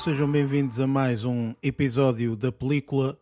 sejam 0.00 0.32
bem-vindos 0.32 0.80
a 0.80 0.86
mais 0.86 1.26
um 1.26 1.54
episódio 1.62 2.34
da 2.34 2.50
película. 2.50 3.18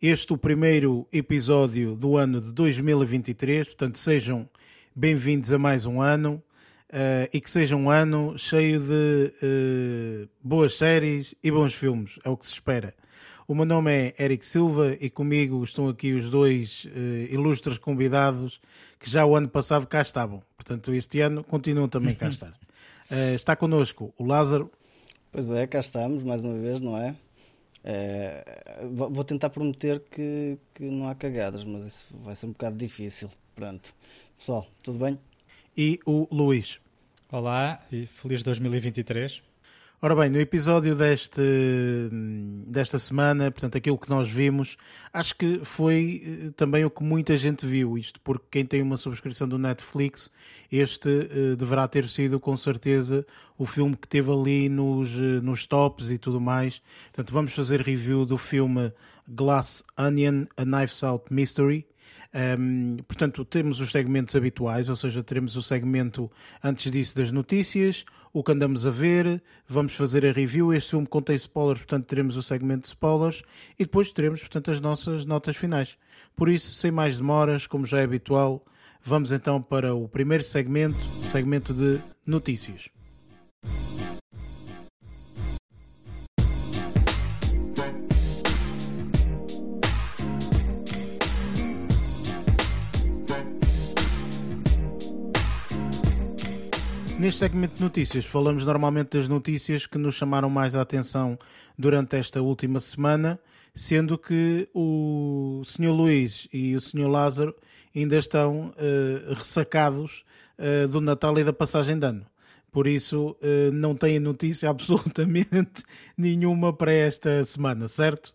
Este 0.00 0.32
o 0.32 0.38
primeiro 0.38 1.06
episódio 1.12 1.94
do 1.94 2.16
ano 2.16 2.40
de 2.40 2.50
2023, 2.52 3.66
portanto 3.68 3.98
sejam 3.98 4.48
bem-vindos 4.96 5.52
a 5.52 5.58
mais 5.58 5.84
um 5.84 6.00
ano 6.00 6.42
uh, 6.88 7.28
e 7.30 7.38
que 7.38 7.50
seja 7.50 7.76
um 7.76 7.90
ano 7.90 8.38
cheio 8.38 8.80
de 8.80 9.30
uh, 9.42 10.28
boas 10.42 10.78
séries 10.78 11.34
e 11.44 11.50
bons 11.50 11.74
filmes, 11.74 12.18
é 12.24 12.30
o 12.30 12.36
que 12.38 12.46
se 12.46 12.54
espera. 12.54 12.94
O 13.46 13.54
meu 13.54 13.66
nome 13.66 13.92
é 13.92 14.14
Eric 14.18 14.46
Silva 14.46 14.96
e 14.98 15.10
comigo 15.10 15.62
estão 15.62 15.86
aqui 15.86 16.14
os 16.14 16.30
dois 16.30 16.86
uh, 16.86 16.98
ilustres 17.30 17.76
convidados 17.76 18.58
que 18.98 19.10
já 19.10 19.26
o 19.26 19.36
ano 19.36 19.50
passado 19.50 19.86
cá 19.86 20.00
estavam. 20.00 20.42
Portanto, 20.56 20.94
este 20.94 21.20
ano 21.20 21.44
continuam 21.44 21.90
também 21.90 22.14
cá 22.14 22.24
a 22.28 22.30
estar. 22.30 22.54
está 23.34 23.54
connosco 23.54 24.14
o 24.16 24.24
Lázaro. 24.24 24.70
Pois 25.32 25.50
é, 25.50 25.66
cá 25.66 25.80
estamos 25.80 26.22
mais 26.22 26.44
uma 26.44 26.58
vez, 26.58 26.78
não 26.78 26.94
é? 26.94 27.16
é 27.82 28.44
vou 28.92 29.24
tentar 29.24 29.48
prometer 29.48 29.98
que, 30.10 30.58
que 30.74 30.84
não 30.84 31.08
há 31.08 31.14
cagadas, 31.14 31.64
mas 31.64 31.86
isso 31.86 32.06
vai 32.22 32.36
ser 32.36 32.44
um 32.44 32.52
bocado 32.52 32.76
difícil. 32.76 33.30
Pronto. 33.54 33.94
Pessoal, 34.36 34.66
tudo 34.82 34.98
bem? 34.98 35.18
E 35.74 35.98
o 36.04 36.28
Luís. 36.30 36.78
Olá 37.30 37.82
e 37.90 38.04
feliz 38.04 38.42
2023. 38.42 39.42
Ora 40.04 40.16
bem, 40.16 40.28
no 40.28 40.40
episódio 40.40 40.96
deste, 40.96 41.40
desta 42.66 42.98
semana, 42.98 43.52
portanto, 43.52 43.78
aquilo 43.78 43.96
que 43.96 44.10
nós 44.10 44.28
vimos, 44.28 44.76
acho 45.12 45.36
que 45.36 45.60
foi 45.62 46.20
eh, 46.24 46.50
também 46.56 46.84
o 46.84 46.90
que 46.90 47.04
muita 47.04 47.36
gente 47.36 47.64
viu. 47.64 47.96
Isto 47.96 48.18
porque 48.18 48.44
quem 48.50 48.64
tem 48.64 48.82
uma 48.82 48.96
subscrição 48.96 49.46
do 49.46 49.56
Netflix, 49.56 50.28
este 50.72 51.08
uh, 51.08 51.54
deverá 51.56 51.86
ter 51.86 52.08
sido 52.08 52.40
com 52.40 52.56
certeza 52.56 53.24
o 53.56 53.64
filme 53.64 53.96
que 53.96 54.08
teve 54.08 54.32
ali 54.32 54.68
nos, 54.68 55.14
uh, 55.14 55.40
nos 55.40 55.66
tops 55.66 56.10
e 56.10 56.18
tudo 56.18 56.40
mais. 56.40 56.82
Portanto, 57.12 57.32
vamos 57.32 57.54
fazer 57.54 57.80
review 57.80 58.26
do 58.26 58.36
filme 58.36 58.92
Glass 59.28 59.84
Onion, 59.96 60.46
A 60.56 60.64
Knife's 60.64 61.04
Out 61.04 61.32
Mystery. 61.32 61.86
Um, 62.34 62.96
portanto, 63.06 63.44
temos 63.44 63.80
os 63.80 63.90
segmentos 63.90 64.34
habituais, 64.34 64.88
ou 64.88 64.96
seja, 64.96 65.22
teremos 65.22 65.56
o 65.56 65.62
segmento 65.62 66.30
antes 66.62 66.90
disso 66.90 67.14
das 67.14 67.30
notícias, 67.30 68.04
o 68.32 68.42
que 68.42 68.52
andamos 68.52 68.86
a 68.86 68.90
ver, 68.90 69.42
vamos 69.68 69.94
fazer 69.94 70.24
a 70.24 70.32
review. 70.32 70.72
Este 70.72 70.90
filme 70.90 71.06
contém 71.06 71.36
spoilers, 71.36 71.80
portanto, 71.80 72.06
teremos 72.06 72.36
o 72.36 72.42
segmento 72.42 72.82
de 72.82 72.88
spoilers 72.88 73.42
e 73.78 73.84
depois 73.84 74.10
teremos, 74.10 74.40
portanto, 74.40 74.70
as 74.70 74.80
nossas 74.80 75.26
notas 75.26 75.56
finais. 75.56 75.98
Por 76.34 76.48
isso, 76.48 76.72
sem 76.72 76.90
mais 76.90 77.18
demoras, 77.18 77.66
como 77.66 77.84
já 77.84 78.00
é 78.00 78.04
habitual, 78.04 78.64
vamos 79.02 79.30
então 79.30 79.60
para 79.60 79.94
o 79.94 80.08
primeiro 80.08 80.42
segmento, 80.42 80.96
o 80.96 81.26
segmento 81.26 81.74
de 81.74 82.00
notícias. 82.26 82.88
Neste 97.22 97.38
segmento 97.38 97.76
de 97.76 97.82
notícias, 97.84 98.24
falamos 98.24 98.66
normalmente 98.66 99.16
das 99.16 99.28
notícias 99.28 99.86
que 99.86 99.96
nos 99.96 100.16
chamaram 100.16 100.50
mais 100.50 100.74
a 100.74 100.80
atenção 100.82 101.38
durante 101.78 102.16
esta 102.16 102.42
última 102.42 102.80
semana, 102.80 103.38
sendo 103.72 104.18
que 104.18 104.68
o 104.74 105.62
Sr. 105.64 105.92
Luís 105.92 106.48
e 106.52 106.74
o 106.74 106.80
Sr. 106.80 107.08
Lázaro 107.08 107.54
ainda 107.94 108.16
estão 108.16 108.70
uh, 108.70 109.34
ressacados 109.34 110.24
uh, 110.58 110.88
do 110.88 111.00
Natal 111.00 111.38
e 111.38 111.44
da 111.44 111.52
passagem 111.52 111.96
de 111.96 112.06
ano. 112.08 112.26
Por 112.72 112.88
isso, 112.88 113.36
uh, 113.40 113.70
não 113.72 113.94
têm 113.94 114.18
notícia 114.18 114.66
absolutamente 114.68 115.84
nenhuma 116.18 116.72
para 116.72 116.92
esta 116.92 117.44
semana, 117.44 117.86
certo? 117.86 118.34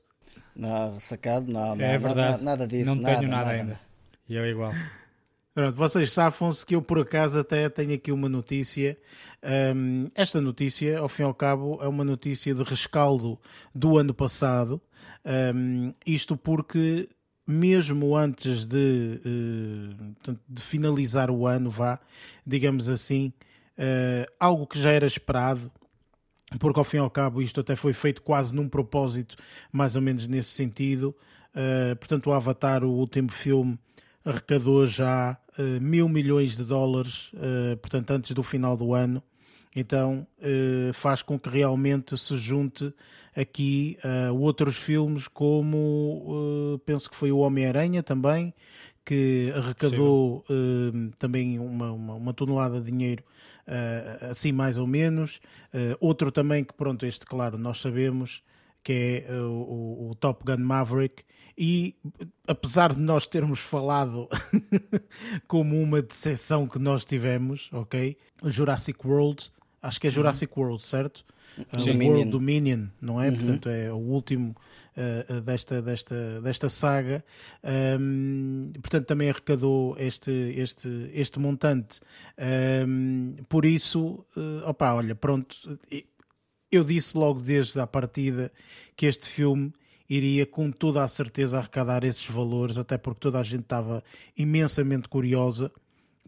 Não, 0.55 0.93
ressacado, 0.93 1.51
não, 1.51 1.75
não 1.75 1.85
é 1.85 1.97
verdade. 1.97 2.31
Nada, 2.31 2.43
nada 2.43 2.67
disso. 2.69 2.95
Não 2.95 3.01
nada, 3.01 3.17
tenho 3.17 3.29
nada, 3.29 3.45
nada 3.47 3.57
ainda. 3.57 3.79
E 4.29 4.35
eu 4.37 4.45
igual. 4.45 4.71
Pronto, 5.57 5.75
vocês 5.75 6.11
safam-se 6.11 6.63
que 6.63 6.75
eu 6.75 6.83
por 6.83 6.99
acaso 6.99 7.39
até 7.39 7.67
tenho 7.67 7.95
aqui 7.95 8.11
uma 8.11 8.29
notícia. 8.29 8.95
Um, 9.75 10.07
esta 10.13 10.39
notícia, 10.39 10.99
ao 10.99 11.09
fim 11.09 11.23
e 11.23 11.25
ao 11.25 11.33
cabo, 11.33 11.79
é 11.81 11.87
uma 11.87 12.03
notícia 12.03 12.53
de 12.53 12.61
rescaldo 12.61 13.39
do 13.73 13.97
ano 13.97 14.13
passado. 14.13 14.79
Um, 15.25 15.95
isto 16.05 16.37
porque 16.37 17.09
mesmo 17.47 18.15
antes 18.15 18.67
de, 18.67 19.19
uh, 19.25 20.37
de, 20.47 20.61
finalizar 20.61 21.31
o 21.31 21.47
ano, 21.47 21.71
vá, 21.71 21.99
digamos 22.45 22.87
assim, 22.87 23.33
uh, 23.79 24.31
algo 24.39 24.67
que 24.67 24.79
já 24.79 24.91
era 24.91 25.07
esperado, 25.07 25.71
porque 26.59 26.77
ao 26.77 26.85
fim 26.85 26.97
e 26.97 26.99
ao 26.99 27.09
cabo 27.09 27.41
isto 27.41 27.61
até 27.61 27.75
foi 27.75 27.93
feito 27.93 28.21
quase 28.21 28.53
num 28.53 28.69
propósito, 28.69 29.35
mais 29.71 29.95
ou 29.95 30.03
menos 30.03 30.27
nesse 30.27 30.49
sentido. 30.49 31.15
Uh, 31.49 31.95
portanto, 31.95 32.27
o 32.27 32.33
Avatar, 32.33 32.83
o 32.83 32.91
último 32.91 33.31
filme, 33.31 33.79
arrecadou 34.27 34.85
já 34.85 35.37
uh, 35.57 35.81
mil 35.81 36.09
milhões 36.09 36.57
de 36.57 36.63
dólares, 36.63 37.31
uh, 37.33 37.77
portanto, 37.77 38.11
antes 38.11 38.31
do 38.31 38.43
final 38.43 38.75
do 38.75 38.93
ano. 38.93 39.23
Então, 39.75 40.27
uh, 40.39 40.93
faz 40.93 41.21
com 41.21 41.39
que 41.39 41.49
realmente 41.49 42.17
se 42.17 42.37
junte 42.37 42.93
aqui 43.35 43.99
outros 44.39 44.75
filmes, 44.75 45.27
como 45.27 46.81
penso 46.87 47.07
que 47.07 47.15
foi 47.15 47.31
o 47.31 47.37
Homem-Aranha 47.37 48.01
também, 48.01 48.51
que 49.05 49.53
arrecadou 49.55 50.43
também 51.19 51.59
uma, 51.59 51.91
uma, 51.91 52.13
uma, 52.15 52.33
tonelada 52.33 52.81
de 52.81 52.89
dinheiro, 52.89 53.23
assim 54.27 54.51
mais 54.51 54.79
ou 54.79 54.87
menos. 54.87 55.39
outro 55.99 56.31
também 56.31 56.63
que, 56.63 56.73
pronto, 56.73 57.05
este, 57.05 57.27
claro, 57.27 57.59
nós 57.59 57.79
sabemos 57.79 58.41
que 58.83 59.25
é 59.27 59.33
o, 59.33 60.09
o 60.09 60.15
Top 60.19 60.43
Gun 60.45 60.63
Maverick, 60.63 61.23
e 61.57 61.95
apesar 62.47 62.93
de 62.93 62.99
nós 62.99 63.25
termos 63.25 63.59
falado 63.59 64.29
como 65.47 65.81
uma 65.81 66.01
decepção 66.01 66.67
que 66.67 66.77
nós 66.77 67.03
tivemos, 67.03 67.69
ok? 67.73 68.15
Jurassic 68.43 69.05
World, 69.05 69.51
acho 69.81 69.99
que 69.99 70.07
é 70.07 70.09
Jurassic 70.09 70.53
uhum. 70.55 70.63
World, 70.63 70.83
certo? 70.83 71.25
Sim. 71.77 71.97
Uh, 71.97 72.09
World 72.09 72.29
Dominion, 72.29 72.87
não 73.01 73.21
é? 73.21 73.29
Uhum. 73.29 73.35
Portanto, 73.35 73.69
é 73.69 73.91
o 73.91 73.97
último 73.97 74.55
uh, 74.95 75.41
desta, 75.41 75.81
desta, 75.81 76.41
desta 76.41 76.69
saga. 76.69 77.23
Um, 77.99 78.71
portanto, 78.79 79.05
também 79.05 79.29
arrecadou 79.29 79.95
este, 79.97 80.31
este, 80.31 81.09
este 81.13 81.39
montante. 81.39 81.99
Um, 82.87 83.35
por 83.49 83.65
isso, 83.65 84.25
uh, 84.35 84.67
opa, 84.67 84.93
olha, 84.93 85.15
pronto. 85.15 85.79
Eu 86.71 86.83
disse 86.83 87.17
logo 87.17 87.39
desde 87.39 87.79
a 87.79 87.87
partida 87.87 88.51
que 88.95 89.05
este 89.05 89.27
filme 89.27 89.73
iria 90.09 90.45
com 90.45 90.69
toda 90.69 91.01
a 91.01 91.07
certeza 91.07 91.57
arrecadar 91.57 92.03
esses 92.03 92.25
valores, 92.25 92.77
até 92.77 92.97
porque 92.97 93.21
toda 93.21 93.39
a 93.39 93.43
gente 93.43 93.61
estava 93.61 94.03
imensamente 94.35 95.07
curiosa 95.07 95.71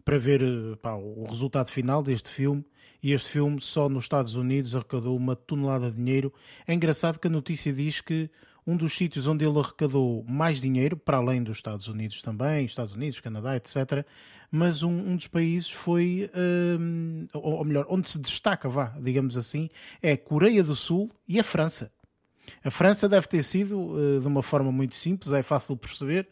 para 0.04 0.18
ver 0.18 0.42
eh, 0.42 0.76
pá, 0.80 0.94
o 0.94 1.24
resultado 1.24 1.70
final 1.70 2.02
deste 2.02 2.30
filme. 2.30 2.64
E 3.02 3.12
este 3.12 3.30
filme 3.30 3.60
só 3.60 3.88
nos 3.88 4.04
Estados 4.04 4.34
Unidos 4.34 4.74
arrecadou 4.74 5.16
uma 5.16 5.36
tonelada 5.36 5.90
de 5.90 5.96
dinheiro. 5.96 6.32
É 6.66 6.74
engraçado 6.74 7.18
que 7.18 7.28
a 7.28 7.30
notícia 7.30 7.72
diz 7.72 8.00
que 8.00 8.30
um 8.66 8.76
dos 8.76 8.94
sítios 8.94 9.26
onde 9.26 9.44
ele 9.44 9.58
arrecadou 9.58 10.24
mais 10.28 10.60
dinheiro, 10.60 10.96
para 10.96 11.16
além 11.16 11.42
dos 11.42 11.56
Estados 11.58 11.88
Unidos 11.88 12.20
também, 12.22 12.64
Estados 12.66 12.92
Unidos, 12.92 13.20
Canadá, 13.20 13.56
etc., 13.56 14.04
mas 14.50 14.82
um, 14.82 14.90
um 14.90 15.16
dos 15.16 15.28
países 15.28 15.70
foi, 15.70 16.30
um, 16.78 17.26
ou, 17.32 17.54
ou 17.54 17.64
melhor, 17.64 17.86
onde 17.88 18.10
se 18.10 18.18
destaca, 18.18 18.68
vá, 18.68 18.94
digamos 19.00 19.36
assim, 19.36 19.70
é 20.02 20.12
a 20.12 20.18
Coreia 20.18 20.62
do 20.64 20.74
Sul 20.74 21.10
e 21.28 21.38
a 21.38 21.44
França. 21.44 21.92
A 22.64 22.70
França 22.70 23.08
deve 23.08 23.28
ter 23.28 23.42
sido 23.44 23.78
uh, 23.78 24.20
de 24.20 24.26
uma 24.26 24.42
forma 24.42 24.72
muito 24.72 24.96
simples, 24.96 25.32
é 25.32 25.42
fácil 25.42 25.76
de 25.76 25.80
perceber. 25.80 26.28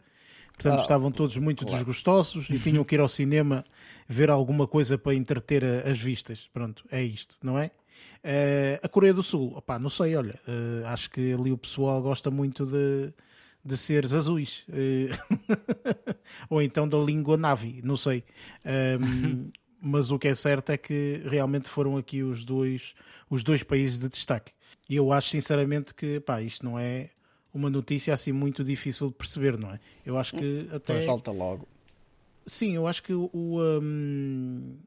Portanto, 0.53 0.79
ah, 0.79 0.81
estavam 0.81 1.09
todos 1.09 1.37
muito 1.37 1.63
claro. 1.63 1.77
desgostosos 1.77 2.49
e 2.49 2.59
tinham 2.59 2.83
que 2.83 2.93
ir 2.93 2.99
ao 2.99 3.07
cinema 3.07 3.63
ver 4.05 4.29
alguma 4.29 4.67
coisa 4.67 4.97
para 4.97 5.15
entreter 5.15 5.63
a, 5.63 5.89
as 5.89 5.97
vistas. 5.97 6.49
Pronto, 6.51 6.83
é 6.91 7.01
isto, 7.01 7.37
não 7.41 7.57
é? 7.57 7.71
Uh, 8.21 8.79
a 8.83 8.89
Coreia 8.89 9.13
do 9.13 9.23
Sul, 9.23 9.53
opá, 9.55 9.79
não 9.79 9.89
sei, 9.89 10.17
olha, 10.17 10.37
uh, 10.45 10.87
acho 10.87 11.09
que 11.09 11.31
ali 11.31 11.53
o 11.53 11.57
pessoal 11.57 12.01
gosta 12.01 12.29
muito 12.29 12.65
de, 12.65 13.13
de 13.69 13.77
seres 13.77 14.13
azuis. 14.13 14.65
ou 16.49 16.61
então 16.61 16.87
da 16.87 16.97
língua 16.97 17.37
Navi, 17.37 17.81
não 17.83 17.95
sei. 17.95 18.23
Um, 18.99 19.49
mas 19.81 20.11
o 20.11 20.17
que 20.19 20.27
é 20.27 20.35
certo 20.35 20.71
é 20.71 20.77
que 20.77 21.21
realmente 21.25 21.69
foram 21.69 21.97
aqui 21.97 22.23
os 22.23 22.43
dois, 22.43 22.93
os 23.29 23.43
dois 23.43 23.63
países 23.63 23.97
de 23.97 24.09
destaque. 24.09 24.51
E 24.89 24.95
eu 24.95 25.13
acho 25.13 25.29
sinceramente 25.29 25.93
que 25.93 26.19
pá, 26.19 26.41
isto 26.41 26.65
não 26.65 26.77
é 26.77 27.11
uma 27.53 27.69
notícia 27.69 28.13
assim 28.13 28.31
muito 28.31 28.63
difícil 28.63 29.09
de 29.09 29.13
perceber, 29.13 29.57
não 29.57 29.71
é? 29.71 29.79
Eu 30.05 30.17
acho 30.17 30.35
que 30.35 30.67
até. 30.73 30.95
Mas 30.95 31.05
falta 31.05 31.31
logo. 31.31 31.67
Sim, 32.45 32.75
eu 32.75 32.87
acho 32.87 33.03
que 33.03 33.13
o. 33.13 33.29
Um, 33.33 34.77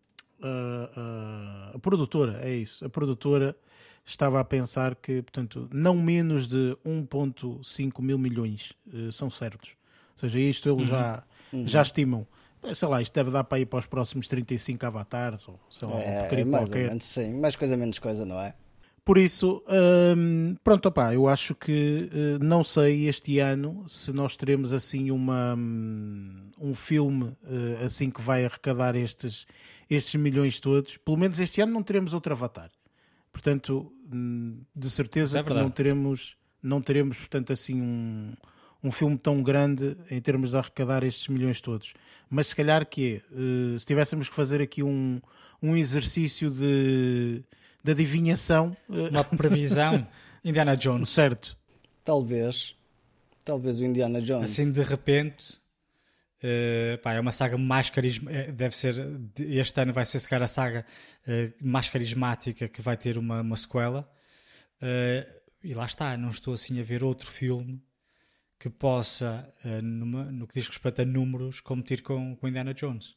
a, 0.43 1.71
a, 1.71 1.77
a, 1.77 1.79
produtora, 1.79 2.41
é 2.43 2.53
isso. 2.53 2.85
A 2.85 2.89
produtora 2.89 3.57
estava 4.05 4.41
a 4.41 4.45
pensar 4.45 4.95
que, 4.95 5.23
portanto, 5.23 5.69
não 5.73 5.95
menos 5.97 6.47
de 6.47 6.77
1,5 6.85 8.03
mil 8.03 8.19
milhões 8.19 8.73
uh, 8.93 9.13
são 9.13 9.31
certos. 9.31 9.77
Ou 10.13 10.19
seja, 10.19 10.39
isto 10.39 10.69
eles 10.69 10.83
uhum. 10.83 10.87
já, 10.87 11.23
uhum. 11.53 11.67
já 11.67 11.83
estimam. 11.83 12.27
Sei 12.75 12.87
lá, 12.87 13.03
isto 13.03 13.13
deve 13.13 13.31
dar 13.31 13.43
para 13.45 13.59
ir 13.59 13.67
para 13.67 13.81
os 13.81 13.87
próximos 13.87 14.29
35 14.29 14.87
avatares, 14.87 15.49
ou 15.49 15.59
sei 15.69 15.89
lá, 15.89 16.01
é, 16.01 16.45
um 16.45 16.51
mais 16.51 16.65
qualquer. 16.65 16.89
Menos, 16.89 17.05
sim, 17.05 17.41
mais 17.41 17.57
coisa 17.57 17.77
menos 17.77 17.99
coisa, 17.99 18.25
não 18.25 18.39
é? 18.39 18.55
Por 19.05 19.19
isso, 19.19 19.65
hum, 20.17 20.55
pronto, 20.63 20.87
opá, 20.87 21.13
eu 21.13 21.27
acho 21.27 21.57
que 21.57 22.09
uh, 22.13 22.45
não 22.45 22.63
sei 22.63 23.09
este 23.09 23.41
ano 23.41 23.85
se 23.89 24.13
nós 24.13 24.37
teremos 24.37 24.73
assim 24.73 25.11
uma, 25.11 25.57
um, 25.57 26.51
um 26.61 26.73
filme 26.73 27.25
uh, 27.25 27.85
assim 27.85 28.11
que 28.11 28.23
vai 28.23 28.45
arrecadar 28.45 28.95
estes, 28.95 29.45
estes 29.91 30.15
milhões 30.15 30.61
todos. 30.61 30.99
Pelo 30.99 31.17
menos 31.17 31.41
este 31.41 31.61
ano 31.61 31.73
não 31.73 31.83
teremos 31.83 32.15
outro 32.15 32.33
Avatar. 32.33 32.71
Portanto, 33.33 33.93
hum, 34.13 34.61
de 34.75 34.91
certeza 34.91 35.39
É 35.39 35.43
que 35.43 35.55
não 35.55 35.71
teremos, 35.71 36.37
não 36.63 36.83
teremos 36.83 37.19
portanto, 37.19 37.53
assim 37.53 37.81
um, 37.81 38.35
um 38.83 38.91
filme 38.91 39.17
tão 39.17 39.43
grande 39.43 39.97
em 40.11 40.21
termos 40.21 40.51
de 40.51 40.57
arrecadar 40.57 41.03
estes 41.03 41.29
milhões 41.29 41.61
todos. 41.61 41.95
Mas 42.29 42.49
se 42.49 42.57
calhar 42.57 42.87
que 42.87 43.23
é, 43.33 43.35
uh, 43.35 43.79
se 43.79 43.87
tivéssemos 43.87 44.29
que 44.29 44.35
fazer 44.35 44.61
aqui 44.61 44.83
um, 44.83 45.21
um 45.63 45.77
exercício 45.77 46.51
de, 46.51 47.43
de 47.83 47.91
adivinhação, 47.91 48.77
uh, 48.89 49.09
Uma 49.09 49.25
previsão. 49.25 50.07
Indiana 50.45 50.77
Jones. 50.77 51.09
certo, 51.09 51.57
Talvez. 52.05 52.77
Talvez 53.45 53.81
o 53.81 53.85
Indiana 53.85 54.21
Jones. 54.21 54.51
Assim 54.51 54.71
de 54.73 54.83
repente. 54.83 55.62
Eh, 56.43 56.99
pá, 57.03 57.15
é 57.15 57.21
uma 57.21 57.33
saga 57.33 57.57
mais 57.57 57.91
carismática. 57.91 58.53
Deve 58.53 58.77
ser. 58.77 58.95
Este 59.39 59.81
ano 59.81 59.93
vai 59.93 60.05
ser 60.05 60.19
a 60.43 60.47
saga 60.47 60.85
eh, 61.27 61.53
mais 61.63 61.89
carismática 61.89 62.69
que 62.69 62.83
vai 62.83 62.97
ter 62.97 63.17
uma, 63.19 63.41
uma 63.41 63.57
sequela. 63.57 64.11
Eh, 64.81 65.27
e 65.65 65.75
lá 65.75 65.87
está, 65.87 66.17
não 66.17 66.29
estou 66.31 66.55
assim 66.55 66.81
a 66.81 66.83
ver 66.83 67.05
outro 67.05 67.31
filme 67.31 67.81
que 68.59 68.69
possa, 68.71 69.49
eh, 69.65 69.81
numa- 69.81 70.25
no 70.31 70.47
que 70.47 70.55
diz 70.55 70.69
respeito 70.69 71.03
a 71.03 71.05
números, 71.05 71.61
competir 71.61 72.03
com, 72.03 72.37
com 72.37 72.49
Indiana 72.49 72.75
Jones. 72.75 73.15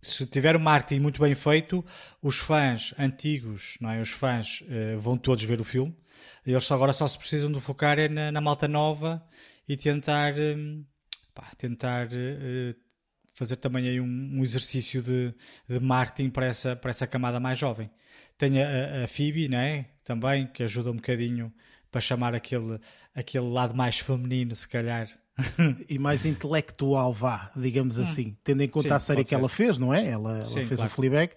Se 0.00 0.24
tiver 0.26 0.54
o 0.54 0.60
marketing 0.60 1.00
muito 1.00 1.20
bem 1.20 1.34
feito, 1.34 1.84
os 2.22 2.38
fãs 2.38 2.94
antigos, 2.98 3.76
não 3.80 3.90
é? 3.90 4.00
os 4.00 4.10
fãs 4.10 4.62
eh, 4.68 4.96
vão 4.96 5.16
todos 5.18 5.42
ver 5.44 5.60
o 5.60 5.64
filme. 5.64 5.96
Eles 6.46 6.70
agora 6.70 6.92
só 6.92 7.06
se 7.08 7.18
precisam 7.18 7.50
de 7.50 7.60
focar 7.60 7.96
na, 8.10 8.30
na 8.30 8.40
malta 8.40 8.68
nova 8.68 9.20
e 9.68 9.76
tentar, 9.76 10.34
pá, 11.38 11.52
tentar 11.56 12.08
eh, 12.10 12.74
fazer 13.32 13.56
também 13.56 13.88
aí 13.88 14.00
um, 14.00 14.04
um 14.04 14.42
exercício 14.42 15.00
de, 15.00 15.32
de 15.68 15.78
marketing 15.78 16.30
para 16.30 16.46
essa, 16.46 16.74
para 16.74 16.90
essa 16.90 17.06
camada 17.06 17.38
mais 17.38 17.56
jovem. 17.56 17.88
Tem 18.36 18.60
a, 18.60 19.04
a 19.04 19.06
Phoebe, 19.06 19.48
né? 19.48 19.86
também, 20.02 20.48
que 20.48 20.64
ajuda 20.64 20.90
um 20.90 20.96
bocadinho 20.96 21.52
para 21.92 22.00
chamar 22.00 22.34
aquele, 22.34 22.80
aquele 23.14 23.48
lado 23.48 23.74
mais 23.74 24.00
feminino, 24.00 24.56
se 24.56 24.66
calhar. 24.66 25.08
e 25.88 25.98
mais 26.00 26.26
intelectual, 26.26 27.12
vá, 27.12 27.52
digamos 27.54 27.96
assim, 27.96 28.36
tendo 28.42 28.60
em 28.60 28.68
conta 28.68 28.86
Hum. 28.86 28.90
Sim, 28.90 28.94
a 28.94 28.98
série 28.98 29.22
que 29.22 29.28
ser. 29.28 29.34
ela 29.36 29.48
fez, 29.48 29.78
não 29.78 29.94
é? 29.94 30.08
Ela, 30.08 30.38
ela 30.38 30.44
Sim, 30.44 30.64
fez 30.64 30.80
claro. 30.80 30.90
o 30.90 30.94
Fleabag, 30.94 31.32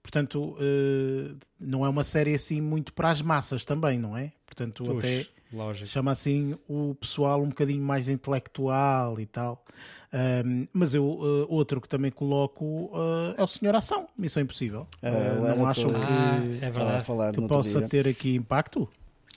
portanto, 0.00 0.54
uh, 0.54 1.36
não 1.58 1.84
é 1.84 1.88
uma 1.88 2.04
série 2.04 2.32
assim 2.32 2.60
muito 2.60 2.92
para 2.92 3.10
as 3.10 3.20
massas 3.20 3.64
também, 3.64 3.98
não 3.98 4.16
é? 4.16 4.32
Portanto, 4.46 4.84
Tux, 4.84 4.98
até 4.98 5.26
lógico. 5.52 5.86
chama 5.88 6.10
assim 6.12 6.56
o 6.68 6.94
pessoal 6.94 7.42
um 7.42 7.48
bocadinho 7.48 7.82
mais 7.82 8.08
intelectual 8.08 9.18
e 9.20 9.26
tal. 9.26 9.64
Um, 10.12 10.66
mas 10.72 10.92
eu, 10.92 11.04
uh, 11.04 11.46
outro 11.48 11.80
que 11.80 11.88
também 11.88 12.10
coloco 12.10 12.64
uh, 12.92 13.34
é 13.36 13.42
o 13.42 13.46
Senhor 13.46 13.74
Ação, 13.76 14.08
Missão 14.18 14.42
Impossível. 14.42 14.86
É, 15.00 15.10
Uh, 15.10 15.56
não 15.56 15.66
acham 15.68 15.90
eu- 15.90 15.98
que, 15.98 16.04
Ah, 16.04 16.66
é 16.66 16.70
verdade. 16.70 17.04
falar 17.04 17.32
que 17.32 17.46
possa 17.46 17.78
dia. 17.78 17.88
ter 17.88 18.08
aqui 18.08 18.34
impacto? 18.34 18.88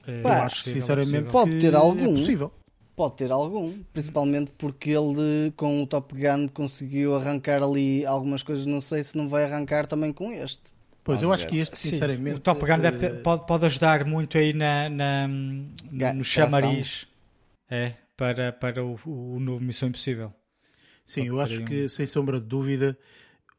Eh, 0.07 0.21
Pá, 0.21 0.37
eu 0.39 0.43
acho 0.43 0.69
sinceramente. 0.69 1.31
Pode 1.31 1.59
ter 1.59 1.75
algum. 1.75 2.11
É 2.13 2.15
possível. 2.17 2.51
Pode 2.95 3.15
ter 3.15 3.31
algum, 3.31 3.71
principalmente 3.93 4.51
porque 4.57 4.91
ele 4.91 5.51
com 5.55 5.81
o 5.81 5.87
Top 5.87 6.13
Gun 6.13 6.47
conseguiu 6.47 7.15
arrancar 7.15 7.63
ali 7.63 8.05
algumas 8.05 8.43
coisas, 8.43 8.65
não 8.67 8.81
sei 8.81 9.03
se 9.03 9.15
não 9.17 9.27
vai 9.29 9.45
arrancar 9.45 9.87
também 9.87 10.11
com 10.13 10.31
este. 10.31 10.61
Pois, 11.03 11.21
eu 11.21 11.33
acho 11.33 11.45
que 11.47 11.57
este, 11.57 11.77
Sim, 11.77 11.89
sinceramente. 11.91 12.37
o 12.37 12.39
Top 12.39 12.61
Gun 12.61 12.79
deve 12.79 12.97
ter- 12.97 13.11
uh, 13.13 13.23
pode, 13.23 13.45
pode 13.45 13.65
ajudar 13.65 14.05
muito 14.05 14.37
aí 14.37 14.53
na, 14.53 14.89
na- 14.89 15.27
no 15.27 16.23
chamariz 16.23 17.07
é, 17.69 17.93
para, 18.15 18.51
para 18.53 18.83
o, 18.83 18.97
o 19.05 19.39
novo 19.39 19.63
Missão 19.63 19.89
Impossível. 19.89 20.33
Sim, 21.05 21.27
eu 21.27 21.41
acho 21.41 21.61
que, 21.65 21.89
sem 21.89 22.05
sombra 22.05 22.39
de 22.39 22.45
dúvida, 22.47 22.97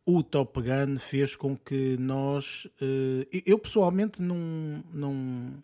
o 0.06 0.22
Top 0.22 0.58
Gun 0.60 0.98
fez 0.98 1.36
com 1.36 1.54
que 1.56 1.96
nós. 1.98 2.66
eh, 2.80 3.42
eu 3.44 3.58
pessoalmente 3.58 4.22
não, 4.22 4.82
não. 4.92 5.62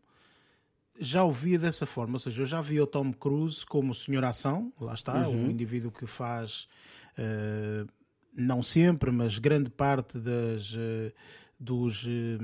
Já 0.98 1.24
o 1.24 1.32
via 1.32 1.58
dessa 1.58 1.86
forma, 1.86 2.14
ou 2.16 2.18
seja, 2.18 2.42
eu 2.42 2.46
já 2.46 2.60
vi 2.60 2.78
o 2.78 2.86
Tom 2.86 3.10
Cruise 3.12 3.64
como 3.64 3.92
o 3.92 3.94
Senhor 3.94 4.22
Ação, 4.24 4.70
lá 4.78 4.92
está, 4.92 5.26
Uhum. 5.26 5.46
um 5.46 5.50
indivíduo 5.50 5.90
que 5.90 6.06
faz, 6.06 6.68
eh, 7.16 7.86
não 8.34 8.62
sempre, 8.62 9.10
mas 9.10 9.38
grande 9.38 9.70
parte 9.70 10.18
das, 10.18 10.74
eh, 10.76 11.12
dos, 11.60 12.06
eh, 12.06 12.38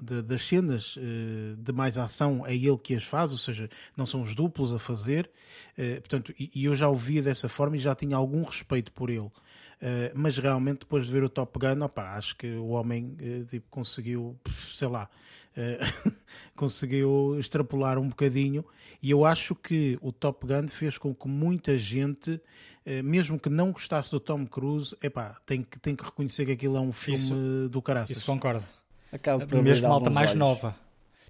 de- 0.00 0.22
das 0.22 0.42
cenas 0.42 0.96
eh, 0.98 1.54
de 1.56 1.72
mais 1.72 1.96
ação 1.96 2.44
é 2.46 2.54
ele 2.54 2.76
que 2.78 2.94
as 2.94 3.04
faz, 3.04 3.30
ou 3.30 3.38
seja, 3.38 3.68
não 3.96 4.04
são 4.06 4.22
os 4.22 4.34
duplos 4.34 4.72
a 4.72 4.78
fazer, 4.78 5.30
eh, 5.78 6.00
portanto, 6.00 6.34
e, 6.38 6.64
eu 6.64 6.74
já 6.74 6.88
o 6.88 6.94
via 6.94 7.22
dessa 7.22 7.48
forma 7.48 7.76
e 7.76 7.78
já 7.78 7.94
tinha 7.94 8.16
algum 8.16 8.42
respeito 8.42 8.92
por 8.92 9.10
ele. 9.10 9.30
Eh, 9.80 10.12
mas 10.14 10.38
realmente 10.38 10.80
depois 10.80 11.06
de 11.06 11.12
ver 11.12 11.24
o 11.24 11.28
Top 11.28 11.58
Gun, 11.58 11.84
opá, 11.84 12.14
acho 12.16 12.36
que 12.36 12.46
o 12.54 12.68
homem 12.68 13.16
tipo, 13.48 13.66
conseguiu, 13.70 14.36
sei 14.74 14.88
lá, 14.88 15.08
conseguiu 16.56 17.36
extrapolar 17.38 17.98
um 17.98 18.08
bocadinho 18.08 18.64
e 19.02 19.10
eu 19.10 19.24
acho 19.24 19.54
que 19.54 19.98
o 20.00 20.10
Top 20.12 20.46
Gun 20.46 20.68
fez 20.68 20.96
com 20.96 21.14
que 21.14 21.28
muita 21.28 21.76
gente, 21.76 22.40
mesmo 23.02 23.38
que 23.38 23.48
não 23.48 23.72
gostasse 23.72 24.10
do 24.10 24.18
Tom 24.20 24.44
Cruise, 24.46 24.96
epá, 25.02 25.36
tem 25.46 25.62
que, 25.62 25.78
tem 25.78 25.94
que 25.94 26.04
reconhecer 26.04 26.44
que 26.46 26.52
aquilo 26.52 26.76
é 26.76 26.80
um 26.80 26.92
filme 26.92 27.18
Isso- 27.20 27.68
do 27.70 27.80
caraças. 27.82 28.16
Isso 28.16 28.26
concordo. 28.26 28.64
Acaba 29.12 29.46
por 29.46 29.62
Mesmo 29.62 29.86
abrir 29.86 29.88
malta 29.88 30.10
mais 30.10 30.30
olhos. 30.30 30.38
nova. 30.38 30.76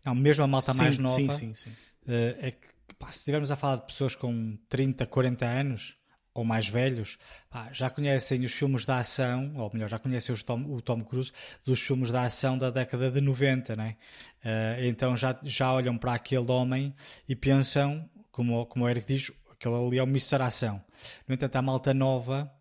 Não, 0.04 0.14
mesmo 0.14 0.44
a 0.44 0.46
malta 0.46 0.72
sim, 0.72 0.78
mais 0.78 0.98
nova. 0.98 1.16
Sim, 1.16 1.30
sim, 1.30 1.54
sim. 1.54 1.70
eh, 2.08 2.36
é 2.40 2.50
que, 2.52 2.94
pá, 2.98 3.10
se 3.12 3.18
estivermos 3.18 3.50
a 3.50 3.56
falar 3.56 3.76
de 3.76 3.86
pessoas 3.86 4.14
com 4.16 4.56
30, 4.68 5.04
40 5.06 5.44
anos 5.46 5.96
ou 6.34 6.44
mais 6.44 6.66
velhos, 6.66 7.18
pá, 7.50 7.68
já 7.72 7.90
conhecem 7.90 8.42
os 8.44 8.52
filmes 8.52 8.86
da 8.86 8.98
ação, 8.98 9.52
ou 9.56 9.70
melhor, 9.74 9.88
já 9.88 9.98
conhecem 9.98 10.32
os 10.32 10.42
Tom- 10.42 10.64
o 10.66 10.80
Tom 10.80 11.04
Cruise 11.04 11.30
dos 11.64 11.78
filmes 11.80 12.10
da 12.10 12.22
ação 12.22 12.56
da 12.56 12.70
década 12.70 13.10
de 13.10 13.20
90, 13.20 13.76
né? 13.76 13.96
Eh, 14.44 14.86
então 14.88 15.16
já, 15.16 15.38
já 15.42 15.72
olham 15.72 15.98
para 15.98 16.14
aquele 16.14 16.50
homem 16.50 16.94
e 17.28 17.36
pensam, 17.36 18.08
como, 18.30 18.64
como 18.66 18.84
o 18.84 18.88
Eric 18.88 19.06
diz, 19.06 19.30
aquele 19.62 19.74
ali 19.86 19.98
é 19.98 20.02
o 20.02 20.06
Mr. 20.06 20.42
Ação. 20.42 20.82
No 21.26 21.34
entanto, 21.34 21.54
a 21.56 21.62
malta 21.62 21.94
nova 21.94 22.52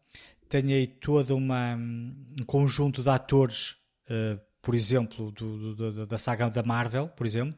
tem 0.47 0.71
aí 0.73 0.85
todo 0.85 1.35
uma, 1.35 1.75
um 1.75 2.45
conjunto 2.45 3.01
de 3.01 3.09
atores, 3.09 3.75
eh, 4.09 4.37
por 4.61 4.75
exemplo, 4.75 5.31
do- 5.31 5.75
do- 5.75 5.91
do- 5.93 6.05
da 6.07 6.17
saga 6.17 6.49
da 6.49 6.61
Marvel, 6.61 7.07
por 7.09 7.25
exemplo, 7.25 7.55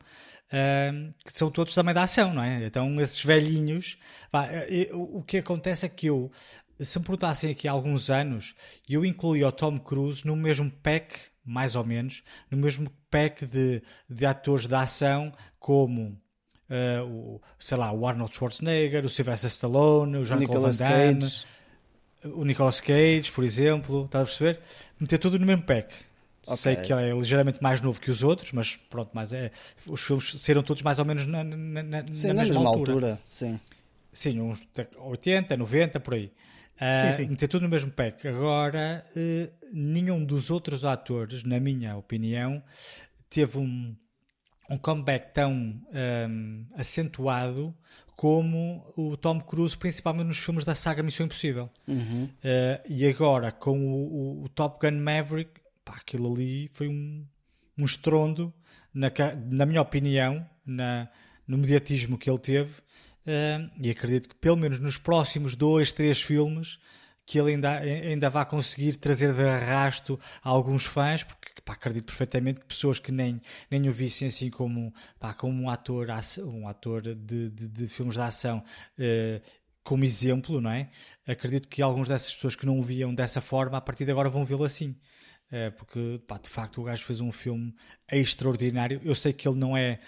eh, 0.52 0.92
que 1.26 1.38
são 1.38 1.52
todos 1.52 1.74
também 1.76 1.94
da 1.94 2.04
ação, 2.04 2.34
não 2.34 2.44
é? 2.44 2.66
Então, 2.66 3.00
esses 3.02 3.24
velhinhos. 3.24 3.98
pá, 4.32 4.48
eh, 4.48 4.84
eh, 4.84 4.90
o 4.94 5.22
que 5.24 5.38
acontece 5.38 5.86
é 5.86 5.90
que 5.90 6.08
eu, 6.08 6.32
se 6.80 6.98
me 7.00 7.04
perguntassem 7.06 7.52
aqui 7.52 7.68
há 7.68 7.72
alguns 7.72 8.10
anos, 8.10 8.56
eu 8.90 9.04
incluía 9.06 9.48
o 9.48 9.52
Tom 9.52 9.78
Cruise 9.80 10.26
no 10.26 10.36
mesmo 10.36 10.72
pack, 10.72 11.20
mais 11.46 11.76
ou 11.76 11.84
menos, 11.86 12.24
no 12.50 12.58
mesmo 12.58 12.90
pack 13.12 13.46
de, 13.46 13.82
de 14.10 14.26
atores 14.26 14.68
da 14.68 14.82
ação, 14.82 15.34
como. 15.60 16.22
Eh, 16.74 17.02
o, 17.04 17.40
sei 17.60 17.78
lá, 17.78 17.92
o 17.92 18.08
Arnold 18.08 18.36
Schwarzenegger, 18.36 19.06
o 19.06 19.10
Sylvester 19.10 19.48
Stallone, 19.50 20.18
o 20.18 20.26
Jean-Claude 20.26 20.78
Van 20.78 20.90
Damme, 20.90 21.20
Cage. 21.22 21.46
o 22.26 22.44
Nicolas 22.44 22.82
Cage, 22.82 23.32
por 23.32 23.44
exemplo, 23.44 24.06
estás 24.06 24.24
a 24.24 24.26
perceber? 24.26 24.60
Meter 25.00 25.20
tudo 25.20 25.38
no 25.38 25.46
mesmo 25.46 25.64
pack. 25.64 25.94
Ok. 26.46 26.58
Sei 26.58 26.76
que 26.76 26.92
ele 26.92 27.10
é 27.10 27.14
ligeiramente 27.14 27.62
mais 27.64 27.80
novo 27.80 28.02
que 28.02 28.12
os 28.12 28.22
outros, 28.24 28.52
mas 28.52 28.76
pronto, 28.76 29.12
mas 29.14 29.32
é, 29.32 29.52
os 29.88 30.02
filmes 30.02 30.42
serão 30.42 30.62
todos 30.64 30.82
mais 30.84 31.00
ou 31.00 31.06
menos 31.06 31.26
na, 31.26 31.42
na, 31.44 31.84
na- 31.84 32.04
Sim, 32.12 32.28
na 32.30 32.34
mesma, 32.34 32.56
mesma 32.56 32.70
altura. 32.70 32.92
altura. 32.94 33.20
Sim. 33.26 33.60
Sim, 34.12 34.42
uns 34.42 34.60
de- 34.76 34.88
80, 34.98 35.56
90, 35.56 36.00
por 36.02 36.16
aí. 36.16 36.32
Ah, 36.80 37.12
Sim, 37.14 37.24
sim. 37.24 37.30
Meter 37.30 37.48
tudo 37.48 37.62
no 37.64 37.70
mesmo 37.70 37.92
pack. 37.92 38.28
Agora, 38.28 39.06
eh, 39.16 39.50
nenhum 39.72 40.26
dos 40.26 40.50
outros 40.52 40.84
atores, 40.84 41.44
na 41.44 41.60
minha 41.62 41.96
opinião, 41.96 42.62
teve 43.30 43.58
um, 43.58 43.96
um 44.70 44.78
comeback 44.78 45.34
tão 45.34 45.80
ahm, 45.94 46.64
acentuado 46.76 47.76
como 48.16 48.94
o 48.96 49.18
Tom 49.18 49.40
Cruise, 49.42 49.76
principalmente 49.76 50.28
nos 50.28 50.38
filmes 50.38 50.64
da 50.64 50.76
saga 50.76 51.04
Missão 51.04 51.26
Impossível. 51.26 51.70
Uhum. 51.88 52.26
Uh, 52.26 52.82
e 52.88 53.06
agora, 53.08 53.52
com 53.52 53.78
o, 53.80 54.42
o- 54.42 54.44
o 54.46 54.50
Top 54.50 54.80
Gun 54.80 55.00
Maverick, 55.02 55.52
pá, 55.84 55.96
aquilo 55.98 56.32
ali 56.34 56.70
foi 56.74 56.88
um, 56.88 57.26
um 57.78 57.84
estrondo, 57.84 58.54
na, 58.94 59.12
na 59.50 59.66
minha 59.66 59.82
opinião, 59.82 60.48
na, 60.66 61.10
no 61.48 61.58
mediatismo 61.58 62.18
que 62.18 62.30
ele 62.30 62.40
teve. 62.40 62.80
uh, 63.28 63.70
e 63.82 63.90
acredito 63.90 64.30
que, 64.30 64.36
pelo 64.36 64.56
menos 64.58 64.80
nos 64.80 64.98
próximos 64.98 65.56
dois, 65.56 65.92
três 65.92 66.22
filmes, 66.22 66.80
que 67.26 67.40
ele 67.40 67.54
ainda, 67.54 67.80
ainda 67.80 68.30
vai 68.30 68.46
conseguir 68.46 68.98
trazer 68.98 69.34
de 69.34 69.42
arrasto 69.44 70.20
a 70.42 70.50
alguns 70.50 70.86
fãs, 70.86 71.24
porque 71.24 71.54
pá, 71.64 71.74
acredito 71.74 72.06
perfeitamente 72.06 72.60
que 72.60 72.66
pessoas 72.66 73.00
que 73.00 73.12
nem, 73.12 73.42
nem 73.72 73.88
o 73.88 73.94
vissem 73.94 74.28
assim 74.28 74.50
como, 74.50 74.94
pá, 75.20 75.34
como 75.34 75.64
um 75.64 75.70
ator, 75.70 76.08
um 76.40 76.68
ator 76.68 77.02
de, 77.02 77.50
de, 77.50 77.68
de 77.68 77.88
filmes 77.88 78.16
de 78.16 78.22
ação 78.22 78.64
uh, 79.00 79.42
como 79.84 80.04
exemplo, 80.04 80.62
não 80.62 80.72
é? 80.72 80.90
Acredito 81.28 81.68
que 81.68 81.82
algumas 81.82 82.08
dessas 82.08 82.34
pessoas 82.34 82.56
que 82.56 82.66
não 82.66 82.80
o 82.80 82.84
viam 82.84 83.14
dessa 83.14 83.42
forma, 83.42 83.78
a 83.78 83.82
partir 83.82 84.06
de 84.06 84.12
agora 84.12 84.30
vão 84.30 84.46
vê-lo 84.46 84.64
assim. 84.64 84.96
uh, 85.52 85.72
porque 85.78 86.22
pá, 86.28 86.38
de 86.38 86.50
facto 86.50 86.82
o 86.82 86.84
gajo 86.84 87.04
fez 87.04 87.22
um 87.22 87.32
filme 87.32 87.74
extraordinário. 88.12 89.02
Eu 89.04 89.16
sei 89.16 89.34
que 89.34 89.48
ele 89.48 89.58
não 89.58 89.78
é 89.78 90.00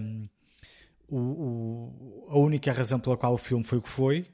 um, 0.00 0.28
o, 1.08 1.18
o, 1.18 2.26
a 2.30 2.38
única 2.38 2.72
razão 2.72 3.00
pela 3.00 3.16
qual 3.16 3.34
o 3.34 3.38
filme 3.38 3.64
foi 3.64 3.78
o 3.78 3.82
que 3.82 3.88
foi, 3.88 4.26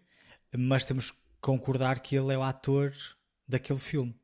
mas 0.57 0.85
temos 0.85 1.13
concordar 1.45 2.01
que 2.01 2.17
ele 2.17 2.33
é 2.33 2.39
o 2.39 2.43
ator 2.43 2.93
daquele 3.47 3.79
filme 3.79 4.15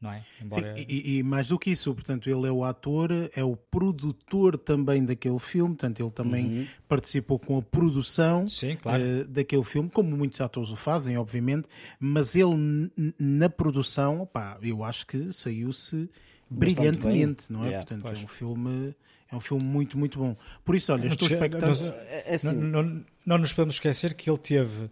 não 0.00 0.12
é? 0.12 0.22
Embora... 0.40 0.76
Sim, 0.76 0.84
e, 0.88 1.18
e, 1.18 1.22
mais 1.22 1.48
do 1.48 1.58
que 1.58 1.70
isso, 1.70 1.92
portanto, 1.92 2.30
ele 2.30 2.46
é 2.46 2.52
o 2.52 2.62
ator, 2.62 3.10
é 3.34 3.42
o 3.42 3.56
produtor 3.56 4.56
também 4.56 5.04
daquele 5.04 5.38
filme, 5.38 5.74
portanto, 5.74 6.00
ele 6.00 6.10
também 6.10 6.46
uhum. 6.46 6.66
participou 6.88 7.38
com 7.38 7.58
a 7.58 7.62
produção 7.62 8.46
Sim, 8.46 8.76
claro. 8.76 9.02
uh, 9.02 9.24
daquele 9.26 9.64
filme, 9.64 9.90
como 9.90 10.16
muitos 10.16 10.40
atores 10.40 10.70
o 10.70 10.76
fazem, 10.76 11.16
obviamente, 11.18 11.66
mas 11.98 12.36
ele 12.36 12.92
na 13.18 13.48
produção, 13.48 14.24
pá, 14.24 14.56
eu 14.62 14.84
acho 14.84 15.06
que 15.06 15.32
saiu-se 15.32 16.08
brilhantemente, 16.48 17.52
não 17.52 17.64
é? 17.64 17.68
Yeah, 17.68 17.86
portanto, 17.86 18.02
pois. 18.02 18.20
é 18.20 18.24
um 18.24 18.28
filme. 18.28 18.96
É 19.30 19.36
um 19.36 19.42
filme 19.42 19.62
muito, 19.62 19.98
muito 19.98 20.18
bom. 20.18 20.34
Por 20.64 20.74
isso, 20.74 20.90
olha, 20.90 21.06
estou 21.06 21.28
expectante. 21.28 21.90
É, 22.06 22.32
é 22.32 22.34
assim. 22.36 22.50
Não, 22.50 22.82
não, 22.82 23.04
não 23.26 23.36
nos 23.36 23.52
podemos 23.52 23.74
esquecer 23.74 24.14
que 24.14 24.30
ele 24.30 24.38
teve 24.38 24.88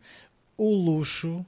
o 0.58 0.74
luxo 0.74 1.42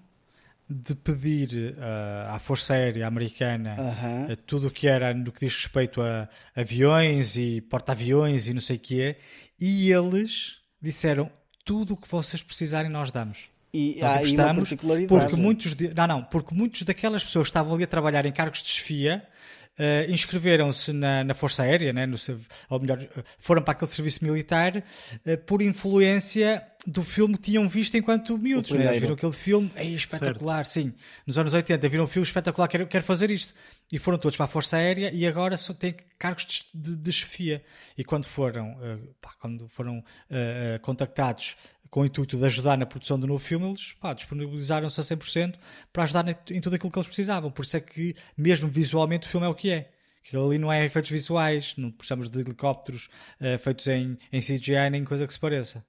de 0.70 0.94
pedir 0.94 1.74
uh, 1.78 2.34
à 2.34 2.38
Força 2.38 2.74
Aérea 2.74 3.06
Americana 3.06 3.76
uh, 3.78 4.36
tudo 4.36 4.68
o 4.68 4.70
que 4.70 4.86
era 4.86 5.14
no 5.14 5.32
que 5.32 5.46
diz 5.46 5.54
respeito 5.54 6.02
a 6.02 6.28
aviões 6.54 7.36
e 7.36 7.60
porta-aviões 7.62 8.48
e 8.48 8.52
não 8.52 8.60
sei 8.60 8.76
o 8.76 8.78
que 8.78 9.00
é, 9.00 9.18
e 9.58 9.90
eles 9.90 10.58
disseram 10.80 11.30
tudo 11.64 11.94
o 11.94 11.96
que 11.96 12.08
vocês 12.08 12.42
precisarem 12.42 12.90
nós 12.90 13.10
damos. 13.10 13.48
E 13.72 13.98
nós 14.00 14.16
há 14.16 14.20
gostamos, 14.20 14.70
porque 15.08 15.36
muitos 15.36 15.74
de, 15.74 15.92
não, 15.94 16.06
não, 16.06 16.24
porque 16.24 16.54
muitos 16.54 16.82
daquelas 16.82 17.22
pessoas 17.22 17.46
que 17.46 17.50
estavam 17.50 17.74
ali 17.74 17.84
a 17.84 17.86
trabalhar 17.86 18.24
em 18.24 18.32
cargos 18.32 18.62
de 18.62 18.68
chefia 18.68 19.26
uh, 19.78 20.10
inscreveram-se 20.10 20.92
na, 20.92 21.24
na, 21.24 21.34
Força 21.34 21.62
Aérea, 21.62 21.92
né, 21.92 22.06
no, 22.06 22.16
ou 22.68 22.80
melhor, 22.80 22.98
foram 23.38 23.62
para 23.62 23.72
aquele 23.72 23.90
serviço 23.90 24.24
militar 24.24 24.76
uh, 24.76 25.38
por 25.46 25.62
influência 25.62 26.62
do 26.86 27.02
filme 27.02 27.36
que 27.36 27.50
tinham 27.50 27.68
visto 27.68 27.96
enquanto 27.96 28.38
miúdos. 28.38 28.70
Né? 28.72 28.86
Eles 28.86 29.00
viram 29.00 29.14
aquele 29.14 29.32
filme, 29.32 29.70
é 29.74 29.84
espetacular, 29.84 30.64
certo. 30.64 30.86
sim. 30.86 30.94
Nos 31.26 31.38
anos 31.38 31.52
80 31.52 31.88
viram 31.88 32.04
um 32.04 32.06
filme 32.06 32.26
espetacular, 32.26 32.68
quero, 32.68 32.86
quero 32.86 33.04
fazer 33.04 33.30
isto. 33.30 33.52
E 33.90 33.98
foram 33.98 34.18
todos 34.18 34.36
para 34.36 34.46
a 34.46 34.48
Força 34.48 34.76
Aérea 34.76 35.10
e 35.12 35.26
agora 35.26 35.56
só 35.56 35.74
têm 35.74 35.94
cargos 36.18 36.44
de, 36.46 36.64
de, 36.74 36.96
de 36.96 37.12
chefia. 37.12 37.62
E 37.96 38.04
quando 38.04 38.26
foram, 38.26 38.72
uh, 38.72 39.14
pá, 39.20 39.32
quando 39.38 39.68
foram 39.68 40.02
contactados 40.82 41.56
com 41.90 42.00
o 42.00 42.06
intuito 42.06 42.36
de 42.36 42.44
ajudar 42.44 42.76
na 42.76 42.86
produção 42.86 43.18
do 43.18 43.26
novo 43.26 43.42
filme, 43.42 43.66
eles 43.66 43.94
disponibilizaram-se 44.16 45.00
a 45.00 45.04
100% 45.04 45.54
para 45.92 46.02
ajudar 46.04 46.24
em 46.50 46.60
tudo 46.60 46.76
aquilo 46.76 46.90
que 46.90 46.98
eles 46.98 47.06
precisavam. 47.06 47.50
Por 47.50 47.64
isso 47.64 47.76
é 47.76 47.80
que, 47.80 48.14
mesmo 48.36 48.68
visualmente, 48.68 49.26
o 49.26 49.30
filme 49.30 49.46
é 49.46 49.48
o 49.50 49.54
que 49.54 49.70
é. 49.70 49.90
Aquilo 50.24 50.46
ali 50.46 50.58
não 50.58 50.70
é 50.70 50.84
efeitos 50.84 51.10
visuais, 51.10 51.74
não 51.78 51.90
precisamos 51.90 52.28
de 52.28 52.38
helicópteros 52.40 53.08
uh, 53.40 53.58
feitos 53.58 53.86
em, 53.86 54.18
em 54.30 54.40
CGI 54.40 54.90
nem 54.90 55.04
coisa 55.04 55.26
que 55.26 55.32
se 55.32 55.40
pareça. 55.40 55.84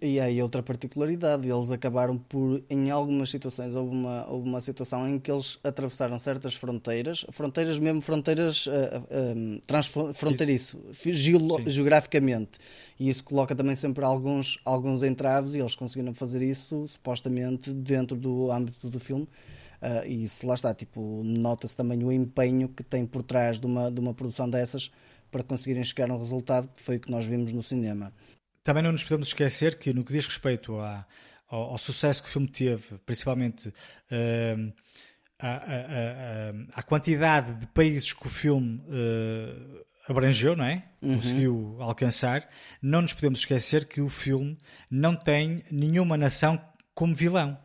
E 0.00 0.20
aí 0.20 0.42
outra 0.42 0.62
particularidade, 0.62 1.48
eles 1.48 1.70
acabaram 1.70 2.18
por, 2.18 2.62
em 2.68 2.90
algumas 2.90 3.30
situações, 3.30 3.74
houve 3.74 3.92
uma, 3.92 4.28
houve 4.28 4.46
uma 4.46 4.60
situação 4.60 5.08
em 5.08 5.18
que 5.18 5.30
eles 5.30 5.58
atravessaram 5.64 6.18
certas 6.18 6.54
fronteiras, 6.54 7.24
fronteiras 7.30 7.78
mesmo, 7.78 8.02
fronteiras 8.02 8.66
uh, 8.66 8.70
uh, 8.70 9.60
transfronteiriço, 9.66 10.78
geograficamente. 11.66 12.58
E 13.00 13.08
isso 13.08 13.24
coloca 13.24 13.54
também 13.54 13.74
sempre 13.74 14.04
alguns, 14.04 14.58
alguns 14.66 15.02
entraves 15.02 15.54
e 15.54 15.60
eles 15.60 15.74
conseguiram 15.74 16.12
fazer 16.12 16.42
isso, 16.42 16.86
supostamente, 16.86 17.72
dentro 17.72 18.18
do 18.18 18.52
âmbito 18.52 18.90
do 18.90 19.00
filme. 19.00 19.26
Uh, 19.80 20.06
e 20.06 20.24
isso 20.24 20.46
lá 20.46 20.54
está, 20.54 20.74
tipo, 20.74 21.22
nota-se 21.24 21.74
também 21.74 22.04
o 22.04 22.12
empenho 22.12 22.68
que 22.68 22.82
tem 22.82 23.06
por 23.06 23.22
trás 23.22 23.58
de 23.58 23.64
uma, 23.64 23.90
de 23.90 23.98
uma 23.98 24.12
produção 24.12 24.48
dessas 24.48 24.90
para 25.30 25.42
conseguirem 25.42 25.84
chegar 25.84 26.10
a 26.10 26.14
um 26.14 26.18
resultado 26.18 26.68
que 26.68 26.82
foi 26.82 26.96
o 26.96 27.00
que 27.00 27.10
nós 27.10 27.24
vimos 27.24 27.50
no 27.52 27.62
cinema. 27.62 28.12
Também 28.66 28.82
não 28.82 28.90
nos 28.90 29.04
podemos 29.04 29.28
esquecer 29.28 29.78
que, 29.78 29.92
no 29.92 30.04
que 30.04 30.12
diz 30.12 30.26
respeito 30.26 30.76
à, 30.80 31.06
ao, 31.48 31.70
ao, 31.70 31.78
sucesso 31.78 32.20
que 32.20 32.28
o 32.28 32.32
filme 32.32 32.48
teve, 32.48 32.98
principalmente 33.06 33.68
uh, 33.68 34.72
à, 35.38 36.82
quantidade 36.82 37.54
de 37.60 37.66
países 37.68 38.12
que 38.12 38.26
o 38.26 38.28
filme 38.28 38.82
uh, 38.88 39.86
abrangeu, 40.08 40.56
não 40.56 40.64
é? 40.64 40.82
Uhum. 41.00 41.14
Conseguiu 41.14 41.76
alcançar, 41.78 42.48
não 42.82 43.02
nos 43.02 43.12
podemos 43.12 43.38
esquecer 43.38 43.84
que 43.84 44.00
o 44.00 44.08
filme 44.08 44.58
não 44.90 45.14
tem 45.14 45.62
nenhuma 45.70 46.16
nação 46.16 46.60
como 46.92 47.14
vilão. 47.14 47.56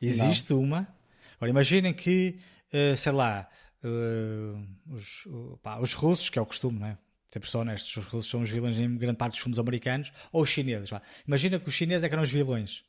Existe 0.00 0.54
não. 0.54 0.60
uma. 0.60 0.88
Agora 1.36 1.50
imaginem 1.50 1.92
que, 1.92 2.38
uh, 2.72 2.96
sei 2.96 3.12
lá, 3.12 3.46
uh, 3.84 4.66
os, 4.90 5.28
pá, 5.62 5.78
os 5.80 5.92
russos, 5.92 6.30
que 6.30 6.38
é 6.38 6.42
o 6.42 6.46
costume, 6.46 6.78
não 6.78 6.86
é? 6.86 6.98
Sempre 7.30 7.50
são 7.50 7.60
honestos, 7.60 7.96
os 7.96 8.04
russos 8.06 8.30
são 8.30 8.40
os 8.40 8.50
vilões 8.50 8.78
em 8.78 8.96
grande 8.96 9.16
parte 9.16 9.32
dos 9.32 9.40
filmes 9.40 9.58
americanos, 9.58 10.12
ou 10.32 10.42
os 10.42 10.48
chineses. 10.48 10.90
Vá. 10.90 11.02
Imagina 11.26 11.58
que 11.58 11.68
os 11.68 11.74
chineses 11.74 12.04
é 12.04 12.08
que 12.08 12.14
eram 12.14 12.22
os 12.22 12.30
vilões. 12.30 12.82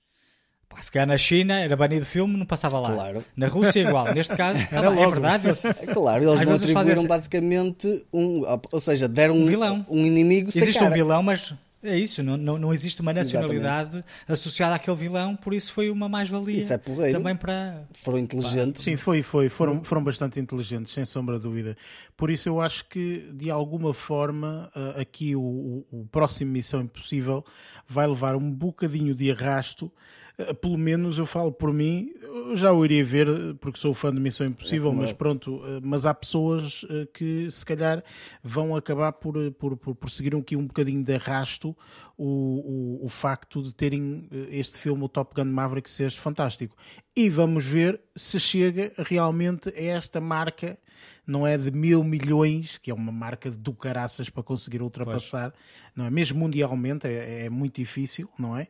Pá, 0.70 0.82
se 0.82 0.92
calhar 0.92 1.08
na 1.08 1.18
China 1.18 1.60
era 1.60 1.76
banido 1.76 2.04
o 2.04 2.06
filme, 2.06 2.38
não 2.38 2.46
passava 2.46 2.80
lá. 2.80 2.92
Claro. 2.92 3.26
Na 3.36 3.48
Rússia 3.48 3.80
igual. 3.80 4.14
Neste 4.14 4.36
caso, 4.36 4.60
era 4.72 4.90
logo. 4.90 5.02
é 5.02 5.10
verdade. 5.10 5.60
É 5.64 5.86
claro, 5.86 6.24
eles 6.30 6.42
não 6.42 6.54
atribuíram 6.56 7.06
basicamente 7.06 8.06
um, 8.12 8.42
ou 8.72 8.82
seja, 8.82 9.08
deram 9.08 9.36
um, 9.36 9.46
vilão. 9.46 9.86
um 9.90 10.06
inimigo 10.06 10.52
Existe 10.54 10.84
um 10.84 10.92
vilão, 10.92 11.24
mas 11.24 11.54
é 11.84 11.98
isso, 11.98 12.24
não, 12.24 12.36
não, 12.36 12.58
não 12.58 12.74
existe 12.74 13.02
uma 13.02 13.14
nacionalidade 13.14 13.90
Exatamente. 13.90 14.06
associada 14.28 14.76
àquele 14.76 14.98
vilão, 14.98 15.36
por 15.36 15.54
isso 15.54 15.72
foi 15.72 15.92
uma 15.92 16.10
mais-valia. 16.10 16.58
Isso 16.58 16.74
é 16.74 16.78
porreiro. 16.78 17.18
Também 17.18 17.36
para. 17.36 17.84
Foram 17.94 18.18
inteligentes. 18.18 18.84
Sim, 18.84 18.98
foi, 18.98 19.22
foi. 19.22 19.48
Foram, 19.48 19.84
foram 19.84 20.04
bastante 20.04 20.40
inteligentes, 20.40 20.92
sem 20.92 21.06
sombra 21.06 21.38
de 21.38 21.44
dúvida. 21.44 21.78
Por 22.18 22.32
isso 22.32 22.50
eu 22.50 22.60
acho 22.60 22.90
que, 22.90 23.32
de 23.34 23.50
alguma 23.52 23.94
forma, 23.94 24.70
eh, 24.76 25.02
aqui 25.02 25.36
o, 25.36 25.86
o 25.92 26.08
próximo 26.12 26.52
Missão 26.52 26.82
Impossível 26.82 27.46
vai 27.88 28.08
levar 28.08 28.36
um 28.36 28.52
bocadinho 28.52 29.14
de 29.14 29.32
arrasto 29.32 29.92
eh, 30.38 30.54
pelo 30.54 30.78
menos 30.78 31.18
eu 31.18 31.26
falo 31.26 31.52
por 31.52 31.74
mim, 31.74 32.14
eu 32.22 32.56
já 32.56 32.72
o 32.72 32.86
iria 32.86 33.04
ver 33.04 33.28
porque 33.60 33.80
sou 33.80 33.94
fã 33.94 34.14
de 34.14 34.20
Missão 34.20 34.46
Impossível, 34.46 34.92
é 34.92 34.96
mas 34.96 35.12
pronto, 35.12 35.62
eh, 35.66 35.80
mas 35.82 36.06
há 36.06 36.14
pessoas 36.14 36.86
eh, 36.90 37.08
que 37.12 37.50
se 37.50 37.66
calhar 37.66 38.04
vão 38.44 38.76
acabar 38.76 39.14
por, 39.14 39.52
por, 39.54 39.76
por, 39.76 39.96
por 39.96 40.10
seguir 40.12 40.36
aqui 40.36 40.56
um 40.56 40.68
bocadinho 40.68 41.04
de 41.04 41.16
arrasto 41.16 41.76
o, 42.16 43.00
o, 43.02 43.06
o 43.06 43.10
facto 43.10 43.64
de 43.64 43.74
terem 43.74 44.28
este 44.50 44.78
filme, 44.78 45.04
o 45.04 45.10
Top 45.10 45.34
Gun 45.34 45.52
Maverick, 45.52 45.90
ser 45.90 46.12
fantástico. 46.12 46.76
E 47.18 47.32
vamos 47.32 47.66
ver 47.66 48.00
se 48.16 48.40
chega 48.40 48.94
realmente 48.96 49.70
a 49.70 49.82
esta 49.82 50.22
marca 50.22 50.78
não 51.26 51.48
é 51.48 51.58
de 51.58 51.72
mil 51.72 52.04
milhões, 52.04 52.78
que 52.78 52.92
é 52.92 52.94
uma 52.94 53.12
marca 53.12 53.50
do 53.50 53.74
caraças 53.74 54.30
para 54.30 54.44
conseguir 54.44 54.84
ultrapassar, 54.84 55.50
pois. 55.50 55.64
não 55.96 56.06
é? 56.06 56.12
Mesmo 56.12 56.40
mundialmente 56.40 57.08
é, 57.08 57.46
é 57.46 57.50
muito 57.50 57.78
difícil, 57.78 58.30
não 58.38 58.56
é? 58.56 58.68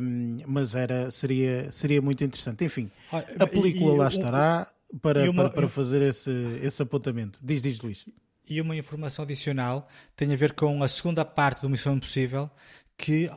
Um, 0.00 0.38
mas 0.46 0.76
era, 0.76 1.10
seria, 1.10 1.68
seria 1.72 2.00
muito 2.00 2.22
interessante. 2.22 2.64
Enfim, 2.64 2.88
a 3.10 3.44
película 3.44 3.92
e, 3.92 3.98
lá 3.98 4.06
estará 4.06 4.68
para, 5.02 5.28
uma, 5.28 5.42
para, 5.42 5.54
para, 5.54 5.68
fazer 5.68 6.00
esse, 6.00 6.30
esse 6.62 6.80
apontamento. 6.80 7.40
Diz, 7.42 7.60
diz 7.60 7.80
Luís. 7.80 8.06
E 8.48 8.60
uma 8.60 8.76
informação 8.76 9.24
adicional 9.24 9.88
tem 10.14 10.32
a 10.32 10.36
ver 10.36 10.52
com 10.52 10.80
a 10.80 10.86
segunda 10.86 11.24
parte 11.24 11.62
do 11.62 11.68
Missão 11.68 11.96
Impossível, 11.96 12.48
que 12.96 13.28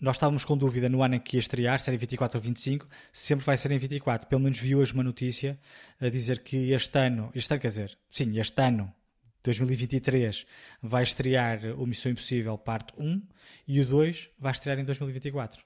nós 0.00 0.16
estávamos 0.16 0.44
com 0.44 0.56
dúvida 0.56 0.88
no 0.88 1.02
ano 1.02 1.16
em 1.16 1.20
que 1.20 1.36
ia 1.36 1.40
estrear, 1.40 1.78
se 1.80 1.90
era 1.90 1.96
em 1.96 1.98
24 1.98 2.38
ou 2.38 2.42
25, 2.42 2.86
sempre 3.12 3.44
vai 3.44 3.56
ser 3.56 3.72
em 3.72 3.78
24. 3.78 4.28
Pelo 4.28 4.40
menos 4.40 4.58
vi 4.58 4.74
hoje 4.74 4.94
uma 4.94 5.02
notícia 5.02 5.58
a 6.00 6.08
dizer 6.08 6.40
que 6.40 6.72
este 6.72 6.98
ano, 6.98 7.30
este 7.34 7.52
ano 7.52 7.60
quer 7.60 7.68
dizer, 7.68 7.98
sim, 8.08 8.38
este 8.38 8.62
ano, 8.62 8.92
2023, 9.42 10.46
vai 10.82 11.02
estrear 11.02 11.60
o 11.76 11.86
Missão 11.86 12.12
Impossível 12.12 12.56
parte 12.58 12.92
1 12.98 13.22
e 13.66 13.80
o 13.80 13.86
2 13.86 14.30
vai 14.38 14.52
estrear 14.52 14.78
em 14.78 14.84
2024. 14.84 15.62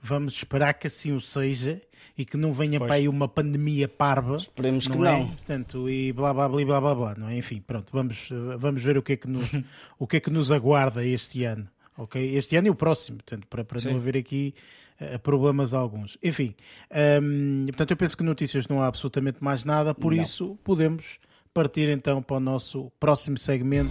Vamos 0.00 0.34
esperar 0.34 0.74
que 0.74 0.86
assim 0.86 1.12
o 1.12 1.20
seja 1.20 1.82
e 2.16 2.24
que 2.24 2.36
não 2.36 2.52
venha 2.52 2.78
pois. 2.78 2.88
para 2.88 2.96
aí 2.96 3.08
uma 3.08 3.26
pandemia 3.26 3.88
parva. 3.88 4.36
Esperemos 4.36 4.86
não 4.86 4.96
que 4.96 5.02
é? 5.02 5.10
não. 5.10 5.28
Portanto, 5.28 5.90
e 5.90 6.12
blá 6.12 6.32
blá 6.32 6.48
blá 6.48 6.64
blá 6.64 6.80
blá 6.80 6.94
blá, 6.94 7.14
não 7.16 7.28
é? 7.28 7.36
Enfim, 7.36 7.60
pronto, 7.60 7.90
vamos, 7.92 8.28
vamos 8.58 8.82
ver 8.82 8.96
o 8.96 9.02
que 9.02 9.14
é 9.14 9.16
que 9.16 9.26
nos, 9.26 9.50
o 9.98 10.06
que 10.06 10.18
é 10.18 10.20
que 10.20 10.30
nos 10.30 10.52
aguarda 10.52 11.04
este 11.04 11.44
ano 11.44 11.68
ok? 11.98 12.36
Este 12.36 12.56
ano 12.56 12.68
e 12.68 12.70
o 12.70 12.74
próximo, 12.74 13.18
portanto, 13.18 13.46
para, 13.48 13.64
para 13.64 13.78
não 13.90 13.96
haver 13.96 14.16
aqui 14.16 14.54
uh, 15.00 15.18
problemas 15.18 15.74
alguns. 15.74 16.16
Enfim, 16.22 16.54
um, 16.90 16.96
ehm, 16.96 17.66
portanto, 17.66 17.90
eu 17.90 17.96
penso 17.96 18.16
que 18.16 18.22
notícias 18.22 18.68
não 18.68 18.80
há 18.80 18.86
absolutamente 18.86 19.42
mais 19.42 19.64
nada, 19.64 19.94
por 19.94 20.14
não. 20.14 20.22
isso 20.22 20.56
podemos 20.64 21.18
partir 21.52 21.88
então 21.88 22.22
para 22.22 22.36
o 22.36 22.40
nosso 22.40 22.90
próximo 23.00 23.36
segmento, 23.36 23.90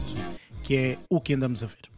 que 0.63 0.75
é 0.75 0.97
o 1.09 1.19
que 1.19 1.33
andamos 1.33 1.61
a 1.63 1.67
ver. 1.67 1.96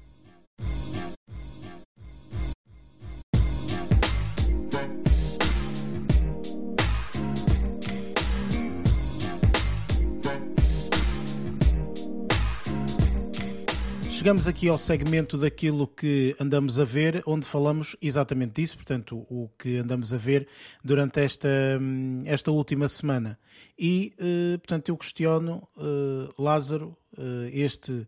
Chegamos 14.20 14.50
aqui 14.50 14.68
ao 14.68 14.78
segmento 14.78 15.38
daquilo 15.38 15.88
que 15.88 16.36
andamos 16.38 16.78
a 16.78 16.84
ver, 16.84 17.24
onde 17.26 17.48
falamos 17.48 17.96
exatamente 18.02 18.62
disso, 18.62 18.76
portanto, 18.76 19.26
o 19.30 19.50
que 19.58 19.78
andamos 19.78 20.12
a 20.14 20.18
ver 20.18 20.46
durante 20.84 21.22
esta, 21.22 21.48
hum, 21.80 22.24
esta 22.26 22.52
última 22.52 22.90
semana. 22.90 23.40
E, 23.78 24.14
uh, 24.20 24.60
portanto, 24.60 24.90
eu 24.90 24.98
questiono, 24.98 25.66
uh, 25.78 26.42
Lázaro, 26.42 26.98
uh, 27.18 27.48
este 27.54 28.06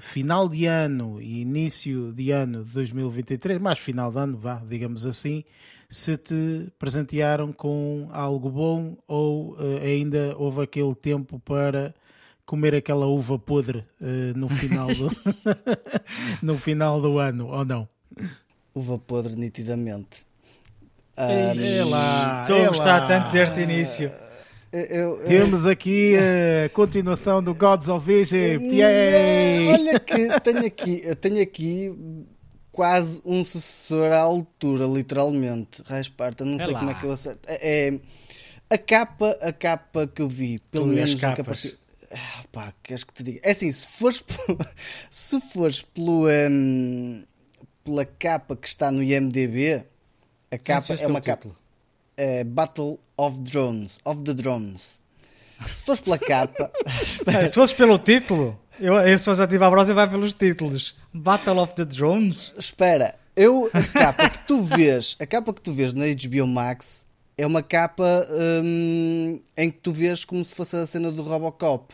final 0.00 0.48
de 0.48 0.66
ano 0.66 1.22
e 1.22 1.42
início 1.42 2.12
de 2.12 2.32
ano 2.32 2.64
de 2.64 2.72
2023, 2.72 3.60
mais 3.60 3.78
final 3.78 4.10
de 4.10 4.18
ano, 4.18 4.36
vá, 4.36 4.64
digamos 4.68 5.06
assim, 5.06 5.44
se 5.88 6.16
te 6.16 6.72
presentearam 6.76 7.52
com 7.52 8.08
algo 8.10 8.50
bom 8.50 8.96
ou 9.06 9.56
ainda 9.80 10.34
houve 10.36 10.62
aquele 10.62 10.94
tempo 10.96 11.38
para 11.38 11.94
comer 12.46 12.74
aquela 12.74 13.06
uva 13.06 13.38
podre 13.38 13.78
uh, 14.00 14.36
no, 14.36 14.48
final 14.48 14.88
do 14.88 15.10
no 16.42 16.58
final 16.58 17.00
do 17.00 17.18
ano, 17.18 17.48
ou 17.48 17.64
não? 17.64 17.88
Uva 18.74 18.98
podre, 18.98 19.36
nitidamente. 19.36 20.26
Um, 21.16 21.22
é 21.22 21.84
lá, 21.84 22.42
estou 22.42 22.64
a 22.64 22.68
gostar 22.68 23.06
tanto 23.06 23.32
deste 23.32 23.60
início. 23.60 24.10
Eu, 24.72 25.20
eu, 25.20 25.24
Temos 25.26 25.66
aqui 25.66 26.16
a 26.16 26.68
continuação 26.70 27.40
do 27.40 27.54
Gods 27.54 27.88
of 27.88 28.10
Egypt. 28.10 28.74
Yay! 28.74 29.68
Olha 29.68 30.00
que 30.00 30.40
tenho 30.40 30.66
aqui, 30.66 31.14
tenho 31.20 31.40
aqui 31.40 32.26
quase 32.72 33.22
um 33.24 33.44
sucessor 33.44 34.10
à 34.12 34.18
altura, 34.18 34.84
literalmente. 34.86 35.80
Rasparta, 35.86 36.44
não 36.44 36.56
é 36.56 36.64
sei 36.64 36.72
lá. 36.72 36.78
como 36.80 36.90
é 36.90 36.94
que 36.94 37.04
eu 37.04 37.12
acerto. 37.12 37.40
É, 37.46 37.88
é, 37.88 38.00
a 38.68 38.76
capa, 38.76 39.38
a 39.40 39.52
capa 39.52 40.08
que 40.08 40.20
eu 40.20 40.28
vi, 40.28 40.58
pelo 40.72 40.86
tu 40.86 40.90
menos 40.92 41.22
a 41.22 41.36
capa. 41.36 41.52
Ah, 42.14 42.44
pá, 42.52 42.72
queres 42.82 43.02
que 43.02 43.12
te 43.12 43.22
diga? 43.24 43.40
É 43.42 43.50
assim, 43.50 43.72
se 43.72 43.86
fores, 43.86 44.22
se 45.10 45.40
fores 45.40 45.82
pelo, 45.82 46.28
um, 46.28 47.24
pela 47.82 48.04
capa 48.04 48.54
que 48.54 48.68
está 48.68 48.90
no 48.90 49.02
IMDB, 49.02 49.84
a 50.50 50.58
capa 50.58 50.94
é 50.94 51.06
uma 51.06 51.20
capa. 51.20 51.48
É 52.16 52.44
Battle 52.44 53.00
of 53.16 53.40
Drones, 53.40 53.98
of 54.04 54.22
the 54.22 54.32
Drones. 54.32 55.02
Se 55.66 55.84
fores 55.84 56.00
pela 56.00 56.18
capa. 56.18 56.70
se 57.46 57.54
fores 57.54 57.72
pelo 57.72 57.98
título, 57.98 58.60
eu, 58.78 58.94
eu 58.94 59.18
se 59.18 59.24
fosse 59.24 59.42
ativar 59.42 59.68
a 59.68 59.70
brosa, 59.70 59.92
vai 59.94 60.08
pelos 60.08 60.32
títulos. 60.32 60.96
Battle 61.12 61.58
of 61.58 61.74
the 61.74 61.84
Drones. 61.84 62.54
Espera, 62.56 63.16
eu, 63.34 63.68
a 63.72 63.82
capa 63.82 64.30
que 64.30 64.46
tu 64.46 64.62
vês, 64.62 65.16
a 65.18 65.26
capa 65.26 65.52
que 65.52 65.60
tu 65.60 65.72
vês 65.72 65.92
na 65.92 66.04
HBO 66.06 66.46
Max 66.46 67.04
é 67.36 67.46
uma 67.46 67.62
capa 67.62 68.26
hum, 68.62 69.40
em 69.56 69.70
que 69.70 69.78
tu 69.78 69.92
vês 69.92 70.24
como 70.24 70.44
se 70.44 70.54
fosse 70.54 70.76
a 70.76 70.86
cena 70.86 71.10
do 71.10 71.22
Robocop. 71.22 71.92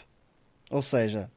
Ou 0.71 0.83
seja, 0.83 1.31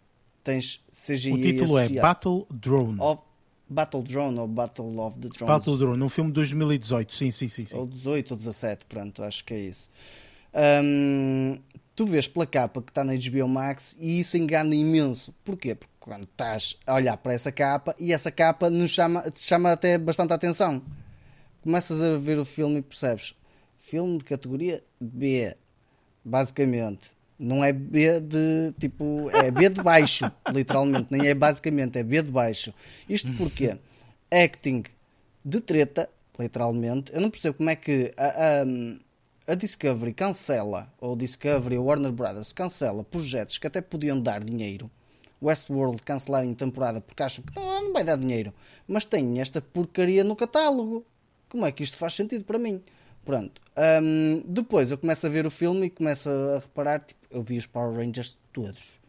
tens 0.44 0.82
CGI. 0.92 1.34
O 1.34 1.42
título 1.42 1.78
é 1.78 1.90
Battle 1.90 2.48
Drone. 2.52 3.02
Of 3.02 3.22
Battle 3.68 4.04
Drone 4.04 4.40
ou 4.40 4.48
Battle 4.48 5.00
of 5.00 5.18
the 5.20 5.30
Drones. 5.30 5.48
Battle 5.48 5.78
Drone, 5.78 6.04
um 6.04 6.10
filme 6.10 6.30
de 6.30 6.36
2018, 6.36 7.14
sim, 7.14 7.32
sim, 7.32 7.48
sim. 7.48 7.66
sim. 7.66 7.76
Ou 7.76 7.88
18 7.88 8.32
ou 8.32 8.38
17, 8.38 8.86
pronto, 8.86 9.24
acho 9.24 9.44
que 9.44 9.54
é 9.54 9.60
isso. 9.60 9.90
Tu 11.96 12.06
vês 12.06 12.28
pela 12.28 12.46
capa 12.46 12.82
que 12.82 12.92
está 12.92 13.04
na 13.04 13.14
HBO 13.14 13.48
Max 13.48 13.96
e 14.00 14.20
isso 14.20 14.38
engana 14.38 14.76
imenso. 14.76 15.34
Porquê? 15.44 15.76
Porque 15.76 15.94
quando 16.00 16.24
estás 16.24 16.78
a 16.86 16.96
olhar 16.96 17.18
para 17.18 17.34
essa 17.34 17.52
capa 17.52 17.96
e 18.00 18.14
essa 18.14 18.32
capa 18.32 18.70
nos 18.70 18.92
chama, 18.92 19.22
te 19.32 19.40
chama 19.40 19.72
até 19.72 19.98
bastante 19.98 20.34
atenção. 20.34 20.82
Começas 21.62 22.02
a 22.02 22.18
ver 22.18 22.38
o 22.38 22.46
filme 22.46 22.80
e 22.80 22.82
percebes. 22.82 23.34
Filme 23.80 24.18
de 24.18 24.24
categoria 24.24 24.84
B, 25.00 25.56
basicamente. 26.24 27.12
Não 27.44 27.62
é 27.62 27.74
B 27.74 28.22
de 28.22 28.74
tipo, 28.80 29.30
é 29.32 29.52
B 29.52 29.68
de 29.68 29.82
baixo, 29.82 30.32
literalmente, 30.52 31.08
nem 31.12 31.28
é 31.28 31.36
basicamente, 31.36 32.00
é 32.00 32.04
B 32.04 32.22
de 32.22 32.32
baixo. 32.32 32.74
Isto 33.08 33.34
porque 33.34 33.78
acting 34.32 34.84
de 35.44 35.60
treta, 35.60 36.10
literalmente, 36.40 37.14
eu 37.14 37.20
não 37.20 37.30
percebo 37.30 37.58
como 37.58 37.70
é 37.70 37.76
que 37.76 38.14
a, 38.16 38.62
a, 38.62 39.52
a 39.52 39.56
Discovery 39.56 40.14
cancela, 40.14 40.90
ou 41.02 41.18
Discovery 41.18 41.78
ou 41.78 41.86
Warner 41.86 42.14
Brothers 42.14 42.54
cancela 42.54 43.04
projetos 43.04 43.58
que 43.58 43.68
até 43.68 43.82
podiam 43.82 44.22
dar 44.22 44.42
dinheiro. 44.42 44.90
Westworld 45.42 46.02
cancelar 46.04 46.46
em 46.46 46.54
temporada 46.54 47.02
porque 47.02 47.22
acham 47.22 47.44
que 47.44 47.54
não, 47.54 47.84
não 47.84 47.92
vai 47.94 48.06
dar 48.06 48.16
dinheiro, 48.16 48.54
mas 48.88 49.04
tem 49.04 49.42
esta 49.42 49.62
porcaria 49.62 50.24
no 50.24 50.38
catálogo. 50.38 51.06
Como 51.50 51.66
é 51.66 51.72
que 51.74 51.84
isto 51.84 51.98
faz 51.98 52.14
sentido 52.14 52.46
para 52.46 52.58
mim? 52.58 52.82
Pronto. 53.26 53.62
Um, 53.78 54.44
depois 54.46 54.92
eu 54.92 54.98
começo 54.98 55.26
a 55.26 55.30
ver 55.30 55.46
o 55.46 55.52
filme 55.52 55.88
e 55.88 55.90
começo 55.90 56.30
a 56.30 56.60
reparar, 56.60 57.00
tipo, 57.00 57.22
eu 57.32 57.42
vi 57.42 57.58
os 57.58 57.66
Power 57.66 57.98
Rangers 57.98 58.38
todos. 58.52 59.00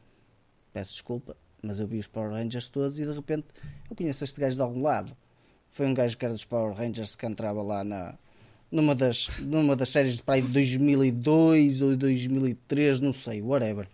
Peço 0.73 0.93
desculpa, 0.93 1.37
mas 1.63 1.81
eu 1.81 1.87
vi 1.87 1.99
os 1.99 2.07
Power 2.07 2.31
Rangers 2.31 2.69
todos 2.69 2.99
e 2.99 3.05
de 3.05 3.13
repente 3.13 3.47
eu 3.91 3.97
conheço 3.97 4.23
este 4.23 4.41
gajo 4.41 4.57
de 4.57 4.63
algum 4.63 4.83
lado. 4.83 5.17
Foi 5.71 5.87
um 5.87 5.95
gajo 5.95 6.17
que 6.17 6.25
era 6.25 6.33
dos 6.33 6.45
Power 6.45 6.73
Rangers 6.75 7.17
que 7.17 7.27
entrava 7.27 7.61
lá 7.61 7.83
na, 7.83 8.17
numa, 8.71 8.95
das, 8.95 9.29
numa 9.41 9.75
das 9.75 9.89
séries 9.89 10.17
de 10.17 10.23
pai 10.23 10.41
de 10.41 10.49
2002 10.49 11.83
ou 11.83 11.97
2003, 11.97 13.01
não 13.01 13.13
sei, 13.13 13.43
whatever. 13.43 13.89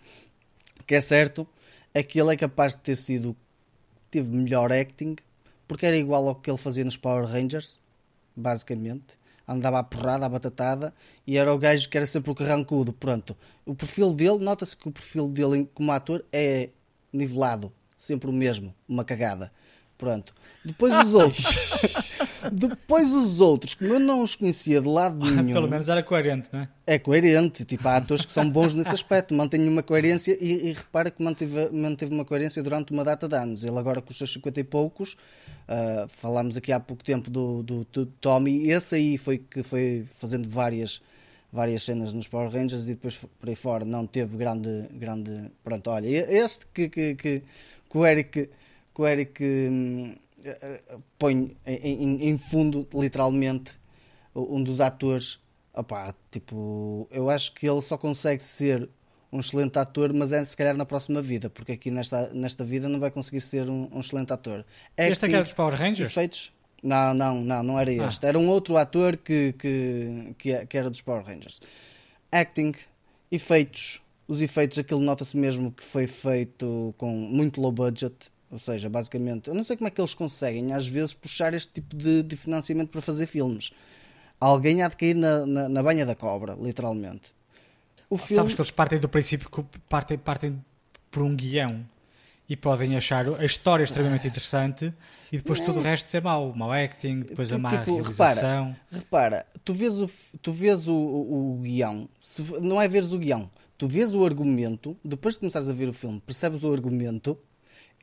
Que 0.86 0.96
é 0.96 1.00
certo 1.00 1.48
é 1.94 2.02
que 2.02 2.20
ele 2.20 2.34
é 2.34 2.36
capaz 2.36 2.76
de 2.76 2.82
ter 2.82 2.96
sido. 2.96 3.34
teve 4.10 4.28
melhor 4.28 4.70
acting, 4.70 5.16
porque 5.66 5.86
era 5.86 5.96
igual 5.96 6.28
ao 6.28 6.34
que 6.34 6.50
ele 6.50 6.58
fazia 6.58 6.84
nos 6.84 6.98
Power 6.98 7.24
Rangers, 7.24 7.80
basicamente 8.36 9.19
andava 9.52 9.80
a 9.80 9.84
porrada, 9.84 10.26
a 10.26 10.28
batatada, 10.28 10.94
e 11.26 11.36
era 11.36 11.52
o 11.52 11.58
gajo 11.58 11.88
que 11.88 11.96
era 11.96 12.06
sempre 12.06 12.30
o 12.30 12.34
carrancudo. 12.34 12.92
Pronto. 12.92 13.36
O 13.66 13.74
perfil 13.74 14.14
dele, 14.14 14.38
nota-se 14.38 14.76
que 14.76 14.88
o 14.88 14.92
perfil 14.92 15.28
dele 15.28 15.68
como 15.74 15.90
ator 15.92 16.24
é 16.32 16.70
nivelado, 17.12 17.72
sempre 17.96 18.30
o 18.30 18.32
mesmo, 18.32 18.74
uma 18.88 19.04
cagada. 19.04 19.52
Pronto. 20.00 20.34
Depois 20.64 21.06
os 21.06 21.14
outros. 21.14 21.46
Depois 22.50 23.12
os 23.12 23.38
outros, 23.38 23.74
como 23.74 23.92
eu 23.92 24.00
não 24.00 24.22
os 24.22 24.34
conhecia 24.34 24.80
de 24.80 24.88
lado 24.88 25.30
nenhum. 25.30 25.52
Pelo 25.52 25.68
menos 25.68 25.90
era 25.90 26.02
coerente, 26.02 26.48
não 26.50 26.60
é? 26.60 26.68
É 26.86 26.98
coerente. 26.98 27.66
Tipo, 27.66 27.86
há 27.86 27.96
atores 27.96 28.24
que 28.24 28.32
são 28.32 28.48
bons 28.48 28.74
nesse 28.74 28.88
aspecto, 28.88 29.34
mantêm 29.34 29.68
uma 29.68 29.82
coerência 29.82 30.36
e, 30.40 30.70
e 30.70 30.72
repara 30.72 31.10
que 31.10 31.22
manteve, 31.22 31.68
manteve 31.70 32.14
uma 32.14 32.24
coerência 32.24 32.62
durante 32.62 32.92
uma 32.92 33.04
data 33.04 33.28
de 33.28 33.36
anos. 33.36 33.62
Ele 33.62 33.78
agora 33.78 34.00
com 34.00 34.10
os 34.10 34.16
seus 34.16 34.32
50 34.32 34.58
e 34.58 34.64
poucos, 34.64 35.12
uh, 35.12 36.08
falámos 36.08 36.56
aqui 36.56 36.72
há 36.72 36.80
pouco 36.80 37.04
tempo 37.04 37.30
do, 37.30 37.62
do, 37.62 37.86
do 37.92 38.06
Tommy, 38.06 38.70
esse 38.70 38.94
aí 38.94 39.18
foi 39.18 39.36
que 39.36 39.62
foi 39.62 40.06
fazendo 40.16 40.48
várias 40.48 41.02
várias 41.52 41.82
cenas 41.82 42.14
nos 42.14 42.28
Power 42.28 42.48
Rangers 42.48 42.84
e 42.84 42.94
depois 42.94 43.16
por 43.16 43.48
aí 43.48 43.56
fora 43.56 43.84
não 43.84 44.06
teve 44.06 44.36
grande 44.36 44.84
grande 44.92 45.50
pronto 45.64 45.90
olha 45.90 46.08
este 46.08 46.64
que 46.72 46.88
que, 46.88 47.16
que, 47.16 47.42
que 47.90 47.98
o 47.98 48.06
Eric 48.06 48.48
que 48.94 49.02
o 49.02 49.06
Eric 49.06 49.42
hum, 49.42 50.14
põe 51.18 51.56
em, 51.66 52.28
em, 52.28 52.38
fundo, 52.38 52.86
literalmente, 52.94 53.72
um 54.34 54.62
dos 54.62 54.80
atores. 54.80 55.38
Opá, 55.72 56.14
tipo, 56.30 57.06
eu 57.10 57.30
acho 57.30 57.52
que 57.52 57.68
ele 57.68 57.80
só 57.80 57.96
consegue 57.96 58.42
ser 58.42 58.88
um 59.32 59.38
excelente 59.38 59.78
ator, 59.78 60.12
mas 60.12 60.32
é 60.32 60.44
se 60.44 60.56
calhar 60.56 60.76
na 60.76 60.84
próxima 60.84 61.22
vida, 61.22 61.48
porque 61.48 61.72
aqui 61.72 61.90
nesta, 61.90 62.30
nesta 62.34 62.64
vida 62.64 62.88
não 62.88 62.98
vai 62.98 63.10
conseguir 63.10 63.40
ser 63.40 63.70
um, 63.70 63.88
um 63.92 64.00
excelente 64.00 64.32
ator. 64.32 64.64
É 64.96 65.08
este 65.08 65.24
é 65.26 65.42
dos 65.42 65.52
Power 65.52 65.74
Rangers? 65.74 66.10
Efeitos? 66.10 66.52
Não, 66.82 67.14
não, 67.14 67.40
não, 67.40 67.62
não 67.62 67.78
era 67.78 67.90
ah. 67.90 68.08
este. 68.08 68.26
Era 68.26 68.38
um 68.38 68.48
outro 68.48 68.76
ator 68.76 69.16
que, 69.16 69.52
que, 69.52 70.34
que, 70.38 70.66
que 70.66 70.76
era 70.76 70.90
dos 70.90 71.00
Power 71.00 71.24
Rangers. 71.24 71.60
Acting, 72.32 72.72
efeitos. 73.30 74.02
Os 74.26 74.40
efeitos, 74.40 74.78
aquilo 74.78 75.00
nota-se 75.00 75.36
mesmo 75.36 75.72
que 75.72 75.82
foi 75.82 76.06
feito 76.06 76.94
com 76.96 77.10
muito 77.12 77.60
low 77.60 77.72
budget 77.72 78.14
ou 78.50 78.58
seja, 78.58 78.88
basicamente, 78.88 79.48
eu 79.48 79.54
não 79.54 79.64
sei 79.64 79.76
como 79.76 79.86
é 79.86 79.90
que 79.90 80.00
eles 80.00 80.12
conseguem, 80.12 80.72
às 80.72 80.86
vezes, 80.86 81.14
puxar 81.14 81.54
este 81.54 81.72
tipo 81.74 81.96
de, 81.96 82.22
de 82.22 82.36
financiamento 82.36 82.88
para 82.88 83.00
fazer 83.00 83.26
filmes. 83.26 83.70
Alguém 84.40 84.82
há 84.82 84.88
de 84.88 84.96
cair 84.96 85.14
na, 85.14 85.46
na, 85.46 85.68
na 85.68 85.82
banha 85.82 86.04
da 86.04 86.14
cobra, 86.14 86.56
literalmente. 86.60 87.32
O 88.08 88.18
filme... 88.18 88.36
Sabes 88.36 88.54
que 88.54 88.60
eles 88.60 88.70
partem 88.70 88.98
do 88.98 89.08
princípio 89.08 89.48
que 89.48 89.62
partem, 89.88 90.18
partem 90.18 90.64
por 91.10 91.22
um 91.22 91.36
guião 91.36 91.86
e 92.48 92.56
podem 92.56 92.96
achar 92.96 93.24
a 93.24 93.44
história 93.44 93.84
extremamente 93.84 94.26
interessante 94.26 94.92
e 95.30 95.36
depois 95.36 95.60
tudo 95.60 95.78
o 95.78 95.82
resto 95.82 96.08
ser 96.08 96.20
mau, 96.20 96.52
mau 96.52 96.72
acting, 96.72 97.20
depois 97.20 97.52
a 97.52 97.58
má 97.58 97.78
tipo, 97.78 97.94
realização. 97.94 98.74
Repara, 98.90 99.36
repara, 99.36 99.46
tu 99.64 99.72
vês 99.72 100.00
o, 100.00 100.10
tu 100.42 100.52
vês 100.52 100.88
o, 100.88 100.92
o, 100.92 101.54
o 101.54 101.62
guião, 101.62 102.08
se, 102.20 102.42
não 102.60 102.82
é 102.82 102.88
veres 102.88 103.12
o 103.12 103.18
guião, 103.18 103.48
tu 103.78 103.86
vês 103.86 104.12
o 104.12 104.24
argumento, 104.24 104.96
depois 105.04 105.34
de 105.34 105.40
começares 105.40 105.68
a 105.68 105.72
ver 105.72 105.88
o 105.88 105.92
filme, 105.92 106.20
percebes 106.26 106.64
o 106.64 106.72
argumento 106.72 107.38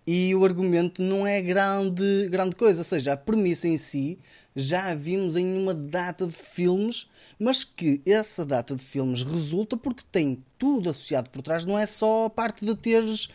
e 0.08 0.34
o 0.34 0.46
argumento 0.46 1.02
não 1.02 1.28
é 1.28 1.42
grande, 1.42 2.30
grande 2.30 2.56
coisa, 2.56 2.80
ou 2.80 2.86
seja, 2.86 3.14
a 3.14 3.18
premissa 3.18 3.68
em 3.68 3.78
si 3.78 4.18
já 4.56 4.90
a 4.90 4.96
vimos 4.96 5.36
em 5.36 5.56
uma 5.56 5.74
data 5.74 6.26
de 6.26 6.34
filmes, 6.34 7.08
mas 7.38 7.64
que 7.64 8.02
essa 8.06 8.44
data 8.44 8.76
de 8.76 8.82
filmes 8.82 9.22
resulta 9.22 9.78
porque 9.78 10.02
tem 10.12 10.44
tudo 10.58 10.90
associado 10.90 11.30
por 11.30 11.44
trás, 11.44 11.66
não 11.66 11.78
é 11.78 11.86
só 11.86 12.26
a 12.26 12.30
parte 12.30 12.66
de 12.66 12.74
teres 12.76 13.28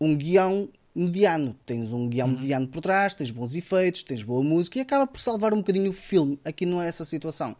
um 0.00 0.16
guião 0.16 0.70
mediano. 0.94 1.54
Tens 1.66 1.92
um 1.92 2.08
guião 2.08 2.28
uhum. 2.28 2.34
mediano 2.34 2.68
por 2.68 2.80
trás, 2.80 3.12
tens 3.12 3.30
bons 3.30 3.54
efeitos, 3.54 4.02
tens 4.02 4.22
boa 4.22 4.42
música 4.42 4.78
e 4.78 4.80
acaba 4.80 5.06
por 5.06 5.20
salvar 5.20 5.52
um 5.52 5.58
bocadinho 5.58 5.90
o 5.90 5.94
filme. 5.94 6.38
Aqui 6.44 6.64
não 6.64 6.80
é 6.80 6.88
essa 6.88 7.04
situação. 7.04 7.56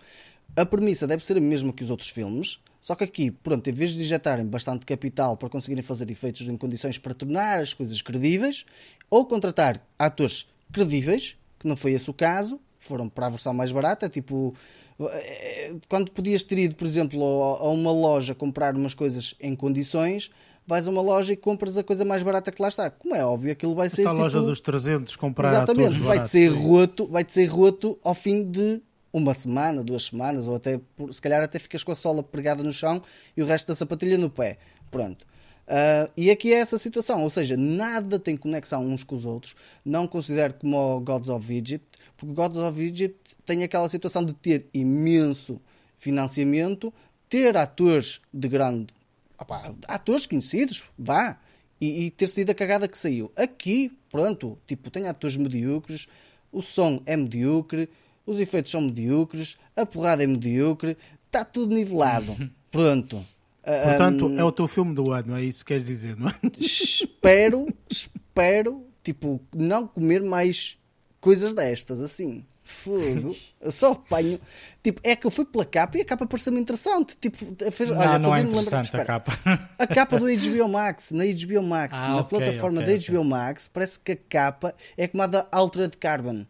A 0.56 0.64
premissa 0.64 1.06
deve 1.06 1.24
ser 1.24 1.36
a 1.36 1.40
mesma 1.40 1.72
que 1.72 1.82
os 1.82 1.90
outros 1.90 2.08
filmes, 2.08 2.58
Só 2.80 2.94
que 2.94 3.04
aqui, 3.04 3.30
pronto, 3.30 3.68
em 3.68 3.72
vez 3.72 3.92
de 3.92 4.02
injetarem 4.02 4.46
bastante 4.46 4.86
capital 4.86 5.36
para 5.36 5.48
conseguirem 5.48 5.82
fazer 5.82 6.10
efeitos 6.10 6.48
em 6.48 6.56
condições 6.56 6.98
para 6.98 7.12
tornar 7.12 7.60
as 7.60 7.74
coisas 7.74 8.00
credíveis, 8.00 8.64
ou 9.10 9.26
contratar 9.26 9.86
atores 9.98 10.46
credíveis, 10.72 11.36
que 11.58 11.68
não 11.68 11.76
foi 11.76 11.92
esse 11.92 12.08
o 12.08 12.14
caso, 12.14 12.58
foram 12.78 13.08
para 13.08 13.26
a 13.26 13.30
versão 13.30 13.52
mais 13.52 13.70
barata, 13.70 14.08
tipo 14.08 14.54
eh, 14.98 15.74
quando 15.88 16.10
podias 16.10 16.42
ter 16.42 16.58
ido, 16.58 16.74
por 16.74 16.86
exemplo, 16.86 17.22
a 17.22 17.68
uma 17.70 17.92
loja 17.92 18.34
comprar 18.34 18.74
umas 18.74 18.94
coisas 18.94 19.34
em 19.40 19.54
condições, 19.54 20.30
vais 20.66 20.86
a 20.86 20.90
uma 20.90 21.02
loja 21.02 21.32
e 21.32 21.36
compras 21.36 21.76
a 21.76 21.82
coisa 21.82 22.04
mais 22.04 22.22
barata 22.22 22.50
que 22.50 22.60
lá 22.60 22.68
está. 22.68 22.90
Como 22.90 23.14
é 23.14 23.24
óbvio, 23.24 23.52
aquilo 23.52 23.74
vai 23.74 23.88
ser. 23.88 24.02
Está 24.02 24.10
tipo... 24.10 24.20
a 24.20 24.24
loja 24.24 24.40
dos 24.40 24.60
300 24.60 25.16
comprar 25.16 25.48
Exatamente, 25.48 25.98
vai-te 26.00 26.28
ser 26.28 26.48
roto, 26.48 27.06
vai-te 27.06 27.32
ser 27.32 27.46
roto 27.46 27.98
ao 28.02 28.14
fim 28.14 28.42
de 28.50 28.80
uma 29.12 29.34
semana, 29.34 29.82
duas 29.82 30.04
semanas, 30.04 30.46
ou 30.46 30.54
até 30.54 30.80
se 31.12 31.20
calhar 31.20 31.42
até 31.42 31.58
ficas 31.58 31.82
com 31.82 31.92
a 31.92 31.96
sola 31.96 32.22
pregada 32.22 32.62
no 32.62 32.72
chão 32.72 33.02
e 33.36 33.42
o 33.42 33.46
resto 33.46 33.68
da 33.68 33.74
sapatilha 33.74 34.16
no 34.16 34.30
pé. 34.30 34.58
Pronto. 34.90 35.26
Uh, 35.70 36.10
e 36.16 36.32
aqui 36.32 36.52
é 36.52 36.56
essa 36.56 36.76
situação, 36.78 37.22
ou 37.22 37.30
seja, 37.30 37.56
nada 37.56 38.18
tem 38.18 38.36
conexão 38.36 38.84
uns 38.84 39.04
com 39.04 39.14
os 39.14 39.24
outros. 39.24 39.54
Não 39.84 40.06
considero 40.06 40.54
como 40.54 40.96
o 40.96 41.00
Gods 41.00 41.28
of 41.28 41.54
Egypt, 41.54 41.86
porque 42.16 42.34
Gods 42.34 42.58
of 42.58 42.80
Egypt 42.80 43.36
tem 43.46 43.62
aquela 43.62 43.88
situação 43.88 44.24
de 44.24 44.32
ter 44.32 44.68
imenso 44.74 45.60
financiamento, 45.96 46.92
ter 47.28 47.56
atores 47.56 48.20
de 48.32 48.48
grande. 48.48 48.92
Opa, 49.38 49.74
atores 49.86 50.26
conhecidos, 50.26 50.90
vá, 50.98 51.38
e, 51.80 52.06
e, 52.06 52.10
ter 52.10 52.28
sido 52.28 52.50
a 52.50 52.54
cagada 52.54 52.88
que 52.88 52.98
saiu. 52.98 53.30
Aqui, 53.36 53.96
pronto, 54.10 54.58
tipo, 54.66 54.90
tem 54.90 55.06
atores 55.06 55.36
medíocres, 55.36 56.08
o 56.52 56.60
som 56.60 57.00
é 57.06 57.16
medíocre, 57.16 57.88
os 58.30 58.38
efeitos 58.38 58.70
são 58.70 58.80
medíocres, 58.80 59.58
a 59.74 59.84
porrada 59.84 60.22
é 60.22 60.26
medíocre, 60.26 60.96
está 61.26 61.44
tudo 61.44 61.74
nivelado. 61.74 62.36
Pronto. 62.70 63.24
Portanto, 63.62 64.26
um, 64.26 64.38
é 64.38 64.44
o 64.44 64.52
teu 64.52 64.66
filme 64.66 64.94
do 64.94 65.12
ano, 65.12 65.36
é 65.36 65.42
isso 65.42 65.64
que 65.64 65.68
queres 65.68 65.86
dizer, 65.86 66.16
não 66.16 66.28
é? 66.28 66.34
Espero, 66.58 67.66
espero, 67.88 68.86
tipo, 69.02 69.40
não 69.54 69.86
comer 69.86 70.22
mais 70.22 70.78
coisas 71.20 71.52
destas, 71.52 72.00
assim. 72.00 72.44
Fogo. 72.62 73.34
Eu 73.60 73.72
só 73.72 73.92
apanho. 73.92 74.40
Tipo, 74.82 75.00
é 75.02 75.16
que 75.16 75.26
eu 75.26 75.30
fui 75.30 75.44
pela 75.44 75.64
capa 75.64 75.98
e 75.98 76.02
a 76.02 76.04
capa 76.04 76.24
pareceu-me 76.24 76.60
interessante. 76.60 77.16
Tipo, 77.20 77.36
fez, 77.72 77.90
não, 77.90 77.98
olha, 77.98 78.18
não 78.18 78.34
é 78.34 78.40
interessante 78.40 78.86
lembrar, 78.86 79.02
a 79.02 79.04
capa. 79.04 79.38
A 79.76 79.86
capa 79.86 80.18
do 80.18 80.26
HBO 80.26 80.68
Max, 80.68 81.10
na 81.10 81.24
HBO 81.24 81.62
Max, 81.62 81.98
ah, 81.98 82.08
na 82.08 82.16
okay, 82.20 82.38
plataforma 82.38 82.80
okay, 82.80 82.96
da 82.96 83.04
HBO 83.04 83.18
okay. 83.18 83.30
Max, 83.30 83.68
parece 83.68 83.98
que 83.98 84.12
a 84.12 84.16
capa 84.16 84.74
é 84.96 85.08
como 85.08 85.22
a 85.22 85.26
da 85.26 85.48
Altered 85.50 85.96
Carbon. 85.96 86.46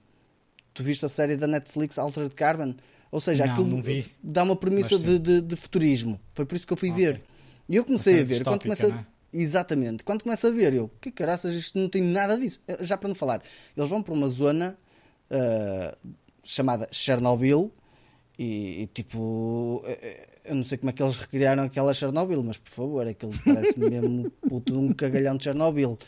Tu 0.72 0.82
viste 0.82 1.04
a 1.04 1.08
série 1.08 1.36
da 1.36 1.46
Netflix 1.46 1.98
Altered 1.98 2.34
Carbon? 2.34 2.74
Ou 3.10 3.20
seja, 3.20 3.44
não, 3.44 3.52
aquilo 3.52 3.68
não 3.68 3.82
dá 4.22 4.42
uma 4.42 4.54
premissa 4.54 4.98
de, 4.98 5.18
de, 5.18 5.40
de, 5.40 5.56
futurismo. 5.56 6.20
Foi 6.32 6.44
por 6.44 6.54
isso 6.54 6.66
que 6.66 6.72
eu 6.72 6.76
fui 6.76 6.92
ver. 6.92 7.20
E 7.68 7.76
eu 7.76 7.84
comecei 7.84 8.20
a 8.20 8.24
ver. 8.24 8.44
Quando 8.44 8.62
começa 8.62 8.86
a... 8.86 9.04
Exatamente. 9.32 10.04
Quando 10.04 10.22
começa 10.22 10.48
a 10.48 10.50
ver, 10.50 10.74
eu, 10.74 10.90
que 11.00 11.10
caraças, 11.10 11.54
isto 11.54 11.78
não 11.78 11.88
tem 11.88 12.02
nada 12.02 12.36
disso. 12.36 12.60
Já 12.80 12.96
para 12.96 13.08
não 13.08 13.14
falar, 13.14 13.42
eles 13.76 13.88
vão 13.88 14.02
para 14.02 14.14
uma 14.14 14.28
zona 14.28 14.76
uh, 15.30 15.96
chamada 16.44 16.88
Chernobyl 16.92 17.72
e, 18.38 18.82
e, 18.82 18.86
tipo, 18.86 19.82
eh, 19.86 19.98
eh, 20.02 20.28
eu 20.46 20.54
não 20.54 20.64
sei 20.64 20.78
como 20.78 20.88
é 20.88 20.92
que 20.92 21.02
eles 21.02 21.16
recriaram 21.16 21.64
aquela 21.64 21.92
Chernobyl, 21.92 22.42
mas 22.42 22.56
por 22.56 22.70
favor, 22.70 23.06
aquilo 23.06 23.32
parece 23.44 23.78
mesmo 23.78 24.30
puto 24.48 24.72
de 24.72 24.78
um 24.78 24.92
cagalhão 24.94 25.36
de 25.36 25.44
Chernobyl. 25.44 25.98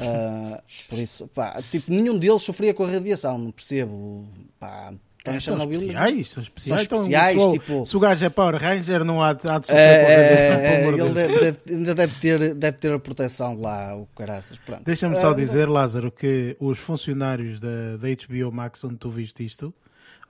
Uh, 0.00 0.62
por 0.88 0.98
isso, 0.98 1.28
pá, 1.28 1.62
tipo, 1.70 1.90
nenhum 1.90 2.18
deles 2.18 2.42
sofria 2.42 2.72
com 2.72 2.84
a 2.84 2.90
radiação, 2.90 3.38
não 3.38 3.50
percebo. 3.50 4.26
Pá, 4.58 4.92
é, 5.24 5.38
são 5.38 5.58
especiais, 5.58 6.28
são 6.28 6.42
especiais. 6.42 6.88
São 6.88 6.98
especiais 6.98 7.36
então, 7.36 7.52
tipo... 7.52 7.84
Se 7.84 7.96
o 7.96 8.00
gajo 8.00 8.24
é 8.24 8.30
Power 8.30 8.56
Ranger, 8.56 9.04
não 9.04 9.22
há, 9.22 9.30
há 9.30 9.34
de 9.34 9.66
sofrer 9.66 9.78
é, 9.78 10.00
com 10.00 10.06
a 10.06 10.16
radiação. 10.16 10.56
É, 10.56 10.88
ele 10.88 11.12
deve, 11.12 11.40
deve, 11.40 11.58
ainda 11.68 11.94
deve 11.94 12.20
ter, 12.20 12.54
deve 12.54 12.78
ter 12.78 12.92
a 12.92 12.98
proteção 12.98 13.60
lá, 13.60 13.94
o 13.96 14.06
caraças. 14.16 14.58
Deixa-me 14.82 15.16
só 15.16 15.32
uh, 15.32 15.36
dizer, 15.36 15.68
Lázaro, 15.68 16.10
que 16.10 16.56
os 16.58 16.78
funcionários 16.78 17.60
da, 17.60 17.98
da 17.98 18.08
HBO 18.08 18.50
Max, 18.50 18.82
onde 18.82 18.96
tu 18.96 19.10
viste 19.10 19.44
isto, 19.44 19.74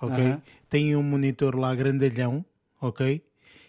ok? 0.01 0.25
Uh 0.25 0.29
-huh. 0.31 0.43
Têm 0.69 0.97
um 0.97 1.03
monitor 1.05 1.57
lá 1.57 1.73
grandalhão, 1.73 2.45
ok? 2.81 3.23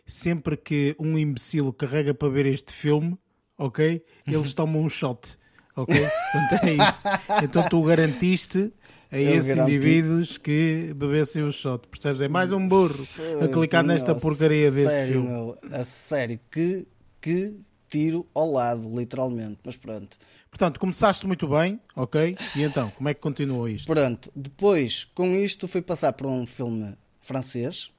Sempre 0.05 0.57
que 0.57 0.95
um 0.99 1.17
imbecil 1.17 1.71
carrega 1.71 2.15
para 2.15 2.29
ver 2.29 2.47
este 2.47 2.73
filme, 2.73 3.15
ok? 3.57 4.03
Eles 4.25 4.53
tomam 4.55 4.81
um 4.81 4.89
shot, 4.89 5.37
ok? 5.75 5.95
Então 5.99 6.69
é 6.69 6.89
isso. 6.89 7.07
Então 7.43 7.69
tu 7.69 7.83
garantiste 7.83 8.71
a 9.11 9.17
Eu 9.19 9.35
esses 9.35 9.47
garanto. 9.47 9.69
indivíduos 9.69 10.37
que 10.37 10.93
bebessem 10.95 11.43
o 11.43 11.51
shot, 11.51 11.87
percebes? 11.87 12.21
É 12.21 12.27
mais 12.27 12.51
um 12.51 12.65
burro 12.67 13.05
a 13.43 13.47
clicar 13.47 13.83
nesta 13.83 14.15
porcaria 14.15 14.71
deste 14.71 14.91
sério, 14.91 15.13
filme. 15.13 15.27
Meu, 15.29 15.57
a 15.71 15.83
sério, 15.83 16.39
que, 16.49 16.87
que 17.19 17.53
tiro 17.89 18.25
ao 18.33 18.49
lado, 18.51 18.89
literalmente, 18.97 19.59
mas 19.65 19.75
pronto. 19.75 20.17
Portanto, 20.49 20.79
começaste 20.79 21.27
muito 21.27 21.47
bem, 21.47 21.79
ok? 21.95 22.37
E 22.55 22.63
então, 22.63 22.89
como 22.91 23.09
é 23.09 23.13
que 23.13 23.19
continuou 23.19 23.67
isto? 23.67 23.85
Pronto, 23.87 24.31
depois, 24.35 25.05
com 25.13 25.35
isto, 25.35 25.67
fui 25.67 25.81
passar 25.81 26.13
por 26.13 26.27
um 26.27 26.45
filme 26.47 26.93
francês, 27.21 27.89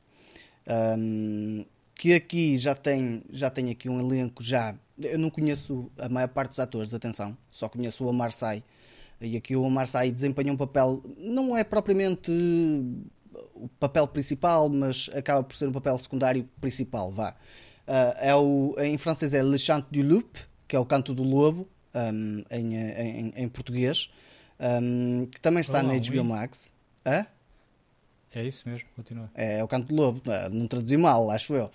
um, 0.98 1.64
que 1.94 2.14
aqui 2.14 2.58
já 2.58 2.74
tem, 2.74 3.22
já 3.30 3.50
tem 3.50 3.70
aqui 3.70 3.88
um 3.88 4.00
elenco 4.00 4.42
já... 4.42 4.74
Eu 5.04 5.18
não 5.18 5.30
conheço 5.30 5.90
a 5.98 6.08
maior 6.08 6.28
parte 6.28 6.50
dos 6.50 6.60
atores, 6.60 6.94
atenção, 6.94 7.36
só 7.50 7.68
conheço 7.68 8.04
o 8.04 8.08
Omar 8.08 8.32
Sy, 8.32 8.62
e 9.20 9.36
aqui 9.36 9.54
o 9.54 9.62
Omar 9.62 9.86
Sy 9.86 10.10
desempenha 10.10 10.52
um 10.52 10.56
papel, 10.56 11.02
não 11.16 11.56
é 11.56 11.62
propriamente 11.64 12.30
o 13.54 13.68
papel 13.80 14.06
principal, 14.06 14.68
mas 14.68 15.08
acaba 15.14 15.42
por 15.42 15.54
ser 15.54 15.68
um 15.68 15.72
papel 15.72 15.98
secundário 15.98 16.48
principal, 16.60 17.10
vá. 17.10 17.34
Uh, 17.86 18.14
é 18.18 18.34
o, 18.34 18.74
em 18.78 18.96
francês 18.96 19.34
é 19.34 19.42
Le 19.42 19.58
Chant 19.58 19.84
du 19.90 20.02
Loup, 20.02 20.38
que 20.68 20.76
é 20.76 20.78
o 20.78 20.84
canto 20.84 21.14
do 21.14 21.22
lobo, 21.22 21.68
um, 21.94 22.44
em, 22.50 22.74
em, 22.74 23.32
em, 23.36 23.48
português, 23.48 24.10
um, 24.60 25.26
que 25.26 25.40
também 25.40 25.60
está 25.60 25.80
Olá, 25.80 25.94
na 25.94 25.98
HBO 25.98 26.24
Max. 26.24 26.70
Hã? 27.04 27.26
É 28.34 28.44
isso 28.44 28.68
mesmo, 28.68 28.88
continua. 28.96 29.30
É, 29.34 29.58
é 29.58 29.64
o 29.64 29.68
canto 29.68 29.88
do 29.88 29.94
lobo, 29.94 30.22
não 30.50 30.66
traduzi 30.66 30.96
mal, 30.96 31.30
acho 31.30 31.54
eu. 31.54 31.70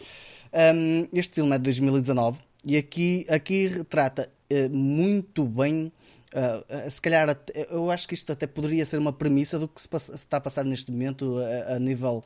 Um, 0.75 1.07
este 1.13 1.35
filme 1.35 1.53
é 1.53 1.57
de 1.57 1.63
2019 1.65 2.41
e 2.65 2.77
aqui, 2.77 3.25
aqui 3.29 3.67
retrata 3.67 4.29
uh, 4.51 4.69
muito 4.69 5.45
bem 5.45 5.91
Uh, 6.27 6.89
se 6.89 7.01
calhar, 7.01 7.35
eu 7.71 7.89
acho 7.89 8.07
que 8.07 8.13
isto 8.13 8.31
até 8.31 8.45
poderia 8.45 8.85
ser 8.85 8.99
uma 8.99 9.13
premissa 9.13 9.57
do 9.57 9.67
que 9.67 9.81
se, 9.81 9.87
passa, 9.87 10.11
se 10.11 10.23
está 10.23 10.37
a 10.37 10.41
passar 10.41 10.65
neste 10.65 10.91
momento 10.91 11.37
a, 11.39 11.75
a 11.75 11.79
nível 11.79 12.23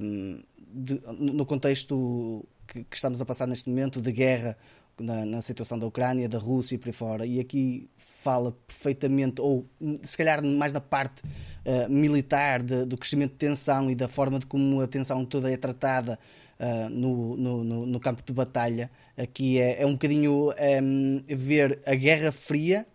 um, 0.00 0.42
de, 0.58 1.00
no 1.18 1.44
contexto 1.44 2.44
que, 2.66 2.84
que, 2.84 2.96
estamos 2.96 3.20
a 3.20 3.26
passar 3.26 3.46
neste 3.46 3.68
momento 3.68 4.00
de 4.00 4.10
guerra 4.12 4.56
na, 4.98 5.26
na, 5.26 5.42
situação 5.42 5.78
da 5.78 5.86
Ucrânia, 5.86 6.28
da 6.28 6.38
Rússia 6.38 6.74
e 6.74 6.78
por 6.78 6.88
aí 6.88 6.92
fora. 6.92 7.26
E 7.26 7.38
aqui 7.38 7.88
fala 8.22 8.52
perfeitamente, 8.66 9.40
ou 9.40 9.66
se 10.02 10.16
calhar 10.16 10.42
mais 10.44 10.72
na 10.72 10.80
parte 10.80 11.22
uh, 11.22 11.88
militar, 11.88 12.62
de, 12.62 12.86
do 12.86 12.96
crescimento 12.96 13.32
de 13.32 13.38
tensão 13.38 13.90
e 13.90 13.94
da 13.94 14.08
forma 14.08 14.38
de 14.38 14.46
como 14.46 14.80
a 14.80 14.88
tensão 14.88 15.24
toda 15.24 15.50
é 15.50 15.56
tratada 15.56 16.18
uh, 16.58 16.88
no, 16.90 17.36
no, 17.36 17.86
no, 17.86 18.00
campo 18.00 18.22
de 18.22 18.32
batalha. 18.32 18.90
Aqui 19.16 19.58
é, 19.58 19.82
é 19.82 19.86
um 19.86 19.92
bocadinho 19.92 20.52
um, 20.82 21.22
ver 21.28 21.80
a 21.86 21.94
Guerra 21.94 22.32
Fria 22.32 22.86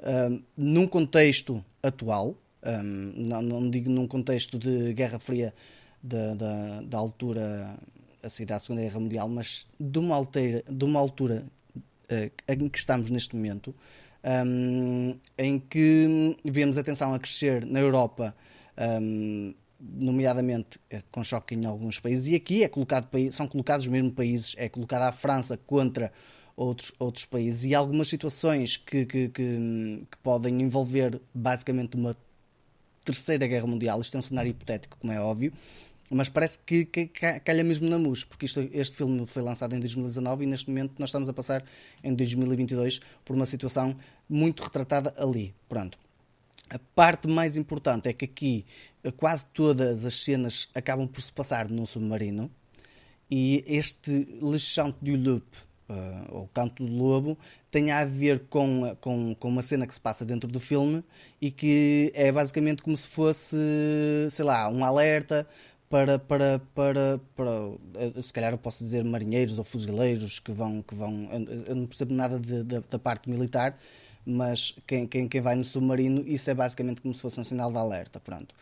um, 0.00 0.42
num 0.56 0.86
contexto 0.86 1.64
atual, 1.82 2.36
um, 2.64 3.12
não, 3.16 3.42
não, 3.42 3.70
digo 3.70 3.90
num 3.90 4.06
contexto 4.06 4.58
de 4.58 4.92
Guerra 4.92 5.18
Fria 5.18 5.54
da, 6.02 6.34
da, 6.34 6.80
da 6.82 6.98
altura 6.98 7.78
a 8.22 8.28
seguir 8.28 8.52
à 8.52 8.58
Segunda 8.58 8.82
Guerra 8.82 9.00
Mundial, 9.00 9.28
mas 9.28 9.66
de 9.78 9.98
uma, 9.98 10.14
alteira, 10.14 10.62
de 10.68 10.84
uma 10.84 10.98
altura 10.98 11.44
uh, 11.76 12.52
em 12.52 12.68
que 12.68 12.78
estamos 12.78 13.10
neste 13.10 13.34
momento, 13.36 13.74
um, 14.44 15.16
em 15.38 15.58
que 15.58 16.36
vemos 16.44 16.76
a 16.76 16.82
tensão 16.82 17.14
a 17.14 17.18
crescer 17.18 17.64
na 17.64 17.80
Europa, 17.80 18.34
um, 19.00 19.54
nomeadamente 19.80 20.80
eh, 20.90 21.02
com 21.10 21.22
choque 21.22 21.54
em 21.54 21.64
alguns 21.66 22.00
países, 22.00 22.28
e 22.28 22.34
aqui 22.34 22.62
é 22.62 22.68
colocado, 22.68 23.08
são 23.32 23.46
colocados 23.46 23.86
os 23.86 23.92
mesmos 23.92 24.14
países, 24.14 24.54
é 24.58 24.68
colocada 24.68 25.08
a 25.08 25.12
França 25.12 25.56
contra 25.56 26.12
outros, 26.56 26.92
outros 26.98 27.24
países 27.24 27.64
e 27.64 27.74
algumas 27.74 28.08
situações 28.08 28.76
que, 28.76 29.04
que, 29.04 29.28
que, 29.28 30.06
que 30.10 30.18
podem 30.22 30.62
envolver 30.62 31.20
basicamente 31.34 31.96
uma 31.96 32.16
terceira 33.04 33.46
guerra 33.46 33.66
mundial. 33.66 34.00
Isto 34.00 34.16
é 34.16 34.18
um 34.18 34.22
cenário 34.22 34.50
hipotético, 34.50 34.96
como 34.98 35.12
é 35.12 35.20
óbvio, 35.20 35.52
mas 36.10 36.28
parece 36.28 36.58
que, 36.58 36.84
que, 36.84 37.06
que 37.06 37.40
calha 37.40 37.62
mesmo 37.64 37.88
na 37.88 37.98
MUS, 37.98 38.24
porque 38.24 38.46
isto, 38.46 38.68
este 38.72 38.96
filme 38.96 39.26
foi 39.26 39.42
lançado 39.42 39.74
em 39.74 39.80
2019 39.80 40.44
e 40.44 40.46
neste 40.46 40.68
momento 40.68 40.94
nós 40.98 41.10
estamos 41.10 41.28
a 41.28 41.32
passar 41.32 41.64
em 42.02 42.14
2022 42.14 43.00
por 43.24 43.36
uma 43.36 43.46
situação 43.46 43.96
muito 44.28 44.62
retratada 44.62 45.12
ali. 45.16 45.54
Pronto. 45.68 46.05
A 46.68 46.78
parte 46.94 47.28
mais 47.28 47.56
importante 47.56 48.08
é 48.08 48.12
que 48.12 48.24
aqui 48.24 48.66
eh, 49.04 49.10
quase 49.10 49.46
todas 49.46 50.04
as 50.04 50.14
cenas 50.14 50.68
acabam 50.74 51.06
por 51.06 51.20
se 51.20 51.32
passar 51.32 51.68
num 51.68 51.86
submarino 51.86 52.50
e 53.30 53.64
este 53.66 54.10
Le 54.40 54.58
Chant 54.58 54.94
du 55.02 55.16
Loup, 55.16 55.44
uh, 55.88 56.42
o 56.42 56.48
Canto 56.48 56.84
do 56.84 56.92
Lobo, 56.92 57.36
tem 57.70 57.90
a 57.90 58.04
ver 58.04 58.46
com, 58.48 58.96
com, 59.00 59.34
com 59.34 59.48
uma 59.48 59.62
cena 59.62 59.86
que 59.86 59.94
se 59.94 60.00
passa 60.00 60.24
dentro 60.24 60.48
do 60.48 60.60
filme 60.60 61.02
e 61.40 61.50
que 61.50 62.12
é 62.14 62.30
basicamente 62.30 62.82
como 62.82 62.96
se 62.96 63.08
fosse, 63.08 63.56
sei 64.30 64.44
lá, 64.44 64.68
um 64.68 64.84
alerta 64.84 65.46
para, 65.88 66.18
para, 66.18 66.60
para, 66.74 67.20
para, 67.34 67.50
eh, 67.94 68.22
se 68.22 68.32
calhar 68.32 68.52
eu 68.52 68.58
posso 68.58 68.82
dizer 68.82 69.04
marinheiros 69.04 69.58
ou 69.58 69.64
fuzileiros 69.64 70.38
que 70.38 70.52
vão, 70.52 70.82
que 70.82 70.94
vão 70.94 71.28
eu 71.66 71.74
não 71.76 71.86
percebo 71.86 72.14
nada 72.14 72.38
de, 72.38 72.64
de, 72.64 72.80
da 72.80 72.98
parte 72.98 73.28
militar, 73.28 73.78
mas 74.26 74.74
quem, 74.86 75.06
quem, 75.06 75.28
quem 75.28 75.40
vai 75.40 75.54
no 75.54 75.64
submarino, 75.64 76.22
isso 76.26 76.50
é 76.50 76.54
basicamente 76.54 77.00
como 77.00 77.14
se 77.14 77.20
fosse 77.20 77.40
um 77.40 77.44
sinal 77.44 77.70
de 77.70 77.78
alerta, 77.78 78.18
pronto. 78.18 78.54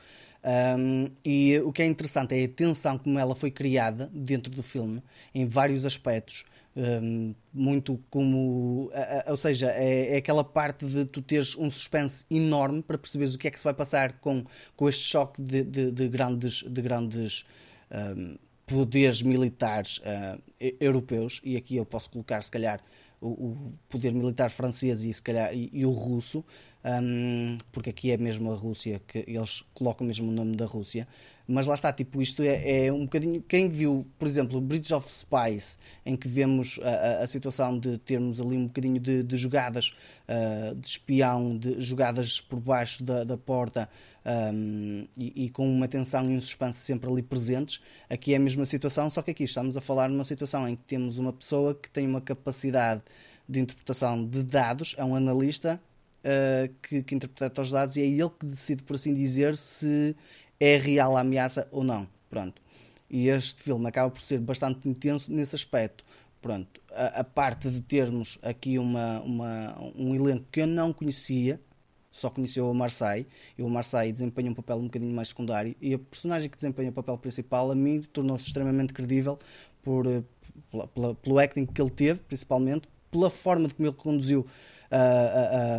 Um, 0.79 1.11
e 1.25 1.59
o 1.61 1.73
que 1.73 1.81
é 1.81 1.87
interessante 1.87 2.35
é 2.35 2.45
a 2.45 2.49
tensão 2.49 2.99
como 2.99 3.19
ela 3.19 3.35
foi 3.35 3.51
criada 3.51 4.11
dentro 4.13 4.53
do 4.53 4.63
filme, 4.63 5.03
em 5.35 5.47
vários 5.47 5.87
aspectos, 5.87 6.45
um, 6.77 7.35
muito 7.53 7.99
como. 8.11 8.91
ou 9.27 9.37
seja, 9.37 9.71
é, 9.71 10.15
é, 10.15 10.17
aquela 10.19 10.45
parte 10.45 10.85
de 10.85 11.07
tu 11.07 11.23
teres 11.23 11.57
um 11.57 11.71
suspense 11.71 12.27
enorme 12.31 12.83
para 12.83 12.99
perceberes 12.99 13.35
o 13.35 13.39
que 13.39 13.49
é 13.49 13.51
que 13.51 13.59
se 13.59 13.65
vai 13.65 13.73
passar 13.73 14.19
com, 14.19 14.45
com 14.77 14.89
este 14.89 15.05
choque 15.05 15.41
de, 15.41 15.65
de, 15.65 15.91
de 15.91 16.09
grandes, 16.09 16.63
de 16.63 16.83
grandes 16.83 17.47
um, 17.91 18.37
poderes 18.67 19.23
militares 19.23 19.99
uh, 19.99 20.43
europeus, 20.81 21.41
e 21.45 21.57
aqui 21.57 21.77
eu 21.77 21.85
posso 21.85 22.11
colocar, 22.11 22.43
se 22.43 22.51
calhar, 22.51 22.81
o, 23.25 23.29
o 23.29 23.73
poder 23.89 24.13
militar 24.13 24.51
francês 24.51 25.05
e, 25.05 25.13
se 25.13 25.23
calhar, 25.23 25.55
e, 25.55 25.71
e 25.73 25.87
o 25.87 25.91
russo, 25.91 26.45
um, 26.85 27.57
porque 27.73 27.91
aqui 27.91 28.11
é 28.11 28.17
mesmo 28.17 28.53
a 28.53 28.55
Rússia, 28.55 29.01
que 29.07 29.25
eles 29.27 29.65
colocam 29.73 30.07
mesmo 30.07 30.29
o 30.29 30.33
nome 30.33 30.57
da 30.57 30.67
Rússia. 30.67 31.09
Mas 31.47 31.67
lá 31.67 31.75
está, 31.75 31.93
tipo, 31.93 32.23
isto 32.23 32.43
é, 32.43 32.87
é 32.87 32.93
um 32.93 33.05
bocadinho. 33.05 33.43
Quem 33.43 33.69
viu, 33.69 34.07
por 34.19 34.27
exemplo, 34.27 34.61
Bridge 34.61 34.95
of 34.95 35.11
Spies, 35.11 35.77
em 36.05 36.17
que 36.17 36.27
vemos 36.27 36.81
a, 36.83 37.25
a, 37.25 37.27
situação 37.27 37.79
de 37.79 37.99
termos 37.99 38.41
ali 38.41 38.57
um 38.57 38.67
bocadinho 38.67 38.99
de, 38.99 39.23
de 39.23 39.37
jogadas 39.37 39.95
uh, 40.27 40.75
de 40.75 40.87
espião, 40.87 41.57
de 41.57 41.83
jogadas 41.83 42.41
por 42.41 42.61
baixo 42.61 43.05
da, 43.05 43.25
da 43.25 43.37
porta 43.37 43.89
um, 44.27 45.07
e, 45.19 45.45
e, 45.45 45.51
com 45.51 45.69
uma 45.71 45.87
tensão 45.87 46.31
e 46.31 46.37
um 46.37 46.41
suspense 46.41 46.79
sempre 46.79 47.11
ali 47.11 47.23
presentes, 47.23 47.81
aqui 48.09 48.33
é 48.33 48.37
a 48.37 48.41
mesma 48.41 48.65
situação, 48.65 49.11
só 49.11 49.21
que 49.23 49.31
aqui 49.31 49.45
estamos 49.45 49.77
a 49.77 49.81
falar 49.81 50.09
numa 50.09 50.25
situação 50.25 50.67
em 50.69 50.77
que 50.77 50.83
temos 50.85 51.19
uma 51.19 51.33
pessoa 51.33 51.75
que 51.75 51.91
tem 51.91 52.07
uma 52.07 52.21
capacidade 52.21 53.03
de 53.49 53.61
interpretação 53.61 54.25
de 54.25 54.43
dados, 54.43 54.95
é 54.99 55.05
um 55.05 55.15
analista 55.15 55.81
uh, 56.25 56.75
que, 56.83 57.03
que 57.03 57.15
interpreta 57.15 57.63
os 57.63 57.71
dados 57.71 57.97
e 57.97 58.01
é 58.01 58.07
ele 58.07 58.31
que 58.31 58.47
decide, 58.47 58.83
por 58.83 58.97
assim 58.97 59.15
dizer, 59.15 59.57
se 59.57 60.17
é 60.59 60.77
real 60.77 61.17
a 61.17 61.21
ameaça 61.21 61.69
ou 61.71 61.85
não. 61.85 62.09
Pronto. 62.31 62.61
E 63.09 63.29
este 63.29 63.63
filme 63.63 63.87
acaba 63.87 64.11
por 64.11 64.21
ser 64.21 64.41
bastante 64.41 64.89
intenso 64.89 65.31
nesse 65.31 65.55
aspecto. 65.55 66.05
Pronto. 66.41 66.81
A, 66.93 67.21
a 67.21 67.25
parte 67.25 67.71
de 67.71 67.81
termos 67.81 68.39
aqui 68.43 68.79
uma, 68.79 69.21
uma, 69.21 69.93
um 69.97 70.15
elenco 70.15 70.47
que 70.51 70.61
eu 70.61 70.67
não 70.67 70.93
conhecia, 70.93 71.61
só 72.15 72.31
conheceu 72.31 72.71
o 72.71 72.75
Marseille, 72.75 73.27
e 73.59 73.63
o 73.63 73.69
Marseille 73.69 74.13
desempenha 74.13 74.49
um 74.49 74.55
papel 74.55 74.77
um 74.77 74.85
bocadinho 74.85 75.13
mais 75.13 75.29
secundário, 75.29 75.75
e 75.81 75.95
a 75.95 75.99
personagem 75.99 76.49
que 76.49 76.57
desempenha 76.57 76.91
o 76.91 76.93
papel 76.93 77.19
principal, 77.19 77.73
a 77.73 77.75
mim, 77.75 78.01
tornou-se 78.13 78.47
extremamente 78.47 78.93
credível 78.93 79.37
por, 79.83 80.07
eh, 80.07 80.23
pela, 80.71 80.87
pela, 80.87 81.15
pelo 81.17 81.39
acting 81.41 81.67
que 81.67 81.83
ele 81.83 81.91
teve, 81.91 82.21
principalmente, 82.21 82.89
pela 83.11 83.29
forma 83.29 83.67
de 83.67 83.75
como 83.75 83.89
ele 83.89 83.97
conduziu 83.97 84.47
a, 84.91 84.97
a, 84.97 85.77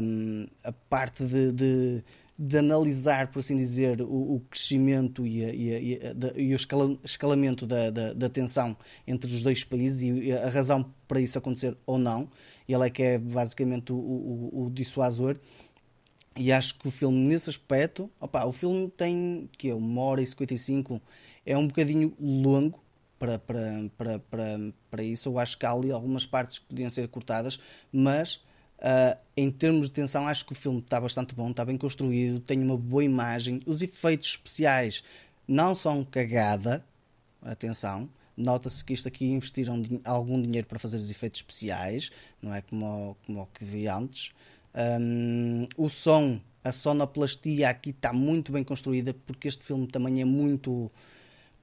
a, 0.67 0.69
a 0.69 0.71
parte 0.89 1.23
de, 1.25 1.53
de 1.53 2.03
de 2.37 2.57
analisar, 2.57 3.31
por 3.31 3.39
assim 3.39 3.55
dizer, 3.55 4.01
o, 4.01 4.35
o 4.35 4.43
crescimento 4.49 5.25
e, 5.25 5.45
a, 5.45 5.53
e, 5.53 5.95
a, 5.95 6.39
e, 6.39 6.53
o 6.53 6.57
escalamento 7.03 7.65
da, 7.65 7.89
da, 7.89 8.13
da, 8.13 8.29
tensão 8.29 8.75
entre 9.07 9.33
os 9.33 9.41
dois 9.41 9.63
países 9.63 10.01
e 10.01 10.33
a 10.33 10.49
razão 10.49 10.93
para 11.07 11.21
isso 11.21 11.37
acontecer 11.37 11.77
ou 11.85 11.97
não. 11.97 12.29
Ele 12.67 12.85
é 12.85 12.89
que 12.89 13.03
é 13.03 13.17
basicamente 13.17 13.93
o, 13.93 13.95
o, 13.95 14.65
o 14.65 14.69
dissuasor. 14.69 15.37
E 16.37 16.51
acho 16.51 16.77
que 16.77 16.87
o 16.87 16.91
filme, 16.91 17.17
nesse 17.17 17.49
aspecto, 17.49 18.09
opa, 18.19 18.45
o 18.45 18.51
filme 18.51 18.89
tem 18.89 19.49
que 19.57 19.69
é 19.69 19.75
uma 19.75 20.01
hora 20.01 20.21
e 20.21 20.25
55, 20.25 21.01
é 21.45 21.57
um 21.57 21.67
bocadinho 21.67 22.13
longo 22.19 22.83
para, 23.17 23.39
para, 23.39 23.89
para, 23.97 24.19
para, 24.19 24.57
para 24.91 25.03
isso. 25.03 25.29
Eu 25.29 25.39
acho 25.39 25.57
que 25.57 25.65
há 25.65 25.71
ali 25.71 25.91
algumas 25.91 26.25
partes 26.25 26.59
que 26.59 26.65
podiam 26.65 26.89
ser 26.89 27.07
cortadas, 27.07 27.59
mas 27.91 28.41
Uh, 28.77 29.17
em 29.37 29.49
termos 29.49 29.87
de 29.87 29.93
tensão, 29.93 30.27
acho 30.27 30.45
que 30.45 30.51
o 30.51 30.55
filme 30.55 30.79
está 30.79 30.99
bastante 30.99 31.33
bom, 31.33 31.49
está 31.49 31.63
bem 31.63 31.77
construído, 31.77 32.41
tem 32.41 32.61
uma 32.61 32.77
boa 32.77 33.03
imagem. 33.03 33.61
Os 33.65 33.81
efeitos 33.81 34.29
especiais 34.29 35.03
não 35.47 35.73
são 35.73 36.03
cagada, 36.03 36.85
atenção. 37.41 38.09
Nota-se 38.35 38.83
que 38.83 38.93
isto 38.93 39.07
aqui 39.07 39.25
investiram 39.27 39.81
algum 40.03 40.41
dinheiro 40.41 40.67
para 40.67 40.77
fazer 40.77 40.97
os 40.97 41.09
efeitos 41.09 41.39
especiais, 41.39 42.11
não 42.41 42.53
é 42.53 42.61
como 42.61 43.15
como 43.25 43.41
o 43.41 43.45
que 43.47 43.63
vi 43.63 43.87
antes. 43.87 44.33
Um, 44.75 45.67
o 45.77 45.89
som, 45.89 46.39
a 46.63 46.71
sonoplastia 46.71 47.69
aqui 47.69 47.91
está 47.91 48.11
muito 48.11 48.51
bem 48.51 48.63
construída, 48.63 49.13
porque 49.25 49.47
este 49.47 49.63
filme 49.63 49.87
também 49.87 50.21
é 50.21 50.25
muito 50.25 50.91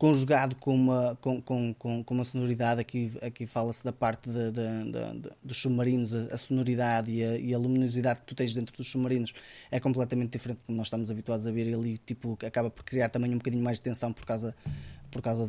conjugado 0.02 0.56
com 0.56 0.74
uma, 0.74 1.16
com, 1.20 1.40
com, 1.40 1.72
com, 1.74 2.02
com 2.02 2.14
uma 2.14 2.24
sonoridade, 2.24 2.80
aqui, 2.80 3.12
aqui 3.22 3.46
fala-se 3.46 3.84
da 3.84 3.92
parte 3.92 4.28
de, 4.28 4.50
de, 4.50 4.90
de, 4.90 5.30
dos 5.44 5.56
submarinos, 5.58 6.12
a, 6.12 6.34
a 6.34 6.36
sonoridade 6.36 7.12
e 7.12 7.22
a, 7.22 7.38
e 7.38 7.54
a, 7.54 7.58
luminosidade 7.58 8.18
que 8.18 8.26
tu 8.26 8.34
tens 8.34 8.52
dentro 8.52 8.76
dos 8.76 8.88
submarinos 8.88 9.32
é 9.70 9.78
completamente 9.78 10.32
diferente 10.32 10.58
do 10.58 10.66
que 10.66 10.72
nós 10.72 10.88
estamos 10.88 11.08
habituados 11.08 11.46
a 11.46 11.52
ver 11.52 11.68
ele 11.68 11.98
tipo, 11.98 12.36
acaba 12.44 12.68
por 12.68 12.82
criar 12.82 13.10
também 13.10 13.32
um 13.32 13.38
bocadinho 13.38 13.62
mais 13.62 13.76
de 13.76 13.84
tensão 13.84 14.12
por 14.12 14.24
causa, 14.24 14.56
por 15.12 15.20
causa 15.20 15.46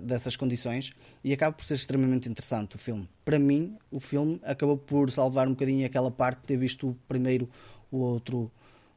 dessas 0.00 0.36
condições 0.36 0.92
e 1.22 1.32
acaba 1.32 1.52
por 1.54 1.64
ser 1.64 1.74
extremamente 1.74 2.28
interessante 2.28 2.76
o 2.76 2.78
filme. 2.78 3.06
Para 3.24 3.38
mim, 3.38 3.76
o 3.90 3.98
filme 3.98 4.40
acabou 4.44 4.78
por 4.78 5.10
salvar 5.10 5.48
um 5.48 5.50
bocadinho 5.50 5.84
aquela 5.84 6.10
parte 6.10 6.40
de 6.42 6.46
ter 6.46 6.56
visto 6.56 6.96
primeiro 7.08 7.50
o 7.90 7.98
outro, 7.98 8.50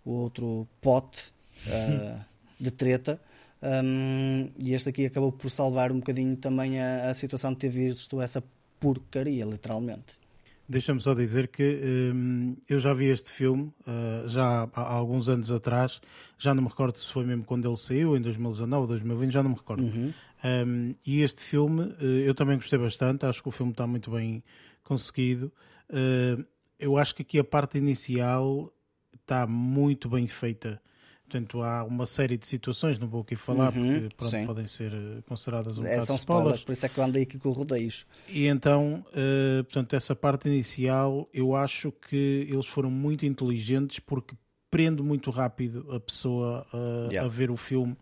o 0.05 0.11
outro 0.11 0.67
pote 0.79 1.33
uh, 1.67 2.23
de 2.57 2.69
treta 2.69 3.19
um, 3.61 4.51
e 4.59 4.73
este 4.73 4.89
aqui 4.89 5.07
acabou 5.07 5.31
por 5.31 5.49
salvar 5.49 5.91
um 5.91 5.97
bocadinho 5.97 6.37
também 6.37 6.79
a, 6.79 7.09
a 7.09 7.13
situação 7.15 7.51
de 7.51 7.57
ter 7.57 7.69
visto 7.69 8.21
essa 8.21 8.43
porcaria, 8.79 9.43
literalmente. 9.43 10.19
Deixa-me 10.67 10.99
só 10.99 11.13
dizer 11.13 11.47
que 11.47 12.11
um, 12.13 12.55
eu 12.67 12.79
já 12.79 12.91
vi 12.91 13.05
este 13.05 13.31
filme 13.31 13.71
uh, 13.81 14.27
já 14.27 14.67
há, 14.73 14.81
alguns 14.81 15.29
anos 15.29 15.51
atrás, 15.51 16.01
já 16.39 16.55
não 16.55 16.63
me 16.63 16.69
recordo 16.69 16.97
se 16.97 17.11
foi 17.11 17.23
mesmo 17.23 17.43
quando 17.43 17.67
ele 17.67 17.77
saiu, 17.77 18.17
em 18.17 18.21
2019 18.21 18.81
ou 18.81 18.87
2020, 18.87 19.31
já 19.31 19.43
não 19.43 19.51
me 19.51 19.55
recordo. 19.55 19.83
Uhum. 19.83 20.11
Um, 20.43 20.95
e 21.05 21.21
este 21.21 21.41
filme 21.41 21.83
uh, 21.83 22.03
eu 22.03 22.33
também 22.33 22.55
gostei 22.55 22.79
bastante, 22.79 23.25
acho 23.25 23.43
que 23.43 23.49
o 23.49 23.51
filme 23.51 23.71
está 23.73 23.85
muito 23.85 24.09
bem 24.09 24.43
conseguido. 24.83 25.51
Uh, 25.89 26.43
eu 26.79 26.97
acho 26.97 27.13
que 27.13 27.21
aqui 27.21 27.37
a 27.37 27.43
parte 27.43 27.77
inicial 27.77 28.73
está 29.13 29.45
muito 29.45 30.09
bem 30.09 30.27
feita. 30.27 30.81
Portanto, 31.27 31.63
há 31.63 31.83
uma 31.83 32.05
série 32.05 32.37
de 32.37 32.47
situações, 32.47 32.99
não 32.99 33.07
vou 33.07 33.21
aqui 33.21 33.35
falar, 33.35 33.75
uhum, 33.75 34.09
porque 34.09 34.15
pronto, 34.15 34.45
podem 34.45 34.67
ser 34.67 34.93
eh, 34.93 35.21
consideradas 35.27 35.79
um 35.79 35.83
é, 35.83 35.89
bocado 35.89 36.05
são 36.05 36.15
spoilers. 36.17 36.63
Por 36.63 36.71
isso 36.73 36.85
é 36.85 36.89
que 36.89 36.99
eu 36.99 37.03
andei 37.03 37.23
aqui 37.23 37.39
com 37.39 37.49
rodeios. 37.49 38.05
E 38.29 38.45
então, 38.45 39.03
uh, 39.09 39.63
portanto, 39.63 39.95
essa 39.95 40.15
parte 40.15 40.47
inicial, 40.47 41.27
eu 41.33 41.55
acho 41.55 41.91
que 41.91 42.47
eles 42.47 42.67
foram 42.67 42.91
muito 42.91 43.25
inteligentes 43.25 43.99
porque 43.99 44.35
prende 44.69 45.01
muito 45.01 45.31
rápido 45.31 45.87
a 45.91 45.99
pessoa 45.99 46.65
uh, 46.71 47.09
yeah. 47.09 47.25
a 47.25 47.27
ver 47.27 47.49
o 47.49 47.57
filme. 47.57 47.97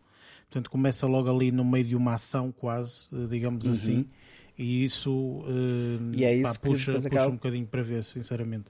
Portanto, 0.49 0.69
começa 0.69 1.07
logo 1.07 1.33
ali 1.33 1.49
no 1.49 1.63
meio 1.63 1.85
de 1.85 1.95
uma 1.95 2.15
ação, 2.15 2.51
quase, 2.51 3.07
digamos 3.29 3.65
uhum. 3.65 3.71
assim. 3.71 4.09
E 4.57 4.83
isso, 4.83 5.11
uh, 5.11 6.13
e 6.13 6.25
é 6.25 6.35
isso 6.35 6.59
pá, 6.59 6.67
puxa, 6.67 6.93
puxa 6.93 7.07
acaba... 7.07 7.29
um 7.29 7.35
bocadinho 7.35 7.65
para 7.65 7.81
ver, 7.81 8.03
sinceramente. 8.03 8.65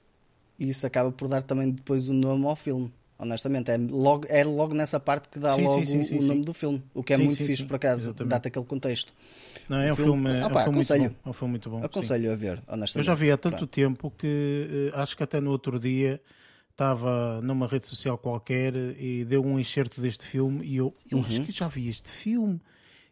E 0.56 0.68
isso 0.68 0.86
acaba 0.86 1.10
por 1.10 1.26
dar 1.26 1.42
também 1.42 1.72
depois 1.72 2.08
o 2.08 2.12
nome 2.12 2.46
ao 2.46 2.54
filme 2.54 2.92
honestamente. 3.24 3.70
É 3.70 3.76
logo, 3.76 4.26
é 4.28 4.44
logo 4.44 4.74
nessa 4.74 5.00
parte 5.00 5.28
que 5.28 5.38
dá 5.38 5.54
sim, 5.54 5.64
logo 5.64 5.84
sim, 5.84 6.02
sim, 6.04 6.18
o 6.18 6.22
nome 6.22 6.44
do 6.44 6.54
filme, 6.54 6.82
o 6.94 7.02
que 7.02 7.12
é 7.12 7.16
muito 7.16 7.36
fixe 7.36 7.64
por 7.64 7.76
acaso, 7.76 8.14
dá-te 8.14 8.48
aquele 8.48 8.64
contexto. 8.64 9.12
Não, 9.68 9.78
é 9.80 9.92
um 9.92 9.96
filme, 9.96 10.10
filme, 10.12 10.40
é 10.40 10.46
um 10.46 10.58
filme 10.58 10.76
muito 10.76 10.98
bom. 10.98 11.04
É 11.24 11.28
um 11.28 11.32
filme 11.32 11.50
muito 11.50 11.70
bom. 11.70 11.84
Aconselho 11.84 12.32
a 12.32 12.36
ver, 12.36 12.62
honestamente. 12.68 12.96
Eu 12.96 13.02
já 13.02 13.14
vi 13.14 13.30
há 13.30 13.36
tanto 13.36 13.56
Pronto. 13.56 13.70
tempo 13.70 14.12
que 14.16 14.90
uh, 14.94 14.98
acho 15.00 15.16
que 15.16 15.22
até 15.22 15.40
no 15.40 15.50
outro 15.50 15.80
dia 15.80 16.20
estava 16.70 17.40
numa 17.40 17.66
rede 17.66 17.86
social 17.86 18.18
qualquer 18.18 18.74
e 18.74 19.24
deu 19.24 19.44
um 19.44 19.58
enxerto 19.58 20.00
deste 20.00 20.26
filme 20.26 20.64
e 20.66 20.76
eu, 20.76 20.94
eu 21.10 21.18
uhum. 21.18 21.24
acho 21.24 21.42
que 21.42 21.52
já 21.52 21.68
vi 21.68 21.88
este 21.88 22.10
filme. 22.10 22.60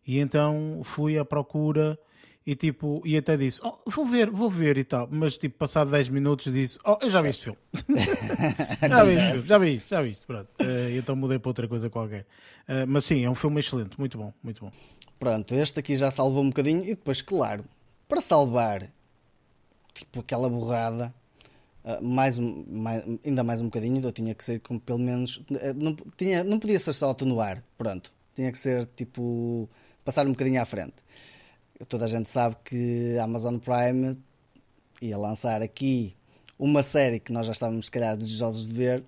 E 0.07 0.19
então 0.19 0.81
fui 0.83 1.17
à 1.17 1.25
procura 1.25 1.99
e 2.45 2.57
tipo, 2.57 3.01
e 3.05 3.17
até 3.17 3.37
disse, 3.37 3.61
oh, 3.63 3.79
vou 3.87 4.05
ver, 4.05 4.29
vou 4.29 4.51
ver 4.51 4.77
e 4.77 4.85
tal, 4.85 5.09
mas 5.11 5.39
tipo, 5.39 5.57
passado 5.57 5.91
10 5.91 6.09
minutos 6.09 6.53
disse, 6.53 6.79
oh, 6.85 6.99
eu 7.01 7.09
já 7.09 7.21
vi 7.21 7.29
este 7.29 7.45
filme. 7.45 7.59
já 8.89 9.05
vi 9.05 9.13
este 9.15 9.47
já 9.47 9.59
vi 9.59 9.79
já 9.79 10.03
vi 10.03 10.17
pronto. 10.27 10.49
Uh, 10.61 10.99
então 10.99 11.15
mudei 11.15 11.39
para 11.39 11.51
outra 11.51 11.69
coisa 11.69 11.89
qualquer. 11.89 12.27
Uh, 12.69 12.87
mas 12.89 13.05
sim, 13.05 13.25
é 13.25 13.31
um 13.31 13.35
filme 13.35 13.61
excelente, 13.61 13.99
muito 13.99 14.19
bom, 14.19 14.33
muito 14.43 14.65
bom. 14.65 14.73
Pronto, 15.21 15.55
este 15.55 15.79
aqui 15.79 15.97
já 15.97 16.11
salvou 16.11 16.43
um 16.43 16.49
bocadinho 16.49 16.83
e 16.83 16.89
depois, 16.89 17.23
claro, 17.23 17.65
para 18.09 18.21
salvar, 18.21 18.91
tipo, 19.95 20.19
aquela 20.19 20.49
borrada, 20.49 21.15
uh, 21.85 22.03
mais, 22.03 22.37
mais, 22.39 23.05
ainda 23.25 23.45
mais 23.45 23.61
um 23.61 23.67
bocadinho, 23.67 24.03
eu 24.03 24.11
tinha 24.11 24.35
que 24.35 24.43
ser 24.43 24.59
com 24.59 24.81
pelo 24.81 24.99
menos, 24.99 25.41
não, 25.77 25.95
tinha, 26.17 26.43
não 26.43 26.59
podia 26.59 26.81
ser 26.81 26.93
só 26.93 27.11
atenuar, 27.13 27.63
pronto, 27.79 28.13
tinha 28.35 28.51
que 28.51 28.59
ser 28.59 28.87
tipo, 28.97 29.71
passar 30.05 30.27
um 30.27 30.33
bocadinho 30.33 30.61
à 30.61 30.65
frente 30.65 30.95
toda 31.89 32.05
a 32.05 32.09
gente 32.09 32.31
sabe 32.31 32.57
que 32.65 33.17
a 33.19 33.25
Amazon 33.25 33.57
Prime 33.59 34.17
ia 35.01 35.19
lançar 35.19 35.63
aqui 35.63 36.15
uma 36.59 36.83
série 36.83 37.19
que 37.19 37.33
nós 37.33 37.47
já 37.47 37.53
estávamos, 37.53 37.87
se 37.87 37.91
calhar, 37.91 38.17
desejosos 38.17 38.69
de 38.69 38.75
ver. 38.75 39.05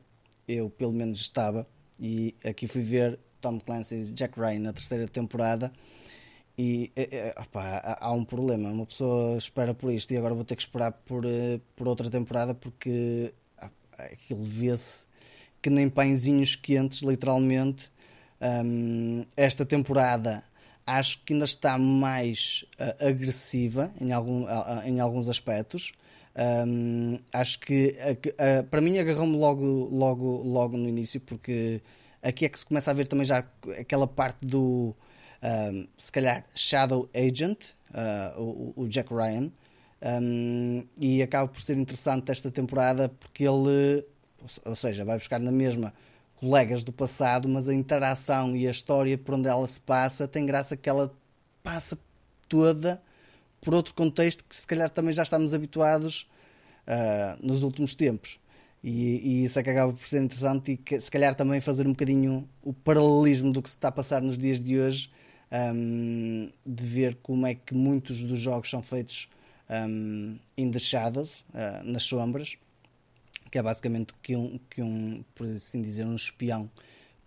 Eu, 0.46 0.68
pelo 0.68 0.92
menos, 0.92 1.20
estava. 1.20 1.66
E 2.00 2.34
aqui 2.44 2.66
fui 2.66 2.82
ver 2.82 3.18
Tom 3.40 3.60
Clancy 3.60 3.94
e 3.94 4.04
Jack 4.06 4.38
Ryan 4.38 4.58
na 4.58 4.72
terceira 4.72 5.06
temporada. 5.06 5.72
E 6.56 6.92
opa, 7.36 7.98
há 8.00 8.12
um 8.12 8.24
problema. 8.24 8.70
Uma 8.70 8.86
pessoa 8.86 9.36
espera 9.36 9.74
por 9.74 9.92
isto 9.92 10.12
e 10.12 10.16
agora 10.16 10.34
vou 10.34 10.44
ter 10.44 10.56
que 10.56 10.62
esperar 10.62 10.92
por, 10.92 11.24
por 11.76 11.88
outra 11.88 12.10
temporada 12.10 12.54
porque 12.54 13.32
aquilo 13.98 14.42
vê-se 14.42 15.06
que 15.62 15.70
nem 15.70 15.88
pãezinhos 15.88 16.56
quentes, 16.56 17.00
literalmente. 17.00 17.90
Um, 18.40 19.24
esta 19.36 19.64
temporada 19.64 20.44
acho 20.86 21.22
que 21.24 21.32
ainda 21.32 21.44
está 21.44 21.78
mais 21.78 22.64
uh, 22.78 23.08
agressiva 23.08 23.92
em, 24.00 24.12
algum, 24.12 24.44
uh, 24.44 24.82
em 24.84 25.00
alguns 25.00 25.28
aspectos. 25.28 25.92
Um, 26.36 27.18
acho 27.32 27.60
que 27.60 27.96
uh, 27.96 28.64
para 28.64 28.80
mim 28.80 28.98
agarrou-me 28.98 29.36
logo, 29.36 29.88
logo, 29.90 30.42
logo 30.42 30.76
no 30.76 30.88
início, 30.88 31.20
porque 31.20 31.80
aqui 32.22 32.44
é 32.44 32.48
que 32.48 32.58
se 32.58 32.66
começa 32.66 32.90
a 32.90 32.94
ver 32.94 33.06
também 33.06 33.24
já 33.24 33.44
aquela 33.78 34.06
parte 34.06 34.44
do 34.44 34.94
um, 35.42 35.86
se 35.98 36.10
calhar 36.10 36.44
Shadow 36.54 37.08
Agent, 37.14 37.58
o, 38.36 38.72
o, 38.76 38.88
Jack 38.88 39.12
Ryan. 39.12 39.50
Um, 40.02 40.84
e 41.00 41.22
acaba 41.22 41.48
por 41.48 41.62
ser 41.62 41.78
interessante 41.78 42.30
esta 42.30 42.50
temporada 42.50 43.08
porque 43.08 43.44
ele, 43.44 44.04
ou 44.64 44.76
seja, 44.76 45.04
vai 45.04 45.16
buscar 45.16 45.38
na 45.38 45.52
mesma 45.52 45.94
colegas 46.44 46.84
do 46.84 46.92
passado, 46.92 47.48
mas 47.48 47.70
a 47.70 47.74
interação 47.74 48.54
e 48.54 48.68
a 48.68 48.70
história 48.70 49.16
por 49.16 49.34
onde 49.34 49.48
ela 49.48 49.66
se 49.66 49.80
passa 49.80 50.28
tem 50.28 50.44
graça 50.44 50.76
que 50.76 50.90
ela 50.90 51.10
passa 51.62 51.98
toda 52.46 53.00
por 53.62 53.74
outro 53.74 53.94
contexto 53.94 54.44
que 54.46 54.54
se 54.54 54.66
calhar 54.66 54.90
também 54.90 55.14
já 55.14 55.22
estamos 55.22 55.54
habituados 55.54 56.28
uh, 56.86 57.44
nos 57.44 57.62
últimos 57.62 57.94
tempos. 57.94 58.38
E, 58.82 59.40
e, 59.40 59.44
isso 59.44 59.58
é 59.58 59.62
que 59.62 59.70
acaba 59.70 59.94
por 59.94 60.06
ser 60.06 60.22
interessante 60.22 60.72
e 60.72 60.76
que, 60.76 61.00
se 61.00 61.10
calhar 61.10 61.34
também 61.34 61.62
fazer 61.62 61.86
um 61.86 61.92
bocadinho 61.92 62.46
o 62.62 62.74
paralelismo 62.74 63.50
do 63.50 63.62
que 63.62 63.70
se 63.70 63.76
está 63.76 63.88
a 63.88 63.92
passar 63.92 64.20
nos 64.20 64.36
dias 64.36 64.60
de 64.60 64.78
hoje, 64.78 65.10
um, 65.50 66.50
de 66.66 66.84
ver 66.84 67.16
como 67.22 67.46
é 67.46 67.54
que 67.54 67.74
muitos 67.74 68.22
dos 68.22 68.38
jogos 68.38 68.68
são 68.68 68.82
feitos 68.82 69.30
um, 69.70 70.38
in 70.58 70.70
the 70.70 70.78
shadows, 70.78 71.42
uh, 71.54 71.82
nas 71.82 72.02
sombras, 72.02 72.58
que 73.54 73.58
é 73.58 73.62
basicamente 73.62 74.12
o 74.12 74.16
que 74.20 74.34
um, 74.34 74.58
que 74.68 74.82
um, 74.82 75.24
por 75.32 75.46
assim 75.46 75.80
dizer, 75.80 76.04
um 76.04 76.16
espião 76.16 76.68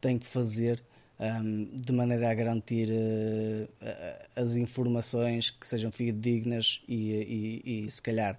tem 0.01 0.19
que 0.19 0.27
fazer 0.27 0.83
um, 1.17 1.63
de 1.73 1.93
maneira 1.93 2.29
a 2.29 2.33
garantir 2.33 2.89
uh, 2.89 3.69
as 4.35 4.57
informações 4.57 5.51
que 5.51 5.65
sejam 5.65 5.89
fidedignas 5.89 6.81
e, 6.85 7.63
e, 7.65 7.85
e 7.85 7.89
se 7.89 8.01
calhar 8.01 8.37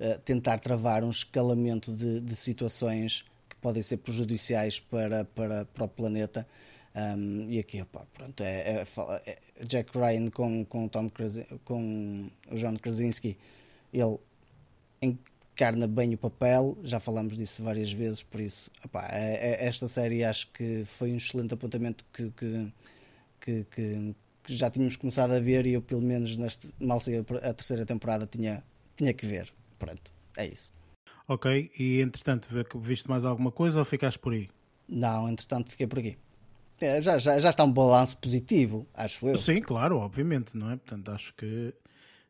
uh, 0.00 0.18
tentar 0.24 0.58
travar 0.58 1.04
um 1.04 1.10
escalamento 1.10 1.92
de, 1.92 2.20
de, 2.20 2.34
situações 2.34 3.24
que 3.48 3.54
podem 3.54 3.84
ser 3.84 3.98
prejudiciais 3.98 4.80
para, 4.80 5.24
para, 5.24 5.64
para 5.64 5.84
o 5.84 5.88
planeta. 5.88 6.44
Um, 6.92 7.48
e 7.48 7.60
aqui, 7.60 7.80
opa, 7.80 8.04
pronto, 8.14 8.42
é, 8.42 8.82
é, 8.82 8.86
é, 9.26 9.64
Jack 9.64 9.96
Ryan 9.96 10.28
com, 10.28 10.64
com, 10.64 10.88
Tom 10.88 11.08
com 11.64 12.28
o 12.50 12.56
John 12.56 12.74
Krasinski, 12.74 13.38
ele 13.92 14.18
encarna 15.58 15.88
bem 15.88 16.14
o 16.14 16.18
papel, 16.18 16.78
já 16.84 17.00
falamos 17.00 17.36
disso 17.36 17.64
várias 17.64 17.90
vezes, 17.90 18.22
por 18.22 18.40
isso, 18.40 18.70
opá, 18.84 19.08
é, 19.10 19.64
é, 19.64 19.66
esta 19.66 19.88
série 19.88 20.22
acho 20.22 20.46
que 20.52 20.84
foi 20.84 21.12
um 21.12 21.16
excelente 21.16 21.52
apontamento 21.52 22.04
que, 22.12 22.30
que, 22.30 22.72
que, 23.40 23.64
que, 23.64 24.14
já 24.46 24.70
tínhamos 24.70 24.94
começado 24.94 25.32
a 25.32 25.40
ver 25.40 25.66
e 25.66 25.72
eu, 25.72 25.82
pelo 25.82 26.00
menos, 26.00 26.36
neste, 26.36 26.70
mal 26.78 27.00
sei 27.00 27.18
a 27.18 27.52
terceira 27.52 27.84
temporada, 27.84 28.24
tinha, 28.24 28.62
tinha 28.96 29.12
que 29.12 29.26
ver. 29.26 29.52
Pronto, 29.80 30.10
é 30.36 30.46
isso. 30.46 30.72
Ok, 31.26 31.70
e 31.76 32.00
entretanto, 32.00 32.48
viste 32.76 33.10
mais 33.10 33.24
alguma 33.24 33.50
coisa 33.50 33.80
ou 33.80 33.84
ficaste 33.84 34.18
por 34.18 34.32
aí? 34.32 34.48
Não, 34.88 35.28
entretanto, 35.28 35.70
fiquei 35.70 35.86
por 35.88 35.98
aqui. 35.98 36.16
É, 36.80 37.02
já, 37.02 37.18
já, 37.18 37.38
já 37.40 37.50
está 37.50 37.64
um 37.64 37.72
balanço 37.72 38.16
positivo, 38.16 38.86
acho 38.94 39.28
eu. 39.28 39.36
Sim, 39.36 39.60
claro, 39.60 39.98
obviamente, 39.98 40.56
não 40.56 40.70
é? 40.70 40.76
Portanto, 40.76 41.10
acho 41.10 41.34
que 41.34 41.74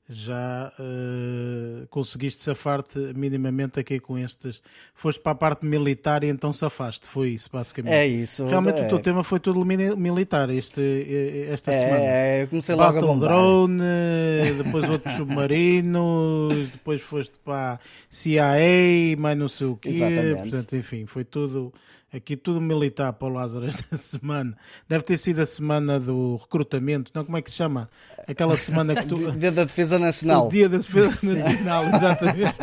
já 0.08 0.72
uh, 0.78 1.86
conseguiste 1.88 2.42
safar-te 2.42 2.98
minimamente 3.14 3.78
aqui 3.78 4.00
com 4.00 4.16
estes. 4.16 4.62
Foste 4.94 5.20
para 5.20 5.32
a 5.32 5.34
parte 5.34 5.66
militar 5.66 6.24
e 6.24 6.28
então 6.28 6.50
safaste, 6.50 7.06
foi 7.06 7.30
isso 7.30 7.50
basicamente. 7.52 7.92
É 7.92 8.06
isso. 8.06 8.46
Realmente 8.46 8.78
é. 8.78 8.86
o 8.86 8.88
teu 8.88 9.00
tema 9.00 9.22
foi 9.22 9.38
tudo 9.38 9.62
militar 9.64 10.48
este, 10.48 10.80
eh, 10.80 11.52
esta 11.52 11.72
é, 11.72 11.78
semana. 11.78 12.04
É, 12.04 12.46
comecei 12.46 12.74
logo 12.74 12.92
Battle 12.92 13.10
a 13.10 13.12
bombar. 13.12 13.28
Drone, 13.28 13.82
depois 14.64 14.88
outros 14.88 15.12
submarinos, 15.18 16.70
depois 16.70 17.02
foste 17.02 17.38
para 17.44 17.74
a 17.74 17.78
CIA, 18.08 19.16
mais 19.18 19.36
não 19.36 19.48
sei 19.48 19.66
o 19.66 19.76
quê. 19.76 19.90
Exatamente. 19.90 20.40
Portanto, 20.40 20.76
enfim, 20.76 21.04
foi 21.04 21.24
tudo 21.24 21.72
Aqui 22.10 22.38
tudo 22.38 22.58
militar 22.58 23.12
para 23.12 23.28
o 23.28 23.30
Lázaro 23.30 23.66
esta 23.66 23.94
semana. 23.96 24.56
Deve 24.88 25.04
ter 25.04 25.18
sido 25.18 25.40
a 25.40 25.46
semana 25.46 26.00
do 26.00 26.36
recrutamento, 26.36 27.10
não? 27.14 27.22
Como 27.22 27.36
é 27.36 27.42
que 27.42 27.50
se 27.50 27.58
chama? 27.58 27.90
Aquela 28.26 28.56
semana 28.56 28.94
que 28.94 29.06
tu. 29.06 29.30
Dia 29.36 29.52
da 29.52 29.64
Defesa 29.64 29.98
Nacional. 29.98 30.46
O 30.46 30.50
Dia 30.50 30.70
da 30.70 30.78
Defesa 30.78 31.34
Nacional, 31.34 31.84
exatamente. 31.84 32.56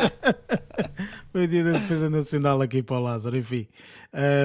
Foi 1.30 1.44
o 1.44 1.48
Dia 1.48 1.62
da 1.62 1.70
Defesa 1.72 2.10
Nacional 2.10 2.60
aqui 2.60 2.82
para 2.82 2.96
o 2.96 3.00
Lázaro, 3.00 3.36
enfim. 3.36 3.68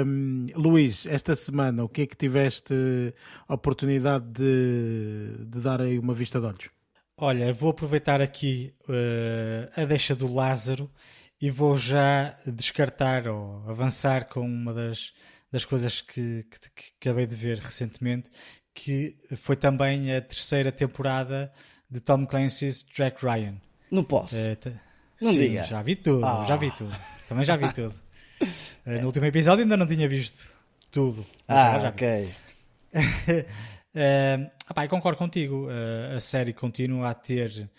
Um, 0.06 0.46
Luís, 0.56 1.08
esta 1.08 1.34
semana, 1.34 1.84
o 1.84 1.90
que 1.90 2.04
é 2.04 2.06
que 2.06 2.16
tiveste 2.16 2.76
a 3.48 3.56
oportunidade 3.56 4.26
de, 4.26 5.46
de 5.48 5.60
dar 5.62 5.82
aí 5.82 5.98
uma 5.98 6.14
vista 6.14 6.40
de 6.40 6.46
olhos? 6.46 6.70
Olha, 7.18 7.52
vou 7.54 7.72
aproveitar 7.72 8.22
aqui 8.22 8.74
uh, 8.88 9.82
a 9.82 9.86
deixa 9.86 10.16
do 10.16 10.32
Lázaro 10.32 10.90
e 11.42 11.50
vou 11.50 11.76
já 11.76 12.38
descartar 12.46 13.28
ou 13.28 13.64
avançar 13.68 14.26
com 14.26 14.42
uma 14.42 14.74
das, 14.74 15.12
das 15.52 15.66
coisas 15.66 16.00
que, 16.00 16.44
que, 16.44 16.70
que, 16.70 16.92
acabei 17.02 17.26
de 17.26 17.36
ver 17.36 17.58
recentemente, 17.58 18.30
que 18.74 19.18
foi 19.36 19.56
também 19.56 20.16
a 20.16 20.22
terceira 20.22 20.72
temporada 20.72 21.52
de 21.90 22.00
Tom 22.00 22.26
Clancy's 22.28 22.84
Jack 22.84 23.26
Ryan. 23.26 23.56
Não 23.90 24.04
posso. 24.04 24.36
Uh, 24.36 24.72
não 25.20 25.34
sim, 25.34 25.40
diga. 25.40 25.64
já 25.64 25.82
vi 25.82 25.96
tudo, 25.96 26.26
ah. 26.26 26.46
já 26.48 26.56
vi 26.56 26.72
tudo. 26.72 26.96
Também 27.28 27.44
já 27.44 27.56
vi 27.56 27.72
tudo. 27.74 27.96
Uh, 28.86 29.02
no 29.02 29.08
último 29.08 29.26
episódio 29.26 29.64
ainda 29.64 29.76
não 29.76 29.88
tinha 29.88 30.08
visto 30.08 30.48
tudo. 30.92 31.26
Ah, 31.48 31.90
ok. 31.90 32.30
uh, 32.94 34.52
opa, 34.70 34.88
concordo 34.88 35.18
contigo. 35.18 35.68
Uh, 35.68 36.16
a 36.16 36.20
série 36.20 36.54
continua 36.54 37.10
a 37.10 37.14
ter 37.16 37.70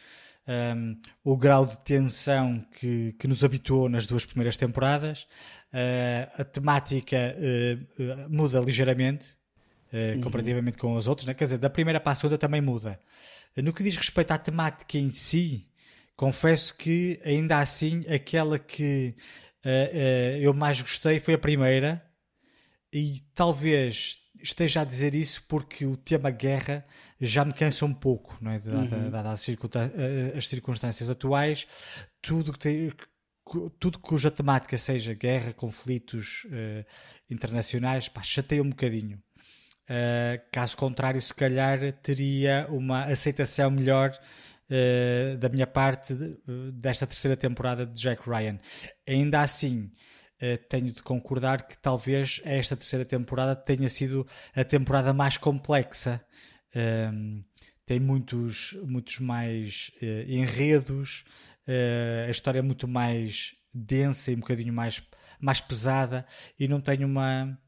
um, 0.47 1.01
o 1.23 1.37
grau 1.37 1.67
de 1.67 1.79
tensão 1.85 2.65
que, 2.73 3.15
que 3.19 3.29
nos 3.29 3.45
habituou 3.45 3.89
nas 3.89 4.07
duas 4.07 4.25
primeiras 4.25 4.57
temporadas. 4.57 5.27
Uh, 5.73 6.41
a 6.41 6.45
temática 6.45 7.17
uh, 7.17 8.29
muda 8.29 8.61
ligeiramente 8.61 9.37
uhum. 9.93 10.21
comparativamente 10.21 10.77
com 10.77 10.97
as 10.97 11.07
outras, 11.07 11.27
né? 11.27 11.35
quer 11.35 11.45
dizer, 11.45 11.59
da 11.59 11.71
primeira 11.71 12.01
para 12.01 12.13
a 12.13 12.15
segunda 12.15 12.39
também 12.39 12.61
muda. 12.61 12.99
No 13.57 13.73
que 13.73 13.83
diz 13.83 13.97
respeito 13.97 14.31
à 14.31 14.39
temática 14.39 14.97
em 14.97 15.11
si, 15.11 15.69
confesso 16.17 16.75
que 16.75 17.21
ainda 17.25 17.59
assim 17.59 18.03
aquela 18.09 18.59
que 18.59 19.15
eu 20.41 20.55
mais 20.55 20.81
gostei 20.81 21.21
foi 21.21 21.35
a 21.35 21.39
primeira 21.39 22.03
e 22.91 23.21
talvez 23.35 24.22
esteja 24.43 24.81
a 24.81 24.85
dizer 24.85 25.15
isso 25.15 25.45
porque 25.49 25.87
o 25.87 25.97
tema 25.97 26.31
guerra 26.31 26.85
já 27.21 27.45
me 27.45 27.53
cansa 27.53 27.87
um 27.87 27.95
pouco, 27.95 28.37
não 28.41 28.51
é? 28.51 28.59
Dada, 28.59 28.97
uhum. 28.97 29.11
dada 29.11 29.33
as, 29.33 29.47
as, 30.37 30.49
circunstâncias 30.49 31.09
atuais, 31.09 31.67
tudo 32.21 32.53
que 32.53 32.59
tem, 32.59 32.93
tudo 33.79 33.99
cuja 33.99 34.31
temática 34.31 34.77
seja 34.77 35.15
guerra, 35.15 35.53
conflitos 35.53 36.45
uh, 36.47 36.85
internacionais, 37.31 38.09
pá, 38.09 38.23
chateia 38.23 38.63
um 38.63 38.71
bocadinho. 38.71 39.23
Uh, 39.85 40.41
caso 40.51 40.77
contrário, 40.77 41.21
se 41.21 41.35
calhar 41.35 41.93
teria 42.03 42.67
uma 42.71 43.05
aceitação 43.05 43.71
melhor 43.71 44.11
uh, 44.71 45.37
da 45.39 45.49
minha 45.49 45.67
parte 45.67 46.15
de, 46.15 46.37
desta 46.73 47.07
terceira 47.07 47.37
temporada 47.37 47.85
de 47.85 48.01
Jack 48.01 48.29
Ryan. 48.29 48.59
Ainda 49.07 49.43
assim, 49.43 49.91
tenho 50.69 50.93
de 50.93 51.03
concordar 51.03 51.67
que 51.67 51.79
talvez 51.79 52.41
esta 52.45 52.77
terceira 52.77 53.05
temporada 53.05 53.55
tenha 53.55 53.89
sido 53.89 54.27
a 54.55 54.65
temporada 54.65 55.13
mais 55.13 55.37
complexa. 55.37 56.21
Um, 56.75 57.45
tem 57.87 58.01
muitos, 58.01 58.77
muitos 58.85 59.19
mais 59.19 59.91
uh, 60.01 60.31
enredos, 60.31 61.25
uh, 61.69 62.29
a 62.29 62.31
história 62.31 62.61
é 62.61 62.63
muito 62.63 62.89
mais 62.89 63.55
densa 63.73 64.31
e 64.31 64.35
um 64.35 64.41
bocadinho 64.41 64.73
mais, 64.73 65.03
mais 65.41 65.61
pesada 65.61 66.27
e 66.59 66.69
não 66.69 66.81
tem 66.81 67.05
uma. 67.05 67.59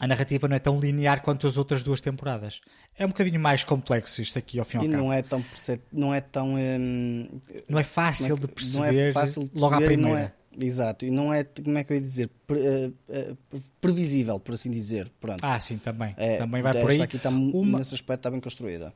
A 0.00 0.06
narrativa 0.06 0.48
não 0.48 0.56
é 0.56 0.58
tão 0.58 0.80
linear 0.80 1.22
quanto 1.22 1.46
as 1.46 1.56
outras 1.56 1.82
duas 1.82 2.00
temporadas. 2.00 2.60
É 2.96 3.04
um 3.04 3.10
bocadinho 3.10 3.38
mais 3.38 3.62
complexo 3.62 4.20
isto 4.20 4.38
aqui 4.38 4.58
ao 4.58 4.64
fim 4.64 4.78
e 4.78 4.80
ao 4.80 4.86
cabo. 4.86 4.96
Não 4.96 5.12
é 5.12 5.22
tão, 5.22 5.44
não 5.92 6.14
é 6.14 6.20
tão 6.20 6.54
hum, 6.56 7.40
não 7.68 7.78
é 7.78 7.84
fácil 7.84 8.34
é 8.34 8.40
que, 8.40 8.46
de 8.46 8.52
perceber, 8.52 8.92
não 8.92 9.00
é 9.00 9.12
fácil 9.12 9.42
de 9.44 9.50
perceber 9.50 9.60
logo 9.60 9.74
à 9.74 9.86
primeira. 9.86 10.41
Exato, 10.60 11.04
e 11.04 11.10
não 11.10 11.32
é, 11.32 11.44
como 11.44 11.78
é 11.78 11.84
que 11.84 11.92
eu 11.92 11.96
ia 11.96 12.00
dizer, 12.00 12.28
Pre, 12.46 12.58
uh, 12.58 12.96
uh, 13.08 13.60
previsível, 13.80 14.38
por 14.38 14.54
assim 14.54 14.70
dizer. 14.70 15.10
Pronto. 15.20 15.42
Ah, 15.42 15.58
sim, 15.58 15.78
também. 15.78 16.14
É, 16.16 16.36
também 16.36 16.62
vai 16.62 16.78
por 16.78 16.90
aí. 16.90 17.00
aqui 17.00 17.16
está, 17.16 17.30
uma, 17.30 17.78
nesse 17.78 17.94
aspecto 17.94 18.20
está 18.20 18.30
bem 18.30 18.40
construída. 18.40 18.92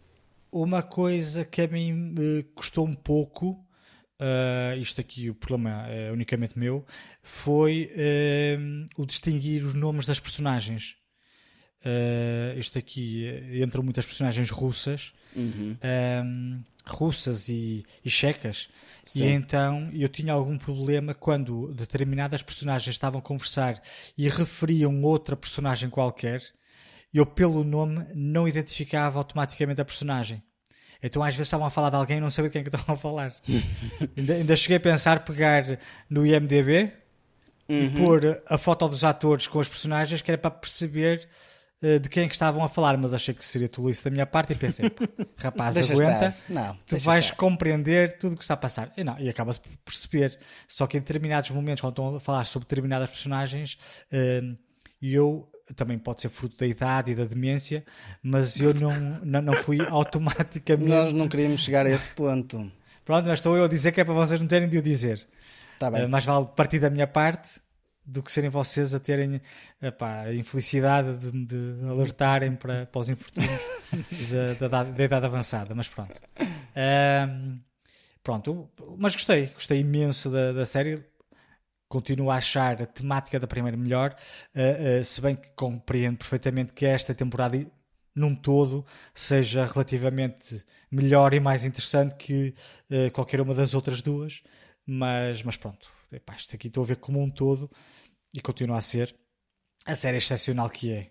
Uma 0.52 0.82
coisa 0.82 1.44
que 1.44 1.62
a 1.62 1.68
mim 1.68 1.92
me 1.92 2.42
custou 2.54 2.86
um 2.86 2.94
pouco, 2.94 3.52
uh, 4.20 4.76
isto 4.78 5.00
aqui 5.00 5.30
o 5.30 5.34
problema 5.34 5.86
é 5.88 6.12
unicamente 6.12 6.58
meu, 6.58 6.84
foi 7.22 7.90
o 8.96 9.06
distinguir 9.06 9.64
os 9.64 9.74
nomes 9.74 10.06
das 10.06 10.20
personagens. 10.20 10.96
Isto 12.56 12.78
aqui 12.78 13.26
entram 13.62 13.82
muitas 13.82 14.04
personagens 14.04 14.50
russas, 14.50 15.12
Uhum. 15.36 15.76
um, 16.24 16.62
russas 16.86 17.48
e, 17.48 17.84
e 18.04 18.08
checas, 18.08 18.68
Sim. 19.04 19.24
e 19.24 19.28
então 19.28 19.90
eu 19.92 20.08
tinha 20.08 20.32
algum 20.32 20.56
problema 20.56 21.14
quando 21.14 21.72
determinadas 21.74 22.42
personagens 22.42 22.94
estavam 22.94 23.18
a 23.18 23.22
conversar 23.22 23.80
e 24.16 24.28
referiam 24.28 25.02
outra 25.02 25.36
personagem 25.36 25.90
qualquer, 25.90 26.42
eu 27.12 27.26
pelo 27.26 27.64
nome 27.64 28.06
não 28.14 28.46
identificava 28.46 29.18
automaticamente 29.18 29.80
a 29.80 29.84
personagem. 29.84 30.42
Então 31.02 31.22
às 31.22 31.34
vezes 31.34 31.48
estavam 31.48 31.66
a 31.66 31.70
falar 31.70 31.90
de 31.90 31.96
alguém 31.96 32.18
e 32.18 32.20
não 32.20 32.30
sabia 32.30 32.48
de 32.48 32.52
quem 32.52 32.60
é 32.60 32.64
que 32.64 32.68
estavam 32.74 32.94
a 32.94 32.98
falar. 32.98 33.34
ainda, 34.16 34.34
ainda 34.34 34.56
cheguei 34.56 34.76
a 34.76 34.80
pensar 34.80 35.24
pegar 35.24 35.78
no 36.08 36.26
IMDB 36.26 36.92
e 37.68 37.88
pôr 37.90 38.42
a 38.46 38.56
foto 38.56 38.88
dos 38.88 39.02
atores 39.02 39.46
com 39.46 39.58
os 39.58 39.68
personagens 39.68 40.22
que 40.22 40.30
era 40.30 40.38
para 40.38 40.50
perceber 40.50 41.28
de 41.80 42.08
quem 42.08 42.24
é 42.24 42.26
que 42.26 42.34
estavam 42.34 42.64
a 42.64 42.68
falar, 42.68 42.96
mas 42.96 43.12
achei 43.12 43.34
que 43.34 43.44
seria 43.44 43.68
tolice 43.68 44.02
da 44.04 44.10
minha 44.10 44.26
parte 44.26 44.52
e 44.52 44.56
pensei, 44.56 44.88
"Pá, 44.88 45.04
rapaz, 45.36 45.74
Deixa 45.74 45.92
aguenta. 45.92 46.36
Não, 46.48 46.76
tu 46.86 46.98
vais 46.98 47.26
estar. 47.26 47.36
compreender 47.36 48.18
tudo 48.18 48.32
o 48.34 48.36
que 48.36 48.42
está 48.42 48.54
a 48.54 48.56
passar. 48.56 48.92
E, 48.96 49.04
não, 49.04 49.18
e 49.18 49.28
acaba-se 49.28 49.60
por 49.60 49.70
perceber. 49.84 50.38
Só 50.66 50.86
que 50.86 50.96
em 50.96 51.00
determinados 51.00 51.50
momentos, 51.50 51.82
quando 51.82 51.92
estão 51.92 52.16
a 52.16 52.20
falar 52.20 52.44
sobre 52.44 52.66
determinadas 52.66 53.10
personagens, 53.10 53.78
eh, 54.10 54.42
eu 55.02 55.48
também 55.74 55.98
pode 55.98 56.20
ser 56.20 56.28
fruto 56.28 56.56
da 56.58 56.66
idade 56.66 57.12
e 57.12 57.14
da 57.14 57.24
demência, 57.24 57.84
mas 58.22 58.60
eu 58.60 58.72
não, 58.72 58.98
não, 59.24 59.42
não 59.42 59.54
fui 59.54 59.78
automaticamente. 59.90 60.88
Nós 60.88 61.12
não 61.12 61.28
queríamos 61.28 61.60
chegar 61.60 61.86
a 61.86 61.90
esse 61.90 62.08
ponto. 62.10 62.70
Pronto, 63.04 63.26
mas 63.26 63.38
estou 63.38 63.56
eu 63.56 63.64
a 63.64 63.68
dizer 63.68 63.92
que 63.92 64.00
é 64.00 64.04
para 64.04 64.14
vocês 64.14 64.40
não 64.40 64.46
terem 64.46 64.68
de 64.68 64.78
o 64.78 64.82
dizer. 64.82 65.26
Está 65.74 65.90
bem. 65.90 66.04
Uh, 66.04 66.08
mais 66.08 66.24
vale 66.24 66.46
partir 66.56 66.78
da 66.78 66.88
minha 66.88 67.06
parte 67.06 67.60
do 68.06 68.22
que 68.22 68.30
serem 68.30 68.48
vocês 68.48 68.94
a 68.94 69.00
terem 69.00 69.40
epá, 69.82 70.22
a 70.22 70.34
infelicidade 70.34 71.16
de, 71.18 71.44
de 71.44 71.88
alertarem 71.88 72.54
para, 72.54 72.86
para 72.86 73.00
os 73.00 73.08
infortúnios 73.08 73.60
da, 74.60 74.68
da, 74.68 74.84
da 74.84 75.04
idade 75.04 75.26
avançada. 75.26 75.74
Mas 75.74 75.88
pronto. 75.88 76.20
Ahm, 76.74 77.58
pronto, 78.22 78.70
mas 78.96 79.14
gostei, 79.14 79.48
gostei 79.48 79.80
imenso 79.80 80.30
da, 80.30 80.52
da 80.52 80.64
série. 80.64 81.04
Continuo 81.88 82.30
a 82.32 82.36
achar 82.36 82.82
a 82.82 82.86
temática 82.86 83.38
da 83.38 83.46
primeira 83.46 83.76
melhor, 83.76 84.16
uh, 84.56 85.00
uh, 85.00 85.04
se 85.04 85.20
bem 85.20 85.36
que 85.36 85.50
compreendo 85.50 86.18
perfeitamente 86.18 86.72
que 86.72 86.84
esta 86.84 87.14
temporada 87.14 87.64
num 88.12 88.34
todo 88.34 88.84
seja 89.14 89.64
relativamente 89.64 90.64
melhor 90.90 91.32
e 91.32 91.38
mais 91.38 91.64
interessante 91.64 92.16
que 92.16 92.54
uh, 92.90 93.08
qualquer 93.12 93.40
uma 93.40 93.54
das 93.54 93.72
outras 93.72 94.02
duas. 94.02 94.42
Mas, 94.84 95.42
mas 95.44 95.56
pronto, 95.56 95.88
epá, 96.12 96.34
isto 96.36 96.54
aqui 96.54 96.68
estou 96.68 96.82
a 96.82 96.86
ver 96.86 96.96
como 96.96 97.20
um 97.22 97.30
todo 97.30 97.70
e 98.34 98.40
continua 98.40 98.78
a 98.78 98.82
ser 98.82 99.14
a 99.84 99.94
série 99.94 100.18
excepcional 100.18 100.68
que 100.70 100.92
é. 100.92 101.10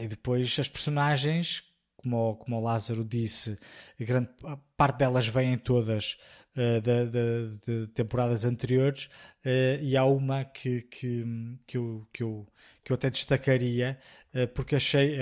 E 0.00 0.06
depois 0.08 0.58
as 0.58 0.68
personagens, 0.68 1.62
como, 1.96 2.36
como 2.36 2.58
o 2.58 2.60
Lázaro 2.62 3.04
disse, 3.04 3.56
grande 3.98 4.28
parte 4.76 4.98
delas 4.98 5.26
vêm 5.28 5.56
todas 5.58 6.18
uh, 6.56 6.80
da- 6.82 7.04
da- 7.06 7.56
de 7.66 7.86
temporadas 7.88 8.44
anteriores 8.44 9.06
uh, 9.46 9.82
e 9.82 9.96
há 9.96 10.04
uma 10.04 10.44
que, 10.44 10.82
que, 10.82 11.24
que, 11.66 11.78
eu, 11.78 12.06
que, 12.12 12.22
eu, 12.22 12.46
que 12.84 12.92
eu 12.92 12.94
até 12.96 13.08
destacaria 13.10 13.98
uh, 14.34 14.46
porque 14.48 14.76
achei, 14.76 15.16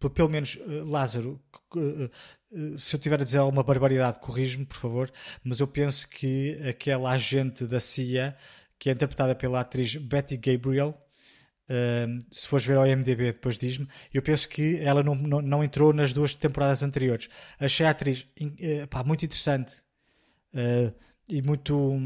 pe- 0.00 0.10
pelo 0.10 0.28
menos 0.28 0.58
Lázaro, 0.86 1.40
se 2.78 2.96
eu 2.96 3.00
tiver 3.00 3.20
a 3.20 3.24
dizer 3.24 3.38
alguma 3.38 3.62
barbaridade, 3.62 4.18
corrige-me 4.18 4.66
por 4.66 4.76
favor, 4.76 5.10
mas 5.44 5.60
eu 5.60 5.68
penso 5.68 6.08
que 6.08 6.58
aquela 6.68 7.10
agente 7.12 7.64
da 7.66 7.80
CIA 7.80 8.36
que 8.78 8.88
é 8.88 8.92
interpretada 8.92 9.34
pela 9.34 9.60
atriz 9.60 9.96
Betty 9.96 10.36
Gabriel. 10.36 10.96
Um, 11.72 12.18
se 12.30 12.48
fores 12.48 12.66
ver 12.66 12.76
ao 12.78 12.86
IMDB, 12.86 13.26
depois 13.32 13.56
diz-me. 13.56 13.86
Eu 14.12 14.22
penso 14.22 14.48
que 14.48 14.78
ela 14.78 15.02
não, 15.04 15.14
não, 15.14 15.40
não 15.40 15.62
entrou 15.64 15.92
nas 15.92 16.12
duas 16.12 16.34
temporadas 16.34 16.82
anteriores. 16.82 17.28
Achei 17.60 17.86
a 17.86 17.90
atriz 17.90 18.26
eh, 18.58 18.86
pá, 18.86 19.04
muito 19.04 19.24
interessante 19.24 19.80
eh, 20.54 20.92
e 21.28 21.42
muito. 21.42 22.00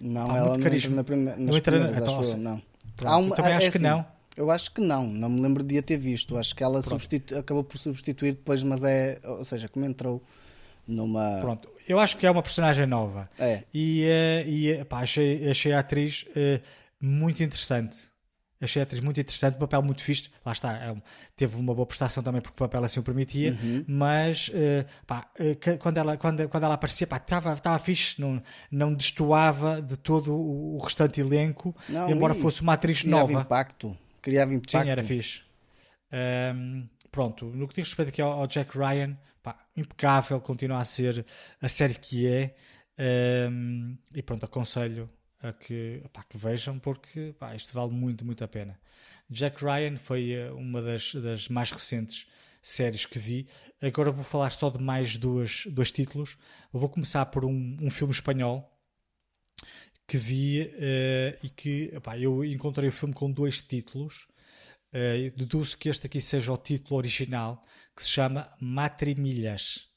Não, 0.00 0.28
Pá, 0.28 0.36
ela 0.36 0.48
muito 0.50 0.58
não 0.58 0.62
carisma. 0.62 0.90
entra 0.90 0.96
na 0.96 1.04
primeira, 1.04 1.36
Não 1.38 1.56
entra 1.56 1.76
então, 1.98 2.20
acho 2.20 2.30
eu, 2.30 2.36
não. 2.36 2.62
Pronto, 2.96 3.26
uma- 3.26 3.36
também 3.36 3.52
é 3.52 3.56
acho 3.56 3.70
que 3.72 3.76
assim, 3.78 3.86
não. 3.86 4.06
Eu 4.38 4.52
acho 4.52 4.70
que 4.70 4.80
não, 4.80 5.04
não 5.04 5.28
me 5.28 5.40
lembro 5.40 5.64
de 5.64 5.78
a 5.78 5.82
ter 5.82 5.96
visto. 5.96 6.36
Acho 6.36 6.54
que 6.54 6.62
ela 6.62 6.80
acabou 7.36 7.64
por 7.64 7.76
substituir 7.76 8.32
depois, 8.34 8.62
mas 8.62 8.84
é, 8.84 9.18
ou 9.24 9.44
seja, 9.44 9.68
como 9.68 9.84
entrou 9.84 10.22
numa. 10.86 11.38
Pronto, 11.40 11.68
eu 11.88 11.98
acho 11.98 12.16
que 12.16 12.24
é 12.24 12.30
uma 12.30 12.40
personagem 12.40 12.86
nova. 12.86 13.28
É, 13.36 13.64
E, 13.74 14.04
eh, 14.04 14.44
e 14.46 14.84
pá, 14.84 15.00
achei, 15.00 15.50
achei 15.50 15.72
a 15.72 15.80
atriz 15.80 16.24
eh, 16.36 16.60
muito 17.00 17.42
interessante. 17.42 17.98
Achei 18.60 18.80
a 18.80 18.84
atriz 18.84 19.00
muito 19.00 19.20
interessante, 19.20 19.56
um 19.56 19.58
papel 19.58 19.82
muito 19.82 20.02
fixe. 20.02 20.30
Lá 20.46 20.52
está, 20.52 20.72
é 20.72 20.94
teve 21.36 21.56
uma 21.56 21.74
boa 21.74 21.86
prestação 21.86 22.22
também 22.22 22.40
porque 22.40 22.54
o 22.54 22.58
papel 22.58 22.84
assim 22.84 23.00
o 23.00 23.02
permitia. 23.02 23.58
Uhum. 23.60 23.84
Mas 23.88 24.52
eh, 24.54 24.86
pá, 25.04 25.28
quando, 25.80 25.98
ela, 25.98 26.16
quando, 26.16 26.48
quando 26.48 26.62
ela 26.62 26.74
aparecia, 26.74 27.08
estava 27.10 27.54
estava 27.54 27.78
fixe, 27.80 28.20
não, 28.20 28.40
não 28.70 28.94
destoava 28.94 29.82
de 29.82 29.96
todo 29.96 30.32
o, 30.32 30.76
o 30.76 30.78
restante 30.78 31.20
elenco, 31.20 31.74
Não, 31.88 32.08
embora 32.08 32.36
e 32.36 32.40
fosse 32.40 32.62
uma 32.62 32.74
atriz 32.74 33.02
nova. 33.02 33.32
impacto. 33.32 33.96
Criava 34.28 34.52
impacto. 34.52 34.84
Sim, 34.84 34.90
era 34.90 35.02
fixe. 35.02 35.42
Ahm, 36.12 36.86
pronto, 37.10 37.46
no 37.46 37.66
que 37.66 37.76
diz 37.76 37.88
respeito 37.88 38.10
aqui 38.10 38.20
ao, 38.20 38.32
ao 38.32 38.46
Jack 38.46 38.76
Ryan, 38.76 39.16
pá, 39.42 39.58
impecável, 39.74 40.38
continua 40.38 40.80
a 40.80 40.84
ser 40.84 41.24
a 41.62 41.68
série 41.68 41.94
que 41.94 42.26
é. 42.26 42.54
Ahm, 42.98 43.96
e 44.14 44.22
pronto, 44.22 44.44
aconselho 44.44 45.08
a 45.40 45.54
que, 45.54 46.02
pá, 46.12 46.22
que 46.24 46.36
vejam, 46.36 46.78
porque 46.78 47.34
pá, 47.38 47.54
isto 47.54 47.72
vale 47.72 47.90
muito, 47.90 48.22
muito 48.22 48.44
a 48.44 48.48
pena. 48.48 48.78
Jack 49.30 49.64
Ryan 49.64 49.96
foi 49.96 50.32
eh, 50.32 50.50
uma 50.50 50.82
das, 50.82 51.14
das 51.14 51.48
mais 51.48 51.70
recentes 51.70 52.26
séries 52.60 53.06
que 53.06 53.18
vi. 53.18 53.48
Agora 53.80 54.10
vou 54.10 54.24
falar 54.24 54.50
só 54.50 54.68
de 54.68 54.78
mais 54.78 55.16
duas, 55.16 55.64
dois 55.70 55.90
títulos. 55.90 56.36
Eu 56.72 56.80
vou 56.80 56.90
começar 56.90 57.24
por 57.26 57.46
um, 57.46 57.78
um 57.80 57.90
filme 57.90 58.12
espanhol 58.12 58.78
que 60.08 60.18
vi 60.18 60.62
eh, 60.74 61.38
e 61.44 61.50
que 61.50 61.92
eu 62.20 62.44
encontrei 62.44 62.88
o 62.90 62.92
filme 62.92 63.14
com 63.14 63.30
dois 63.32 63.62
títulos. 63.62 64.26
Eh, 64.92 65.30
deduzo 65.36 65.78
que 65.78 65.88
este 65.90 66.06
aqui 66.06 66.20
seja 66.20 66.52
o 66.52 66.58
título 66.58 66.96
original, 66.98 67.62
que 67.96 68.02
se 68.02 68.10
chama 68.10 68.50
Matrimilhas, 68.60 69.88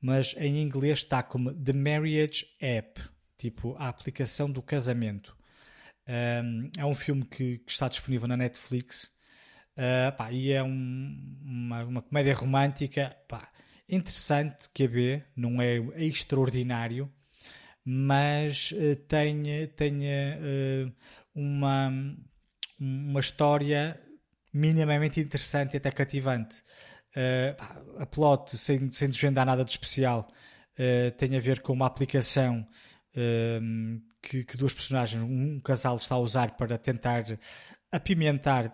mas 0.00 0.34
em 0.38 0.62
inglês 0.62 1.00
está 1.00 1.22
como 1.22 1.52
The 1.54 1.72
Marriage 1.74 2.46
App, 2.60 3.00
tipo 3.36 3.76
a 3.78 3.88
aplicação 3.88 4.50
do 4.50 4.62
casamento. 4.62 5.36
Um, 6.08 6.70
é 6.78 6.86
um 6.86 6.94
filme 6.94 7.24
que, 7.26 7.58
que 7.58 7.70
está 7.70 7.88
disponível 7.88 8.28
na 8.28 8.36
Netflix 8.36 9.12
Uh, 9.76 10.10
pá, 10.16 10.32
e 10.32 10.50
é 10.50 10.62
um- 10.62 11.38
uma, 11.40 11.84
uma 11.84 12.02
comédia 12.02 12.34
romântica 12.34 13.16
pá, 13.28 13.48
interessante 13.88 14.68
que 14.74 14.82
a 14.84 14.88
ver, 14.88 15.26
não 15.36 15.62
é 15.62 15.76
extraordinário, 16.04 17.12
mas 17.90 18.74
eh, 18.76 18.96
tem, 18.96 19.44
eh, 19.48 20.92
uma, 21.34 21.90
uma 22.78 23.18
história 23.18 23.98
minimamente 24.52 25.18
interessante 25.20 25.72
e 25.72 25.76
até 25.78 25.90
cativante. 25.90 26.62
Eh, 27.16 27.54
pá, 27.56 27.80
a 27.98 28.04
plot, 28.04 28.58
sem, 28.58 28.92
sem 28.92 29.08
desvendar 29.08 29.46
nada 29.46 29.64
de 29.64 29.70
especial, 29.70 30.28
eh, 30.76 31.12
tem 31.12 31.34
a 31.34 31.40
ver 31.40 31.62
com 31.62 31.72
uma 31.72 31.86
aplicação 31.86 32.68
eh, 33.16 33.58
que, 34.20 34.44
que 34.44 34.58
duas 34.58 34.74
personagens, 34.74 35.22
um 35.22 35.58
casal 35.58 35.96
está 35.96 36.14
a 36.16 36.18
usar 36.18 36.58
para 36.58 36.76
tentar 36.76 37.24
apimentar, 37.90 38.70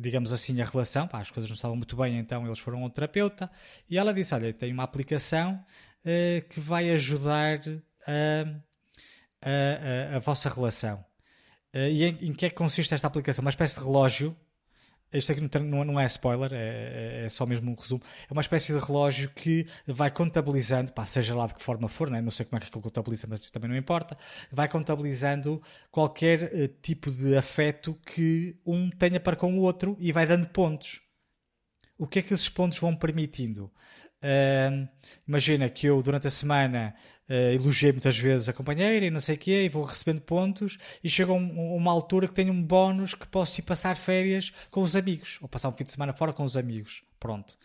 digamos 0.00 0.32
assim, 0.32 0.58
a 0.62 0.64
relação. 0.64 1.06
Pá, 1.06 1.20
as 1.20 1.30
coisas 1.30 1.50
não 1.50 1.56
estavam 1.56 1.76
muito 1.76 1.94
bem, 1.94 2.16
então 2.18 2.46
eles 2.46 2.58
foram 2.58 2.82
ao 2.82 2.88
terapeuta 2.88 3.50
e 3.90 3.98
ela 3.98 4.14
disse: 4.14 4.34
Olha, 4.34 4.50
tem 4.54 4.72
uma 4.72 4.84
aplicação 4.84 5.62
eh, 6.02 6.42
que 6.48 6.58
vai 6.58 6.90
ajudar 6.92 7.60
a, 8.06 8.44
a, 9.42 10.16
a- 10.16 10.18
vossa 10.20 10.48
relação. 10.48 11.04
Eh, 11.72 11.90
e 11.92 12.04
em, 12.04 12.28
em 12.28 12.34
que 12.34 12.46
é 12.46 12.50
que 12.50 12.56
consiste 12.56 12.94
esta 12.94 13.06
aplicação? 13.06 13.42
Uma 13.42 13.50
espécie 13.50 13.78
de 13.78 13.84
relógio. 13.86 14.36
Isto 15.12 15.32
aqui 15.32 15.40
não, 15.60 15.84
não- 15.84 16.00
é 16.00 16.06
spoiler, 16.06 16.52
é, 16.52 17.22
é- 17.22 17.26
é 17.26 17.28
só 17.30 17.46
mesmo 17.46 17.70
um 17.70 17.74
resumo. 17.74 18.02
É 18.28 18.32
uma 18.32 18.42
espécie 18.42 18.72
de 18.72 18.78
relógio 18.84 19.30
que 19.30 19.66
vai 19.86 20.10
contabilizando, 20.10 20.92
pá, 20.92 21.06
seja 21.06 21.34
lá 21.34 21.46
de 21.46 21.54
que 21.54 21.62
forma 21.62 21.88
for, 21.88 22.10
né? 22.10 22.20
não 22.20 22.30
sei 22.30 22.44
como 22.46 22.58
é 22.58 22.60
que 22.60 22.68
aquilo 22.68 22.82
contabiliza, 22.82 23.26
mas 23.28 23.40
isso 23.40 23.52
também 23.52 23.70
não 23.70 23.76
importa. 23.76 24.16
Vai 24.52 24.68
contabilizando 24.68 25.62
qualquer 25.90 26.50
eh, 26.54 26.68
tipo 26.82 27.10
de 27.10 27.36
afeto 27.36 27.94
que 28.06 28.56
um 28.66 28.90
tenha 28.90 29.20
para 29.20 29.36
com 29.36 29.54
o 29.58 29.62
outro 29.62 29.96
e 30.00 30.12
vai 30.12 30.26
dando 30.26 30.48
pontos. 30.48 31.00
O 31.98 32.06
que 32.06 32.18
é 32.18 32.22
que 32.22 32.34
esses 32.34 32.48
pontos 32.48 32.78
vão 32.78 32.94
permitindo? 32.94 33.70
Ahm, 34.22 34.88
imagina 35.26 35.68
que 35.68 35.86
eu 35.86 36.02
durante 36.02 36.26
a 36.26 36.30
semana 36.30 36.94
eh, 37.28 37.54
elogiei 37.54 37.92
muitas 37.92 38.18
vezes 38.18 38.48
a 38.48 38.52
companheira 38.52 39.06
e 39.06 39.10
não 39.10 39.20
sei 39.20 39.34
o 39.36 39.38
quê 39.38 39.64
e 39.64 39.68
vou 39.68 39.82
recebendo 39.84 40.20
pontos 40.20 40.78
e 41.02 41.08
chega 41.08 41.32
um- 41.32 41.74
uma 41.76 41.90
altura 41.90 42.28
que 42.28 42.34
tenho 42.34 42.52
um 42.52 42.62
bónus 42.62 43.14
que 43.14 43.26
posso 43.26 43.60
ir 43.60 43.62
passar 43.62 43.96
férias 43.96 44.52
com 44.70 44.82
os 44.82 44.94
amigos 44.96 45.38
ou 45.40 45.48
passar 45.48 45.68
um 45.68 45.72
fim 45.72 45.84
de 45.84 45.92
semana 45.92 46.12
fora 46.12 46.32
com 46.32 46.44
os 46.44 46.56
amigos. 46.56 47.02
Pronto. 47.18 47.56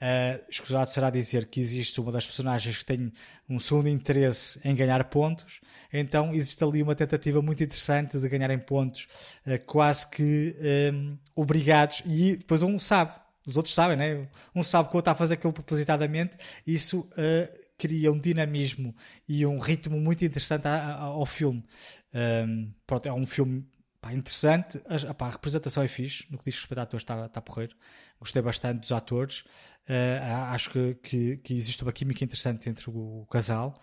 Uh, 0.00 0.38
escusado 0.48 0.88
será 0.88 1.10
dizer 1.10 1.46
que 1.46 1.58
existe 1.60 2.00
uma 2.00 2.12
das 2.12 2.24
personagens 2.24 2.78
que 2.78 2.84
tem 2.84 3.12
um 3.48 3.58
segundo 3.58 3.88
interesse 3.88 4.60
em 4.64 4.72
ganhar 4.72 5.02
pontos, 5.06 5.60
então 5.92 6.32
existe 6.32 6.62
ali 6.62 6.80
uma 6.80 6.94
tentativa 6.94 7.42
muito 7.42 7.64
interessante 7.64 8.16
de 8.16 8.28
ganharem 8.28 8.60
pontos, 8.60 9.08
uh, 9.44 9.58
quase 9.66 10.08
que 10.08 10.54
um, 10.94 11.18
obrigados, 11.34 12.00
e 12.06 12.36
depois 12.36 12.62
um 12.62 12.78
sabe, 12.78 13.12
os 13.44 13.56
outros 13.56 13.74
sabem, 13.74 13.96
né? 13.96 14.22
Um 14.54 14.62
sabe 14.62 14.88
que 14.88 14.94
o 14.94 14.98
outro 14.98 15.10
está 15.10 15.12
a 15.12 15.14
fazer 15.16 15.34
aquilo 15.34 15.52
propositadamente, 15.52 16.36
isso 16.64 17.00
uh, 17.00 17.58
cria 17.78 18.12
um 18.12 18.18
dinamismo 18.18 18.94
e 19.26 19.46
um 19.46 19.58
ritmo 19.58 19.98
muito 20.00 20.24
interessante 20.24 20.66
ao 20.66 21.24
filme. 21.24 21.64
Um, 22.12 22.72
pronto, 22.86 23.08
é 23.08 23.12
um 23.12 23.24
filme 23.24 23.64
pá, 24.00 24.12
interessante, 24.12 24.82
a, 24.86 25.24
a, 25.24 25.30
representação 25.30 25.82
é 25.82 25.88
fixe, 25.88 26.26
no 26.30 26.38
que 26.38 26.44
diz 26.44 26.56
respeito 26.56 26.80
a 26.80 26.82
atores 26.82 27.02
está, 27.02 27.26
está 27.26 27.40
porreiro. 27.40 27.76
Gostei 28.18 28.42
bastante 28.42 28.80
dos 28.80 28.92
atores, 28.92 29.40
uh, 29.88 30.50
acho 30.50 30.70
que, 30.70 30.94
que, 30.96 31.36
que, 31.38 31.54
existe 31.54 31.82
uma 31.82 31.92
química 31.92 32.24
interessante 32.24 32.68
entre 32.68 32.90
o, 32.90 33.22
o 33.22 33.26
casal. 33.26 33.80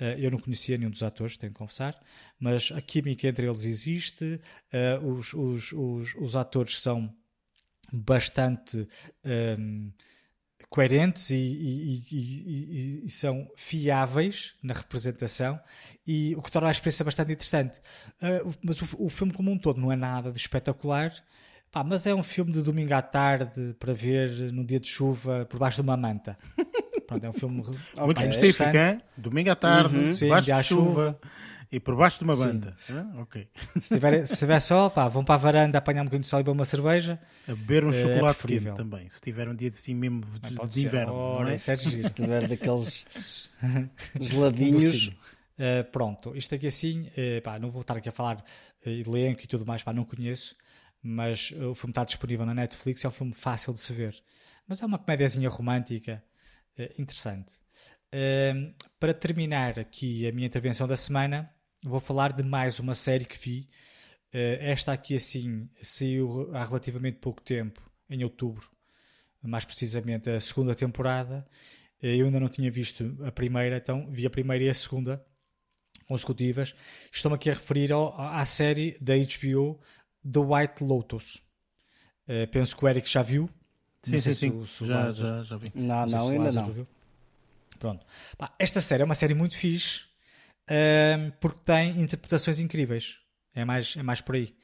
Uh, 0.00 0.18
eu 0.18 0.30
não 0.30 0.38
conhecia 0.38 0.76
nenhum 0.76 0.90
dos 0.90 1.02
atores, 1.02 1.36
tenho 1.36 1.52
que 1.52 1.58
confessar, 1.58 1.98
mas 2.38 2.70
a 2.72 2.80
química 2.80 3.26
entre 3.26 3.46
eles 3.46 3.64
existe, 3.64 4.40
uh, 4.72 5.06
os, 5.06 5.32
os, 5.34 5.72
os, 5.72 6.14
os 6.14 6.36
atores 6.36 6.80
são 6.80 7.12
bastante 7.92 8.86
um, 9.58 9.90
coerentes 10.68 11.30
e, 11.30 11.36
e, 11.36 12.04
e, 12.12 13.02
e, 13.06 13.10
são 13.10 13.48
fiáveis 13.56 14.54
na 14.62 14.74
representação 14.74 15.58
e 16.06 16.34
o 16.36 16.42
que 16.42 16.50
torna 16.50 16.68
a 16.68 16.70
experiência 16.70 17.04
bastante 17.04 17.32
interessante. 17.32 17.78
Uh, 18.22 18.54
mas 18.62 18.80
o, 18.82 19.06
o, 19.06 19.08
filme 19.08 19.32
como 19.32 19.50
um 19.50 19.58
todo 19.58 19.80
não 19.80 19.90
é 19.90 19.96
nada 19.96 20.30
de 20.30 20.38
espetacular, 20.38 21.12
pá, 21.72 21.82
mas 21.82 22.06
é 22.06 22.14
um 22.14 22.22
filme 22.22 22.52
de 22.52 22.62
domingo 22.62 22.92
à 22.92 23.00
tarde 23.00 23.74
para 23.78 23.94
ver 23.94 24.52
num 24.52 24.64
dia 24.64 24.78
de 24.78 24.88
chuva 24.88 25.46
por 25.48 25.58
baixo 25.58 25.76
de 25.76 25.82
uma 25.82 25.96
manta. 25.96 26.36
Pronto, 27.06 27.24
é 27.24 27.30
um 27.30 27.32
filme 27.32 27.62
muito 28.04 28.22
específico, 28.22 28.76
hein? 28.76 29.00
domingo 29.16 29.50
à 29.50 29.56
tarde, 29.56 29.96
uhum. 29.96 30.12
debaixo 30.12 30.52
de 30.52 30.62
chuva. 30.64 30.84
chuva. 30.84 31.20
E 31.70 31.78
por 31.78 31.94
baixo 31.94 32.18
de 32.18 32.24
uma 32.24 32.34
banda. 32.34 32.74
Ah, 32.90 33.20
ok. 33.20 33.46
Se 33.78 33.94
tiver, 33.94 34.26
se 34.26 34.38
tiver 34.38 34.60
sol, 34.60 34.90
pá, 34.90 35.06
vão 35.06 35.22
para 35.22 35.34
a 35.34 35.38
varanda 35.38 35.76
apanhar 35.76 36.00
um 36.00 36.04
bocadinho 36.04 36.22
de 36.22 36.26
sol 36.26 36.40
e 36.40 36.42
beber 36.42 36.52
uma 36.52 36.64
cerveja. 36.64 37.20
A 37.46 37.54
beber 37.54 37.84
um 37.84 37.90
é 37.90 37.92
chocolate 37.92 38.46
quente 38.46 38.72
também. 38.72 39.10
Se 39.10 39.20
tiver 39.20 39.48
um 39.48 39.54
dia 39.54 39.70
de 39.70 39.76
assim 39.76 39.94
mesmo 39.94 40.22
de, 40.22 40.48
de, 40.48 40.66
de 40.66 40.86
inverno. 40.86 41.12
Ora, 41.12 41.50
é? 41.50 41.54
é 41.54 41.58
se 41.58 42.14
tiver 42.14 42.48
daqueles 42.48 43.50
geladinhos. 44.18 45.12
Uh, 45.58 45.82
pronto, 45.90 46.36
isto 46.36 46.54
aqui 46.54 46.68
assim, 46.68 47.08
uh, 47.08 47.42
pá, 47.42 47.58
não 47.58 47.68
vou 47.68 47.80
estar 47.80 47.96
aqui 47.96 48.08
a 48.08 48.12
falar 48.12 48.36
uh, 48.36 48.88
elenco 48.88 49.42
e 49.42 49.46
tudo 49.48 49.66
mais, 49.66 49.82
pá, 49.82 49.92
não 49.92 50.04
conheço, 50.04 50.54
mas 51.02 51.50
o 51.50 51.74
filme 51.74 51.90
está 51.90 52.04
disponível 52.04 52.46
na 52.46 52.54
Netflix, 52.54 53.04
é 53.04 53.08
um 53.08 53.10
filme 53.10 53.34
fácil 53.34 53.72
de 53.72 53.80
se 53.80 53.92
ver. 53.92 54.14
Mas 54.68 54.80
é 54.80 54.86
uma 54.86 54.98
comédiazinha 54.98 55.48
romântica 55.48 56.22
interessante. 56.96 57.54
para 59.00 59.12
terminar 59.12 59.80
aqui 59.80 60.28
a 60.28 60.32
minha 60.32 60.46
intervenção 60.46 60.86
da 60.86 60.96
semana, 60.96 61.50
vou 61.82 62.00
falar 62.00 62.32
de 62.32 62.42
mais 62.42 62.78
uma 62.78 62.94
série 62.94 63.24
que 63.24 63.38
vi. 63.38 63.68
Uh, 64.34 64.60
esta 64.60 64.92
aqui, 64.92 65.16
assim, 65.16 65.68
saiu 65.80 66.50
há 66.54 66.64
relativamente 66.64 67.18
pouco 67.18 67.40
tempo, 67.40 67.80
em 68.10 68.22
outubro, 68.24 68.70
mais 69.42 69.64
precisamente 69.64 70.28
a 70.28 70.40
segunda 70.40 70.74
temporada. 70.74 71.46
Uh, 72.02 72.06
eu 72.06 72.26
ainda 72.26 72.40
não 72.40 72.48
tinha 72.48 72.70
visto 72.70 73.16
a 73.24 73.32
primeira, 73.32 73.76
então 73.76 74.10
vi 74.10 74.26
a 74.26 74.30
primeira 74.30 74.64
e 74.64 74.68
a 74.68 74.74
segunda 74.74 75.24
consecutivas. 76.06 76.74
Estou-me 77.12 77.36
aqui 77.36 77.50
a 77.50 77.54
referir 77.54 77.92
ao, 77.92 78.18
à 78.18 78.44
série 78.44 78.96
da 79.00 79.14
HBO 79.16 79.80
The 80.30 80.40
White 80.40 80.84
Lotus. 80.84 81.36
Uh, 82.26 82.46
penso 82.50 82.76
que 82.76 82.84
o 82.84 82.88
Eric 82.88 83.08
já 83.08 83.22
viu. 83.22 83.48
Sim, 84.02 84.12
não 84.12 84.20
sim, 84.20 84.34
sim. 84.34 84.66
Se, 84.66 84.72
se 84.72 84.86
já, 84.86 85.10
já, 85.10 85.42
já 85.42 85.56
vi. 85.56 85.72
Não, 85.74 86.06
não, 86.06 86.06
não 86.06 86.28
ainda 86.28 86.52
não. 86.52 86.86
Pronto. 87.78 88.04
Pá, 88.36 88.52
esta 88.58 88.80
série 88.80 89.02
é 89.02 89.04
uma 89.04 89.14
série 89.14 89.34
muito 89.34 89.56
fixe 89.56 90.07
uh, 90.68 91.32
porque 91.40 91.60
tem 91.64 92.00
interpretações 92.00 92.60
incríveis. 92.60 93.16
É 93.54 93.64
mais, 93.64 93.96
é 93.96 94.02
mais 94.02 94.20
por 94.20 94.36
aí. 94.36 94.54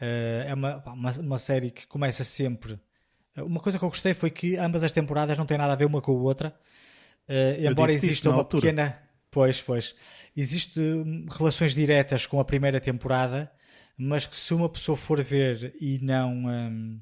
Uh, 0.00 0.48
é 0.48 0.54
uma, 0.54 0.76
uma, 0.86 1.12
uma, 1.12 1.38
série 1.38 1.70
que 1.70 1.86
começa 1.86 2.24
sempre. 2.24 2.80
Uma 3.36 3.60
coisa 3.60 3.78
que 3.78 3.84
eu 3.84 3.88
gostei 3.88 4.14
foi 4.14 4.30
que 4.30 4.56
ambas 4.56 4.82
as 4.82 4.92
temporadas 4.92 5.36
não 5.36 5.46
têm 5.46 5.58
nada 5.58 5.72
a 5.72 5.76
ver 5.76 5.84
uma 5.84 6.00
com 6.00 6.12
a 6.12 6.14
outra. 6.14 6.54
Uh, 7.28 7.66
embora 7.66 7.92
exista 7.92 8.30
uma 8.30 8.38
altura. 8.38 8.62
pequena. 8.62 8.98
Pois, 9.30 9.60
pois. 9.62 9.94
Existem 10.36 11.26
relações 11.30 11.74
diretas 11.74 12.26
com 12.26 12.40
a 12.40 12.44
primeira 12.44 12.80
temporada, 12.80 13.50
mas 13.96 14.26
que 14.26 14.36
se 14.36 14.52
uma 14.52 14.68
pessoa 14.68 14.96
for 14.96 15.22
ver 15.22 15.74
e 15.80 15.98
não. 16.02 16.46
Um, 16.46 17.00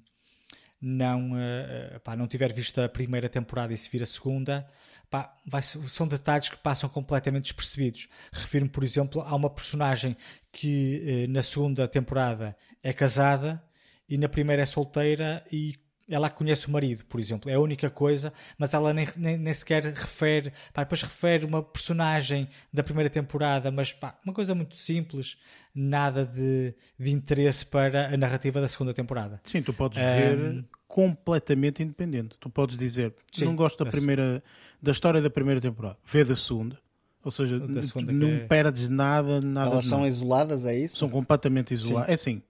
não, 0.81 1.33
uh, 1.33 1.99
pá, 2.05 2.15
não 2.15 2.29
tiver 2.29 2.53
visto 2.53 2.81
a 2.81 2.89
primeira 2.89 3.29
temporada 3.29 3.73
e 3.73 3.77
se 3.77 3.89
vir 3.89 4.03
a 4.03 4.07
segunda, 4.07 4.69
pá, 5.11 5.35
vai, 5.47 5.63
são 5.63 6.07
detalhes 6.07 6.49
que 6.49 6.59
passam 6.59 6.89
completamente 6.89 7.45
despercebidos. 7.45 8.09
Refiro-me, 8.33 8.71
por 8.71 8.85
exemplo, 8.85 9.23
a 9.23 9.35
uma 9.35 9.51
personagem 9.51 10.17
que 10.53 11.03
eh, 11.07 11.27
na 11.29 11.43
segunda 11.43 11.87
temporada 11.89 12.57
é 12.83 12.93
casada 12.93 13.63
e 14.09 14.17
na 14.19 14.29
primeira 14.29 14.63
é 14.63 14.67
solteira 14.67 15.45
e 15.51 15.79
ela 16.09 16.31
conhece 16.31 16.67
o 16.67 16.71
marido, 16.71 17.05
por 17.05 17.21
exemplo, 17.21 17.51
é 17.51 17.55
a 17.55 17.61
única 17.61 17.91
coisa, 17.91 18.33
mas 18.57 18.73
ela 18.73 18.95
nem, 18.95 19.07
nem, 19.19 19.37
nem 19.37 19.53
sequer 19.53 19.85
refere, 19.85 20.53
pá, 20.73 20.83
depois 20.83 21.03
refere 21.03 21.45
uma 21.45 21.63
personagem 21.63 22.49
da 22.73 22.83
primeira 22.83 23.11
temporada, 23.11 23.71
mas 23.71 23.93
pá, 23.93 24.19
uma 24.25 24.33
coisa 24.33 24.55
muito 24.55 24.75
simples, 24.75 25.37
nada 25.75 26.25
de, 26.25 26.75
de 26.99 27.11
interesse 27.11 27.67
para 27.67 28.15
a 28.15 28.17
narrativa 28.17 28.59
da 28.59 28.69
segunda 28.69 28.95
temporada. 28.95 29.39
Sim, 29.45 29.61
tu 29.61 29.75
podes 29.75 29.99
um, 29.99 30.03
ver 30.03 30.65
completamente 30.89 31.82
independente. 31.82 32.36
Tu 32.41 32.49
podes 32.49 32.76
dizer, 32.76 33.14
sim, 33.30 33.45
não 33.45 33.55
gosto 33.55 33.84
da 33.84 33.91
primeira 33.91 34.43
da 34.80 34.91
história 34.91 35.20
da 35.20 35.28
primeira 35.28 35.61
temporada, 35.61 35.99
vê 36.05 36.24
da 36.24 36.34
segunda. 36.34 36.78
Ou 37.22 37.30
seja, 37.30 37.59
não 37.59 38.28
é... 38.28 38.39
perdes 38.41 38.89
nada, 38.89 39.41
nada. 39.41 39.72
Elas 39.72 39.86
são 39.86 40.07
isoladas, 40.07 40.64
é 40.64 40.78
isso? 40.78 40.97
São 40.97 41.11
completamente 41.11 41.74
isoladas. 41.74 42.07
Sim. 42.07 42.11
É 42.11 42.14
assim, 42.14 42.43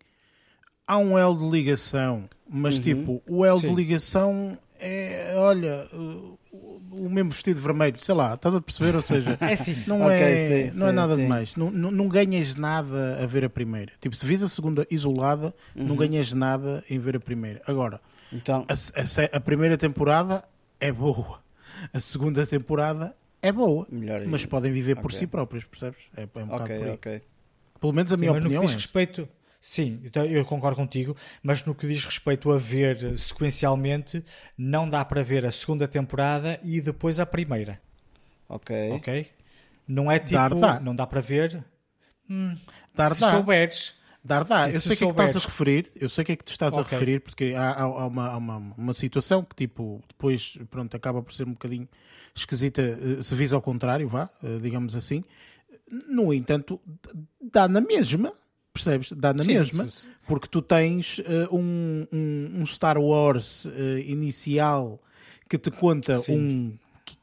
há 0.86 0.99
um 0.99 1.18
elo 1.18 1.36
de 1.36 1.49
ligação, 1.49 2.28
mas 2.49 2.76
uhum. 2.76 2.82
tipo, 2.82 3.22
o 3.28 3.45
elo 3.45 3.61
sim. 3.61 3.68
de 3.68 3.74
ligação 3.74 4.57
é, 4.78 5.34
olha, 5.36 5.89
o 6.93 7.09
mesmo 7.09 7.30
vestido 7.30 7.61
vermelho, 7.61 7.99
sei 7.99 8.14
lá, 8.14 8.34
estás 8.34 8.55
a 8.55 8.61
perceber? 8.61 8.95
Ou 8.95 9.03
seja, 9.03 9.36
é 9.41 9.53
assim. 9.53 9.76
não, 9.86 10.03
okay, 10.03 10.16
é, 10.16 10.70
sim, 10.70 10.78
não 10.78 10.86
é 10.86 10.93
nada 10.93 11.16
demais. 11.16 11.57
Não, 11.57 11.70
não, 11.70 11.91
não, 11.91 12.09
ganhas 12.09 12.55
nada 12.55 13.18
a 13.22 13.26
ver 13.26 13.45
a 13.45 13.51
primeira. 13.51 13.93
Tipo, 14.01 14.14
se 14.14 14.24
vis 14.24 14.43
a 14.43 14.49
segunda 14.49 14.86
isolada, 14.91 15.55
uhum. 15.74 15.86
não 15.86 15.97
ganhas 15.97 16.32
nada 16.32 16.84
em 16.89 16.99
ver 16.99 17.16
a 17.16 17.20
primeira. 17.20 17.61
Agora, 17.66 18.01
então... 18.33 18.66
A, 18.68 18.72
a, 18.72 19.37
a, 19.37 19.41
primeira 19.41 19.76
temporada 19.76 20.45
é 20.81 20.93
boa, 20.93 21.41
a 21.93 22.01
segunda 22.01 22.47
temporada 22.47 23.14
é 23.41 23.53
boa, 23.53 23.87
Melhor 23.91 24.26
mas 24.26 24.45
podem 24.45 24.72
viver 24.72 24.93
okay. 24.93 25.03
por 25.03 25.12
si 25.12 25.26
próprios, 25.26 25.64
percebes? 25.64 26.01
É, 26.16 26.22
é 26.22 26.45
um 26.45 26.55
okay, 26.55 26.91
ok. 26.91 27.22
Pelo 27.81 27.93
menos 27.93 28.12
a 28.12 28.16
Sim, 28.16 28.20
minha 28.20 28.33
opinião. 28.33 28.62
No 28.62 28.66
que 28.66 28.66
diz 28.66 28.74
é 28.74 28.83
respeito, 28.83 29.29
sim, 29.61 30.01
então 30.05 30.24
eu 30.24 30.45
concordo 30.45 30.76
contigo, 30.76 31.16
mas 31.43 31.64
no 31.64 31.74
que 31.74 31.87
diz 31.87 32.05
respeito 32.05 32.51
a 32.51 32.59
ver 32.59 33.16
sequencialmente, 33.18 34.24
não 34.57 34.89
dá 34.89 35.05
para 35.05 35.22
ver 35.22 35.47
a 35.47 35.53
segunda 35.53 35.87
temporada 35.87 36.59
e 36.64 36.81
depois 36.81 37.20
a 37.20 37.26
primeira. 37.26 37.81
Ok. 38.49 38.93
Ok? 38.93 39.31
Não 39.87 40.11
é 40.11 40.18
tipo. 40.18 40.33
Dar, 40.33 40.55
dá. 40.55 40.81
Não 40.81 40.95
dá 40.95 41.07
para 41.07 41.20
ver. 41.20 41.64
Hum, 42.29 42.57
dar, 42.95 43.14
se 43.14 43.20
dá. 43.20 43.31
souberes. 43.33 43.95
Dar, 44.25 44.45
dá. 44.45 44.71
eu 44.71 44.81
sei 44.81 44.95
o 44.95 44.97
que 44.97 45.05
é 45.05 45.07
que 45.07 45.12
estás 45.12 45.37
a 45.37 45.39
referir, 45.39 45.93
eu 45.95 46.09
sei 46.09 46.23
o 46.23 46.25
que 46.27 46.33
é 46.33 46.37
que 46.37 46.45
tu 46.45 46.51
estás 46.51 46.73
okay. 46.75 46.85
a 46.85 46.89
referir, 46.89 47.21
porque 47.21 47.55
há, 47.57 47.83
há, 47.83 48.07
uma, 48.07 48.29
há 48.29 48.37
uma, 48.37 48.57
uma, 48.77 48.93
situação 48.93 49.43
que, 49.43 49.55
tipo, 49.55 50.03
depois, 50.09 50.59
pronto, 50.71 50.97
acaba 50.97 51.23
por 51.23 51.33
ser 51.33 51.47
um 51.47 51.53
bocadinho 51.53 51.89
esquisita, 52.35 52.83
eh, 52.83 53.23
se 53.23 53.35
visa 53.35 53.57
ao 53.57 53.62
contrário, 53.62 54.09
vá, 54.09 54.29
eh, 54.43 54.59
digamos 54.61 54.95
assim. 54.95 55.25
No 56.09 56.35
entanto, 56.35 56.81
dá 57.41 57.66
na 57.69 57.81
mesma, 57.81 58.33
percebes? 58.73 59.12
Dá 59.12 59.33
na 59.33 59.43
Sim, 59.43 59.55
mesma, 59.55 59.85
se... 59.85 60.09
porque 60.27 60.49
tu 60.49 60.61
tens 60.61 61.19
uh, 61.19 61.55
um, 61.55 62.07
um, 62.12 62.61
um, 62.61 62.66
Star 62.66 62.99
Wars 62.99 63.64
uh, 63.64 63.99
inicial 64.05 65.01
que 65.49 65.59
te 65.59 65.71
conta 65.71 66.14
Sim. 66.16 66.39
um 66.39 66.79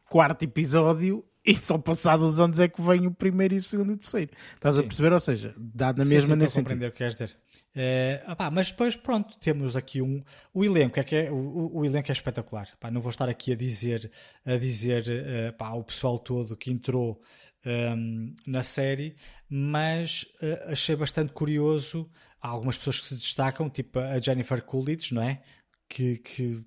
quarto 0.09 0.43
episódio 0.43 1.23
e 1.45 1.55
só 1.55 1.77
passados 1.77 2.39
anos 2.39 2.59
é 2.59 2.67
que 2.67 2.81
vem 2.81 3.05
o 3.05 3.11
primeiro 3.11 3.53
e 3.53 3.57
o 3.57 3.61
segundo 3.61 3.91
e 3.91 3.95
o 3.95 3.97
terceiro. 3.97 4.31
Estás 4.55 4.75
sim. 4.75 4.81
a 4.81 4.83
perceber? 4.83 5.13
Ou 5.13 5.19
seja, 5.19 5.53
dá 5.57 5.93
na 5.93 6.03
sim, 6.03 6.13
mesma 6.15 6.35
sim, 6.35 6.41
nesse 6.41 6.59
compreender 6.59 6.87
o 6.87 6.91
que 6.91 6.97
queres 6.97 7.13
dizer. 7.13 7.37
É, 7.75 8.23
opá, 8.27 8.49
mas 8.49 8.71
depois, 8.71 8.95
pronto, 8.95 9.37
temos 9.37 9.75
aqui 9.75 10.01
um. 10.01 10.23
O 10.53 10.63
elenco 10.63 10.99
é 10.99 11.03
que 11.03 11.15
é, 11.15 11.31
o, 11.31 11.71
o 11.73 11.85
elenco 11.85 12.09
é 12.09 12.13
espetacular. 12.13 12.69
Opá, 12.75 12.89
não 12.89 13.01
vou 13.01 13.09
estar 13.09 13.29
aqui 13.29 13.51
a 13.51 13.55
dizer, 13.55 14.09
a 14.45 14.57
dizer 14.57 15.03
opá, 15.49 15.73
o 15.73 15.83
pessoal 15.83 16.17
todo 16.17 16.55
que 16.55 16.71
entrou 16.71 17.21
um, 17.65 17.69
ehm, 17.69 18.35
na 18.47 18.63
série, 18.63 19.15
mas 19.49 20.23
uh, 20.41 20.71
achei 20.71 20.95
bastante 20.95 21.33
curioso. 21.33 22.09
Há 22.41 22.47
algumas 22.47 22.77
pessoas 22.77 23.01
que 23.01 23.07
se 23.07 23.15
destacam, 23.15 23.69
tipo 23.69 23.99
a 23.99 24.19
Jennifer 24.19 24.61
Coolidge, 24.63 25.13
não 25.13 25.21
é? 25.21 25.41
Que, 25.89 26.17
que 26.17 26.63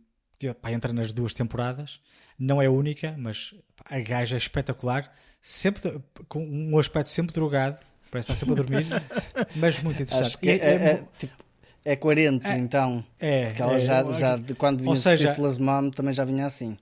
pá, 0.60 0.72
entra 0.72 0.92
nas 0.92 1.12
duas 1.12 1.32
temporadas. 1.32 2.00
Não 2.38 2.60
é 2.60 2.68
única, 2.68 3.16
mas 3.18 3.54
a 3.88 4.00
gaja 4.00 4.36
é 4.36 4.38
espetacular. 4.38 5.12
Sempre 5.40 6.00
com 6.28 6.44
um 6.44 6.78
aspecto 6.78 7.10
sempre 7.10 7.32
drogado, 7.32 7.78
parece 8.10 8.32
estar 8.32 8.34
sempre 8.34 8.60
a 8.60 8.64
dormir, 8.64 8.86
mas 9.54 9.80
muito 9.80 10.02
interessante. 10.02 10.26
Acho 10.26 10.38
que 10.38 10.50
é, 10.50 10.56
é, 10.56 10.74
é, 10.74 10.90
é 10.90 11.04
tipo, 11.18 11.44
é 11.84 11.96
coerente, 11.96 12.46
é, 12.46 12.58
então. 12.58 13.04
É. 13.18 13.46
Porque 13.46 13.62
ela 13.62 13.78
já, 13.78 14.12
já 14.12 14.36
de 14.36 14.54
quando 14.54 14.82
vinha 14.82 14.96
seja, 14.96 15.34
Mom 15.60 15.90
também 15.90 16.12
já 16.12 16.24
vinha 16.24 16.46
assim. 16.46 16.76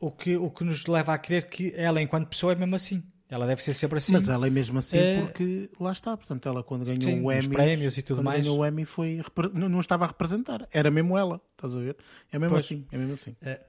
O 0.00 0.10
que, 0.10 0.36
o 0.36 0.50
que 0.50 0.64
nos 0.64 0.86
leva 0.86 1.12
a 1.12 1.18
crer 1.18 1.48
que 1.48 1.72
ela, 1.76 2.00
enquanto 2.00 2.28
pessoa, 2.28 2.52
é 2.52 2.56
mesmo 2.56 2.74
assim. 2.74 3.02
Ela 3.30 3.46
deve 3.46 3.62
ser 3.62 3.74
sempre 3.74 3.98
assim. 3.98 4.12
Mas 4.12 4.28
ela 4.28 4.46
é 4.46 4.50
mesmo 4.50 4.78
assim 4.78 4.96
é... 4.96 5.20
porque 5.20 5.68
lá 5.78 5.92
está. 5.92 6.16
Portanto, 6.16 6.48
ela 6.48 6.62
quando 6.62 6.86
ganhou 6.86 7.02
Sim, 7.02 7.22
o 7.22 7.30
Emmy. 7.30 7.48
prémios 7.48 7.98
e 7.98 8.02
tudo 8.02 8.22
mais. 8.22 8.40
ganhou 8.40 8.58
o 8.58 8.66
Emmy 8.66 8.86
foi. 8.86 9.20
Não, 9.52 9.68
não, 9.68 9.80
estava 9.80 10.04
a 10.04 10.08
representar. 10.08 10.66
Era 10.72 10.90
mesmo 10.90 11.16
ela. 11.16 11.40
Estás 11.52 11.74
a 11.74 11.78
ver? 11.78 11.96
É 12.32 12.38
mesmo 12.38 12.54
pois, 12.54 12.64
assim. 12.64 12.86
É 12.90 12.96
mesmo 12.96 13.12
assim. 13.12 13.36
É, 13.42 13.60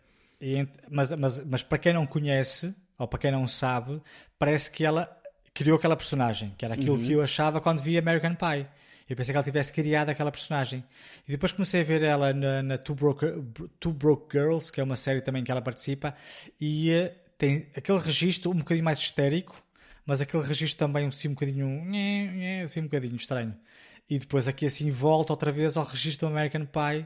e, 0.42 0.68
mas, 0.90 1.12
mas, 1.12 1.40
mas 1.46 1.64
para 1.64 1.78
quem 1.78 1.94
não 1.94 2.06
conhece, 2.06 2.74
ou 2.98 3.08
para 3.08 3.20
quem 3.20 3.32
não 3.32 3.48
sabe, 3.48 4.02
parece 4.38 4.72
que 4.72 4.86
ela 4.86 5.10
criou 5.54 5.78
aquela 5.78 5.96
personagem, 5.96 6.54
que 6.58 6.66
era 6.66 6.74
aquilo 6.74 6.96
uhum. 6.96 7.06
que 7.06 7.12
eu 7.12 7.22
achava 7.22 7.60
quando 7.60 7.82
vi 7.82 7.98
American 7.98 8.36
Pie. 8.36 8.68
Eu 9.10 9.16
pensei 9.16 9.34
que 9.34 9.38
ela 9.38 9.44
tivesse 9.44 9.74
criado 9.74 10.10
aquela 10.10 10.32
personagem. 10.32 10.84
E 11.28 11.32
depois 11.32 11.52
comecei 11.52 11.82
a 11.82 11.84
ver 11.84 12.04
ela 12.04 12.32
na, 12.32 12.62
na 12.62 12.78
Two, 12.78 12.96
Broke, 12.96 13.26
Two 13.80 13.92
Broke 13.92 14.38
Girls, 14.38 14.72
que 14.72 14.80
é 14.80 14.84
uma 14.84 14.96
série 14.96 15.20
também 15.20 15.44
que 15.44 15.52
ela 15.52 15.62
participa, 15.62 16.16
e 16.62 16.92
uh, 16.92 17.12
tem 17.38 17.68
aquele 17.76 17.98
registro 18.00 18.52
um 18.52 18.56
bocadinho 18.56 18.86
mais 18.86 19.00
histérico, 19.00 19.62
mas 20.06 20.22
aquele 20.22 20.44
registro 20.44 20.78
também 20.78 21.08
assim 21.08 21.30
um 21.30 21.34
bocadinho, 21.34 21.84
assim 22.64 22.82
um 22.82 22.84
bocadinho 22.84 23.16
estranho. 23.16 23.56
E 24.10 24.20
depois 24.20 24.48
aqui 24.48 24.66
assim 24.66 24.90
volta 24.92 25.34
outra 25.34 25.52
vez 25.52 25.76
ao 25.78 25.86
registro 25.86 26.28
do 26.28 26.32
American 26.32 26.66
Pie. 26.66 27.06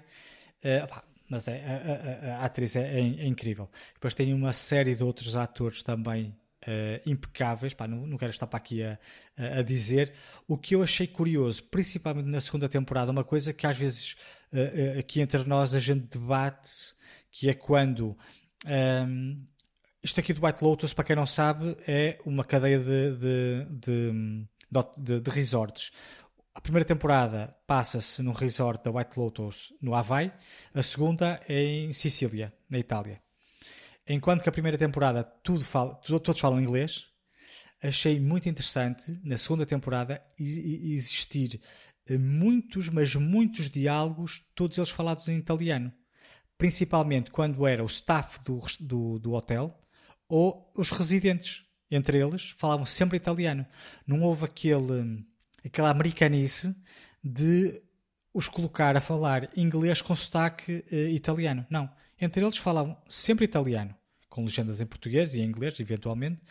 Uh, 0.64 0.88
pá, 0.88 1.04
mas 1.34 1.48
é, 1.48 1.64
a, 1.66 2.36
a, 2.36 2.38
a 2.38 2.46
atriz 2.46 2.76
é, 2.76 2.82
é, 2.82 3.00
é, 3.00 3.26
incrível. 3.26 3.68
Depois 3.96 4.14
tem 4.14 4.32
uma 4.36 4.54
série 4.54 4.94
de 4.94 5.04
outros 5.04 5.36
atores 5.36 5.82
também 5.82 6.36
Uh, 6.66 6.96
impecáveis, 7.06 7.74
Pá, 7.74 7.90
não, 7.90 8.08
não, 8.08 8.18
quero 8.18 8.32
estar 8.32 8.48
para 8.48 8.56
aqui 8.56 8.82
a, 8.82 8.98
a, 9.36 9.62
dizer. 9.62 10.14
O 10.48 10.58
que 10.58 10.74
eu 10.74 10.82
achei 10.82 11.06
curioso, 11.06 11.62
principalmente 11.62 12.30
na 12.30 12.40
segunda 12.40 12.70
temporada, 12.70 13.12
uma 13.12 13.26
coisa 13.26 13.52
que 13.52 13.68
às 13.68 13.78
vezes 13.78 14.16
uh, 14.54 14.96
uh, 14.96 15.00
aqui 15.00 15.20
entre 15.20 15.44
nós 15.44 15.76
a 15.76 15.80
gente 15.80 16.18
debate, 16.18 16.96
que 17.30 17.50
é 17.50 17.54
quando. 17.54 18.18
Um, 18.66 18.70
ehm, 18.70 19.38
isto 20.02 20.22
aqui 20.22 20.32
do 20.32 20.46
White 20.46 20.64
Lotus, 20.64 20.94
para 20.94 21.04
quem 21.04 21.18
não 21.18 21.26
sabe, 21.26 21.76
é 21.86 22.18
uma 22.26 22.46
cadeia 22.46 22.80
de, 22.80 23.18
de, 23.18 23.66
de, 23.70 24.48
de, 24.98 25.20
de 25.20 25.30
resorts. 25.30 25.92
A 26.56 26.62
primeira 26.62 26.86
temporada 26.86 27.56
passa-se 27.66 28.22
num 28.22 28.32
resort 28.32 28.84
da 28.84 28.92
White 28.92 29.20
Lotus 29.20 29.74
no 29.82 29.96
Havaí, 29.96 30.32
a 30.74 30.84
segunda 30.84 31.42
é 31.48 31.64
em 31.64 31.94
Sicília, 31.94 32.54
na 32.70 32.78
Itália. 32.78 33.22
Enquanto 34.08 34.44
que 34.44 34.50
a 34.50 34.52
primeira 34.52 34.78
temporada 34.78 35.24
tudo 35.24 35.66
fala, 35.66 35.96
todos 35.96 36.40
falam 36.40 36.62
inglês, 36.62 37.08
achei 37.82 38.20
muito 38.20 38.48
interessante 38.48 39.20
na 39.24 39.38
segunda 39.38 39.66
temporada 39.66 40.22
existir 40.38 41.60
eh, 42.06 42.18
muitos, 42.18 42.90
mas 42.90 43.16
muitos 43.16 43.70
diálogos, 43.70 44.46
todos 44.54 44.78
eles 44.78 44.90
falados 44.90 45.28
em 45.28 45.38
italiano. 45.38 45.92
Principalmente 46.58 47.32
quando 47.32 47.66
era 47.66 47.84
o 47.84 47.88
staff 47.88 48.40
do, 48.44 48.62
do, 48.80 49.20
do 49.20 49.34
hotel 49.34 49.82
ou 50.28 50.72
os 50.76 50.92
residentes. 50.92 51.64
Entre 51.90 52.18
eles 52.18 52.56
falavam 52.58 52.86
sempre 52.86 53.18
italiano. 53.18 53.66
Não 54.08 54.24
houve 54.24 54.46
aquele, 54.46 55.24
aquela 55.66 55.90
americanice 55.90 56.76
de 57.24 57.82
os 58.34 58.48
colocar 58.48 58.98
a 58.98 59.02
falar 59.02 59.50
inglês 59.56 60.02
com 60.02 60.16
sotaque 60.16 60.84
uh, 60.92 60.96
italiano. 61.10 61.66
Não 61.70 61.90
entre 62.24 62.44
eles 62.44 62.58
falavam 62.58 62.98
sempre 63.08 63.46
italiano, 63.46 63.94
com 64.30 64.44
legendas 64.44 64.80
em 64.80 64.86
português 64.86 65.36
e 65.36 65.42
em 65.42 65.46
inglês, 65.46 65.80
eventualmente, 65.80 66.42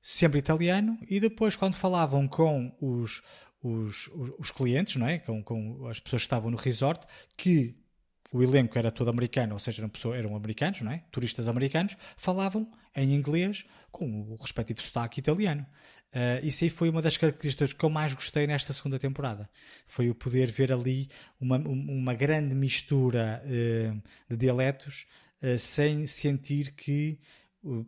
sempre 0.00 0.38
italiano, 0.38 0.98
e 1.08 1.20
depois, 1.20 1.56
quando 1.56 1.74
falavam 1.74 2.26
com 2.26 2.74
os, 2.80 3.22
os, 3.62 4.10
os, 4.38 4.50
clientes, 4.50 4.96
não 4.96 5.06
é? 5.06 5.18
com, 5.18 5.42
com 5.42 5.86
as 5.86 6.00
pessoas 6.00 6.22
que 6.22 6.26
estavam 6.26 6.50
no 6.50 6.56
resort, 6.56 7.06
que 7.36 7.76
o 8.32 8.42
elenco 8.42 8.78
era 8.78 8.90
todo 8.90 9.10
americano, 9.10 9.54
ou 9.54 9.58
seja, 9.58 9.82
eram, 9.82 9.88
pessoas, 9.88 10.18
eram 10.18 10.36
americanos, 10.36 10.80
não 10.80 10.92
é? 10.92 11.04
turistas 11.10 11.48
americanos, 11.48 11.96
falavam 12.16 12.70
em 12.94 13.14
inglês 13.14 13.64
com 13.90 14.22
o 14.22 14.36
respectivo 14.36 14.80
sotaque 14.80 15.20
italiano. 15.20 15.66
Uh, 16.14 16.44
isso 16.44 16.64
aí 16.64 16.70
foi 16.70 16.88
uma 16.88 17.02
das 17.02 17.16
características 17.16 17.72
que 17.72 17.84
eu 17.84 17.90
mais 17.90 18.14
gostei 18.14 18.46
nesta 18.46 18.72
segunda 18.72 18.98
temporada. 18.98 19.48
Foi 19.86 20.08
o 20.08 20.14
poder 20.14 20.50
ver 20.50 20.72
ali 20.72 21.08
uma, 21.38 21.58
uma 21.58 22.14
grande 22.14 22.54
mistura 22.54 23.42
uh, 23.44 24.02
de 24.28 24.36
dialetos 24.36 25.06
uh, 25.42 25.58
sem 25.58 26.06
sentir 26.06 26.72
que 26.72 27.18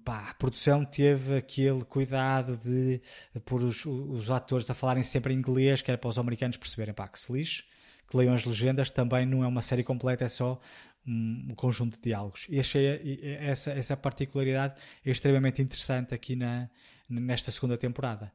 pá, 0.05 0.29
a 0.31 0.35
produção 0.35 0.85
teve 0.85 1.37
aquele 1.37 1.83
cuidado 1.85 2.59
de 2.59 3.01
pôr 3.45 3.65
os, 3.65 3.87
os 3.87 4.31
atores 4.31 4.69
a 4.69 4.75
falarem 4.75 5.03
sempre 5.03 5.33
em 5.33 5.39
inglês, 5.39 5.81
que 5.81 5.91
era 5.91 5.97
para 5.97 6.09
os 6.09 6.19
americanos 6.19 6.59
perceberem 6.59 6.93
pá, 6.93 7.09
que 7.09 7.19
se 7.19 7.33
lixe 7.33 7.65
que 8.11 8.17
leiam 8.17 8.35
as 8.35 8.45
legendas, 8.45 8.91
também 8.91 9.25
não 9.25 9.45
é 9.45 9.47
uma 9.47 9.63
série 9.63 9.85
completa, 9.85 10.25
é 10.25 10.29
só 10.29 10.59
um, 11.07 11.55
conjunto 11.57 11.97
de 11.97 12.03
diálogos. 12.03 12.47
E 12.49 12.59
achei 12.59 13.39
essa, 13.41 13.73
essa 13.73 13.97
particularidade 13.97 14.81
extremamente 15.05 15.63
interessante 15.63 16.15
aqui 16.15 16.37
na, 16.37 16.69
nesta 17.09 17.51
segunda 17.51 17.77
temporada. 17.77 18.33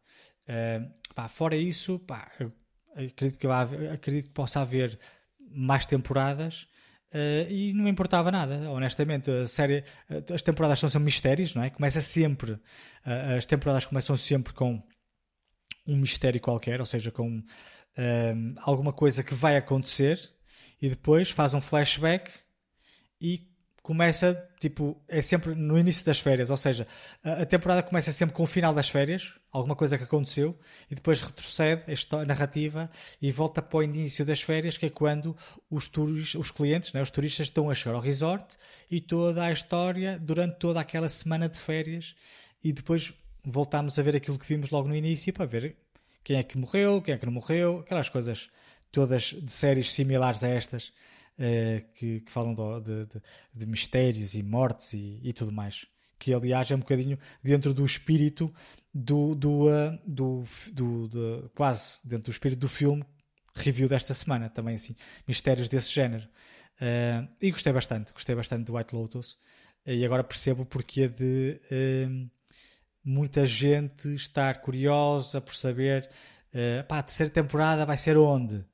Uh, 0.48 0.92
pá, 1.14 1.28
fora 1.28 1.56
isso, 1.56 2.00
pá, 2.00 2.32
acredito, 2.96 3.38
que 3.38 3.48
haver, 3.48 3.92
acredito 3.92 4.28
que 4.28 4.34
possa 4.34 4.62
haver 4.62 5.00
mais 5.52 5.86
temporadas. 5.86 6.68
Uh, 7.14 7.50
e 7.50 7.74
não 7.74 7.86
me 7.86 7.90
importava 7.90 8.30
nada, 8.32 8.70
honestamente. 8.72 9.32
A 9.32 9.48
série, 9.48 9.84
as 10.34 10.42
temporadas 10.42 10.80
são 10.80 10.90
sempre 10.90 11.06
mistérios, 11.06 11.56
não 11.56 11.64
é? 11.64 11.70
Começa 11.70 12.02
sempre, 12.02 12.52
uh, 12.52 13.38
as 13.38 13.46
temporadas 13.46 13.86
começam 13.86 14.18
sempre 14.18 14.54
com 14.54 14.84
um 15.88 15.98
mistério 15.98 16.42
qualquer, 16.42 16.80
ou 16.80 16.86
seja, 16.86 17.12
com 17.12 17.44
um, 17.98 18.56
alguma 18.62 18.92
coisa 18.92 19.24
que 19.24 19.34
vai 19.34 19.56
acontecer 19.56 20.20
e 20.82 20.90
depois 20.90 21.30
faz 21.30 21.54
um 21.54 21.62
flashback 21.62 22.32
e 23.20 23.48
começa, 23.86 24.50
tipo, 24.60 25.00
é 25.08 25.22
sempre 25.22 25.54
no 25.54 25.78
início 25.78 26.04
das 26.04 26.20
férias, 26.20 26.50
ou 26.50 26.58
seja, 26.58 26.88
a, 27.24 27.46
temporada 27.46 27.84
começa 27.84 28.12
sempre 28.12 28.36
com 28.36 28.42
o 28.42 28.48
final 28.48 28.74
das 28.74 28.90
férias, 28.90 29.36
alguma 29.52 29.76
coisa 29.76 29.96
que 29.96 30.04
aconteceu, 30.04 30.60
e 30.90 30.96
depois 30.96 31.22
retrocede 31.22 31.84
a 32.12 32.26
narrativa 32.26 32.90
e 33.22 33.32
volta 33.32 33.62
para 33.62 33.78
o 33.78 33.84
início 33.84 34.26
das 34.26 34.42
férias, 34.42 34.76
que 34.76 34.88
é 34.88 34.90
quando 34.90 35.38
os, 35.70 35.88
turis, 35.88 36.34
os 36.34 36.50
clientes, 36.50 36.94
né, 36.94 37.02
os 37.04 37.12
turistas 37.12 37.46
estão 37.46 37.70
a 37.70 37.76
chegar 37.76 37.94
ao 37.94 38.02
resort 38.02 38.58
e 38.90 39.00
toda 39.00 39.44
a 39.44 39.52
história 39.52 40.18
durante 40.18 40.58
toda 40.58 40.80
aquela 40.80 41.08
semana 41.08 41.48
de 41.48 41.60
férias 41.60 42.16
e 42.64 42.74
depois 42.74 43.14
voltamos 43.44 44.00
a 44.00 44.02
ver 44.02 44.16
aquilo 44.16 44.40
que 44.40 44.48
vimos 44.48 44.72
logo 44.72 44.88
no 44.88 44.96
início 44.96 45.32
para 45.32 45.46
ver 45.46 45.78
quem 46.24 46.38
é 46.38 46.44
que 46.44 46.58
morreu, 46.58 47.04
quem 47.04 47.14
é 47.14 47.18
que 47.20 47.26
não 47.28 47.34
morreu, 47.34 47.82
aquelas 47.82 48.10
coisas 48.10 48.50
todas 48.92 49.36
de 49.40 49.52
séries 49.52 49.92
similares 49.92 50.44
a 50.44 50.48
estas 50.48 50.92
uh, 51.40 51.94
que, 51.94 52.22
que, 52.22 52.32
falam 52.32 52.54
de, 52.54 53.06
de, 53.06 53.22
de, 53.54 53.66
mistérios 53.66 54.34
e 54.34 54.44
mortes 54.44 54.94
e, 54.94 55.20
e, 55.24 55.34
tudo 55.34 55.52
mais. 55.52 55.86
Que 56.18 56.34
aliás 56.34 56.70
é 56.72 56.76
um 56.76 56.80
bocadinho 56.80 57.18
dentro 57.44 57.74
do 57.74 57.84
espírito 57.84 58.54
do, 58.94 59.36
do, 59.36 59.68
uh, 59.68 60.00
do, 60.06 60.44
do, 60.74 61.08
do, 61.08 61.52
quase 61.56 62.00
dentro 62.04 62.26
do 62.26 62.32
espírito 62.32 62.60
do 62.60 62.70
filme 62.70 63.06
review 63.56 63.88
desta 63.88 64.14
semana, 64.14 64.50
também 64.50 64.76
assim, 64.76 64.96
mistérios 65.28 65.68
desse 65.68 65.92
género. 65.92 66.28
Uh, 66.82 67.28
e 67.42 67.52
gostei 67.52 67.72
bastante, 67.72 68.12
gostei 68.12 68.36
bastante 68.36 68.66
do 68.66 68.76
White 68.76 68.96
Lotus. 68.96 69.38
E 69.86 70.04
agora 70.04 70.24
percebo 70.24 70.64
o 70.64 70.66
porquê 70.66 71.08
de 71.08 71.62
muita 73.06 73.46
gente 73.46 74.14
estar 74.16 74.62
curiosa 74.62 75.40
por 75.40 75.54
saber 75.54 76.10
uh, 76.52 76.84
pá, 76.88 77.00
a 77.00 77.04
terceira 77.04 77.32
temporada 77.32 77.86
vai 77.86 77.98
ser 77.98 78.18
onde? 78.18 78.66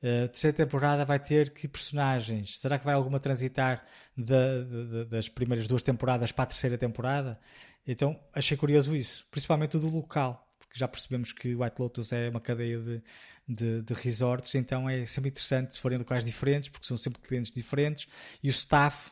Uh, 0.00 0.28
terceira 0.28 0.56
temporada 0.56 1.04
vai 1.04 1.18
ter 1.18 1.50
que 1.50 1.66
personagens? 1.66 2.58
Será 2.58 2.78
que 2.78 2.84
vai 2.84 2.94
alguma 2.94 3.18
transitar 3.18 3.84
da, 4.16 5.04
das 5.10 5.28
primeiras 5.28 5.66
duas 5.66 5.82
temporadas 5.82 6.30
para 6.30 6.44
a 6.44 6.46
terceira 6.46 6.78
temporada? 6.78 7.38
Então 7.86 8.18
achei 8.32 8.56
curioso 8.56 8.94
isso, 8.94 9.26
principalmente 9.30 9.76
do 9.76 9.88
local, 9.88 10.46
porque 10.58 10.78
já 10.78 10.86
percebemos 10.86 11.32
que 11.32 11.54
White 11.54 11.80
Lotus 11.80 12.12
é 12.12 12.28
uma 12.28 12.40
cadeia 12.40 12.78
de, 12.78 13.02
de, 13.48 13.82
de 13.82 13.94
resorts, 13.94 14.54
então 14.54 14.88
é 14.88 15.04
sempre 15.06 15.30
interessante 15.30 15.74
se 15.74 15.80
forem 15.80 15.98
locais 15.98 16.24
diferentes, 16.24 16.68
porque 16.68 16.86
são 16.86 16.96
sempre 16.96 17.20
clientes 17.20 17.50
diferentes, 17.50 18.06
e 18.42 18.48
o 18.48 18.50
staff, 18.50 19.10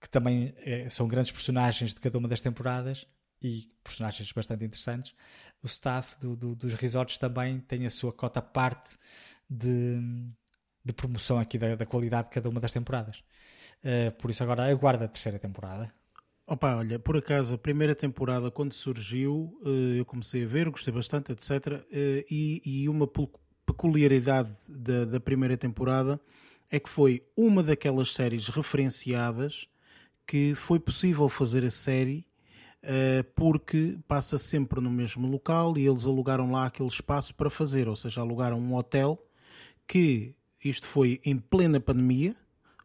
que 0.00 0.08
também 0.08 0.54
é, 0.58 0.88
são 0.88 1.08
grandes 1.08 1.32
personagens 1.32 1.94
de 1.94 2.00
cada 2.00 2.18
uma 2.18 2.28
das 2.28 2.40
temporadas, 2.40 3.06
e 3.40 3.70
personagens 3.82 4.30
bastante 4.32 4.64
interessantes. 4.64 5.14
O 5.62 5.66
staff 5.66 6.18
do, 6.18 6.36
do, 6.36 6.54
dos 6.54 6.74
resorts 6.74 7.18
também 7.18 7.60
tem 7.60 7.86
a 7.86 7.90
sua 7.90 8.12
cota 8.12 8.42
parte 8.42 8.98
de, 9.48 9.98
de 10.84 10.92
promoção 10.92 11.38
aqui 11.38 11.58
da, 11.58 11.74
da, 11.74 11.86
qualidade 11.86 12.28
de 12.28 12.34
cada 12.34 12.48
uma 12.48 12.60
das 12.60 12.72
temporadas. 12.72 13.22
Uh, 13.82 14.10
por 14.18 14.30
isso 14.30 14.42
agora 14.42 14.70
aguarda 14.70 15.04
a 15.04 15.08
terceira 15.08 15.38
temporada. 15.38 15.92
Opa, 16.46 16.76
olha, 16.76 16.98
por 16.98 17.16
acaso 17.16 17.54
a 17.54 17.58
primeira 17.58 17.94
temporada 17.94 18.50
quando 18.50 18.72
surgiu 18.72 19.58
uh, 19.62 19.96
eu 19.96 20.04
comecei 20.04 20.44
a 20.44 20.46
ver, 20.46 20.70
gostei 20.70 20.92
bastante, 20.92 21.32
etc. 21.32 21.50
Uh, 21.50 22.24
e, 22.30 22.62
e, 22.64 22.88
uma 22.88 23.08
peculiaridade 23.66 24.50
da, 24.68 25.04
da 25.04 25.20
primeira 25.20 25.56
temporada 25.56 26.20
é 26.70 26.80
que 26.80 26.88
foi 26.88 27.22
uma 27.36 27.62
daquelas 27.62 28.12
séries 28.14 28.48
referenciadas 28.48 29.68
que 30.26 30.54
foi 30.54 30.78
possível 30.78 31.28
fazer 31.28 31.64
a 31.64 31.70
série 31.70 32.28
eh, 32.82 33.24
porque 33.34 33.98
passa 34.06 34.38
sempre 34.38 34.80
no 34.80 34.90
mesmo 34.90 35.26
local 35.26 35.76
e 35.76 35.86
eles 35.86 36.06
alugaram 36.06 36.52
lá 36.52 36.66
aquele 36.66 36.88
espaço 36.88 37.34
para 37.34 37.50
fazer, 37.50 37.88
ou 37.88 37.96
seja, 37.96 38.20
alugaram 38.20 38.60
um 38.60 38.74
hotel 38.74 39.18
que 39.88 40.34
isto 40.62 40.86
foi 40.86 41.20
em 41.24 41.38
plena 41.38 41.80
pandemia, 41.80 42.36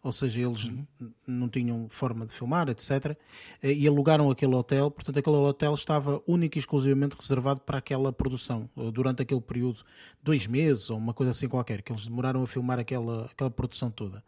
ou 0.03 0.11
seja, 0.11 0.41
eles 0.41 0.65
uhum. 0.65 0.85
não 1.25 1.47
tinham 1.47 1.87
forma 1.89 2.25
de 2.25 2.33
filmar, 2.33 2.67
etc. 2.67 3.17
Eh, 3.61 3.71
e 3.71 3.87
alugaram 3.87 4.29
aquele 4.29 4.53
hotel, 4.53 4.91
portanto, 4.91 5.17
aquele 5.17 5.37
hotel 5.37 5.73
estava 5.73 6.21
único 6.27 6.57
e 6.57 6.59
exclusivamente 6.59 7.15
reservado 7.17 7.61
para 7.61 7.77
aquela 7.77 8.11
produção, 8.11 8.69
eh, 8.77 8.91
durante 8.91 9.21
aquele 9.21 9.39
período, 9.39 9.79
dois 10.21 10.45
meses 10.45 10.89
ou 10.89 10.97
uma 10.97 11.13
coisa 11.13 11.31
assim 11.31 11.47
qualquer, 11.47 11.81
que 11.81 11.93
eles 11.93 12.05
demoraram 12.05 12.43
a 12.43 12.47
filmar 12.47 12.79
aquela, 12.79 13.25
aquela 13.25 13.49
produção 13.49 13.89
toda. 13.89 14.21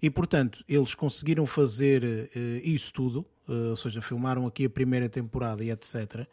E, 0.00 0.08
portanto, 0.08 0.64
eles 0.68 0.94
conseguiram 0.94 1.44
fazer 1.44 2.04
uh, 2.04 2.38
isso 2.62 2.92
tudo, 2.92 3.26
uh, 3.48 3.70
ou 3.70 3.76
seja, 3.76 4.00
filmaram 4.00 4.46
aqui 4.46 4.64
a 4.64 4.70
primeira 4.70 5.08
temporada 5.08 5.64
e 5.64 5.72
etc. 5.72 6.24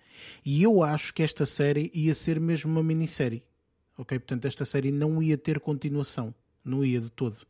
E 0.46 0.62
eu 0.62 0.84
acho 0.84 1.12
que 1.16 1.24
esta 1.24 1.44
série 1.46 1.90
ia 1.96 2.14
ser 2.14 2.40
mesmo 2.40 2.72
uma 2.72 2.84
minissérie. 2.84 3.44
Ok? 3.98 4.18
Portanto, 4.20 4.46
esta 4.46 4.66
série 4.66 4.92
não 4.92 5.22
ia 5.22 5.38
ter 5.38 5.60
continuação. 5.60 6.34
Não 6.64 6.84
ia 6.84 7.00
de 7.00 7.10
todo. 7.10 7.46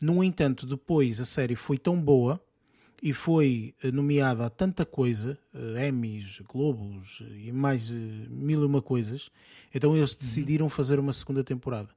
No 0.00 0.22
entanto, 0.22 0.66
depois 0.66 1.20
a 1.20 1.24
série 1.24 1.56
foi 1.56 1.78
tão 1.78 2.00
boa 2.00 2.40
e 3.02 3.12
foi 3.12 3.74
eh, 3.82 3.90
nomeada 3.90 4.46
a 4.46 4.50
tanta 4.50 4.86
coisa, 4.86 5.36
uh, 5.52 5.78
Emmys, 5.78 6.40
Globos 6.48 7.20
e 7.36 7.50
mais 7.50 7.90
mil 7.90 8.62
e 8.62 8.64
uma 8.64 8.80
coisas, 8.80 9.28
então 9.74 9.96
eles 9.96 10.12
uhum. 10.12 10.18
decidiram 10.20 10.68
fazer 10.68 11.00
uma 11.00 11.12
segunda 11.12 11.42
temporada. 11.42 11.88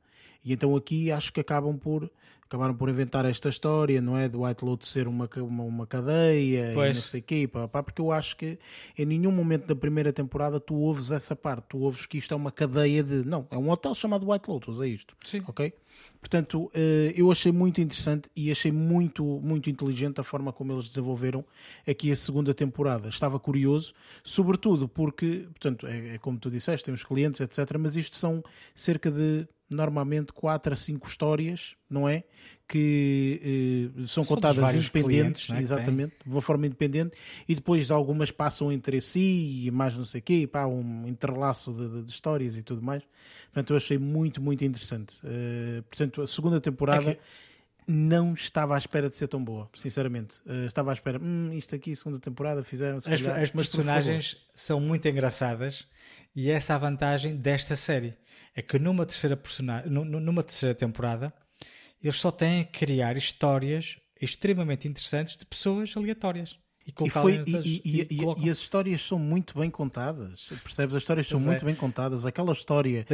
E 0.43 0.51
então 0.51 0.75
aqui 0.75 1.11
acho 1.11 1.31
que 1.31 1.39
acabam 1.39 1.77
por 1.77 2.09
acabaram 2.45 2.75
por 2.75 2.89
inventar 2.89 3.25
esta 3.25 3.49
história, 3.49 4.01
não 4.01 4.17
é? 4.17 4.29
Do 4.29 4.43
White 4.43 4.63
Lotus 4.63 4.89
ser 4.89 5.07
uma, 5.07 5.27
uma, 5.37 5.63
uma 5.63 5.87
cadeia 5.87 6.71
pois. 6.73 6.95
e 6.95 6.99
não 6.99 7.07
sei 7.07 7.19
o 7.19 7.23
quê, 7.23 7.47
pá, 7.47 7.67
pá, 7.67 7.81
porque 7.81 8.01
eu 8.01 8.11
acho 8.11 8.37
que 8.37 8.59
em 8.97 9.05
nenhum 9.05 9.31
momento 9.31 9.65
da 9.65 9.75
primeira 9.75 10.13
temporada 10.13 10.59
tu 10.59 10.75
ouves 10.75 11.11
essa 11.11 11.35
parte, 11.35 11.65
tu 11.69 11.79
ouves 11.79 12.05
que 12.05 12.17
isto 12.17 12.33
é 12.33 12.37
uma 12.37 12.51
cadeia 12.51 13.03
de. 13.03 13.25
Não, 13.25 13.47
é 13.49 13.57
um 13.57 13.69
hotel 13.69 13.93
chamado 13.95 14.29
White 14.29 14.49
Lotus, 14.49 14.79
é 14.81 14.87
isto. 14.87 15.15
Sim. 15.23 15.43
Ok? 15.47 15.73
Portanto, 16.19 16.69
eh, 16.73 17.13
eu 17.15 17.31
achei 17.31 17.51
muito 17.51 17.79
interessante 17.79 18.29
e 18.35 18.51
achei 18.51 18.71
muito, 18.71 19.23
muito 19.23 19.69
inteligente 19.69 20.19
a 20.19 20.23
forma 20.23 20.51
como 20.51 20.73
eles 20.73 20.87
desenvolveram 20.87 21.45
aqui 21.87 22.11
a 22.11 22.15
segunda 22.15 22.53
temporada. 22.53 23.09
Estava 23.09 23.39
curioso, 23.39 23.93
sobretudo 24.23 24.87
porque, 24.87 25.47
portanto, 25.51 25.87
é, 25.87 26.15
é 26.15 26.17
como 26.17 26.37
tu 26.39 26.49
disseste, 26.49 26.85
tem 26.85 26.93
os 26.93 27.03
clientes, 27.03 27.41
etc. 27.41 27.77
Mas 27.79 27.95
isto 27.95 28.17
são 28.17 28.43
cerca 28.73 29.11
de 29.11 29.47
normalmente 29.69 30.31
4 30.33 30.73
a 30.73 30.75
5 30.75 31.07
histórias, 31.07 31.75
não 31.89 32.07
é? 32.07 32.23
Que 32.67 33.91
eh, 33.95 34.07
são, 34.07 34.23
são 34.23 34.35
contadas 34.35 34.73
independentes, 34.73 35.49
é? 35.49 35.59
exatamente, 35.59 36.15
de 36.23 36.31
uma 36.31 36.41
forma 36.41 36.65
independente, 36.65 37.15
e 37.47 37.55
depois 37.55 37.91
algumas 37.91 38.31
passam 38.31 38.71
entre 38.71 38.99
si 39.01 39.65
e 39.65 39.71
mais 39.71 39.95
não 39.95 40.05
sei 40.05 40.21
o 40.21 40.23
quê, 40.23 40.47
pá, 40.47 40.65
um 40.65 41.07
entrelaço 41.07 41.73
de, 41.73 42.03
de, 42.03 42.11
histórias 42.11 42.57
e 42.57 42.63
tudo 42.63 42.81
mais. 42.81 43.03
Portanto, 43.45 43.71
eu 43.71 43.77
achei 43.77 43.97
muito, 43.97 44.41
muito 44.41 44.65
interessante. 44.65 45.15
Uh, 45.23 45.83
portanto, 45.83 46.21
a 46.21 46.27
segunda 46.27 46.59
temporada. 46.59 47.11
É 47.11 47.15
que 47.15 47.21
não 47.87 48.33
estava 48.33 48.75
à 48.75 48.77
espera 48.77 49.09
de 49.09 49.15
ser 49.15 49.27
tão 49.27 49.43
boa, 49.43 49.69
sinceramente. 49.73 50.37
Uh, 50.45 50.65
estava 50.65 50.91
à 50.91 50.93
espera, 50.93 51.19
hum, 51.21 51.51
isto 51.53 51.75
aqui, 51.75 51.95
segunda 51.95 52.19
temporada, 52.19 52.63
fizeram 52.63 52.97
as, 52.97 53.03
calhar, 53.03 53.39
as 53.39 53.51
personagens 53.51 54.37
são 54.53 54.79
muito 54.79 55.07
engraçadas 55.07 55.87
e 56.35 56.49
essa 56.49 56.73
é 56.73 56.75
a 56.75 56.79
vantagem 56.79 57.35
desta 57.35 57.75
série. 57.75 58.15
É 58.55 58.61
que 58.61 58.79
numa 58.79 59.05
terceira, 59.05 59.37
personagem, 59.37 59.91
numa 59.91 60.43
terceira 60.43 60.73
temporada 60.73 61.33
eles 62.01 62.19
só 62.19 62.31
têm 62.31 62.61
a 62.61 62.65
criar 62.65 63.17
histórias 63.17 63.97
extremamente 64.21 64.87
interessantes 64.87 65.37
de 65.37 65.45
pessoas 65.45 65.95
aleatórias. 65.95 66.57
E, 66.85 66.93
e, 67.03 67.09
foi, 67.09 67.43
e, 67.47 67.81
e, 67.83 68.45
e, 68.45 68.49
as 68.49 68.59
histórias 68.59 69.01
são 69.01 69.17
muito 69.17 69.57
bem 69.57 69.71
contadas, 69.71 70.53
percebes? 70.63 70.95
As 70.95 71.01
histórias 71.01 71.27
são 71.27 71.39
muito 71.39 71.63
é. 71.63 71.65
bem 71.65 71.73
contadas. 71.73 72.27
Aquela 72.27 72.53
história 72.53 73.05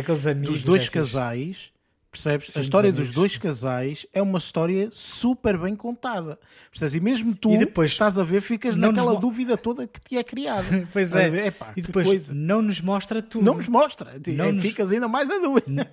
dos 0.44 0.62
dois 0.62 0.90
casais 0.90 1.72
Percebes? 2.12 2.52
Sim, 2.52 2.60
a 2.60 2.62
história 2.62 2.92
dos 2.92 3.12
dois 3.12 3.38
casais 3.38 4.06
é 4.12 4.22
uma 4.22 4.38
história 4.38 4.90
super 4.92 5.58
bem 5.58 5.78
contada. 5.78 6.38
Percebes? 6.70 6.96
E 6.96 7.00
mesmo 7.00 7.34
tu 7.34 7.52
e 7.54 7.58
depois, 7.58 7.92
estás 7.92 8.20
a 8.20 8.24
ver, 8.24 8.42
ficas 8.42 8.76
naquela 8.76 9.16
dúvida 9.16 9.56
toda 9.56 9.88
que 9.88 10.00
te 10.02 10.18
é 10.18 10.24
criada. 10.24 10.68
pois 10.92 11.16
é. 11.16 11.48
Epá, 11.48 11.72
e 11.76 11.82
depois 11.82 12.30
não 12.30 12.62
nos 12.62 12.82
mostra 12.82 13.22
tudo. 13.22 13.46
Não 13.46 13.56
nos 13.56 13.70
mostra. 13.70 14.20
Não 14.28 14.46
é, 14.46 14.52
nos... 14.52 14.62
Ficas 14.62 14.92
ainda 14.92 15.08
mais 15.08 15.26
na 15.28 15.38
dúvida. 15.38 15.90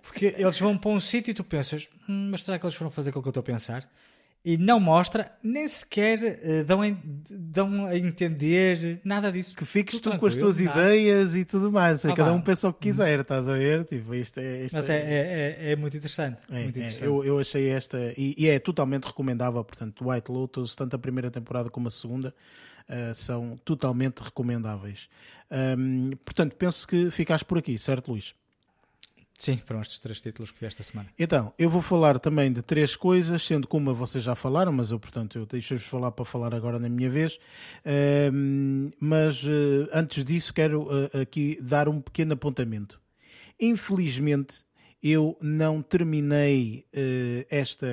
Porque 0.00 0.34
eles 0.38 0.58
vão 0.58 0.76
para 0.76 0.90
um 0.90 0.98
sítio 0.98 1.30
e 1.30 1.34
tu 1.34 1.44
pensas, 1.44 1.88
hum, 2.08 2.28
mas 2.30 2.44
será 2.44 2.58
que 2.58 2.64
eles 2.64 2.74
foram 2.74 2.90
fazer 2.90 3.10
aquilo 3.10 3.22
que 3.22 3.28
eu 3.28 3.30
estou 3.30 3.42
a 3.42 3.44
pensar? 3.44 3.88
E 4.44 4.58
não 4.58 4.80
mostra, 4.80 5.30
nem 5.42 5.68
sequer 5.68 6.18
uh, 6.18 6.64
dão, 6.64 6.82
a, 6.82 6.86
dão 7.30 7.86
a 7.86 7.96
entender 7.96 9.00
nada 9.04 9.30
disso. 9.30 9.54
Que 9.54 9.64
fiques 9.64 10.00
tu 10.00 10.18
com 10.18 10.26
as 10.26 10.36
tuas 10.36 10.58
nada. 10.58 10.80
ideias 10.80 11.36
e 11.36 11.44
tudo 11.44 11.70
mais. 11.70 12.04
Ah, 12.04 12.12
cada 12.12 12.32
um 12.32 12.40
pensa 12.40 12.68
o 12.68 12.72
que 12.72 12.88
quiser, 12.88 13.20
estás 13.20 13.48
a 13.48 13.56
ver? 13.56 13.84
Tipo, 13.84 14.12
isto 14.14 14.40
é, 14.40 14.64
isto 14.64 14.74
Mas 14.74 14.90
é, 14.90 14.96
é, 14.96 15.56
é, 15.60 15.72
é 15.72 15.76
muito 15.76 15.96
interessante. 15.96 16.40
É, 16.50 16.54
muito 16.54 16.76
é. 16.76 16.80
interessante. 16.80 17.04
Eu, 17.04 17.24
eu 17.24 17.38
achei 17.38 17.68
esta, 17.68 18.12
e, 18.16 18.34
e, 18.36 18.48
é 18.48 18.58
totalmente 18.58 19.04
recomendável, 19.04 19.62
portanto, 19.62 20.08
White 20.08 20.32
Lotus, 20.32 20.74
tanto 20.74 20.96
a 20.96 20.98
primeira 20.98 21.30
temporada 21.30 21.70
como 21.70 21.86
a 21.86 21.90
segunda, 21.90 22.34
uh, 22.88 23.14
são 23.14 23.56
totalmente 23.64 24.18
recomendáveis. 24.20 25.08
Um, 25.78 26.10
portanto, 26.24 26.56
penso 26.56 26.88
que 26.88 27.10
ficaste 27.12 27.44
por 27.44 27.58
aqui, 27.58 27.78
certo, 27.78 28.10
Luís? 28.10 28.34
Sim, 29.42 29.56
foram 29.66 29.80
estes 29.80 29.98
três 29.98 30.20
títulos 30.20 30.52
que 30.52 30.60
vi 30.60 30.66
esta 30.66 30.84
semana. 30.84 31.08
Então, 31.18 31.52
eu 31.58 31.68
vou 31.68 31.82
falar 31.82 32.20
também 32.20 32.52
de 32.52 32.62
três 32.62 32.94
coisas, 32.94 33.42
sendo 33.42 33.66
que 33.66 33.76
uma 33.76 33.92
vocês 33.92 34.22
já 34.22 34.36
falaram, 34.36 34.70
mas 34.70 34.92
eu, 34.92 35.00
portanto, 35.00 35.36
eu 35.36 35.44
deixo-vos 35.44 35.82
falar 35.82 36.12
para 36.12 36.24
falar 36.24 36.54
agora 36.54 36.78
na 36.78 36.88
minha 36.88 37.10
vez. 37.10 37.40
Uh, 37.84 38.92
mas 39.00 39.42
uh, 39.42 39.88
antes 39.92 40.24
disso, 40.24 40.54
quero 40.54 40.82
uh, 40.82 41.20
aqui 41.20 41.58
dar 41.60 41.88
um 41.88 42.00
pequeno 42.00 42.34
apontamento. 42.34 43.00
Infelizmente, 43.60 44.62
eu 45.02 45.36
não 45.40 45.82
terminei 45.82 46.86
uh, 46.94 47.46
esta, 47.50 47.88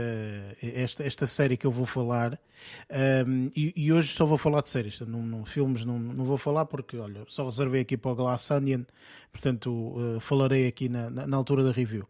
esta, 0.62 1.04
esta 1.04 1.26
série 1.26 1.58
que 1.58 1.66
eu 1.66 1.72
vou 1.72 1.86
falar 1.86 2.34
um, 2.34 2.96
ehm, 2.96 3.52
e, 3.56 3.74
e, 3.76 3.92
hoje 3.92 4.10
só 4.10 4.26
vou 4.26 4.38
falar 4.38 4.62
de 4.62 4.70
séries. 4.70 5.00
Não, 5.02 5.24
não, 5.24 5.44
filmes 5.46 5.84
não, 5.86 5.98
não 5.98 6.24
vou 6.24 6.38
falar 6.38 6.66
porque, 6.66 6.98
olha, 6.98 7.24
só 7.28 7.46
reservei 7.46 7.82
aqui 7.82 7.98
para 7.98 8.12
o 8.12 8.16
Glass 8.16 8.52
Onion, 8.52 8.84
portanto, 9.32 9.72
uh, 9.72 10.20
falarei 10.20 10.68
aqui 10.68 10.88
na, 10.88 11.10
na, 11.10 11.26
na, 11.26 11.38
altura 11.38 11.64
da 11.64 11.72
review. 11.72 12.08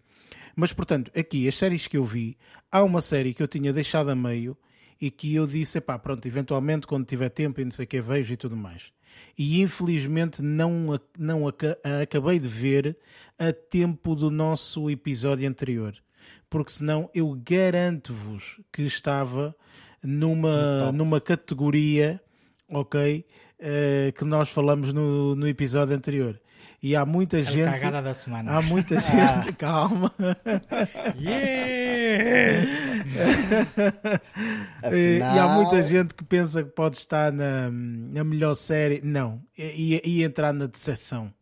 Mas, 0.56 0.74
portanto, 0.74 1.12
aqui, 1.18 1.48
as 1.48 1.56
séries 1.56 1.88
que 1.88 1.96
eu 1.96 2.04
vi, 2.04 2.38
há 2.70 2.84
uma 2.84 3.02
série 3.02 3.34
que 3.34 3.42
eu 3.42 3.48
tinha 3.48 3.72
deixado 3.72 4.10
a 4.10 4.16
meio 4.16 4.58
e 5.00 5.10
que 5.10 5.34
eu 5.34 5.48
disse, 5.48 5.80
pá, 5.80 5.98
pronto, 5.98 6.28
eventualmente 6.28 6.86
quando 6.86 7.06
tiver 7.06 7.30
tempo 7.30 7.62
e 7.62 7.64
não 7.64 7.72
sei 7.72 7.86
o 7.86 7.88
que 7.88 8.02
vejo 8.02 8.34
e 8.34 8.38
tudo 8.38 8.58
mais 8.58 8.92
e 9.38 9.62
infelizmente 9.62 10.42
não, 10.42 11.00
não 11.18 11.44
acabei 11.48 12.40
de 12.40 12.48
ver 12.48 12.98
a 13.38 13.54
tempo 13.54 14.16
do 14.16 14.30
nosso 14.30 14.90
episódio 14.90 15.48
anterior. 15.48 15.96
Porque 16.50 16.72
senão 16.72 17.10
eu 17.14 17.40
garanto-vos 17.46 18.60
que 18.72 18.82
estava 18.82 19.56
numa, 20.04 20.92
numa 20.92 21.22
categoria, 21.22 22.20
ok? 22.68 23.26
Uh, 23.60 24.12
que 24.14 24.26
nós 24.26 24.50
falamos 24.50 24.94
no, 24.94 25.36
no 25.36 25.48
episódio 25.48 25.96
anterior. 25.96 26.40
E 26.82 26.96
há 26.96 27.06
muita 27.06 27.40
é 27.40 27.44
gente. 27.44 27.68
A 27.68 27.72
cagada 27.74 28.02
da 28.02 28.14
semana. 28.14 28.52
Há 28.52 28.62
muita 28.62 28.96
ah. 28.98 29.00
gente. 29.00 29.54
Calma. 29.60 30.16
Yeah! 31.20 33.04
Afinal... 34.82 35.36
E 35.36 35.40
há 35.40 35.48
muita 35.50 35.82
gente 35.82 36.14
que 36.14 36.24
pensa 36.24 36.64
que 36.64 36.70
pode 36.70 36.98
estar 36.98 37.34
na, 37.34 37.70
na 37.70 38.24
melhor 38.24 38.56
série. 38.56 39.02
Não. 39.04 39.42
E, 39.58 40.02
e 40.06 40.24
entrar 40.24 40.54
na 40.54 40.68
decepção. 40.68 41.34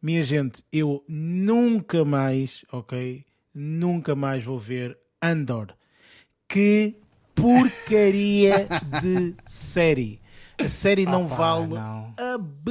Minha 0.00 0.22
gente, 0.22 0.62
eu 0.72 1.02
nunca 1.08 2.04
mais, 2.04 2.64
ok? 2.70 3.24
Nunca 3.52 4.14
mais 4.14 4.44
vou 4.44 4.58
ver 4.58 4.96
Andor. 5.20 5.74
Que 6.46 6.94
porcaria 7.34 8.68
de 9.02 9.34
série. 9.44 10.20
A 10.58 10.68
série 10.70 11.04
não 11.04 11.26
Opa, 11.26 11.34
vale 11.36 11.74
não. 11.74 12.14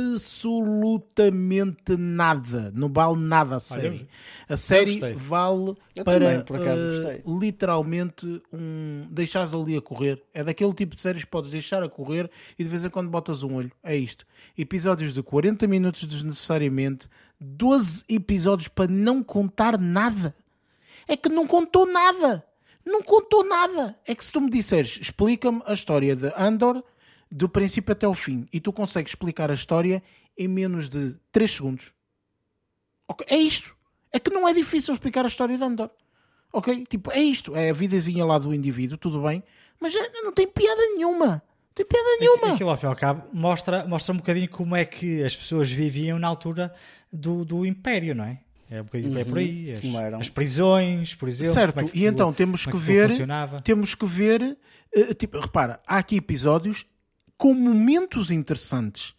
absolutamente 0.03 1.95
nada. 1.97 2.71
Não 2.73 2.89
vale 2.91 3.17
nada 3.17 3.57
a 3.57 3.59
série. 3.59 3.87
Olha, 3.87 4.07
a 4.49 4.57
série 4.57 4.99
vale 5.13 5.75
eu 5.95 6.03
para 6.03 6.43
também, 6.43 7.21
uh, 7.23 7.39
literalmente 7.39 8.41
um, 8.51 9.07
deixares 9.11 9.53
ali 9.53 9.77
a 9.77 9.81
correr. 9.81 10.21
É 10.33 10.43
daquele 10.43 10.73
tipo 10.73 10.95
de 10.95 11.01
séries 11.01 11.23
que 11.23 11.29
podes 11.29 11.51
deixar 11.51 11.83
a 11.83 11.89
correr 11.89 12.29
e 12.57 12.63
de 12.63 12.69
vez 12.69 12.83
em 12.83 12.89
quando 12.89 13.09
botas 13.09 13.43
um 13.43 13.53
olho. 13.53 13.71
É 13.83 13.95
isto. 13.95 14.25
Episódios 14.57 15.13
de 15.13 15.21
40 15.21 15.67
minutos 15.67 16.05
desnecessariamente, 16.05 17.07
12 17.39 18.03
episódios 18.09 18.67
para 18.67 18.91
não 18.91 19.23
contar 19.23 19.77
nada. 19.77 20.33
É 21.07 21.15
que 21.15 21.29
não 21.29 21.45
contou 21.45 21.85
nada. 21.85 22.43
Não 22.83 23.01
contou 23.01 23.43
nada. 23.47 23.95
É 24.07 24.13
que 24.13 24.25
se 24.25 24.31
tu 24.31 24.41
me 24.41 24.49
disseres, 24.49 24.99
explica-me 25.01 25.61
a 25.65 25.73
história 25.73 26.15
de 26.15 26.31
Andor 26.37 26.83
do 27.31 27.49
princípio 27.49 27.91
até 27.91 28.07
o 28.07 28.13
fim 28.13 28.47
e 28.53 28.59
tu 28.59 28.71
consegues 28.71 29.11
explicar 29.11 29.49
a 29.51 29.53
história 29.53 30.01
em 30.37 30.47
menos 30.47 30.89
de 30.89 31.15
3 31.31 31.51
segundos. 31.51 31.93
Okay? 33.07 33.27
É 33.29 33.39
isto. 33.39 33.75
É 34.11 34.19
que 34.19 34.29
não 34.29 34.47
é 34.47 34.53
difícil 34.53 34.93
explicar 34.93 35.25
a 35.25 35.27
história 35.27 35.57
de 35.57 35.63
Andor. 35.63 35.89
Ok? 36.51 36.85
Tipo, 36.87 37.11
é 37.11 37.19
isto. 37.19 37.55
É 37.55 37.69
a 37.69 37.73
vidazinha 37.73 38.25
lá 38.25 38.37
do 38.37 38.53
indivíduo, 38.53 38.97
tudo 38.97 39.21
bem. 39.21 39.43
Mas 39.79 39.93
é, 39.93 40.09
não 40.21 40.31
tem 40.31 40.47
piada 40.47 40.81
nenhuma. 40.95 41.27
Não 41.27 41.73
tem 41.75 41.85
piada 41.85 42.07
nenhuma. 42.19 42.53
Aquilo 42.53 42.69
ao 42.69 42.77
fim 42.77 42.85
e 42.85 42.89
ao 42.89 42.95
cabo 42.95 43.27
mostra, 43.33 43.85
mostra 43.85 44.13
um 44.13 44.17
bocadinho 44.17 44.49
como 44.49 44.75
é 44.75 44.85
que 44.85 45.21
as 45.23 45.35
pessoas 45.35 45.69
viviam 45.69 46.17
na 46.17 46.27
altura 46.27 46.73
do, 47.11 47.43
do 47.43 47.65
Império, 47.65 48.15
não 48.15 48.23
é? 48.23 48.39
É 48.69 48.81
um 48.81 48.85
bocadinho 48.85 49.17
é 49.19 49.23
por 49.23 49.37
aí. 49.37 49.71
As, 49.71 49.79
Como 49.81 49.99
eram. 49.99 50.19
as 50.19 50.29
prisões, 50.29 51.13
por 51.13 51.29
exemplo. 51.29 51.53
Certo, 51.53 51.79
é 51.79 51.83
que 51.83 51.97
e 51.99 52.05
então 52.05 52.29
aquilo- 52.29 52.37
temos 52.47 52.61
que 52.63 52.69
é 52.69 52.71
aquilo 52.71 52.83
ver, 52.83 53.61
temos 53.63 53.93
que 53.95 54.05
ver, 54.05 54.57
eh, 54.95 55.13
tipo, 55.13 55.39
repara, 55.39 55.79
há 55.85 55.97
aqui 55.97 56.15
episódios 56.15 56.85
com 57.37 57.53
momentos 57.53 58.31
interessantes, 58.31 59.15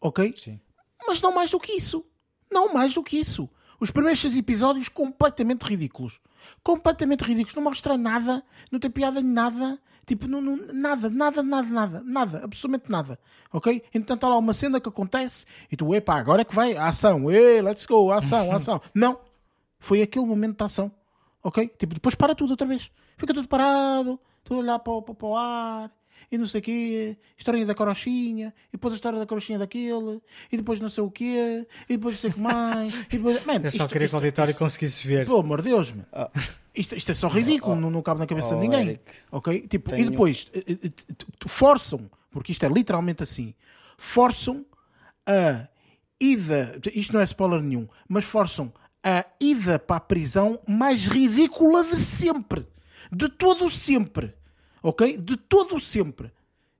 ok? 0.00 0.34
Sim. 0.36 0.60
Mas 1.06 1.20
não 1.20 1.32
mais 1.32 1.50
do 1.50 1.58
que 1.60 1.72
isso. 1.72 2.04
Não 2.50 2.72
mais 2.72 2.94
do 2.94 3.02
que 3.02 3.18
isso. 3.18 3.48
Os 3.80 3.90
primeiros 3.90 4.20
seis 4.20 4.36
episódios 4.36 4.88
completamente 4.88 5.62
ridículos. 5.62 6.20
Completamente 6.62 7.22
ridículos. 7.22 7.54
Não 7.54 7.62
mostra 7.62 7.96
nada, 7.96 8.42
não 8.70 8.78
tem 8.78 8.90
piada 8.90 9.20
de 9.20 9.28
nada. 9.28 9.78
Tipo, 10.06 10.28
não, 10.28 10.40
não- 10.40 10.56
nada, 10.72 11.10
nada, 11.10 11.42
nada, 11.42 11.68
nada, 11.68 12.02
nada, 12.04 12.44
absolutamente 12.44 12.88
nada. 12.90 13.18
Ok? 13.52 13.82
Então 13.92 14.14
está 14.14 14.28
lá 14.28 14.36
uma 14.38 14.52
cena 14.52 14.80
que 14.80 14.88
acontece 14.88 15.44
e 15.70 15.76
tu, 15.76 15.92
epá, 15.94 16.16
agora 16.18 16.42
é 16.42 16.44
que 16.44 16.54
vai 16.54 16.76
a 16.76 16.86
ação, 16.86 17.28
Ê, 17.28 17.60
let's 17.60 17.84
go, 17.86 18.12
ação, 18.12 18.50
ação. 18.54 18.80
Não. 18.94 19.18
Foi 19.80 20.00
aquele 20.02 20.24
momento 20.24 20.58
da 20.58 20.66
ação. 20.66 20.90
Ok? 21.42 21.68
Tipo, 21.78 21.94
depois 21.94 22.14
para 22.14 22.34
tudo 22.34 22.50
outra 22.52 22.66
vez. 22.66 22.90
Fica 23.16 23.34
tudo 23.34 23.48
parado, 23.48 24.18
tudo 24.44 24.60
a 24.60 24.62
olhar 24.62 24.78
para, 24.78 25.02
para, 25.02 25.14
para 25.14 25.26
o 25.26 25.36
ar 25.36 25.92
e 26.30 26.36
não 26.38 26.46
sei 26.46 26.60
o 26.60 26.62
quê, 26.64 27.16
historinha 27.38 27.66
da 27.66 27.74
carochinha, 27.74 28.52
e 28.68 28.72
depois 28.72 28.92
a 28.92 28.96
história 28.96 29.18
da 29.18 29.26
carochinha 29.26 29.58
daquele, 29.58 30.20
e 30.50 30.56
depois 30.56 30.80
não 30.80 30.88
sei 30.88 31.04
o 31.04 31.10
quê, 31.10 31.66
e 31.88 31.96
depois 31.96 32.14
não 32.16 32.20
sei 32.20 32.30
o 32.30 32.32
que 32.34 32.40
mais, 32.40 32.94
e 32.94 33.16
depois... 33.18 33.44
Man, 33.46 33.54
Eu 33.62 33.70
só 33.70 33.76
isto- 33.84 33.88
queria 33.88 33.92
que 33.92 34.02
o 34.02 34.04
isto- 34.04 34.16
auditório 34.16 34.54
conseguisse 34.54 35.06
ver. 35.06 35.26
pelo 35.26 35.38
amor 35.40 35.62
de 35.62 35.68
Deus, 35.70 35.92
man. 35.92 36.04
Ah. 36.12 36.30
Isto, 36.74 36.94
isto 36.96 37.10
é 37.10 37.14
só 37.14 37.28
ridículo, 37.28 37.74
não, 37.76 37.90
não 37.90 38.02
cabe 38.02 38.20
na 38.20 38.26
cabeça 38.26 38.54
oh, 38.54 38.60
de 38.60 38.60
ninguém. 38.68 38.88
Eric, 38.88 39.02
ok? 39.32 39.60
Tipo, 39.68 39.90
E 39.90 39.96
tenho- 39.96 40.10
depois 40.10 40.46
eh, 40.52 40.62
eh, 40.68 40.78
eh, 40.84 40.90
forçam, 41.46 42.10
porque 42.30 42.52
isto 42.52 42.66
é 42.66 42.68
literalmente 42.68 43.22
assim, 43.22 43.54
forçam 43.96 44.64
a 45.26 45.68
ida, 46.20 46.78
isto 46.94 47.12
não 47.12 47.20
é 47.20 47.24
spoiler 47.24 47.60
nenhum, 47.62 47.88
mas 48.08 48.24
forçam 48.24 48.72
a 49.02 49.24
ida 49.40 49.78
para 49.78 49.96
a 49.96 50.00
prisão 50.00 50.58
mais 50.66 51.06
ridícula 51.06 51.84
de 51.84 51.96
sempre. 51.96 52.66
De 53.12 53.28
todo 53.28 53.66
o 53.66 53.70
sempre. 53.70 54.34
Ok? 54.86 55.18
De 55.18 55.36
todo 55.36 55.80
sempre. 55.80 56.30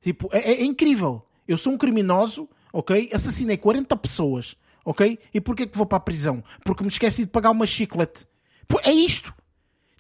Tipo, 0.01 0.29
é, 0.31 0.53
é 0.53 0.65
incrível. 0.65 1.27
Eu 1.49 1.59
sou 1.59 1.73
um 1.73 1.77
criminoso, 1.77 2.49
ok? 2.73 3.11
Assassinei 3.13 3.57
40 3.57 3.97
pessoas, 3.97 4.57
ok? 4.85 5.19
E 5.35 5.41
porquê 5.41 5.67
que 5.67 5.77
vou 5.77 5.87
para 5.87 5.99
a 5.99 6.01
prisão? 6.01 6.41
Porque 6.65 6.85
me 6.85 6.89
esqueci 6.89 7.25
de 7.25 7.31
pagar 7.33 7.51
uma 7.51 7.67
chiclete. 7.67 8.29
Pô, 8.69 8.79
é 8.85 8.93
isto. 8.93 9.35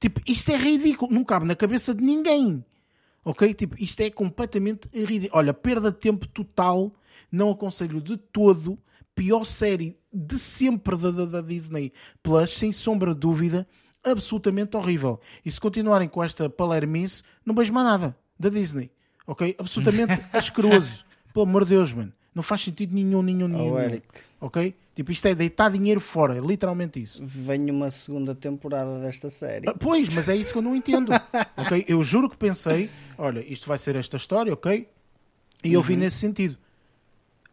Tipo, 0.00 0.20
isto 0.24 0.52
é 0.52 0.56
ridículo. 0.56 1.12
Não 1.12 1.24
cabe 1.24 1.46
na 1.46 1.56
cabeça 1.56 1.92
de 1.92 2.04
ninguém. 2.04 2.64
Ok? 3.24 3.52
Tipo, 3.54 3.74
isto 3.82 4.00
é 4.02 4.08
completamente 4.08 4.88
ridículo. 4.94 5.40
Olha, 5.40 5.52
perda 5.52 5.90
de 5.90 5.98
tempo 5.98 6.28
total. 6.28 6.92
Não 7.32 7.50
aconselho 7.50 8.00
de 8.00 8.16
todo. 8.16 8.78
Pior 9.16 9.44
série 9.44 9.98
de 10.12 10.38
sempre 10.38 10.96
da, 10.96 11.10
da, 11.10 11.24
da 11.24 11.40
Disney 11.40 11.92
Plus, 12.22 12.50
sem 12.50 12.70
sombra 12.70 13.14
de 13.14 13.20
dúvida. 13.20 13.66
Absolutamente 14.10 14.76
horrível. 14.76 15.20
E 15.44 15.50
se 15.50 15.60
continuarem 15.60 16.08
com 16.08 16.22
esta 16.22 16.48
palermice, 16.48 17.22
não 17.44 17.54
vejo 17.54 17.72
mais 17.72 17.86
nada 17.86 18.16
da 18.38 18.48
Disney. 18.48 18.90
Ok? 19.26 19.56
Absolutamente 19.58 20.22
asqueroso. 20.32 21.04
Pelo 21.34 21.44
amor 21.44 21.64
de 21.64 21.70
Deus, 21.70 21.92
mano. 21.92 22.12
Não 22.34 22.42
faz 22.42 22.60
sentido 22.60 22.94
nenhum, 22.94 23.22
nenhum, 23.22 23.48
nenhum. 23.48 23.72
Oh, 23.72 23.76
nenhum. 23.76 23.78
Eric. 23.80 24.06
Ok? 24.40 24.74
Tipo, 24.94 25.10
isto 25.12 25.26
é 25.26 25.34
deitar 25.34 25.70
dinheiro 25.72 26.00
fora. 26.00 26.36
É 26.36 26.40
literalmente 26.40 27.00
isso. 27.02 27.22
Vem 27.26 27.70
uma 27.70 27.90
segunda 27.90 28.34
temporada 28.34 29.00
desta 29.00 29.28
série. 29.28 29.68
Ah, 29.68 29.74
Pois, 29.74 30.08
mas 30.08 30.28
é 30.28 30.36
isso 30.36 30.52
que 30.52 30.58
eu 30.58 30.62
não 30.62 30.76
entendo. 30.76 31.10
ok? 31.56 31.84
Eu 31.88 32.02
juro 32.02 32.30
que 32.30 32.36
pensei, 32.36 32.90
olha, 33.18 33.40
isto 33.50 33.66
vai 33.66 33.76
ser 33.78 33.96
esta 33.96 34.16
história, 34.16 34.52
ok? 34.52 34.88
E 35.64 35.72
eu 35.72 35.82
vi 35.82 35.96
nesse 35.96 36.16
sentido. 36.18 36.56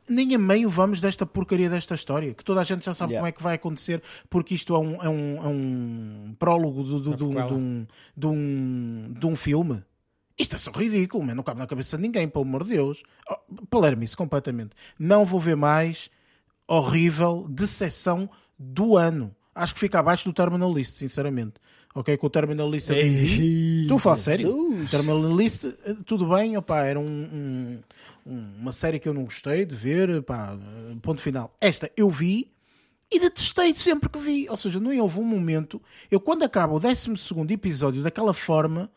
Nem 0.10 0.36
a 0.36 0.38
meio 0.40 0.70
vamos 0.70 1.00
desta 1.00 1.26
porcaria 1.26 1.70
desta 1.70 1.96
história, 1.96 2.34
que 2.34 2.44
toda 2.44 2.60
a 2.62 2.64
gente 2.64 2.86
já 2.86 2.94
sabe 2.94 3.14
Yeah. 3.14 3.22
como 3.22 3.28
é 3.30 3.32
que 3.32 3.42
vai 3.44 3.56
acontecer, 3.56 4.02
porque 4.30 4.54
isto 4.56 4.76
é 4.76 4.80
um, 4.80 4.96
é 5.02 5.08
um, 5.10 5.38
é 5.38 5.48
um 5.48 6.36
prólogo 6.38 6.84
do- 6.84 7.16
do- 7.16 7.30
Uma 7.30 7.48
de, 7.48 7.54
um, 7.54 7.88
de, 8.18 8.28
um, 8.28 9.14
de, 9.18 9.26
um, 9.26 9.36
filme. 9.36 9.84
Isto 10.38 10.56
é 10.56 10.60
só 10.60 10.72
ridículo, 10.72 11.24
man. 11.26 11.36
não 11.36 11.44
cabe 11.44 11.60
na 11.60 11.68
cabeça 11.68 11.96
de 11.96 12.04
ninguém, 12.04 12.28
pelo 12.28 12.44
amor 12.44 12.64
de 12.64 12.72
Deus. 12.72 13.04
Oh, 13.30 13.66
Palermo-se 13.68 14.18
completamente. 14.18 14.72
Não 15.00 15.26
vou 15.26 15.40
ver 15.40 15.56
mais 15.56 16.10
horrível 16.68 17.46
decepção 17.50 18.30
do 18.58 18.98
ano. 18.98 19.36
Acho 19.56 19.74
que 19.74 19.80
fica 19.80 20.00
abaixo 20.00 20.28
do 20.28 20.34
Terminal 20.34 20.74
List, 20.74 20.96
sinceramente. 20.96 21.54
Ok, 21.96 22.18
com 22.18 22.26
o 22.28 22.30
Terminal 22.30 22.70
List 22.70 22.90
nem 22.90 23.12
vi. 23.12 23.82
Estou 23.84 23.98
a 23.98 24.00
falar 24.00 24.18
sério? 24.18 24.48
Terminal 24.90 25.36
List, 25.36 25.64
eh, 25.66 25.96
tudo 26.06 26.28
bem, 26.28 26.58
opá, 26.58 26.84
era 26.86 27.00
um, 27.00 27.06
um- 27.06 27.80
um- 28.26 28.54
uma 28.62 28.72
série 28.72 28.98
que 29.00 29.08
eu 29.08 29.14
não 29.14 29.24
gostei 29.26 29.64
de 29.66 29.76
ver, 29.76 30.10
eh, 30.10 30.22
ponto 31.02 31.22
final. 31.22 31.56
Esta 31.62 31.92
eu 31.96 32.10
vi 32.10 32.52
e 33.12 33.20
detestei 33.20 33.74
sempre 33.76 34.10
que 34.10 34.18
vi. 34.18 34.50
Ou 34.50 34.58
seja, 34.58 34.80
não 34.80 34.98
houve 35.00 35.20
um 35.20 35.24
momento. 35.24 35.80
Eu, 36.10 36.20
quando 36.20 36.42
acaba 36.44 36.74
o 36.74 36.80
12 36.80 37.54
episódio 37.54 38.02
daquela 38.02 38.34
forma, 38.34 38.90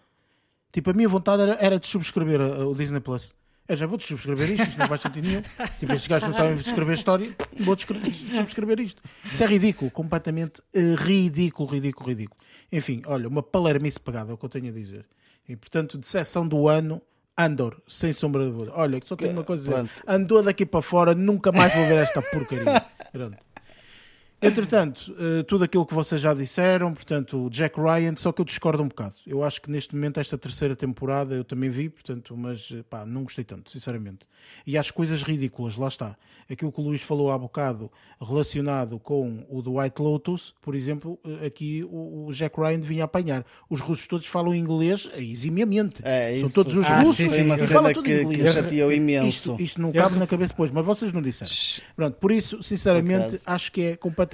tipo, 0.73 0.89
a 0.91 0.95
minha 0.95 1.09
vontade 1.09 1.43
era, 1.43 1.55
era 1.61 1.79
de 1.79 1.87
subscrever 1.87 2.41
a- 2.41 2.67
o 2.67 2.75
Disney 2.75 3.01
Plus. 3.01 3.35
Eu 3.69 3.77
já 3.77 3.87
vou 3.87 3.99
subscrever 3.99 4.53
isto, 4.53 4.69
isto 4.69 4.79
não 4.79 4.87
faz 4.87 5.01
sentido 5.01 5.27
nenhum. 5.27 5.43
Tipo, 5.81 5.93
estes 5.93 6.07
gajos 6.07 6.29
não 6.29 6.35
sabem 6.35 6.57
descrever 6.57 6.95
história, 6.95 7.37
vou 7.59 7.77
subscrever 7.77 8.81
isto. 8.81 9.03
Isto 9.25 9.43
é 9.43 9.47
ridículo, 9.47 9.91
completamente 9.91 10.63
eh, 10.73 10.95
ridículo, 10.97 11.69
ridículo, 11.69 12.09
ridículo. 12.09 12.41
Enfim, 12.71 13.03
olha, 13.07 13.29
uma 13.29 13.43
palermice 13.43 13.99
pegada, 13.99 14.31
é 14.31 14.35
o 14.35 14.39
que 14.39 14.45
eu 14.45 14.49
tenho 14.49 14.69
a 14.69 14.73
dizer. 14.73 15.07
E 15.49 15.57
portanto, 15.57 15.99
de 15.99 16.07
sessão 16.07 16.47
do 16.47 16.69
ano, 16.69 17.03
Andor, 17.39 17.83
sem 17.87 18.13
sombra 18.13 18.45
de 18.45 18.51
dúvida. 18.51 18.73
Olha, 18.75 19.01
só 19.05 19.15
tenho 19.15 19.33
uma 19.33 19.45
coisa 19.45 19.71
a 19.71 19.83
dizer. 19.83 20.03
Andor 20.07 20.43
daqui 20.43 20.65
para 20.65 20.81
fora, 20.81 21.15
nunca 21.15 21.53
mais 21.53 21.75
vou 21.75 21.87
ver 21.87 21.99
esta 21.99 22.23
porcaria. 22.23 22.83
Pronto. 23.13 23.46
Entretanto, 24.41 25.15
eh, 25.19 25.43
tudo 25.45 25.65
aquilo 25.65 25.87
que 25.87 25.95
vocês 25.95 26.21
já 26.21 26.35
disseram, 26.35 26.93
portanto, 26.93 27.47
o 27.47 27.51
Jack 27.51 27.81
Ryan, 27.81 28.15
só 28.17 28.31
que 28.33 28.41
eu 28.41 28.45
discordo 28.45 28.83
um 28.83 28.89
bocado. 28.89 29.15
Eu 29.27 29.43
acho 29.43 29.63
que 29.63 29.71
neste 29.71 29.95
momento, 29.95 30.21
esta 30.21 30.37
terceira 30.37 30.77
temporada, 30.77 31.35
eu 31.35 31.43
também 31.43 31.71
vi, 31.71 31.89
portanto, 31.89 32.37
mas 32.37 32.69
eh, 32.71 32.83
pá, 32.89 33.07
não 33.07 33.23
gostei 33.23 33.45
tanto, 33.45 33.71
sinceramente. 33.71 34.27
E 34.67 34.77
acho 34.77 34.93
coisas 34.93 35.23
ridículas, 35.23 35.77
lá 35.77 35.89
está. 35.89 36.17
Aquilo 36.51 36.71
que 36.71 36.81
o 36.81 36.85
Luís 36.85 37.03
falou 37.03 37.33
há 37.33 37.39
bocado, 37.39 37.91
relacionado 38.21 39.01
com 39.01 39.45
o 39.49 39.63
do 39.63 39.79
White 39.79 40.01
Lotus, 40.03 40.55
por 40.61 40.75
exemplo, 40.75 41.19
eh, 41.25 41.47
aqui 41.47 41.83
o, 41.85 42.27
o 42.27 42.33
Jack 42.33 42.61
Ryan 42.61 42.79
devia 42.79 43.05
apanhar. 43.05 43.43
Os 43.71 43.81
russos 43.81 44.07
todos 44.07 44.27
falam 44.27 44.55
inglês 44.55 45.09
eximiamente. 45.17 46.03
É, 46.05 46.37
São 46.37 46.47
isso 46.47 46.55
todos 46.55 46.75
os 46.75 46.85
Ah, 46.85 46.99
russos 47.01 47.17
sim, 47.17 47.29
sim. 47.31 47.41
e 47.41 47.45
uma 47.47 47.57
falam 47.57 47.91
tudo 47.95 48.05
que, 48.05 48.15
que 48.19 48.23
inglês. 48.35 48.53
chateou 48.55 48.93
imenso. 48.93 49.29
Isto, 49.53 49.57
isto 49.63 49.81
não 49.83 49.91
cabe 49.93 50.19
na 50.19 50.27
cabeça 50.27 50.53
depois, 50.53 50.71
mas 50.71 50.85
vocês 50.85 51.11
não 51.11 51.23
disseram. 51.23 51.51
Pronto, 51.97 52.15
por 52.19 52.31
isso, 52.31 52.63
sinceramente, 52.63 53.41
acho 53.47 53.73
que 53.73 53.81
é 53.81 53.97
completamente 53.97 54.26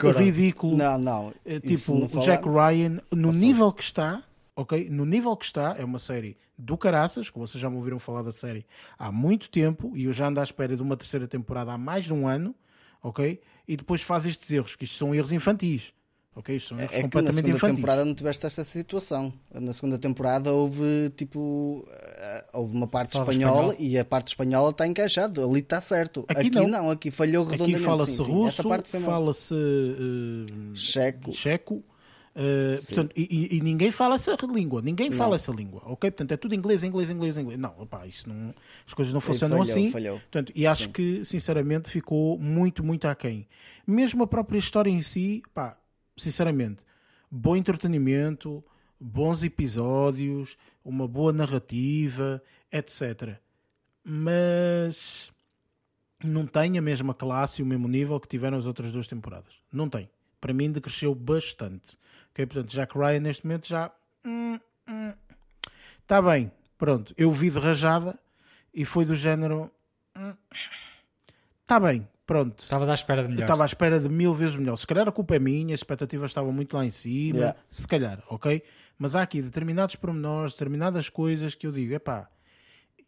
Coragem. 0.00 0.30
ridículo. 0.30 0.76
Não, 0.76 0.98
não. 0.98 1.34
É, 1.44 1.60
tipo, 1.60 1.94
não 1.94 2.04
o 2.04 2.08
fala- 2.08 2.24
Jack 2.24 2.48
Ryan, 2.48 3.00
no 3.12 3.32
nível 3.32 3.72
que 3.72 3.82
está, 3.82 4.22
ok? 4.56 4.88
No 4.90 5.04
nível 5.04 5.36
que 5.36 5.44
está, 5.44 5.74
é 5.78 5.84
uma 5.84 5.98
série 5.98 6.36
do 6.56 6.76
caraças, 6.78 7.28
que 7.30 7.38
vocês 7.38 7.60
já 7.60 7.68
me 7.68 7.76
ouviram 7.76 7.98
falar 7.98 8.22
da 8.22 8.30
série 8.32 8.64
há 8.98 9.10
muito 9.10 9.48
tempo, 9.50 9.92
e 9.96 10.04
eu 10.04 10.12
já 10.12 10.28
ando 10.28 10.40
à 10.40 10.42
espera 10.42 10.76
de 10.76 10.82
uma 10.82 10.96
terceira 10.96 11.26
temporada 11.26 11.72
há 11.72 11.78
mais 11.78 12.04
de 12.04 12.12
um 12.14 12.28
ano, 12.28 12.54
ok? 13.02 13.40
E 13.66 13.76
depois 13.76 14.02
faz 14.02 14.24
estes 14.26 14.50
erros, 14.52 14.76
que 14.76 14.84
isto 14.84 14.96
são 14.96 15.14
erros 15.14 15.32
infantis, 15.32 15.92
ok? 16.36 16.58
São 16.60 16.78
erros 16.78 16.92
É 16.92 16.96
que 16.96 17.02
na 17.02 17.02
completamente 17.04 17.36
segunda 17.44 17.56
infantis. 17.56 17.76
temporada 17.76 18.04
não 18.04 18.14
tiveste 18.14 18.46
esta 18.46 18.64
situação. 18.64 19.32
Na 19.52 19.72
segunda 19.72 19.98
temporada 19.98 20.52
houve 20.52 21.10
tipo 21.16 21.86
eh, 21.90 22.44
houve 22.52 22.74
uma 22.76 22.86
parte 22.86 23.12
Falava 23.12 23.30
espanhola 23.32 23.72
espanhol. 23.72 23.90
e 23.90 23.98
a 23.98 24.04
parte 24.04 24.28
espanhola 24.28 24.70
está 24.70 24.86
encaixado, 24.86 25.42
ali 25.48 25.60
está 25.60 25.80
certo. 25.80 26.24
Aqui 26.28 26.40
Aqui, 26.48 26.50
não. 26.50 26.66
não. 26.66 26.90
aqui 26.90 27.10
falhou 27.10 27.42
Aqui 27.44 27.52
redondamente. 27.52 27.84
fala-se 27.84 28.16
sim, 28.16 28.24
sim. 28.24 28.30
russo, 28.32 28.62
fala-se 29.04 29.54
eh, 29.54 30.74
checo. 30.74 31.32
checo. 31.32 31.84
eh, 32.36 32.80
portanto, 32.84 33.12
e, 33.16 33.56
e- 33.56 33.60
ninguém 33.60 33.92
fala 33.92 34.16
essa 34.16 34.36
língua, 34.52 34.82
ninguém 34.82 35.08
fala 35.12 35.36
essa 35.36 35.52
língua, 35.52 35.82
ok? 35.86 36.10
Portanto, 36.10 36.32
é 36.32 36.36
tudo 36.36 36.52
inglês, 36.54 36.82
inglês, 36.82 37.08
inglês, 37.08 37.38
inglês. 37.38 37.58
Não, 37.60 37.72
opá, 37.78 38.06
isso 38.08 38.28
não, 38.28 38.52
as 38.84 38.92
coisas 38.92 39.14
não 39.14 39.20
funcionam 39.20 39.58
falhou, 39.58 39.70
assim. 39.72 39.90
falhou. 39.92 40.18
Portanto, 40.18 40.52
e 40.54 40.66
acho 40.66 40.88
que, 40.90 41.24
sinceramente, 41.24 41.88
ficou 41.88 42.36
muito, 42.36 42.82
muito 42.82 43.06
aquém. 43.06 43.46
Mesmo 43.86 44.24
a 44.24 44.26
própria 44.26 44.58
história 44.58 44.90
em 44.90 45.00
si, 45.00 45.42
pá, 45.54 45.76
sinceramente, 46.16 46.82
bom 47.30 47.56
entretenimento, 47.56 48.64
bons 49.00 49.42
episódios, 49.42 50.56
uma 50.84 51.06
boa 51.08 51.32
narrativa, 51.32 52.42
etc. 52.70 53.38
Mas 54.04 55.32
não 56.22 56.46
tem 56.46 56.78
a 56.78 56.82
mesma 56.82 57.14
classe 57.14 57.60
e 57.60 57.62
o 57.62 57.66
mesmo 57.66 57.88
nível 57.88 58.18
que 58.18 58.28
tiveram 58.28 58.56
as 58.56 58.66
outras 58.66 58.92
duas 58.92 59.06
temporadas. 59.06 59.54
Não 59.72 59.88
tem. 59.88 60.08
Para 60.40 60.52
mim 60.52 60.70
decresceu 60.70 61.14
bastante. 61.14 61.96
Ok? 62.30 62.46
Portanto, 62.46 62.70
Jack 62.70 62.96
Ryan 62.96 63.20
neste 63.20 63.46
momento 63.46 63.68
já... 63.68 63.90
Está 66.02 66.20
bem. 66.20 66.50
Pronto. 66.76 67.14
Eu 67.16 67.30
vi 67.30 67.50
de 67.50 67.58
rajada 67.58 68.18
e 68.72 68.84
foi 68.84 69.04
do 69.04 69.14
género... 69.14 69.70
Está 71.62 71.80
bem. 71.80 72.06
Pronto. 72.26 72.60
Estava 72.60 72.90
à 72.90 72.94
espera 72.94 73.22
de 73.22 73.28
melhor. 73.28 73.42
estava 73.42 73.64
à 73.64 73.66
espera 73.66 74.00
de 74.00 74.08
mil 74.08 74.32
vezes 74.32 74.56
melhor. 74.56 74.76
Se 74.76 74.86
calhar 74.86 75.06
a 75.06 75.12
culpa 75.12 75.36
é 75.36 75.38
minha, 75.38 75.74
as 75.74 75.80
expectativas 75.80 76.30
estavam 76.30 76.52
muito 76.52 76.76
lá 76.76 76.84
em 76.84 76.90
cima. 76.90 77.38
Yeah. 77.38 77.58
Se 77.68 77.86
calhar, 77.86 78.22
ok? 78.28 78.62
Mas 78.98 79.14
há 79.14 79.22
aqui 79.22 79.42
determinados 79.42 79.96
pormenores, 79.96 80.52
determinadas 80.52 81.08
coisas 81.08 81.54
que 81.54 81.66
eu 81.66 81.72
digo, 81.72 81.94
epá, 81.94 82.28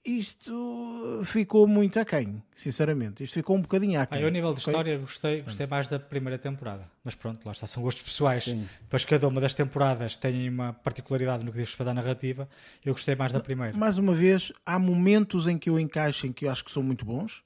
isto 0.07 1.23
ficou 1.25 1.67
muito 1.67 1.99
aquém, 1.99 2.41
sinceramente. 2.55 3.25
Isto 3.25 3.35
ficou 3.35 3.57
um 3.57 3.61
bocadinho 3.61 4.01
aquém. 4.01 4.19
Ah, 4.19 4.23
eu, 4.23 4.29
a 4.29 4.31
nível 4.31 4.55
de 4.55 4.61
okay? 4.61 4.73
história, 4.73 4.99
gostei, 4.99 5.43
gostei 5.43 5.67
mais 5.67 5.89
da 5.89 5.99
primeira 5.99 6.39
temporada. 6.39 6.89
Mas 7.03 7.17
pronto, 7.17 7.45
lá 7.45 7.51
está, 7.51 7.67
são 7.67 7.83
gostos 7.83 8.03
pessoais. 8.03 8.45
Sim. 8.45 8.69
Depois, 8.83 9.05
cada 9.05 9.27
uma 9.27 9.41
das 9.41 9.53
temporadas 9.53 10.17
tem 10.17 10.49
uma 10.49 10.73
particularidade 10.73 11.45
no 11.45 11.51
que 11.51 11.59
diz 11.59 11.69
respeito 11.69 11.89
à 11.89 11.95
narrativa. 11.95 12.49
Eu 12.85 12.93
gostei 12.93 13.17
mais 13.17 13.33
da 13.33 13.41
primeira. 13.41 13.77
Mais 13.77 13.99
uma 13.99 14.15
vez, 14.15 14.53
há 14.65 14.79
momentos 14.79 15.49
em 15.49 15.59
que 15.59 15.69
eu 15.69 15.79
encaixo 15.79 16.27
em 16.27 16.33
que 16.33 16.47
eu 16.47 16.51
acho 16.53 16.65
que 16.65 16.71
são 16.71 16.85
muito 16.85 17.05
bons, 17.05 17.43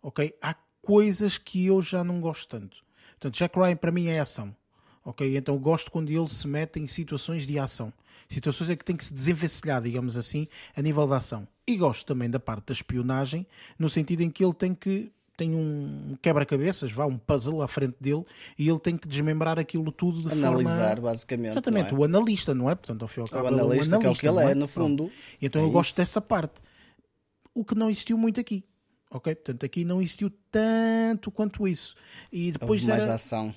ok? 0.00 0.34
Há 0.40 0.54
coisas 0.88 1.36
que 1.36 1.66
eu 1.66 1.82
já 1.82 2.02
não 2.02 2.18
gosto 2.18 2.48
tanto. 2.48 2.78
Portanto, 3.10 3.34
Jack 3.34 3.58
Ryan 3.58 3.76
para 3.76 3.92
mim 3.92 4.06
é 4.06 4.20
ação. 4.20 4.56
Ok? 5.04 5.36
Então 5.36 5.54
eu 5.54 5.60
gosto 5.60 5.90
quando 5.90 6.08
ele 6.08 6.28
se 6.30 6.48
mete 6.48 6.80
em 6.80 6.86
situações 6.86 7.46
de 7.46 7.58
ação. 7.58 7.92
Situações 8.26 8.70
em 8.70 8.76
que 8.76 8.86
tem 8.86 8.96
que 8.96 9.04
se 9.04 9.12
desenvencilhar, 9.12 9.82
digamos 9.82 10.16
assim, 10.16 10.48
a 10.74 10.80
nível 10.80 11.06
da 11.06 11.18
ação. 11.18 11.46
E 11.66 11.76
gosto 11.76 12.06
também 12.06 12.30
da 12.30 12.40
parte 12.40 12.68
da 12.68 12.72
espionagem, 12.72 13.46
no 13.78 13.90
sentido 13.90 14.22
em 14.22 14.30
que 14.30 14.42
ele 14.42 14.54
tem 14.54 14.74
que 14.74 15.12
tem 15.36 15.54
um 15.54 16.16
quebra-cabeças, 16.22 16.90
vá, 16.90 17.04
um 17.04 17.18
puzzle 17.18 17.60
à 17.60 17.68
frente 17.68 17.96
dele 18.00 18.24
e 18.58 18.66
ele 18.66 18.80
tem 18.80 18.96
que 18.96 19.06
desmembrar 19.06 19.58
aquilo 19.58 19.92
tudo 19.92 20.22
de 20.22 20.32
Analisar, 20.32 20.52
forma... 20.52 20.70
Analisar, 20.70 21.00
basicamente. 21.00 21.52
Exatamente, 21.52 21.94
é? 21.94 21.96
o 21.96 22.02
analista, 22.02 22.54
não 22.54 22.70
é? 22.70 22.74
Portanto, 22.74 23.02
ao 23.02 23.08
fim 23.08 23.20
e 23.20 23.22
ao 23.22 23.28
cabo, 23.28 23.44
o 23.44 23.48
analista, 23.48 23.60
é 23.60 23.68
o 23.68 23.72
analista, 23.72 23.98
que 23.98 24.06
é 24.06 24.10
o 24.10 24.14
que 24.14 24.26
ele 24.26 24.48
é, 24.48 24.52
é 24.52 24.54
no 24.54 24.66
fundo. 24.66 25.12
Então 25.40 25.60
é 25.60 25.64
eu 25.64 25.68
isso. 25.68 25.72
gosto 25.74 25.96
dessa 25.96 26.20
parte. 26.20 26.62
O 27.54 27.62
que 27.62 27.74
não 27.74 27.90
existiu 27.90 28.16
muito 28.16 28.40
aqui. 28.40 28.64
Ok? 29.10 29.34
Portanto, 29.34 29.64
aqui 29.64 29.84
não 29.84 30.00
existiu 30.00 30.30
tanto 30.50 31.30
quanto 31.30 31.66
isso. 31.66 31.94
E 32.30 32.52
depois 32.52 32.84
mais 32.84 33.02
era... 33.02 33.14
ação 33.14 33.54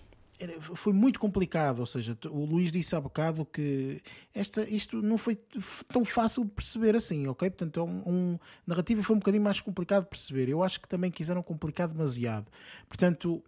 foi 0.60 0.94
muito 0.94 1.20
complicado, 1.20 1.80
ou 1.80 1.86
seja, 1.86 2.18
o 2.30 2.46
Luís 2.46 2.72
disse 2.72 2.96
há 2.96 3.02
bocado 3.02 3.46
que 3.46 4.02
esta, 4.34 4.68
isto 4.70 5.02
não 5.02 5.18
foi 5.18 5.38
tão 5.88 6.04
fácil 6.04 6.44
de 6.46 6.52
perceber 6.52 6.96
assim, 6.96 7.28
ok? 7.28 7.50
Portanto, 7.50 7.80
é 7.80 7.84
um, 7.84 8.04
um 8.06 8.40
narrativa 8.66 9.02
foi 9.04 9.16
um 9.16 9.20
bocadinho 9.20 9.44
mais 9.44 9.62
complicado 9.62 10.04
de 10.04 10.10
perceber. 10.10 10.50
Eu 10.50 10.64
acho 10.64 10.80
que 10.80 10.88
também 10.88 11.12
quiseram 11.12 11.44
complicar 11.44 11.88
demasiado. 11.88 12.48
Portanto, 12.88 13.44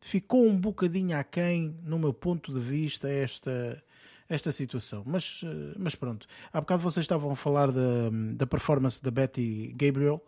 ficou 0.00 0.46
um 0.46 0.58
bocadinho 0.58 1.16
aquém, 1.16 1.76
no 1.82 1.98
meu 1.98 2.12
ponto 2.12 2.52
de 2.52 2.60
vista, 2.60 3.08
esta, 3.08 3.82
esta 4.28 4.52
situação. 4.52 5.02
Mas, 5.06 5.40
mas 5.78 5.94
pronto. 5.94 6.26
Há 6.52 6.60
bocado 6.60 6.82
vocês 6.82 7.04
estavam 7.04 7.30
a 7.30 7.36
falar 7.36 7.70
da, 7.70 8.10
da 8.34 8.46
performance 8.46 9.02
da 9.02 9.10
Betty 9.10 9.72
Gabriel. 9.76 10.22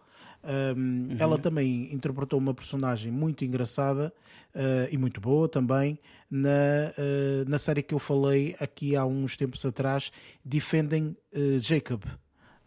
Um, 0.46 1.08
uhum. 1.10 1.16
Ela 1.18 1.38
também 1.38 1.92
interpretou 1.92 2.38
uma 2.38 2.54
personagem 2.54 3.10
muito 3.10 3.44
engraçada 3.44 4.12
uh, 4.54 4.88
e 4.90 4.96
muito 4.96 5.20
boa 5.20 5.48
também 5.48 5.98
na, 6.30 6.92
uh, 6.96 7.48
na 7.48 7.58
série 7.58 7.82
que 7.82 7.94
eu 7.94 7.98
falei 7.98 8.54
aqui 8.60 8.94
há 8.94 9.04
uns 9.04 9.36
tempos 9.36 9.66
atrás, 9.66 10.12
Defending 10.44 11.16
uh, 11.34 11.58
Jacob. 11.58 12.04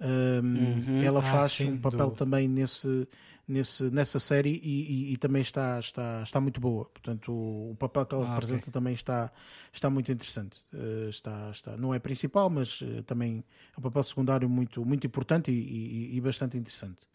Um, 0.02 0.06
uhum. 0.42 1.04
Ela 1.04 1.20
ah, 1.20 1.24
faz 1.24 1.54
sim, 1.54 1.72
um 1.72 1.78
papel 1.78 2.12
também 2.12 2.48
nesse, 2.48 3.08
nesse, 3.48 3.90
nessa 3.90 4.20
série 4.20 4.60
e, 4.64 5.10
e, 5.10 5.14
e, 5.14 5.18
também 5.18 5.42
está, 5.42 5.80
está, 5.80 6.22
está 6.24 6.40
muito 6.40 6.62
boa. 6.62 6.86
Portanto, 6.86 7.32
o, 7.32 7.72
o 7.72 7.76
papel 7.76 8.06
que 8.06 8.16
ela 8.16 8.26
ah, 8.26 8.34
representa 8.34 8.62
okay. 8.62 8.74
também 8.74 8.94
está, 8.94 9.32
está 9.74 9.90
muito 9.90 10.12
interessante. 10.12 10.60
Uh, 10.74 11.10
está, 11.10 11.50
está, 11.50 11.78
não 11.78 11.94
é 11.94 12.00
principal, 12.00 12.50
mas 12.50 12.80
uh, 12.82 13.04
também 13.04 13.44
é 13.76 13.80
um 13.80 13.82
papel 13.82 14.04
secundário 14.04 14.50
muito, 14.50 14.86
muito 14.86 15.06
importante 15.06 15.52
e, 15.52 16.16
e 16.16 16.22
bastante 16.22 16.58
interessante. 16.58 17.08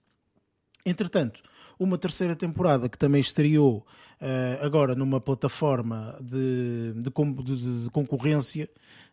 Entretanto, 0.85 1.43
uma 1.79 1.99
terceira 1.99 2.37
temporada 2.37 2.89
que 2.89 2.99
também 2.99 3.21
estreou 3.21 3.87
uh, 4.21 4.65
agora 4.65 4.95
numa 4.95 5.21
plataforma 5.21 6.17
de, 6.21 6.93
de, 6.95 7.11
de, 7.11 7.85
de 7.85 7.91
concorrência, 7.91 8.69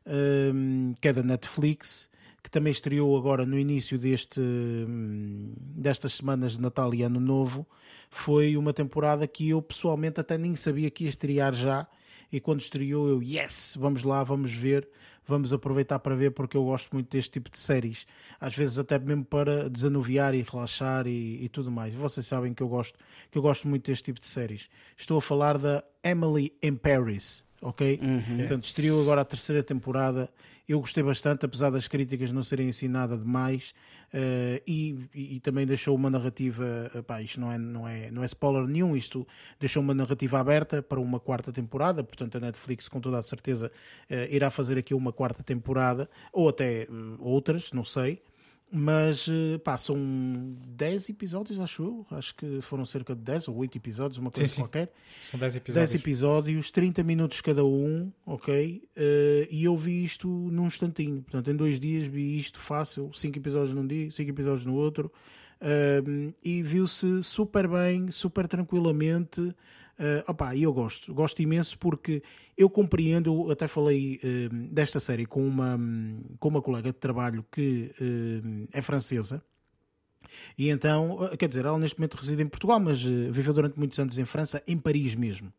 uh, 0.06 0.94
que 1.00 1.08
é 1.08 1.14
da 1.14 1.24
Netflix, 1.24 2.10
que 2.44 2.50
também 2.50 2.72
estreou 2.72 3.16
agora 3.18 3.46
no 3.46 3.58
início 3.58 4.00
deste, 4.00 4.42
destas 5.76 6.14
semanas 6.14 6.54
de 6.54 6.62
Natal 6.62 6.94
e 6.94 7.04
Ano 7.04 7.20
Novo, 7.20 7.68
foi 8.10 8.58
uma 8.58 8.74
temporada 8.74 9.28
que 9.28 9.50
eu 9.50 9.62
pessoalmente 9.62 10.20
até 10.20 10.38
nem 10.38 10.56
sabia 10.56 10.90
que 10.90 11.04
ia 11.04 11.10
estrear 11.10 11.54
já. 11.54 11.88
E 12.32 12.40
quando 12.40 12.62
estreou, 12.62 13.10
eu, 13.10 13.22
yes, 13.22 13.78
vamos 13.80 14.04
lá, 14.04 14.24
vamos 14.24 14.54
ver 14.54 14.88
vamos 15.32 15.54
aproveitar 15.54 15.98
para 16.00 16.14
ver 16.14 16.32
porque 16.32 16.58
eu 16.58 16.66
gosto 16.66 16.92
muito 16.92 17.10
deste 17.10 17.32
tipo 17.32 17.50
de 17.50 17.58
séries. 17.58 18.06
Às 18.40 18.56
vezes 18.56 18.78
até 18.78 19.00
mesmo 19.00 19.24
para 19.24 19.70
desanuviar 19.70 20.36
e 20.36 20.42
relaxar 20.42 21.08
e, 21.08 21.44
e 21.44 21.50
tudo 21.50 21.72
mais. 21.72 21.96
Vocês 21.96 22.28
sabem 22.28 22.54
que 22.54 22.62
eu 22.62 22.68
gosto 22.68 23.00
que 23.32 23.38
eu 23.38 23.42
gosto 23.42 23.68
muito 23.68 23.86
deste 23.86 24.04
tipo 24.04 24.20
de 24.20 24.28
séries. 24.28 24.70
Estou 24.98 25.18
a 25.18 25.22
falar 25.22 25.58
da 25.58 25.84
Emily 26.04 26.54
in 26.62 26.76
Paris, 26.76 27.46
ok? 27.62 28.00
Uhum. 28.02 28.38
Portanto, 28.38 28.64
estreou 28.64 29.02
agora 29.02 29.22
a 29.22 29.26
terceira 29.26 29.64
temporada 29.64 30.30
eu 30.72 30.80
gostei 30.80 31.04
bastante, 31.04 31.46
apesar 31.46 31.70
das 31.70 31.88
críticas 31.88 32.32
não 32.32 32.44
serem 32.44 32.70
assim 32.70 32.88
nada 32.88 33.18
demais, 33.18 33.74
uh, 34.14 34.62
e, 34.66 34.96
e, 35.14 35.40
também 35.42 35.66
deixou 35.66 35.96
uma 35.96 36.10
narrativa, 36.10 36.90
pá, 37.06 37.22
isto 37.22 37.40
não 37.42 37.52
é, 37.52 37.58
não, 37.58 37.88
é, 37.88 38.12
não 38.12 38.24
é 38.24 38.26
spoiler 38.26 38.66
nenhum, 38.68 38.96
isto 38.96 39.28
deixou 39.60 39.84
uma 39.84 39.94
narrativa 39.94 40.40
aberta 40.40 40.82
para 40.82 41.00
uma 41.00 41.20
quarta 41.20 41.52
temporada, 41.52 42.04
portanto 42.04 42.38
a 42.38 42.40
Netflix 42.40 42.88
com 42.88 43.02
toda 43.02 43.18
a 43.18 43.24
certeza 43.24 43.72
uh, 44.10 44.34
irá 44.34 44.50
fazer 44.50 44.78
aqui 44.78 44.94
uma 44.94 45.12
quarta 45.12 45.44
temporada, 45.44 46.10
ou 46.32 46.48
até 46.48 46.88
uh, 46.90 47.18
outras, 47.20 47.72
não 47.74 47.84
sei, 47.84 48.22
mas 48.72 49.28
eh, 49.28 49.58
pá, 49.58 49.78
são 49.78 49.98
10 50.66 51.10
episódios, 51.10 51.60
acho 51.60 51.84
eu. 51.84 52.08
Acho 52.10 52.34
que 52.34 52.62
foram 52.62 52.86
cerca 52.86 53.14
de 53.14 53.22
10 53.22 53.50
ou 53.50 53.58
8 53.58 53.78
episódios, 53.78 54.18
uma 54.18 54.32
coisa 54.32 54.48
sim, 54.48 54.56
sim. 54.56 54.62
qualquer. 54.62 54.94
São 55.22 55.38
10 55.38 55.58
episódios. 55.58 55.92
10 55.92 56.02
episódios, 56.02 56.72
30 56.72 57.04
minutos 57.04 57.42
cada 57.42 57.66
um, 57.66 58.10
ok? 58.26 58.82
Uh, 58.96 59.48
e 59.52 59.66
eu 59.66 59.76
vi 59.76 60.06
isto 60.06 60.28
num 60.28 60.68
instantinho. 60.68 61.22
Portanto, 61.22 61.52
em 61.52 61.56
dois 61.56 61.82
dias 61.82 62.06
vi 62.06 62.38
isto 62.38 62.60
fácil. 62.60 63.12
5 63.14 63.38
episódios 63.38 63.76
num 63.76 63.86
dia, 63.86 64.10
5 64.10 64.30
episódios 64.30 64.66
no 64.66 64.76
outro. 64.76 65.12
Uh, 65.62 66.34
e 66.42 66.64
viu-se 66.64 67.22
super 67.24 67.68
bem, 67.68 68.10
super 68.10 68.48
tranquilamente. 68.48 69.54
Uh, 70.00 70.24
opa, 70.28 70.56
eu 70.56 70.74
gosto, 70.74 71.14
gosto 71.14 71.42
imenso 71.42 71.78
porque 71.78 72.24
eu 72.58 72.70
compreendo, 72.70 73.52
até 73.52 73.68
falei 73.68 74.20
uh, 74.24 74.54
desta 74.72 75.00
série 75.00 75.26
com 75.26 75.46
uma, 75.46 75.80
com 76.40 76.50
uma 76.50 76.62
colega 76.62 76.92
de 76.92 76.98
trabalho 76.98 77.46
que 77.52 77.92
uh, 78.00 78.68
é 78.72 78.82
francesa. 78.82 79.44
E 80.58 80.70
então, 80.70 81.20
quer 81.38 81.48
dizer, 81.48 81.66
ela 81.66 81.78
neste 81.78 82.00
momento 82.00 82.16
reside 82.16 82.42
em 82.42 82.48
Portugal, 82.48 82.80
mas 82.80 83.02
viveu 83.02 83.54
durante 83.54 83.78
muitos 83.78 84.00
anos 84.00 84.18
em 84.18 84.26
França, 84.26 84.64
em 84.68 84.78
Paris 84.78 85.16
mesmo. 85.16 85.52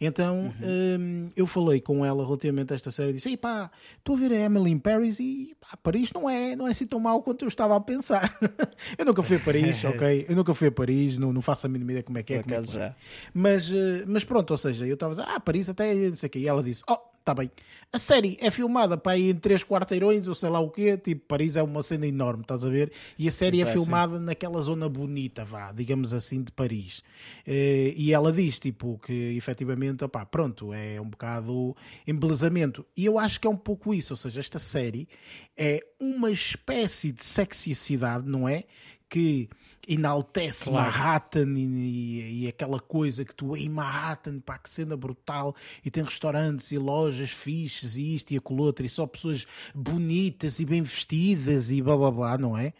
Então 0.00 0.52
uhum. 0.60 1.00
um, 1.00 1.26
eu 1.36 1.46
falei 1.46 1.80
com 1.80 2.04
ela 2.04 2.24
relativamente 2.24 2.72
a 2.72 2.76
esta 2.76 2.90
série 2.90 3.10
e 3.10 3.12
disse: 3.14 3.36
pá, 3.36 3.70
estou 3.98 4.16
a 4.16 4.18
ver 4.18 4.32
a 4.32 4.36
Emily 4.36 4.78
Paris 4.78 5.18
e 5.20 5.56
pá, 5.60 5.76
Paris 5.82 6.12
não 6.12 6.28
é, 6.28 6.54
não 6.54 6.66
é 6.66 6.70
assim 6.70 6.86
tão 6.86 7.00
mal 7.00 7.22
quanto 7.22 7.44
eu 7.44 7.48
estava 7.48 7.76
a 7.76 7.80
pensar. 7.80 8.36
eu 8.96 9.04
nunca 9.04 9.22
fui 9.22 9.36
a 9.36 9.40
Paris, 9.40 9.82
ok? 9.84 10.26
Eu 10.28 10.36
nunca 10.36 10.54
fui 10.54 10.68
a 10.68 10.72
Paris, 10.72 11.18
não, 11.18 11.32
não 11.32 11.42
faço 11.42 11.66
a 11.66 11.68
mínima 11.68 11.92
ideia 11.92 12.02
como 12.02 12.18
é 12.18 12.22
que 12.22 12.34
é. 12.34 12.42
Como 12.42 12.54
é 12.54 12.62
que 12.62 12.76
é. 12.76 12.94
Mas, 13.34 13.70
uh, 13.70 14.04
mas 14.06 14.24
pronto, 14.24 14.50
ou 14.50 14.56
seja, 14.56 14.86
eu 14.86 14.94
estava 14.94 15.12
a 15.12 15.16
dizer: 15.16 15.28
ah, 15.28 15.40
Paris 15.40 15.68
até 15.68 15.94
não 15.94 16.16
sei 16.16 16.26
o 16.28 16.30
quê. 16.30 16.38
E 16.40 16.48
ela 16.48 16.62
disse: 16.62 16.82
oh, 16.88 16.98
está 17.28 17.34
bem. 17.34 17.50
A 17.92 17.98
série 17.98 18.36
é 18.40 18.50
filmada 18.50 18.96
para 18.96 19.16
ir 19.16 19.34
em 19.34 19.38
três 19.38 19.62
quarteirões 19.62 20.26
ou 20.28 20.34
sei 20.34 20.48
lá 20.48 20.60
o 20.60 20.70
quê, 20.70 20.96
tipo, 20.96 21.26
Paris 21.26 21.56
é 21.56 21.62
uma 21.62 21.82
cena 21.82 22.06
enorme, 22.06 22.42
estás 22.42 22.64
a 22.64 22.68
ver? 22.68 22.92
E 23.18 23.28
a 23.28 23.30
série 23.30 23.60
é, 23.60 23.62
é 23.62 23.66
filmada 23.66 24.18
naquela 24.18 24.60
zona 24.60 24.88
bonita, 24.88 25.44
vá, 25.44 25.72
digamos 25.72 26.12
assim, 26.12 26.42
de 26.42 26.52
Paris. 26.52 27.02
Eh, 27.46 27.94
e 27.96 28.12
ela 28.12 28.30
diz, 28.30 28.58
tipo, 28.58 28.98
que 28.98 29.36
efetivamente, 29.36 30.04
opá, 30.04 30.24
pronto, 30.24 30.72
é 30.72 31.00
um 31.00 31.08
bocado 31.08 31.74
embelezamento. 32.06 32.84
E 32.96 33.06
eu 33.06 33.18
acho 33.18 33.40
que 33.40 33.46
é 33.46 33.50
um 33.50 33.56
pouco 33.56 33.94
isso, 33.94 34.12
ou 34.12 34.16
seja, 34.16 34.40
esta 34.40 34.58
série 34.58 35.08
é 35.56 35.82
uma 36.00 36.30
espécie 36.30 37.10
de 37.12 37.24
sexicidade, 37.24 38.28
não 38.28 38.46
é? 38.46 38.64
Que 39.08 39.48
enaltece 39.88 40.68
claro. 40.68 40.90
Manhattan 40.90 41.54
e, 41.56 41.64
e, 41.64 42.44
e, 42.44 42.48
aquela 42.48 42.78
coisa 42.78 43.24
que 43.24 43.34
tu 43.34 43.56
em 43.56 43.68
Manhattan, 43.68 44.38
pá, 44.40 44.58
que 44.58 44.68
cena 44.68 44.96
brutal, 44.96 45.56
e 45.84 45.90
tem 45.90 46.04
restaurantes 46.04 46.70
e 46.70 46.78
lojas 46.78 47.30
fixes 47.30 47.96
e 47.96 48.14
isto 48.14 48.32
e 48.32 48.36
aquilo 48.36 48.62
outro, 48.62 48.84
e 48.84 48.88
só 48.88 49.06
pessoas 49.06 49.46
bonitas 49.74 50.60
e 50.60 50.66
bem 50.66 50.82
vestidas 50.82 51.70
e 51.70 51.80
blá 51.80 51.96
blá 51.96 52.10
blá, 52.10 52.38
não 52.38 52.56
é? 52.56 52.74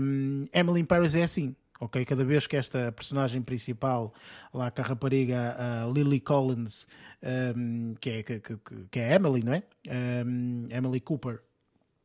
Um, 0.00 0.46
Emily 0.52 0.80
in 0.80 0.84
Paris 0.86 1.14
é 1.14 1.22
assim. 1.22 1.54
Ok, 1.82 2.04
cada 2.04 2.22
vez 2.26 2.46
que 2.46 2.58
esta 2.58 2.92
personagem 2.92 3.40
principal, 3.40 4.12
lá 4.52 4.70
com 4.70 4.82
a 4.82 4.84
rapariga 4.84 5.56
a 5.58 5.86
Lily 5.86 6.20
Collins, 6.20 6.86
um, 7.56 7.94
que, 7.98 8.10
é, 8.10 8.22
que, 8.22 8.38
que, 8.38 8.58
que 8.90 9.00
é 9.00 9.14
Emily, 9.14 9.42
não 9.42 9.54
é? 9.54 9.62
Um, 10.26 10.68
Emily 10.70 11.00
Cooper, 11.00 11.40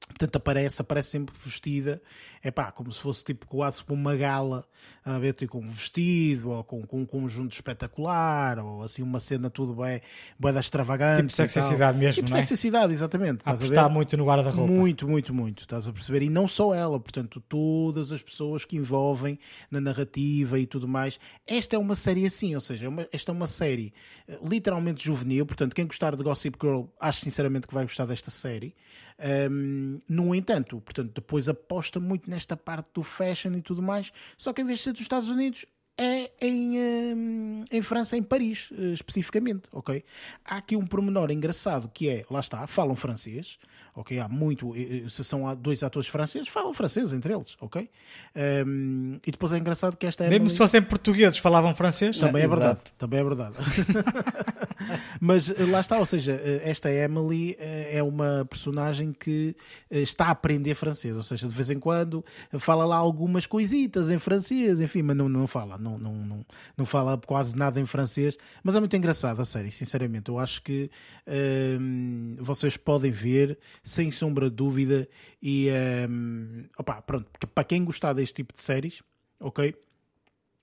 Portanto, 0.07 0.35
aparece, 0.35 0.81
aparece 0.81 1.09
sempre 1.09 1.35
vestida, 1.43 2.01
é 2.41 2.51
pá, 2.51 2.71
como 2.71 2.91
se 2.91 3.01
fosse 3.01 3.23
tipo 3.23 3.47
quase 3.47 3.83
para 3.83 3.93
uma 3.93 4.15
gala, 4.15 4.65
a 5.03 5.17
ver, 5.17 5.33
tipo, 5.33 5.53
com 5.53 5.65
um 5.65 5.67
vestido, 5.67 6.51
ou 6.51 6.63
com, 6.63 6.85
com 6.85 7.01
um 7.01 7.05
conjunto 7.05 7.53
espetacular, 7.53 8.59
ou 8.59 8.83
assim 8.83 9.01
uma 9.01 9.19
cena 9.19 9.49
tudo 9.49 9.73
bem, 9.73 10.01
bem 10.39 10.53
da 10.53 10.59
extravagante. 10.59 11.21
Tipo 11.21 11.33
sexicidade 11.33 11.97
mesmo, 11.97 12.13
tipo 12.13 12.29
não 12.29 12.37
é? 12.37 12.45
sexicidade, 12.45 12.93
exatamente. 12.93 13.39
Estás 13.39 13.61
a 13.61 13.65
está 13.65 13.89
muito 13.89 14.15
no 14.15 14.25
guarda-roupa. 14.25 14.71
Muito, 14.71 15.07
muito, 15.07 15.33
muito, 15.33 15.63
estás 15.63 15.87
a 15.87 15.91
perceber? 15.91 16.21
E 16.21 16.29
não 16.29 16.47
só 16.47 16.73
ela, 16.73 16.99
portanto, 16.99 17.41
todas 17.41 18.11
as 18.11 18.21
pessoas 18.21 18.63
que 18.63 18.77
envolvem 18.77 19.39
na 19.71 19.81
narrativa 19.81 20.59
e 20.59 20.67
tudo 20.67 20.87
mais. 20.87 21.19
Esta 21.47 21.75
é 21.75 21.79
uma 21.79 21.95
série 21.95 22.25
assim, 22.25 22.53
ou 22.53 22.61
seja, 22.61 22.87
é 22.87 23.09
esta 23.11 23.31
é 23.31 23.33
uma 23.33 23.47
série 23.47 23.93
eh, 24.27 24.39
literalmente 24.47 25.03
juvenil, 25.03 25.45
portanto, 25.45 25.75
quem 25.75 25.85
gostar 25.85 26.15
de 26.15 26.23
Gossip 26.23 26.57
Girl, 26.61 26.83
acho 26.99 27.21
sinceramente 27.21 27.67
que 27.67 27.73
vai 27.73 27.83
gostar 27.83 28.05
desta 28.05 28.29
série. 28.29 28.75
Um, 29.17 30.01
no 30.09 30.35
entanto, 30.35 30.81
portanto, 30.81 31.13
depois 31.15 31.47
aposta 31.47 31.99
muito 31.99 32.29
nesta 32.29 32.57
parte 32.57 32.89
do 32.93 33.01
fashion 33.01 33.53
e 33.53 33.61
tudo 33.61 33.81
mais, 33.81 34.11
só 34.37 34.51
que 34.51 34.61
em 34.61 34.65
vez 34.65 34.79
de 34.79 34.83
ser 34.83 34.91
dos 34.91 35.01
Estados 35.01 35.29
Unidos, 35.29 35.65
é 35.97 36.31
em, 36.41 36.77
hum, 37.15 37.65
em 37.71 37.81
França, 37.81 38.17
em 38.17 38.23
Paris, 38.23 38.69
eh, 38.77 38.91
especificamente, 38.93 39.63
ok? 39.71 40.03
Há 40.43 40.57
aqui 40.57 40.75
um 40.75 40.85
pormenor 40.85 41.31
engraçado 41.31 41.89
que 41.93 42.09
é, 42.09 42.25
lá 42.29 42.39
está, 42.39 42.67
falam 42.67 42.95
francês, 42.95 43.57
ok? 43.95 44.19
Há 44.19 44.27
muito, 44.27 44.75
eh, 44.75 45.03
eh, 45.05 45.09
se 45.09 45.23
são 45.23 45.55
dois 45.55 45.83
atores 45.83 46.07
franceses, 46.07 46.49
falam 46.49 46.73
francês 46.73 47.13
entre 47.13 47.33
eles, 47.33 47.55
ok? 47.61 47.89
Um, 48.65 49.19
e 49.25 49.31
depois 49.31 49.53
é 49.53 49.57
engraçado 49.57 49.95
que 49.95 50.05
esta 50.05 50.25
Mesmo 50.25 50.35
Emily... 50.35 50.49
se 50.51 50.57
fossem 50.57 50.81
portugueses, 50.81 51.37
falavam 51.37 51.73
francês? 51.73 52.17
Também 52.17 52.41
é, 52.41 52.45
É, 52.45 52.47
verdade, 52.47 52.79
também 52.97 53.19
é 53.19 53.23
verdade. 53.23 53.55
Mas 55.19 55.49
eh, 55.49 55.65
lá 55.69 55.79
está, 55.79 55.97
ou 55.97 56.05
seja, 56.05 56.33
eh, 56.43 56.61
esta 56.65 56.91
Emily 56.91 57.55
eh, 57.57 57.97
é 57.97 58.03
uma 58.03 58.45
personagem 58.49 59.13
que 59.13 59.55
eh, 59.89 60.01
está 60.01 60.25
a 60.25 60.31
aprender 60.31 60.75
francês, 60.75 61.15
ou 61.15 61.23
seja, 61.23 61.47
de 61.47 61.53
vez 61.53 61.69
em 61.69 61.79
quando 61.79 62.23
fala 62.59 62.85
lá 62.85 62.97
algumas 62.97 63.47
coisitas 63.47 64.09
em 64.09 64.19
francês, 64.19 64.81
enfim, 64.81 65.01
mas 65.01 65.15
não, 65.15 65.29
não 65.29 65.47
fala, 65.47 65.77
não, 65.85 65.97
não, 65.97 66.13
não, 66.13 66.45
não 66.75 66.85
fala 66.85 67.17
quase 67.17 67.55
nada 67.55 67.79
em 67.79 67.85
francês, 67.85 68.37
mas 68.63 68.75
é 68.75 68.79
muito 68.79 68.95
engraçado, 68.95 69.39
a 69.39 69.45
série, 69.45 69.71
sinceramente. 69.71 70.29
Eu 70.29 70.39
acho 70.39 70.61
que 70.61 70.89
hum, 71.79 72.35
vocês 72.39 72.75
podem 72.75 73.11
ver, 73.11 73.57
sem 73.83 74.11
sombra 74.11 74.49
de 74.49 74.55
dúvida, 74.55 75.07
e 75.41 75.69
hum, 76.09 76.65
opá, 76.77 77.01
pronto, 77.01 77.29
para 77.47 77.63
quem 77.63 77.83
gostar 77.83 78.13
deste 78.13 78.35
tipo 78.35 78.53
de 78.53 78.61
séries, 78.61 79.01
ok? 79.39 79.75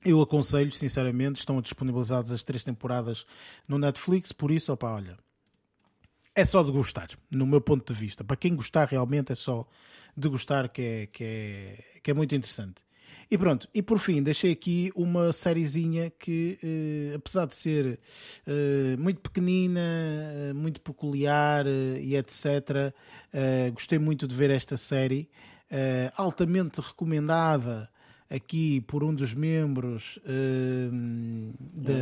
Eu 0.04 0.20
aconselho, 0.20 0.72
sinceramente, 0.72 1.38
estão 1.38 1.60
disponibilizadas 1.60 2.32
as 2.32 2.42
três 2.42 2.64
temporadas 2.64 3.24
no 3.68 3.78
Netflix, 3.78 4.32
por 4.32 4.50
isso, 4.50 4.72
opa, 4.72 4.90
olha, 4.90 5.16
é 6.34 6.44
só 6.44 6.62
de 6.62 6.72
gostar, 6.72 7.08
no 7.30 7.46
meu 7.46 7.60
ponto 7.60 7.92
de 7.92 7.98
vista. 7.98 8.24
Para 8.24 8.36
quem 8.36 8.56
gostar 8.56 8.88
realmente 8.88 9.32
é 9.32 9.34
só 9.34 9.66
de 10.16 10.28
gostar 10.28 10.68
que 10.68 10.82
é, 10.82 11.06
que 11.06 11.24
é, 11.24 12.00
que 12.02 12.10
é 12.10 12.14
muito 12.14 12.34
interessante. 12.34 12.82
E 13.32 13.38
pronto, 13.38 13.66
e 13.72 13.80
por 13.80 13.98
fim, 13.98 14.22
deixei 14.22 14.52
aqui 14.52 14.92
uma 14.94 15.32
sériezinha 15.32 16.12
que, 16.18 16.58
eh, 16.62 17.14
apesar 17.16 17.46
de 17.46 17.54
ser 17.54 17.98
eh, 18.46 18.94
muito 18.98 19.22
pequenina, 19.22 19.80
eh, 19.80 20.52
muito 20.52 20.82
peculiar 20.82 21.66
eh, 21.66 21.98
e 21.98 22.14
etc., 22.14 22.92
eh, 23.32 23.70
gostei 23.70 23.98
muito 23.98 24.28
de 24.28 24.34
ver 24.34 24.50
esta 24.50 24.76
série, 24.76 25.30
eh, 25.70 26.12
altamente 26.14 26.82
recomendada 26.82 27.88
aqui 28.28 28.82
por 28.82 29.02
um 29.02 29.14
dos 29.14 29.32
membros 29.32 30.18
eh, 30.26 30.90
da, 31.58 31.94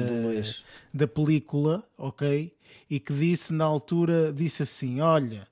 da 0.93 1.07
película, 1.07 1.89
ok? 1.97 2.53
E 2.91 2.99
que 2.99 3.13
disse 3.13 3.53
na 3.53 3.67
altura, 3.67 4.33
disse 4.33 4.65
assim, 4.65 5.01
olha, 5.01 5.47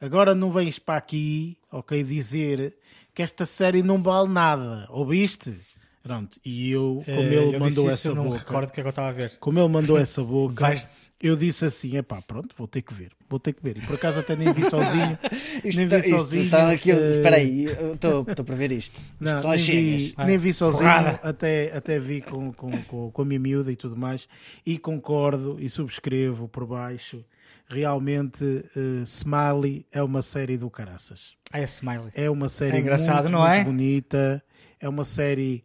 agora 0.00 0.34
não 0.34 0.50
vens 0.50 0.78
para 0.78 0.96
aqui, 0.96 1.58
ok, 1.70 2.02
dizer 2.02 2.74
que 3.20 3.24
esta 3.24 3.44
série 3.44 3.82
não 3.82 4.02
vale 4.02 4.28
nada, 4.30 4.86
ouviste? 4.88 5.54
Pronto, 6.02 6.40
e 6.42 6.70
eu, 6.70 7.02
como 7.04 7.18
Eh, 7.20 7.34
ele 7.34 7.54
eu 7.56 7.60
mandou 7.60 7.84
isso, 7.84 7.90
essa 7.90 8.08
eu 8.08 8.14
não 8.14 8.22
me 8.24 8.28
boca, 8.30 8.40
recordo 8.40 8.72
que 8.72 8.80
é 8.80 8.82
que 8.82 8.86
eu 8.88 8.90
estava 8.90 9.08
a 9.08 9.12
ver. 9.12 9.36
como 9.38 9.58
ele 9.58 9.68
mandou 9.68 9.98
essa 9.98 10.22
boca, 10.24 10.54
eu 11.20 11.36
disse 11.36 11.66
assim, 11.66 11.98
epá, 11.98 12.22
pronto, 12.22 12.54
vou 12.56 12.66
ter 12.66 12.80
que 12.80 12.94
ver, 12.94 13.12
vou 13.28 13.38
ter 13.38 13.52
que 13.52 13.62
ver. 13.62 13.76
E 13.76 13.82
por 13.82 13.96
acaso 13.96 14.18
até 14.20 14.34
nem 14.34 14.50
vi 14.54 14.62
sozinho, 14.70 15.18
Isto, 15.62 15.76
nem 15.78 15.86
vi 15.86 15.96
isto 15.98 16.08
sozinho. 16.18 16.44
está 16.44 16.70
aqui. 16.70 16.90
eh, 16.90 17.10
Espera 17.10 17.36
aí, 17.36 17.66
estou 17.66 18.24
para 18.24 18.54
ver 18.56 18.72
isto. 18.72 18.98
Isto 18.98 19.04
Não, 19.20 19.42
são 19.42 19.50
nem 19.50 19.58
vi, 19.60 20.14
nem 20.26 20.38
vi 20.38 20.54
sozinho, 20.54 20.78
Porrada. 20.80 21.20
até, 21.22 21.76
até 21.76 21.98
vi 21.98 22.22
com, 22.22 22.50
com, 22.54 22.70
com, 22.84 23.10
com 23.10 23.22
a 23.22 23.24
minha 23.26 23.38
miúda 23.38 23.70
e 23.70 23.76
tudo 23.76 23.94
mais, 23.94 24.26
e 24.64 24.78
concordo 24.78 25.58
e 25.60 25.68
subscrevo 25.68 26.48
por 26.48 26.64
baixo. 26.64 27.22
Realmente, 27.68 28.64
eh, 28.74 29.02
Smiley 29.04 29.86
é 29.92 30.02
uma 30.02 30.22
série 30.22 30.56
do 30.56 30.68
caraças. 30.70 31.34
É 31.52 31.62
Smiley. 31.64 32.10
É 32.14 32.30
uma 32.30 32.48
série 32.48 32.76
É 32.76 32.80
engraçado, 32.80 33.24
muito, 33.24 33.32
não 33.32 33.40
muito 33.40 33.52
é? 33.52 33.64
bonita. 33.64 34.44
É 34.78 34.88
uma 34.88 35.04
série. 35.04 35.64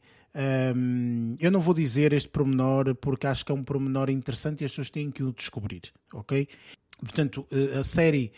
hum, 0.76 1.36
eu 1.40 1.52
não 1.52 1.60
vou 1.60 1.74
dizer 1.74 2.12
este 2.14 2.30
pormenor 2.30 2.96
porque 2.96 3.28
acho 3.28 3.46
que 3.46 3.52
é 3.52 3.56
um 3.56 3.64
pormenor 3.64 4.10
interessante 4.10 4.62
e 4.62 4.66
as 4.66 4.72
pessoas 4.72 4.90
têm 4.90 5.12
que 5.12 5.24
o 5.24 5.32
descobrir, 5.32 5.82
ok? 6.14 6.48
Portanto, 7.00 7.46
eh, 7.52 7.78
a 7.78 7.84
série 7.84 8.32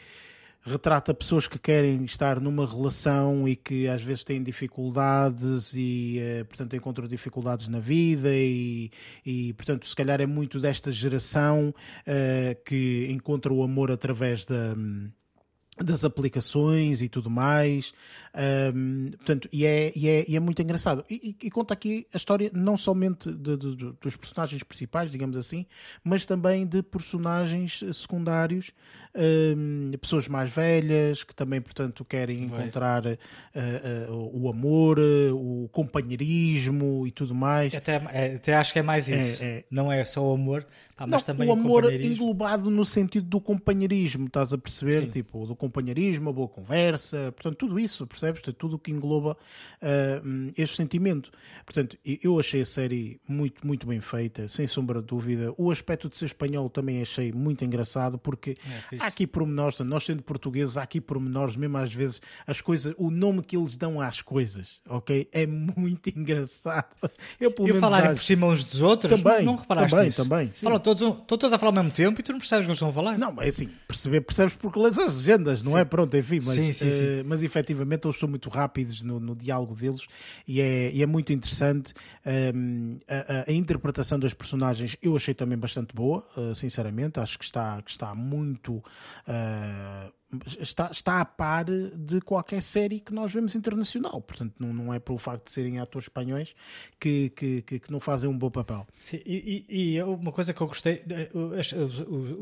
retrata 0.62 1.14
pessoas 1.14 1.48
que 1.48 1.58
querem 1.58 2.04
estar 2.04 2.42
numa 2.42 2.68
relação 2.68 3.48
e 3.48 3.56
que 3.56 3.88
às 3.88 4.04
vezes 4.04 4.24
têm 4.26 4.44
dificuldades 4.44 5.74
e, 5.74 6.18
eh, 6.20 6.44
portanto, 6.44 6.76
encontram 6.76 7.08
dificuldades 7.08 7.68
na 7.70 7.80
vida 7.80 8.30
e, 8.34 8.92
e, 9.26 9.54
portanto, 9.54 9.88
se 9.88 9.96
calhar 9.96 10.20
é 10.20 10.26
muito 10.26 10.60
desta 10.60 10.92
geração 10.92 11.74
eh, 12.06 12.58
que 12.66 13.08
encontra 13.10 13.54
o 13.54 13.64
amor 13.64 13.92
através 13.92 14.44
da 14.46 14.76
das 15.84 16.04
aplicações 16.04 17.02
e 17.02 17.10
tudo 17.10 17.30
mais. 17.30 17.94
Ahm, 18.34 19.12
portanto, 19.18 19.48
e 19.52 19.66
é, 19.66 19.92
e, 19.96 20.08
é, 20.08 20.26
e 20.28 20.36
é 20.36 20.40
muito 20.40 20.62
engraçado. 20.62 21.04
E, 21.10 21.36
e- 21.42 21.48
e 21.48 21.50
conta 21.52 21.74
aqui 21.74 22.08
a 22.14 22.18
história 22.18 22.52
não 22.54 22.78
somente 22.78 23.32
de- 23.32 23.58
de- 23.58 23.76
de- 23.76 23.94
dos 24.02 24.16
personagens 24.16 24.64
principais, 24.64 25.12
digamos 25.12 25.38
assim, 25.38 25.66
mas 26.04 26.26
também 26.26 26.66
de 26.66 26.82
personagens 26.84 27.84
secundários, 27.94 28.72
ahm, 29.18 29.92
pessoas 30.00 30.28
mais 30.28 30.54
velhas 30.54 31.24
que 31.24 31.34
também, 31.34 31.60
portanto, 31.60 32.06
querem 32.06 32.44
encontrar 32.44 33.06
ah, 33.08 33.18
ah, 33.56 34.12
o 34.12 34.48
amor, 34.50 35.00
ah, 35.00 35.34
o 35.34 35.68
companheirismo 35.72 37.06
e 37.08 37.12
tudo 37.12 37.34
mais. 37.34 37.74
Até, 37.74 37.96
é, 38.12 38.36
até 38.36 38.56
acho 38.56 38.72
que 38.74 38.80
é 38.80 38.84
mais 38.84 39.10
isso. 39.10 39.44
é. 39.44 39.64
Não 39.72 39.92
é 39.92 40.04
só 40.06 40.24
o 40.26 40.34
amor, 40.34 40.66
pá, 40.96 41.06
mas 41.06 41.12
Não, 41.12 41.20
também 41.22 41.48
o 41.48 41.52
o, 41.52 41.54
amor 41.54 41.82
companheirismo. 41.84 42.14
englobado 42.14 42.70
no 42.70 42.86
sentido 42.86 43.28
do 43.28 43.42
companheirismo, 43.42 44.28
estás 44.28 44.54
a 44.54 44.58
perceber? 44.58 45.06
Sim. 45.06 45.10
Tipo, 45.10 45.46
do 45.46 45.56
companheirismo, 45.56 46.30
a 46.30 46.34
boa 46.34 46.48
conversa, 46.48 47.32
portanto, 47.34 47.58
tudo 47.58 47.80
isso, 47.80 48.06
percebes? 48.06 48.42
Tudo 48.58 48.76
o 48.76 48.80
que 48.80 48.92
engloba 48.92 49.36
hum, 50.24 50.52
este 50.58 50.76
sentimento. 50.78 51.32
Portanto, 51.66 51.98
eu 52.06 52.40
achei 52.40 52.62
a 52.62 52.66
série 52.66 53.20
muito, 53.28 53.66
muito 53.66 53.88
bem 53.88 54.00
feita, 54.00 54.48
sem 54.48 54.68
sombra 54.68 55.02
de 55.02 55.08
dúvida. 55.08 55.54
O 55.58 55.72
aspecto 55.72 56.10
de 56.10 56.18
ser 56.18 56.26
espanhol 56.26 56.70
também 56.70 57.02
achei 57.02 57.32
muito 57.32 57.64
engraçado, 57.66 58.18
porque 58.18 58.56
É. 59.00 59.07
há 59.08 59.10
aqui 59.10 59.26
pormenores, 59.26 59.80
nós 59.80 60.04
sendo 60.06 60.22
portugueses, 60.22 60.78
há 60.78 60.84
aqui 60.84 61.02
pormenores, 61.02 61.56
mesmo 61.56 61.78
às 61.78 61.94
vezes, 61.94 62.22
as 62.46 62.62
coisas, 62.62 62.94
o 62.98 63.10
nome 63.10 63.42
que 63.42 63.58
eles 63.58 63.76
dão 63.76 64.00
às 64.00 64.22
coisas, 64.22 64.80
ok? 64.88 65.28
É 65.32 65.48
muito 65.48 66.10
engraçado. 66.16 66.86
Eu, 67.40 67.52
pelo 67.52 67.68
E 67.68 67.72
menos, 67.72 67.80
falarem 67.80 68.10
acho- 68.12 68.20
por 68.20 68.26
cima 68.26 68.48
uns 68.48 68.64
dos 68.64 68.82
outros, 68.82 69.22
Também, 69.22 69.46
não, 69.46 69.54
não 69.54 69.60
reparaste 69.60 69.92
também, 69.92 70.06
nisso? 70.06 70.24
também, 70.24 70.52
sim. 70.52 70.66
Falam 70.66 70.80
todos, 70.80 71.02
um- 71.02 71.12
estão 71.12 71.38
todos 71.38 71.54
a 71.54 71.58
falar 71.58 71.70
ao 71.72 71.76
mesmo 71.84 71.92
tempo 71.92 72.20
e 72.20 72.24
tu 72.24 72.32
não 72.32 72.40
percebes 72.40 72.66
o 72.66 72.68
que 72.68 72.72
eles 72.72 72.78
estão 72.78 72.90
a 72.90 72.94
falar. 72.94 73.18
Não, 73.18 73.32
mas 73.32 73.48
assim, 73.50 73.70
perceber, 73.88 74.22
percebes 74.22 74.54
porque 74.56 74.80
lês 74.80 74.98
as 75.00 75.14
legendas, 75.26 75.62
não 75.64 75.78
é? 75.78 75.86
Pronto, 75.86 76.16
enfim, 76.18 76.40
mas, 76.44 76.56
Sim, 76.56 76.74
sim, 76.74 76.92
sim. 76.92 77.04
eh, 77.04 77.24
mas 77.26 77.42
efetivamente 77.44 78.06
eles 78.06 78.18
são 78.20 78.28
muito 78.30 78.50
rápidos 78.50 79.02
no, 79.04 79.20
no 79.20 79.34
diálogo 79.36 79.74
deles 79.76 80.02
e 80.48 80.60
é, 80.62 80.92
e 80.92 81.02
é 81.02 81.06
muito 81.06 81.32
interessante. 81.32 81.94
Ehm, 82.26 82.98
a, 83.08 83.50
a- 83.50 83.54
interpretação 83.54 84.20
das 84.20 84.34
personagens 84.34 84.98
eu 85.02 85.16
achei 85.16 85.34
também 85.34 85.58
bastante 85.58 85.96
boa, 85.96 86.28
eh, 86.38 86.54
sinceramente, 86.54 87.20
acho 87.20 87.40
que 87.40 87.46
está, 87.46 87.82
que 87.82 87.90
está 87.92 88.14
muito. 88.14 88.84
Eh, 89.28 90.12
Está, 90.60 90.90
está 90.92 91.22
a 91.22 91.26
par 91.26 91.64
de 91.66 92.20
qualquer 92.20 92.62
série 92.62 93.00
que 93.00 93.14
nós 93.14 93.32
vemos 93.32 93.56
internacional, 93.56 94.22
portanto, 94.22 94.56
não, 94.60 94.74
não 94.74 94.94
é 94.94 95.00
pelo 95.00 95.18
facto 95.18 95.46
de 95.46 95.52
serem 95.52 95.80
atores 95.80 96.06
espanhóis 96.08 96.54
que, 97.00 97.30
que, 97.30 97.62
que, 97.62 97.80
que 97.80 97.92
não 97.92 98.02
fazem 98.02 98.30
um 98.30 98.38
bom 98.38 98.50
papel. 98.52 98.86
Sim, 99.00 99.22
e, 99.26 99.66
e- 99.70 100.04
uma 100.04 100.34
coisa 100.34 100.54
que 100.54 100.60
eu 100.60 100.68
gostei, 100.68 101.02
eh, 101.10 101.30
os, 101.34 101.72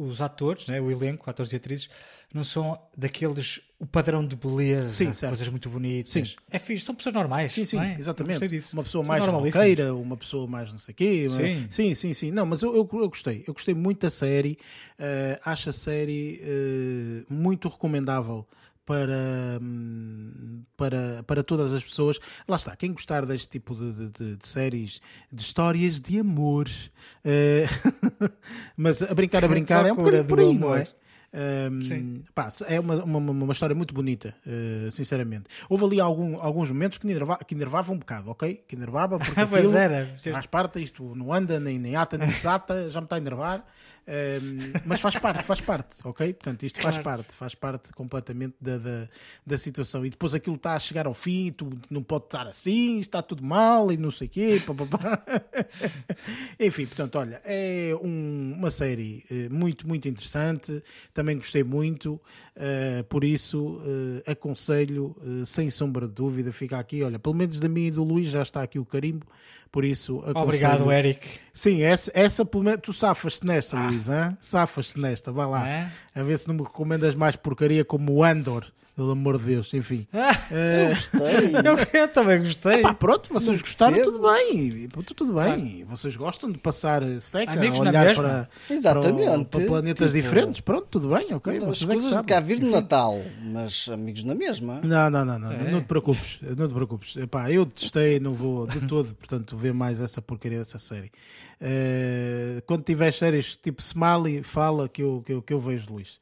os- 0.10 0.20
atores, 0.22 0.66
né, 0.66 0.82
o 0.82 0.90
elenco, 0.90 1.30
atores 1.30 1.54
e 1.54 1.58
atrizes, 1.58 1.88
não 2.34 2.44
são 2.44 2.78
daqueles, 2.98 3.62
o 3.80 3.86
padrão 3.86 4.26
de 4.26 4.36
beleza, 4.36 4.90
Sim, 4.92 5.06
coisas 5.28 5.48
muito 5.48 5.70
bonitas. 5.70 6.12
Sim. 6.12 6.24
É 6.50 6.58
fixe, 6.60 6.86
são 6.86 6.96
pessoas 6.96 7.14
normais. 7.16 7.54
Sim, 7.54 7.64
sim, 7.66 7.80
é? 7.80 7.96
exatamente. 7.98 8.74
Uma 8.74 8.84
pessoa 8.84 9.06
mais 9.06 9.24
roqueira, 9.26 9.94
uma 9.96 10.18
pessoa 10.18 10.48
mais 10.48 10.72
não 10.72 10.80
sei 10.80 10.92
o 10.92 10.96
quê. 10.96 11.28
não 11.30 11.36
é? 11.40 11.56
Sim. 11.56 11.68
sim, 11.70 11.94
sim, 11.94 12.14
sim. 12.14 12.32
Não, 12.32 12.46
mas 12.46 12.62
eu, 12.62 12.76
eu, 12.76 12.90
eu 12.94 13.08
gostei. 13.10 13.44
Eu 13.48 13.54
gostei 13.54 13.74
muito 13.76 14.02
da 14.02 14.10
série. 14.10 14.58
Eh, 15.00 15.40
acho 15.46 15.70
a 15.70 15.74
série 15.74 16.42
eh, 16.44 17.26
muito 17.30 17.70
recomendável 17.76 18.48
para, 18.86 19.60
hum, 19.62 20.64
para, 20.78 21.24
para 21.24 21.44
todas 21.44 21.74
as 21.74 21.84
pessoas. 21.84 22.20
Lá 22.48 22.56
está, 22.56 22.76
quem 22.76 22.92
gostar 22.94 23.26
deste 23.26 23.50
tipo 23.50 23.76
de, 23.76 24.10
de- 24.10 24.36
de- 24.38 24.48
séries, 24.48 25.02
de 25.32 25.42
histórias 25.42 26.00
de 26.00 26.20
amor, 26.20 26.70
eh, 27.24 27.66
mas 28.78 29.02
a 29.02 29.14
brincar, 29.14 29.44
a 29.44 29.48
brincar, 29.48 29.86
é 29.86 29.92
um 29.92 29.96
bocadinho 29.96 30.26
por 30.26 30.40
aí, 30.40 30.58
não 30.58 30.68
amor. 30.68 30.78
é? 30.80 30.88
Um, 31.70 31.82
Sim. 31.82 32.24
pá, 32.34 32.50
é 32.66 32.80
uma, 32.80 33.04
uma, 33.04 33.20
uma 33.20 33.52
história 33.52 33.76
muito 33.76 33.94
bonita, 33.94 34.34
uh, 34.48 34.90
sinceramente. 34.90 35.48
Houve 35.68 35.84
ali 35.84 36.00
algum, 36.00 36.40
alguns 36.40 36.70
momentos 36.72 36.98
que 36.98 37.06
enervava, 37.06 37.44
que 37.44 37.54
enervava 37.54 37.92
um 37.92 37.98
bocado, 37.98 38.32
ok? 38.32 38.64
Que 38.66 38.74
enervava, 38.74 39.18
porque 39.18 39.34
pois 39.46 39.66
aquilo 39.66 39.76
era. 39.78 40.16
faz 40.32 40.46
parte, 40.46 40.82
isto 40.82 41.14
não 41.14 41.34
anda, 41.34 41.60
nem, 41.60 41.78
nem 41.78 41.98
ata, 41.98 42.18
nem 42.18 42.30
desata, 42.30 42.90
já 42.90 43.02
me 43.02 43.06
está 43.06 43.18
a 43.18 43.20
enervar. 43.20 43.66
Um, 44.08 44.72
mas 44.86 45.00
faz 45.02 45.18
parte, 45.18 45.42
faz 45.44 45.62
parte, 45.62 45.98
ok? 46.04 46.34
Portanto, 46.34 46.64
isto 46.64 46.80
faz 46.80 47.00
Claro. 47.00 47.18
parte, 47.18 47.36
faz 47.36 47.56
parte 47.56 47.92
completamente 47.94 48.56
da, 48.62 48.78
da, 48.78 49.10
da 49.46 49.58
situação. 49.58 50.06
E 50.06 50.12
depois 50.12 50.36
aquilo 50.36 50.56
está 50.58 50.76
a 50.76 50.80
chegar 50.80 51.08
ao 51.08 51.14
fim, 51.14 51.52
tu 51.52 51.72
não 51.90 52.04
pode 52.04 52.26
estar 52.26 52.48
assim, 52.48 53.00
está 53.00 53.22
tudo 53.24 53.44
mal 53.44 53.92
e 53.92 53.98
não 53.98 54.12
sei 54.12 54.28
o 54.28 54.30
quê. 54.30 54.62
Enfim, 56.60 56.86
portanto, 56.86 57.16
olha, 57.18 57.42
é 57.44 57.96
um- 58.02 58.54
uma 58.58 58.72
série 58.72 59.24
eh, 59.30 59.50
muito, 59.50 59.88
muito 59.88 60.08
interessante. 60.08 60.84
Também 61.14 61.38
gostei 61.38 61.64
muito, 61.64 62.22
por 63.10 63.24
isso 63.24 63.78
uh, 63.78 64.32
aconselho, 64.32 65.16
uh, 65.22 65.46
sem 65.46 65.70
sombra 65.70 66.08
de 66.08 66.14
dúvida, 66.14 66.52
fica 66.54 66.80
aqui, 66.80 67.04
olha, 67.04 67.20
pelo 67.20 67.36
menos 67.36 67.60
da 67.60 67.68
mim 67.68 67.88
e 67.88 67.92
do 67.92 68.04
Luís 68.04 68.28
já 68.28 68.42
está 68.42 68.64
aqui 68.64 68.80
o 68.80 68.86
carimbo, 68.86 69.26
por 69.72 69.84
isso 69.84 70.20
aconselho. 70.20 70.40
Obrigado, 70.40 70.92
Eric. 70.92 71.40
Sim, 71.54 71.82
essa, 71.82 72.12
essa 72.14 72.46
pelo 72.46 72.64
menos, 72.64 72.82
tu 72.82 72.94
safas-te 72.94 73.46
nesta, 73.46 73.78
ah. 73.78 73.88
Luís, 73.88 74.08
safas-te 74.40 75.00
nesta, 75.00 75.32
vai 75.32 75.48
lá, 75.48 75.68
é? 75.68 75.92
a 76.14 76.24
ver 76.24 76.38
se 76.38 76.48
não 76.48 76.56
me 76.56 76.64
recomendas 76.64 77.14
mais 77.14 77.36
porcaria 77.36 77.84
como 77.84 78.14
o 78.14 78.24
Andor 78.24 78.66
pelo 78.96 79.12
amor 79.12 79.38
de 79.38 79.46
Deus, 79.46 79.74
enfim. 79.74 80.08
Ah, 80.16 80.48
eu 80.52 80.90
gostei. 80.90 81.20
eu, 81.94 82.02
eu, 82.02 82.08
também 82.08 82.40
gostei. 82.40 82.80
Epá, 82.80 82.94
pronto, 82.94 83.32
vocês 83.32 83.62
gostaram, 83.62 84.02
tudo 84.04 84.22
bem. 84.22 84.88
Tudo 85.16 85.34
bem. 85.34 85.44
Claro. 85.44 85.86
Vocês 85.90 86.16
gostam 86.16 86.52
de 86.52 86.58
passar 86.58 87.04
seca, 87.20 87.52
Amigos 87.52 87.80
olhar 87.80 88.16
para, 88.16 88.50
Exatamente. 88.70 89.46
Para, 89.46 89.46
para 89.46 89.66
planetas 89.66 90.12
tipo, 90.14 90.24
diferentes. 90.24 90.62
Pronto, 90.62 90.88
tudo 90.90 91.10
bem, 91.10 91.34
ok. 91.34 91.58
As 91.58 91.64
vocês 91.64 91.86
coisas 91.86 92.14
é 92.14 92.18
de 92.18 92.24
cá 92.24 92.40
vir 92.40 92.60
no 92.60 92.72
Natal, 92.72 93.22
mas 93.42 93.90
amigos 93.90 94.24
na 94.24 94.34
mesma. 94.36 94.80
Não, 94.84 95.10
não, 95.10 95.26
não, 95.26 95.40
não, 95.40 95.52
é. 95.52 95.72
não 95.72 95.82
te 95.82 95.88
preocupes. 95.88 96.40
Não 96.42 96.68
te 96.68 96.74
preocupes. 96.74 97.16
Epá, 97.18 97.52
eu 97.52 97.66
testei, 97.66 98.20
não 98.20 98.34
vou 98.34 98.66
de 98.66 98.82
todo, 98.88 99.14
portanto, 99.16 99.58
ver 99.58 99.74
mais 99.74 100.00
essa 100.00 100.22
porcaria 100.22 100.60
dessa 100.60 100.80
série. 100.80 101.12
Uh, 101.62 102.62
quando 102.66 102.84
tiver 102.84 103.14
séries 103.14 103.56
tipo 103.56 103.82
Smiley, 103.82 104.44
fala 104.44 104.90
que 104.90 105.02
eu, 105.02 105.24
que 105.26 105.34
eu, 105.34 105.42
que 105.42 105.54
eu 105.54 105.60
vejo 105.60 105.94
Luís. 105.94 106.20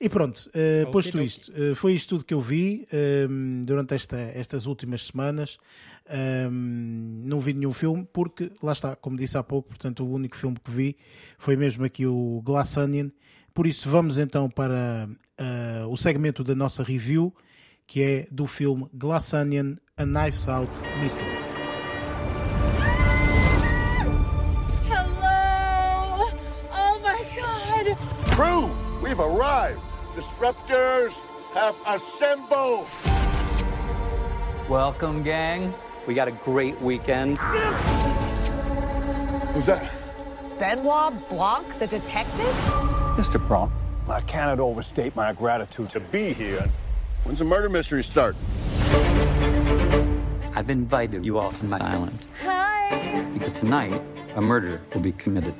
E 0.00 0.08
pronto, 0.08 0.50
uh, 0.50 0.90
posto 0.90 1.20
isto, 1.22 1.52
uh, 1.52 1.74
foi 1.74 1.94
isto 1.94 2.10
tudo 2.10 2.24
que 2.24 2.34
eu 2.34 2.40
vi 2.40 2.86
um, 3.28 3.62
durante 3.62 3.94
esta, 3.94 4.16
estas 4.16 4.66
últimas 4.66 5.06
semanas. 5.06 5.58
Um, 6.50 7.22
não 7.24 7.40
vi 7.40 7.54
nenhum 7.54 7.72
filme, 7.72 8.06
porque 8.12 8.50
lá 8.62 8.72
está, 8.72 8.96
como 8.96 9.16
disse 9.16 9.38
há 9.38 9.42
pouco, 9.42 9.68
portanto, 9.68 10.04
o 10.04 10.12
único 10.12 10.36
filme 10.36 10.56
que 10.62 10.70
vi 10.70 10.96
foi 11.38 11.56
mesmo 11.56 11.84
aqui 11.84 12.06
o 12.06 12.42
Glass 12.44 12.76
Onion. 12.76 13.10
Por 13.54 13.66
isso, 13.66 13.88
vamos 13.88 14.18
então 14.18 14.50
para 14.50 15.08
uh, 15.08 15.88
o 15.88 15.96
segmento 15.96 16.42
da 16.42 16.54
nossa 16.54 16.82
review, 16.82 17.32
que 17.86 18.02
é 18.02 18.26
do 18.30 18.46
filme 18.46 18.88
Glass 18.92 19.32
Onion 19.32 19.76
A 19.96 20.04
Knife's 20.04 20.48
Out 20.48 20.72
Mystery. 21.02 21.43
We've 29.14 29.26
arrived. 29.26 29.80
Disruptors 30.16 31.12
have 31.52 31.76
assembled. 31.86 32.88
Welcome, 34.68 35.22
gang. 35.22 35.72
We 36.08 36.14
got 36.14 36.26
a 36.26 36.32
great 36.32 36.80
weekend. 36.80 37.38
Who's 39.52 39.66
that? 39.66 39.88
Benoit 40.58 41.28
Blanc, 41.28 41.78
the 41.78 41.86
detective? 41.86 42.54
Mr. 43.16 43.46
Blanc, 43.46 43.70
I 44.08 44.20
cannot 44.22 44.58
overstate 44.58 45.14
my 45.14 45.32
gratitude 45.32 45.90
to 45.90 46.00
be 46.00 46.32
here. 46.32 46.68
When's 47.22 47.38
the 47.38 47.44
murder 47.44 47.68
mystery 47.68 48.02
start? 48.02 48.34
I've 50.56 50.70
invited 50.70 51.24
you 51.24 51.38
all 51.38 51.52
to 51.52 51.64
my 51.64 51.78
island. 51.78 52.26
Hi. 52.42 53.30
Because 53.32 53.52
tonight, 53.52 54.02
a 54.34 54.40
murder 54.40 54.80
will 54.92 55.02
be 55.02 55.12
committed 55.12 55.54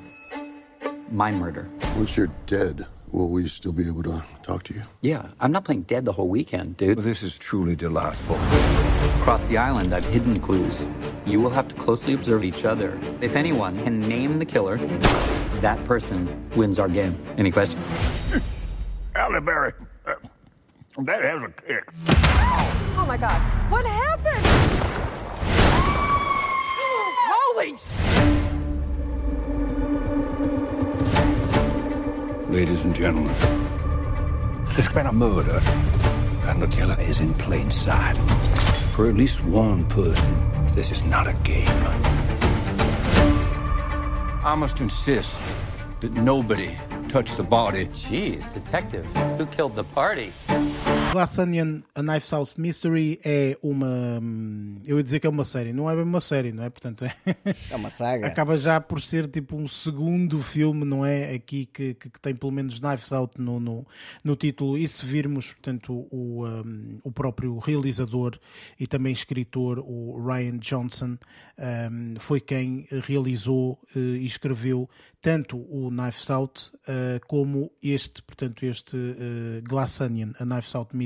my 1.10 1.30
murder. 1.30 1.70
Once 1.96 2.16
you're 2.16 2.30
dead, 2.46 2.86
will 3.14 3.28
we 3.28 3.46
still 3.48 3.72
be 3.72 3.86
able 3.86 4.02
to 4.02 4.22
talk 4.42 4.64
to 4.64 4.74
you? 4.74 4.82
Yeah, 5.00 5.28
I'm 5.40 5.52
not 5.52 5.64
playing 5.64 5.82
dead 5.82 6.04
the 6.04 6.12
whole 6.12 6.28
weekend, 6.28 6.76
dude. 6.76 6.96
Well, 6.96 7.04
this 7.04 7.22
is 7.22 7.38
truly 7.38 7.76
delightful. 7.76 8.36
Across 9.20 9.46
the 9.46 9.56
island, 9.56 9.94
I've 9.94 10.04
hidden 10.04 10.38
clues. 10.40 10.84
You 11.24 11.40
will 11.40 11.50
have 11.50 11.68
to 11.68 11.74
closely 11.76 12.14
observe 12.14 12.44
each 12.44 12.64
other. 12.64 12.98
If 13.20 13.36
anyone 13.36 13.82
can 13.84 14.00
name 14.00 14.38
the 14.38 14.44
killer, 14.44 14.76
that 15.60 15.82
person 15.84 16.28
wins 16.56 16.78
our 16.78 16.88
game. 16.88 17.16
Any 17.38 17.50
questions? 17.50 17.88
Halle 19.14 19.40
Berry, 19.40 19.72
uh, 20.06 20.14
that 20.98 21.22
has 21.22 21.42
a 21.42 21.48
kick. 21.48 21.84
Oh 22.96 23.04
my 23.06 23.16
God, 23.16 23.40
what 23.70 23.86
happened? 23.86 24.63
Ladies 32.54 32.84
and 32.84 32.94
gentlemen. 32.94 33.34
There's 34.74 34.88
been 34.90 35.06
a 35.06 35.12
murder, 35.12 35.60
and 36.46 36.62
the 36.62 36.68
killer 36.68 36.96
is 37.00 37.18
in 37.18 37.34
plain 37.34 37.72
sight. 37.72 38.16
For 38.92 39.08
at 39.08 39.16
least 39.16 39.42
one 39.42 39.84
person, 39.86 40.32
this 40.72 40.92
is 40.92 41.02
not 41.02 41.26
a 41.26 41.32
game. 41.42 41.66
I 44.44 44.54
must 44.56 44.80
insist 44.80 45.34
that 45.98 46.12
nobody 46.12 46.78
touch 47.08 47.34
the 47.34 47.42
body. 47.42 47.86
Jeez, 47.86 48.48
detective, 48.52 49.04
who 49.36 49.46
killed 49.46 49.74
the 49.74 49.82
party? 49.82 50.32
Glass 51.14 51.38
Onion, 51.38 51.78
A 51.94 52.02
Knife 52.02 52.28
House 52.32 52.56
Mystery 52.56 53.20
é 53.24 53.56
uma. 53.62 54.20
Eu 54.84 54.96
ia 54.96 55.02
dizer 55.04 55.20
que 55.20 55.28
é 55.28 55.30
uma 55.30 55.44
série, 55.44 55.72
não 55.72 55.88
é 55.88 55.94
bem 55.94 56.02
uma 56.02 56.20
série, 56.20 56.50
não 56.50 56.64
é? 56.64 56.68
Portanto, 56.68 57.04
é, 57.04 57.14
é 57.70 57.76
uma 57.76 57.88
saga. 57.88 58.26
Acaba 58.26 58.56
já 58.56 58.80
por 58.80 59.00
ser 59.00 59.28
tipo 59.28 59.56
um 59.56 59.68
segundo 59.68 60.40
filme, 60.42 60.84
não 60.84 61.06
é? 61.06 61.32
Aqui 61.32 61.66
que, 61.66 61.94
que, 61.94 62.10
que 62.10 62.20
tem 62.20 62.34
pelo 62.34 62.50
menos 62.50 62.80
Knives 62.80 63.12
Out 63.12 63.40
no, 63.40 63.60
no, 63.60 63.86
no, 64.24 64.34
título. 64.34 64.76
E 64.76 64.88
se 64.88 65.06
virmos, 65.06 65.52
portanto, 65.52 66.04
o, 66.10 66.44
um, 66.48 66.98
o 67.04 67.12
próprio 67.12 67.58
realizador 67.58 68.36
e 68.80 68.84
também 68.84 69.12
escritor, 69.12 69.78
o 69.78 70.20
Ryan 70.20 70.58
Johnson, 70.58 71.16
um, 71.56 72.14
foi 72.18 72.40
quem 72.40 72.88
realizou 72.90 73.78
uh, 73.94 73.98
e 73.98 74.26
escreveu 74.26 74.90
tanto 75.24 75.56
o 75.56 75.90
Knives 75.90 76.28
Out 76.28 76.70
uh, 76.86 77.26
como 77.26 77.72
este, 77.82 78.22
portanto, 78.22 78.66
este 78.66 78.94
uh, 78.94 79.62
Glass 79.62 80.02
Onion, 80.02 80.32
A 80.38 80.44
Knives 80.44 80.74
Out 80.74 80.94
Mystery. 80.94 81.03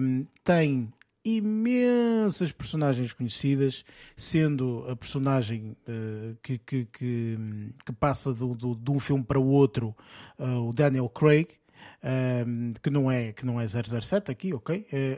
Um, 0.00 0.26
tem 0.44 0.92
imensas 1.24 2.50
personagens 2.50 3.12
conhecidas, 3.12 3.84
sendo 4.16 4.84
a 4.88 4.96
personagem 4.96 5.76
uh, 5.86 6.36
que, 6.42 6.58
que, 6.58 6.84
que, 6.86 7.38
que, 7.86 7.92
passa 7.92 8.34
do, 8.34 8.54
do, 8.54 8.74
de 8.74 8.90
um 8.90 8.98
filme 8.98 9.22
para 9.22 9.38
o 9.38 9.46
outro, 9.46 9.94
uh, 10.38 10.68
o 10.68 10.72
Daniel 10.72 11.08
Craig, 11.08 11.48
um, 12.46 12.72
que, 12.82 12.90
não 12.90 13.10
é, 13.10 13.32
que 13.32 13.46
não 13.46 13.60
é 13.60 13.66
007 13.66 14.30
aqui, 14.30 14.52
ok? 14.52 14.86
É, 14.92 15.16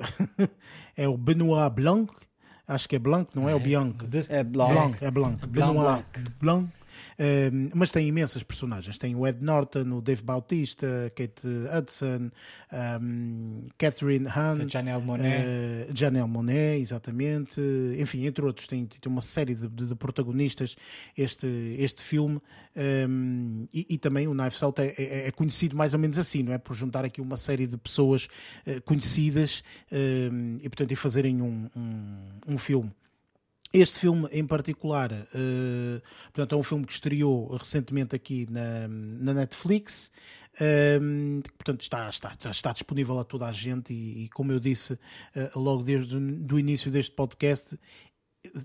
é 1.05 1.09
o 1.09 1.17
Benoit 1.17 1.75
Blanc, 1.75 2.13
acho 2.69 2.89
que 2.89 2.97
é 2.97 2.99
Blanc, 2.99 3.35
não 3.35 3.49
é, 3.49 3.53
é 3.53 3.55
o 3.55 3.61
Bianc. 3.61 4.05
É 4.29 4.45
Blanc. 4.45 4.73
Blanc 4.73 5.05
é 5.05 5.11
Blanc. 5.11 5.47
Benoit 5.47 5.75
Blanc. 5.75 6.05
Blanc 6.41 6.84
mas 7.75 7.91
tem 7.91 8.07
imensas 8.07 8.43
personagens. 8.43 8.99
Tem 8.99 9.15
o 9.15 9.27
Ed 9.27 9.43
Norton, 9.43 9.93
o 9.93 10.01
Dave 10.01 10.23
Bautista, 10.23 11.13
Kate 11.15 11.47
Hudson, 11.77 12.31
um, 13.01 13.67
Catherine 13.79 14.27
Hahn, 14.27 14.69
Janelle 14.69 15.03
Monet. 15.03 15.45
Uh, 15.45 15.97
Janelle 15.97 16.29
Monet, 16.29 16.81
exatamente. 16.81 17.61
Enfim, 17.99 18.27
entre 18.27 18.45
outros, 18.45 18.67
tem, 18.67 18.87
tem 18.87 19.11
uma 19.11 19.21
série 19.21 19.55
de, 19.55 19.69
de, 19.69 19.87
de 19.87 19.95
protagonistas 19.95 20.77
este, 21.17 21.47
este 21.79 22.03
filme. 22.03 22.41
Um, 22.77 23.69
e, 23.73 23.87
e, 23.91 23.99
também 23.99 24.27
o 24.27 24.35
Knife 24.35 24.65
Out 24.65 24.81
é, 24.81 24.95
é, 24.99 25.29
é, 25.29 25.31
conhecido 25.31 25.77
mais 25.77 25.95
ou 25.95 26.01
menos 26.01 26.19
assim, 26.19 26.43
não 26.43 26.53
é? 26.53 26.59
Por 26.59 26.75
juntar 26.75 27.05
aqui 27.05 27.21
uma 27.21 27.37
série 27.37 27.69
de 27.69 27.77
pessoas 27.77 28.29
uh, 28.67 28.83
conhecidas 28.83 29.63
um, 29.93 30.57
e, 30.61 30.69
portanto, 30.69 30.91
e 30.91 30.97
fazerem 30.97 31.41
um, 31.41 31.69
um 32.47 32.59
filme. 32.59 32.91
Este 33.77 33.99
filme 33.99 34.29
em 34.31 34.47
particular, 34.47 35.11
uh, 35.11 36.01
portanto, 36.27 36.55
é 36.55 36.57
um 36.57 36.63
filme 36.63 36.87
que 36.87 36.93
estreou 36.93 37.57
recentemente 37.57 38.15
aqui 38.15 38.47
na, 38.49 38.87
na 38.87 39.35
Netflix. 39.35 40.13
Um, 40.61 40.65
ehm, 40.65 41.41
portanto, 41.59 41.81
está, 41.81 42.09
está, 42.09 42.31
está 42.53 42.71
disponível 42.71 43.19
a 43.19 43.25
toda 43.25 43.49
a 43.49 43.51
gente 43.51 43.93
e, 43.93 44.27
e 44.27 44.29
como 44.29 44.53
eu 44.53 44.61
disse 44.61 44.93
uh, 44.93 45.59
logo 45.59 45.83
desde 45.83 46.17
o 46.17 46.57
início 46.57 46.89
deste 46.89 47.11
podcast, 47.11 47.77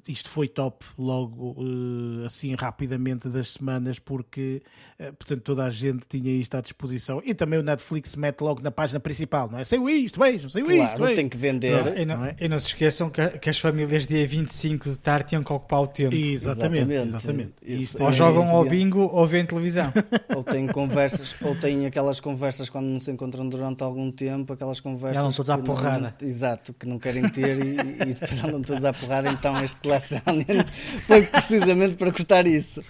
isto 0.08 0.30
foi 0.30 0.48
top 0.48 0.86
logo 0.98 1.56
uh, 1.58 2.26
assim 2.26 2.54
rapidamente 2.56 3.30
das 3.30 3.50
semanas 3.50 3.98
porque 3.98 4.62
uh, 5.00 5.14
portanto 5.14 5.42
toda 5.42 5.64
a 5.64 5.70
gente 5.70 6.06
tinha 6.08 6.32
isto 6.32 6.56
à 6.56 6.62
disposição 6.62 7.22
e 7.24 7.34
também 7.34 7.60
o 7.60 7.64
Netflix 7.64 8.16
mete 8.16 8.42
logo 8.42 8.62
na 8.62 8.72
página 8.72 9.00
principal 9.00 9.50
não 9.50 9.58
é? 9.58 9.64
Saiu 9.64 9.90
isto, 9.90 10.20
vejam, 10.20 10.50
saiu 10.50 10.66
claro, 10.66 10.84
isto 10.84 11.16
tem 11.16 11.30
que 11.30 11.38
vender 11.38 11.86
não, 11.86 11.98
e, 11.98 12.06
não, 12.06 12.18
não 12.18 12.26
é? 12.26 12.36
e, 12.40 12.48
não, 12.48 12.60
se 12.60 12.68
esqueçam 12.68 13.10
que, 13.10 13.26
que, 13.40 13.50
as 13.50 13.60
famílias 13.60 14.06
dia 14.06 14.28
25 14.28 14.90
de 14.90 14.98
tarde 14.98 15.30
tinham 15.30 15.44
que 15.44 15.54
ocupar 15.54 15.82
o 15.82 15.88
tempo 15.88 16.14
exatamente, 16.16 16.92
exatamente. 16.92 17.54
exatamente. 17.64 18.04
ou 18.04 18.10
é 18.10 18.12
jogam 18.12 18.50
ao 18.50 18.66
bingo 18.66 19.10
ou 19.14 19.26
vêem 19.26 19.46
televisão 19.46 19.92
ou 20.36 20.44
têm 20.44 20.68
conversas 20.68 21.36
ou 21.42 21.56
têm 21.56 21.86
aquelas 21.86 22.20
conversas 22.20 22.70
quando 22.70 22.88
não 22.88 23.00
se 23.00 23.12
encontram 23.12 23.48
durante 23.48 23.82
algum 23.82 24.12
tempo 24.12 24.54
aquelas 24.54 24.80
conversas 24.80 25.20
andam 25.20 25.32
todos 25.32 25.50
à 25.50 25.58
porrada 25.58 26.16
não, 26.20 26.28
exato, 26.28 26.74
que 26.74 26.86
não 26.86 27.00
querem 27.00 27.28
ter 27.30 27.58
e, 27.58 27.76
e 28.10 28.14
depois 28.14 28.44
andam 28.44 28.62
todos 28.62 28.84
à 28.84 28.92
porrada 28.92 29.32
então 29.32 29.56
este 29.70 29.80
Glass 29.82 30.10
foi 31.06 31.22
precisamente 31.24 31.96
para 31.96 32.12
cortar 32.12 32.48
isso. 32.48 32.84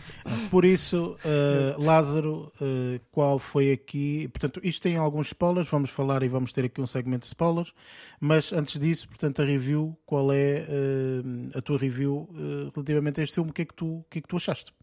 Por 0.49 0.63
isso, 0.63 1.17
uh, 1.25 1.81
Lázaro, 1.81 2.51
uh, 2.61 2.99
qual 3.11 3.39
foi 3.39 3.71
aqui? 3.71 4.27
Portanto, 4.29 4.59
isto 4.63 4.81
tem 4.81 4.95
alguns 4.97 5.27
spoilers, 5.27 5.67
vamos 5.69 5.89
falar 5.89 6.23
e 6.23 6.27
vamos 6.27 6.51
ter 6.51 6.65
aqui 6.65 6.81
um 6.81 6.85
segmento 6.85 7.21
de 7.21 7.27
spoilers, 7.27 7.73
mas 8.19 8.53
antes 8.53 8.79
disso, 8.79 9.07
portanto, 9.07 9.41
a 9.41 9.45
review, 9.45 9.97
qual 10.05 10.31
é 10.31 10.65
uh, 10.67 11.57
a 11.57 11.61
tua 11.61 11.77
review 11.77 12.29
relativamente 12.73 13.19
a 13.19 13.23
este 13.23 13.35
filme? 13.35 13.49
O 13.49 13.53
que 13.53 13.61
é 13.63 13.65
que 13.65 13.73
tu, 13.73 13.85
o 13.85 14.05
que 14.09 14.19
é 14.19 14.21
que 14.21 14.27
tu 14.27 14.37
achaste? 14.37 14.73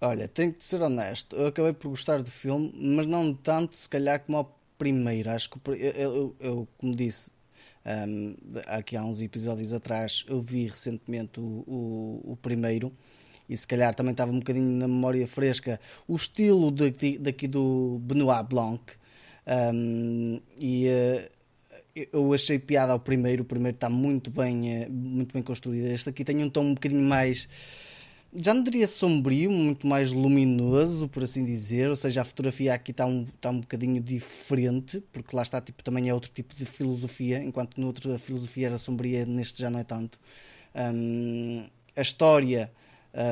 Olha, 0.00 0.26
tenho 0.26 0.52
que 0.52 0.64
ser 0.64 0.82
honesto, 0.82 1.36
eu 1.36 1.46
acabei 1.46 1.72
por 1.72 1.88
gostar 1.88 2.22
do 2.22 2.30
filme, 2.30 2.72
mas 2.74 3.06
não 3.06 3.32
tanto, 3.34 3.76
se 3.76 3.88
calhar, 3.88 4.20
como 4.20 4.48
primeiro. 4.76 5.30
Acho 5.30 5.48
que 5.50 5.58
eu, 5.68 5.74
eu, 5.74 6.36
eu 6.40 6.68
como 6.76 6.94
disse 6.94 7.30
um, 7.84 8.36
aqui 8.66 8.96
há 8.96 9.04
uns 9.04 9.20
episódios 9.20 9.72
atrás, 9.72 10.24
eu 10.28 10.40
vi 10.40 10.66
recentemente 10.66 11.40
o, 11.40 11.64
o, 11.66 12.32
o, 12.32 12.36
primeiro 12.36 12.92
e 13.48 13.56
se 13.56 13.66
calhar 13.66 13.92
também 13.94 14.12
estava 14.12 14.30
um 14.30 14.38
bocadinho 14.38 14.70
na 14.78 14.86
memória 14.86 15.26
fresca 15.26 15.80
o 16.06 16.14
estilo 16.14 16.70
daqui, 16.70 17.18
daqui 17.18 17.48
do 17.48 17.98
Benoit 18.02 18.48
Blanc. 18.48 18.80
Um, 19.74 20.40
e 20.58 20.86
uh, 20.86 22.08
eu 22.12 22.32
achei 22.32 22.58
piada 22.58 22.92
ao 22.92 23.00
primeiro. 23.00 23.42
O 23.42 23.44
primeiro 23.44 23.74
está 23.74 23.90
muito 23.90 24.30
bem, 24.30 24.84
uh, 24.84 24.90
muito 24.90 25.32
bem 25.32 25.42
construído. 25.42 25.86
Este 25.86 26.08
aqui 26.08 26.24
tem 26.24 26.42
um 26.44 26.48
tom 26.48 26.66
um 26.66 26.74
bocadinho 26.74 27.02
mais 27.02 27.48
já 28.34 28.54
não 28.54 28.62
diria 28.62 28.86
sombrio, 28.86 29.50
muito 29.50 29.86
mais 29.86 30.10
luminoso, 30.12 31.08
por 31.08 31.22
assim 31.22 31.44
dizer, 31.44 31.90
ou 31.90 31.96
seja, 31.96 32.22
a 32.22 32.24
fotografia 32.24 32.72
aqui 32.72 32.90
está 32.90 33.04
um, 33.04 33.24
está 33.24 33.50
um 33.50 33.60
bocadinho 33.60 34.00
diferente, 34.02 35.02
porque 35.12 35.36
lá 35.36 35.42
está, 35.42 35.60
tipo, 35.60 35.82
também 35.82 36.08
é 36.08 36.14
outro 36.14 36.30
tipo 36.30 36.54
de 36.54 36.64
filosofia, 36.64 37.42
enquanto 37.42 37.78
no 37.78 37.86
outro 37.86 38.12
a 38.12 38.18
filosofia 38.18 38.68
era 38.68 38.78
sombria, 38.78 39.26
neste 39.26 39.60
já 39.60 39.68
não 39.68 39.80
é 39.80 39.84
tanto. 39.84 40.18
Um, 40.74 41.66
a 41.94 42.00
história, 42.00 42.72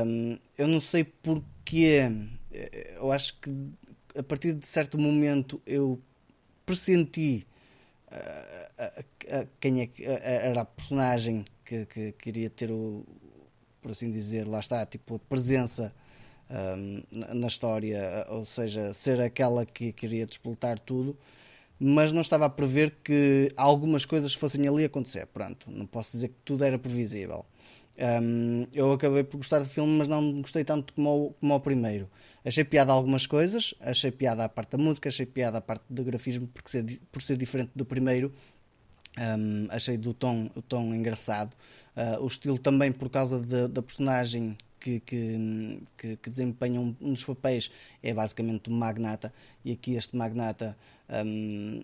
um, 0.07 0.39
eu 0.59 0.69
não 0.69 0.81
sei 0.81 1.05
porquê, 1.05 2.03
eu 2.97 3.11
acho 3.11 3.39
que 3.41 3.51
a 4.15 4.23
partir 4.23 4.53
de 4.53 4.67
certo 4.67 4.99
momento 4.99 5.63
eu 5.65 5.99
pressenti 6.67 7.47
uh, 8.13 9.47
quem 9.61 9.83
é 9.83 9.91
era 9.99 10.61
a 10.61 10.65
personagem 10.65 11.45
que, 11.65 11.87
que 11.87 12.13
queria 12.13 12.51
ter 12.51 12.71
o, 12.71 13.07
por 13.81 13.93
assim 13.93 14.11
dizer, 14.11 14.47
lá 14.47 14.61
está, 14.61 14.85
tipo, 14.87 15.17
a 15.17 15.19
presença 15.19 15.93
um, 16.51 17.03
na 17.11 17.47
história, 17.47 18.27
ou 18.29 18.45
seja, 18.45 18.93
ser 18.93 19.21
aquela 19.21 19.65
que 19.65 19.93
queria 19.93 20.27
despoltar 20.27 20.79
tudo, 20.79 21.17
mas 21.79 22.13
não 22.13 22.21
estava 22.21 22.45
a 22.47 22.51
prever 22.51 22.97
que 23.03 23.53
algumas 23.57 24.05
coisas 24.05 24.35
fossem 24.35 24.67
ali 24.69 24.85
acontecer. 24.85 25.27
Pronto, 25.27 25.71
não 25.71 25.87
posso 25.87 26.13
dizer 26.13 26.29
que 26.29 26.37
tudo 26.45 26.65
era 26.65 26.79
previsível. 26.79 27.47
Um, 28.23 28.67
eu 28.73 28.93
acabei 28.93 29.25
por 29.25 29.39
gostar 29.39 29.59
do 29.61 29.67
filme, 29.67 29.99
mas 29.99 30.09
não 30.09 30.41
gostei 30.41 30.65
tanto 30.65 30.93
como 30.95 31.27
o, 31.27 31.33
como 31.35 31.55
o 31.55 31.61
primeiro. 31.61 32.09
Achei 32.45 32.65
piada 32.65 32.93
algumas 32.93 33.27
coisas, 33.27 33.75
achei 33.81 34.11
piada 34.11 34.45
a 34.45 34.49
parte 34.49 34.73
da 34.73 34.79
música, 34.79 35.09
achei 35.09 35.27
piada 35.27 35.59
a 35.59 35.61
parte 35.61 35.85
do 35.91 36.03
grafismo, 36.03 36.47
porque 36.49 36.71
ser, 36.71 37.01
por 37.13 37.21
ser 37.21 37.37
diferente 37.37 37.71
do 37.75 37.85
primeiro, 37.85 38.33
um, 39.19 39.67
achei 39.71 39.99
do 39.99 40.15
tom, 40.15 40.51
o 40.55 40.63
tom 40.63 40.95
engraçado. 40.95 41.55
Uh, 41.97 42.23
o 42.23 42.27
estilo 42.27 42.59
também 42.59 42.93
por 42.93 43.11
causa 43.11 43.41
de, 43.41 43.69
da 43.69 43.83
personagem 43.83 44.57
que, 44.79 45.01
que, 45.01 45.83
que, 45.99 46.17
que, 46.17 46.31
desempenha 46.31 46.81
um, 46.81 46.95
um, 47.01 47.13
dos 47.13 47.25
papéis 47.25 47.71
é 48.03 48.15
basicamente 48.15 48.71
o 48.71 48.73
magnata. 48.73 49.33
E 49.65 49.73
aqui 49.73 49.95
este 49.95 50.17
magnata 50.17 50.77
um, 51.25 51.83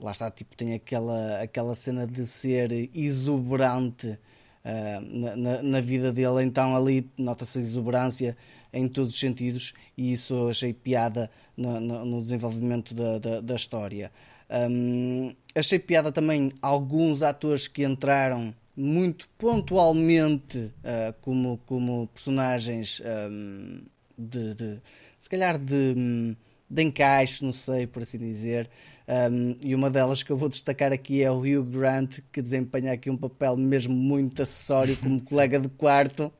lá 0.00 0.12
está, 0.12 0.30
tipo, 0.30 0.56
tem 0.56 0.74
aquela, 0.74 1.42
aquela 1.42 1.74
cena 1.74 2.06
de 2.06 2.26
ser 2.26 2.90
exuberante 2.94 4.08
uh, 4.08 5.36
na, 5.36 5.62
na, 5.62 5.80
vida 5.80 6.12
dele, 6.12 6.42
então 6.42 6.76
ali 6.76 7.10
nota-se 7.16 7.58
a 7.58 7.60
exuberância 7.60 8.36
em 8.72 8.88
todos 8.88 9.12
os 9.12 9.20
sentidos. 9.20 9.74
E 9.96 10.12
isso 10.12 10.48
achei 10.48 10.72
piada 10.72 11.30
no, 11.56 11.80
no, 11.80 12.04
no 12.04 12.22
desenvolvimento 12.22 12.94
da, 12.94 13.18
da, 13.18 13.40
da 13.40 13.54
história. 13.54 14.10
Um, 14.50 15.34
achei 15.54 15.78
piada 15.78 16.10
também 16.10 16.52
alguns 16.62 17.22
atores 17.22 17.68
que 17.68 17.84
entraram 17.84 18.54
muito 18.78 19.28
pontualmente 19.36 20.56
uh, 20.58 21.12
como, 21.20 21.58
como 21.66 22.06
personagens 22.06 23.02
um, 23.28 23.82
de, 24.16 24.54
de, 24.54 24.80
se 25.18 25.28
calhar 25.28 25.58
de, 25.58 26.36
de 26.70 26.82
encaixe, 26.82 27.44
não 27.44 27.52
sei 27.52 27.88
por 27.88 28.02
assim 28.02 28.18
dizer. 28.18 28.70
Um, 29.08 29.56
e 29.64 29.74
uma 29.74 29.90
delas 29.90 30.22
que 30.22 30.30
eu 30.30 30.36
vou 30.36 30.48
destacar 30.48 30.92
aqui 30.92 31.24
é 31.24 31.30
o 31.30 31.40
Hugh 31.40 31.64
Grant, 31.64 32.18
que 32.30 32.40
desempenha 32.40 32.92
aqui 32.92 33.10
um 33.10 33.16
papel 33.16 33.56
mesmo 33.56 33.94
muito 33.94 34.42
acessório 34.42 34.96
como 34.96 35.20
colega 35.24 35.58
de 35.58 35.68
quarto 35.70 36.32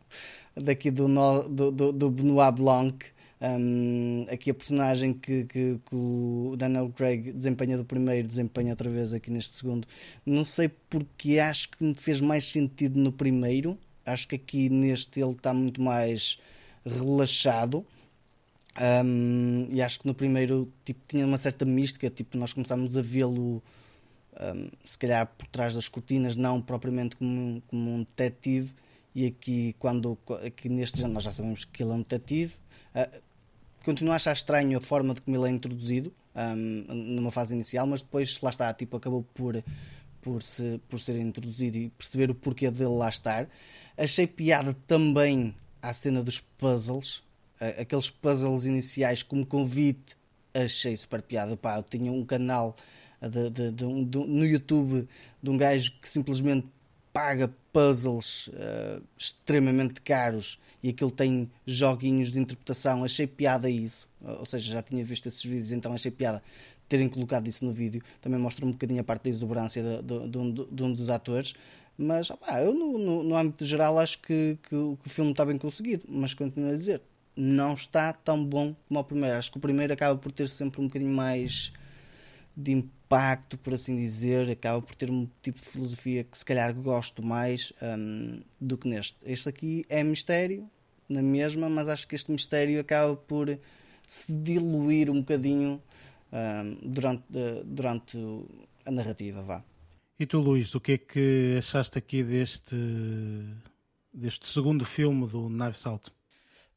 daqui 0.55 0.93
do, 0.93 1.09
do, 1.49 1.73
do, 1.73 1.93
do 1.93 2.11
Benoit 2.11 2.55
Blanc. 2.55 3.05
Um, 3.41 4.27
aqui 4.29 4.51
a 4.51 4.55
personagem 4.55 5.15
que, 5.15 5.45
que, 5.45 5.79
que, 5.89 5.95
o 5.95 6.57
Daniel 6.59 6.91
Craig 6.91 7.33
desempenha 7.33 7.77
do 7.77 7.85
primeiro, 7.85 8.27
desempenha 8.27 8.73
outra 8.73 8.91
vez 8.91 9.15
aqui 9.15 9.31
neste 9.31 9.57
segundo. 9.57 9.87
Não 10.27 10.45
sei 10.45 10.69
porque 10.69 11.39
acho 11.39 11.71
que 11.71 11.85
me 11.85 11.95
fez 11.95 12.21
mais 12.21 12.45
sentido 12.45 12.99
no 12.99 13.13
primeiro. 13.13 13.79
Acho 14.05 14.27
que 14.27 14.35
aqui 14.35 14.69
neste 14.69 15.21
ele 15.21 15.33
está 15.33 15.55
muito 15.55 15.81
mais 15.81 16.39
relaxado. 16.85 17.87
Um, 18.81 19.67
e 19.71 19.83
acho 19.83 20.01
que 20.01 20.07
no 20.07 20.15
primeiro 20.15 20.73
tipo, 20.85 21.01
tinha 21.07 21.25
uma 21.25 21.39
certa 21.39 21.65
mística. 21.65 22.11
Tipo, 22.11 22.37
nós 22.39 22.53
começámos 22.53 22.97
a 22.97 23.03
vê-lo, 23.03 23.63
um, 24.41 24.71
se 24.83 24.99
calhar 24.99 25.27
por 25.27 25.47
trás 25.47 25.75
das 25.75 25.87
cortinas, 25.89 26.35
não 26.35 26.61
propriamente 26.61 27.15
como, 27.15 27.63
como 27.69 27.95
um 27.95 27.99
detetive. 27.99 28.73
E 29.15 29.27
aqui, 29.27 29.77
quando 29.79 30.19
aqui 30.45 30.69
neste 30.69 31.05
nós 31.07 31.23
já 31.23 31.33
sabemos 31.33 31.65
que 31.65 31.83
ele 31.83 31.93
é 31.93 31.95
um 31.95 31.99
detetive. 31.99 32.55
Uh, 32.95 33.28
continuo 33.85 34.13
a 34.13 34.17
achar 34.17 34.33
estranho 34.33 34.79
a 34.79 34.81
forma 34.81 35.15
de 35.15 35.21
como 35.21 35.37
ele 35.37 35.47
é 35.47 35.51
introduzido 35.51 36.13
um, 36.35 36.95
numa 36.95 37.31
fase 37.31 37.55
inicial, 37.55 37.87
mas 37.87 38.01
depois 38.01 38.39
lá 38.41 38.51
está, 38.51 38.73
tipo, 38.73 38.97
acabou 38.97 39.23
por, 39.35 39.63
por, 40.21 40.43
se, 40.43 40.81
por 40.89 41.01
ser 41.01 41.17
introduzido 41.17 41.77
e 41.77 41.91
perceber 41.91 42.31
o 42.31 42.35
porquê 42.35 42.71
dele 42.71 42.91
lá 42.91 43.09
estar. 43.09 43.49
Achei 43.97 44.27
piada 44.27 44.77
também 44.87 45.55
à 45.83 45.93
cena 45.93 46.23
dos 46.23 46.41
puzzles, 46.41 47.23
aqueles 47.79 48.11
puzzles 48.11 48.65
iniciais 48.65 49.23
como 49.23 49.45
convite, 49.45 50.17
achei 50.55 50.97
super 50.97 51.23
piada. 51.23 51.57
Pá, 51.57 51.79
eu 51.79 51.83
tinha 51.83 52.13
um 52.13 52.25
canal 52.25 52.77
de, 53.21 53.51
de, 53.51 53.73
de, 53.73 53.85
no 53.85 54.47
YouTube 54.47 55.09
de 55.43 55.51
um 55.51 55.57
gajo 55.57 55.93
que 56.01 56.09
simplesmente 56.09 56.69
paga 57.13 57.53
puzzles 57.73 58.49
uh, 58.49 59.03
extremamente 59.17 60.01
caros 60.01 60.59
e 60.83 60.91
aquilo 60.91 61.11
tem 61.11 61.51
joguinhos 61.67 62.31
de 62.31 62.39
interpretação. 62.39 63.05
Achei 63.05 63.27
piada 63.27 63.69
isso, 63.69 64.09
ou 64.21 64.47
seja, 64.47 64.73
já 64.73 64.83
tinha 64.83 65.05
visto 65.05 65.27
esses 65.27 65.43
vídeos, 65.43 65.73
então 65.73 65.93
achei 65.93 66.11
piada 66.11 66.43
terem 66.89 67.09
colocado 67.09 67.47
isso 67.49 67.65
no 67.65 67.73
vídeo. 67.73 68.03
Também 68.21 68.41
mostra 68.41 68.65
um 68.65 68.71
bocadinho 68.71 69.01
a 69.01 69.05
parte 69.05 69.25
da 69.25 69.31
exuberância 69.31 69.83
de, 69.83 70.03
de, 70.03 70.29
de, 70.29 70.39
um, 70.39 70.53
de 70.53 70.83
um, 70.83 70.93
dos 70.93 71.11
atores. 71.11 71.55
Mas 71.97 72.31
opa, 72.31 72.61
eu, 72.61 72.73
no, 72.73 72.97
no, 72.99 73.23
no, 73.23 73.37
âmbito 73.37 73.67
geral, 73.67 73.99
acho 73.99 74.19
que, 74.21 74.57
que, 74.63 74.69
que, 74.71 74.77
o 74.77 75.09
filme 75.09 75.33
está 75.33 75.45
bem 75.45 75.59
conseguido. 75.59 76.05
Mas 76.09 76.33
continuo 76.33 76.71
a 76.71 76.75
dizer, 76.75 77.03
não 77.37 77.75
está 77.75 78.13
tão 78.13 78.43
bom 78.43 78.75
como 78.87 79.01
o 79.01 79.05
primeiro. 79.05 79.37
Acho 79.37 79.51
que 79.51 79.59
o 79.59 79.61
primeiro 79.61 79.93
acaba 79.93 80.19
por 80.19 80.33
ter 80.33 80.49
sempre 80.49 80.81
um 80.81 80.85
bocadinho 80.85 81.15
mais 81.15 81.73
de 82.59 82.73
impacto, 82.73 83.57
por 83.57 83.75
assim 83.75 83.97
dizer, 83.97 84.51
acaba 84.51 84.83
por 84.83 84.97
ter 84.97 85.09
um 85.09 85.29
tipo 85.41 85.61
de 85.61 85.67
filosofia 85.67 86.25
que 86.25 86.37
se 86.37 86.45
calhar 86.45 86.75
gosto 86.75 87.23
mais 87.23 87.73
um, 87.81 88.43
do 88.61 88.77
que 88.77 88.89
neste. 88.89 89.17
Este 89.23 89.49
aqui 89.49 89.85
é 89.89 90.03
mistério, 90.03 90.69
na 91.09 91.23
mesma, 91.23 91.69
mas 91.69 91.89
acho 91.89 92.09
que 92.09 92.17
este 92.17 92.33
mistério 92.33 92.81
acaba 92.81 93.15
por 93.15 93.57
se 94.09 94.33
diluir 94.33 95.09
um 95.09 95.21
bocadinho 95.21 95.81
um, 96.33 96.91
durante, 96.91 97.25
durante 97.65 98.19
a 98.85 98.91
narrativa, 98.91 99.41
vá. 99.41 99.65
E 100.19 100.27
tu, 100.27 100.41
Luís, 100.41 100.75
o 100.75 100.81
que 100.81 100.93
é 100.93 100.99
que 100.99 101.55
achaste 101.59 101.97
aqui 101.97 102.25
deste, 102.25 102.75
deste 104.13 104.49
segundo 104.49 104.85
filme 104.85 105.29
do 105.29 105.49
Knives 105.49 105.87
Out? 105.87 106.11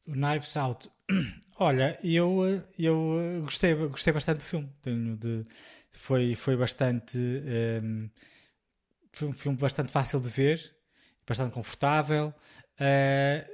O 0.06 0.12
Knives 0.12 0.56
Out 0.56 0.88
Olha, 1.58 1.98
eu, 2.02 2.64
eu 2.78 3.40
gostei, 3.42 3.74
gostei 3.74 4.12
bastante 4.12 4.38
do 4.38 4.44
filme. 4.44 4.70
Tenho 4.82 5.16
de, 5.16 5.46
foi, 5.90 6.34
foi 6.34 6.56
bastante. 6.56 7.18
Um, 7.18 8.04
ehm, 8.04 8.10
foi 9.12 9.28
um 9.28 9.32
filme 9.32 9.58
bastante 9.58 9.92
fácil 9.92 10.20
de 10.20 10.28
ver, 10.28 10.74
bastante 11.26 11.52
confortável. 11.52 12.34
Uh, 12.80 13.52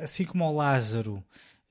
assim 0.00 0.24
como 0.24 0.44
ao 0.44 0.54
Lázaro, 0.54 1.22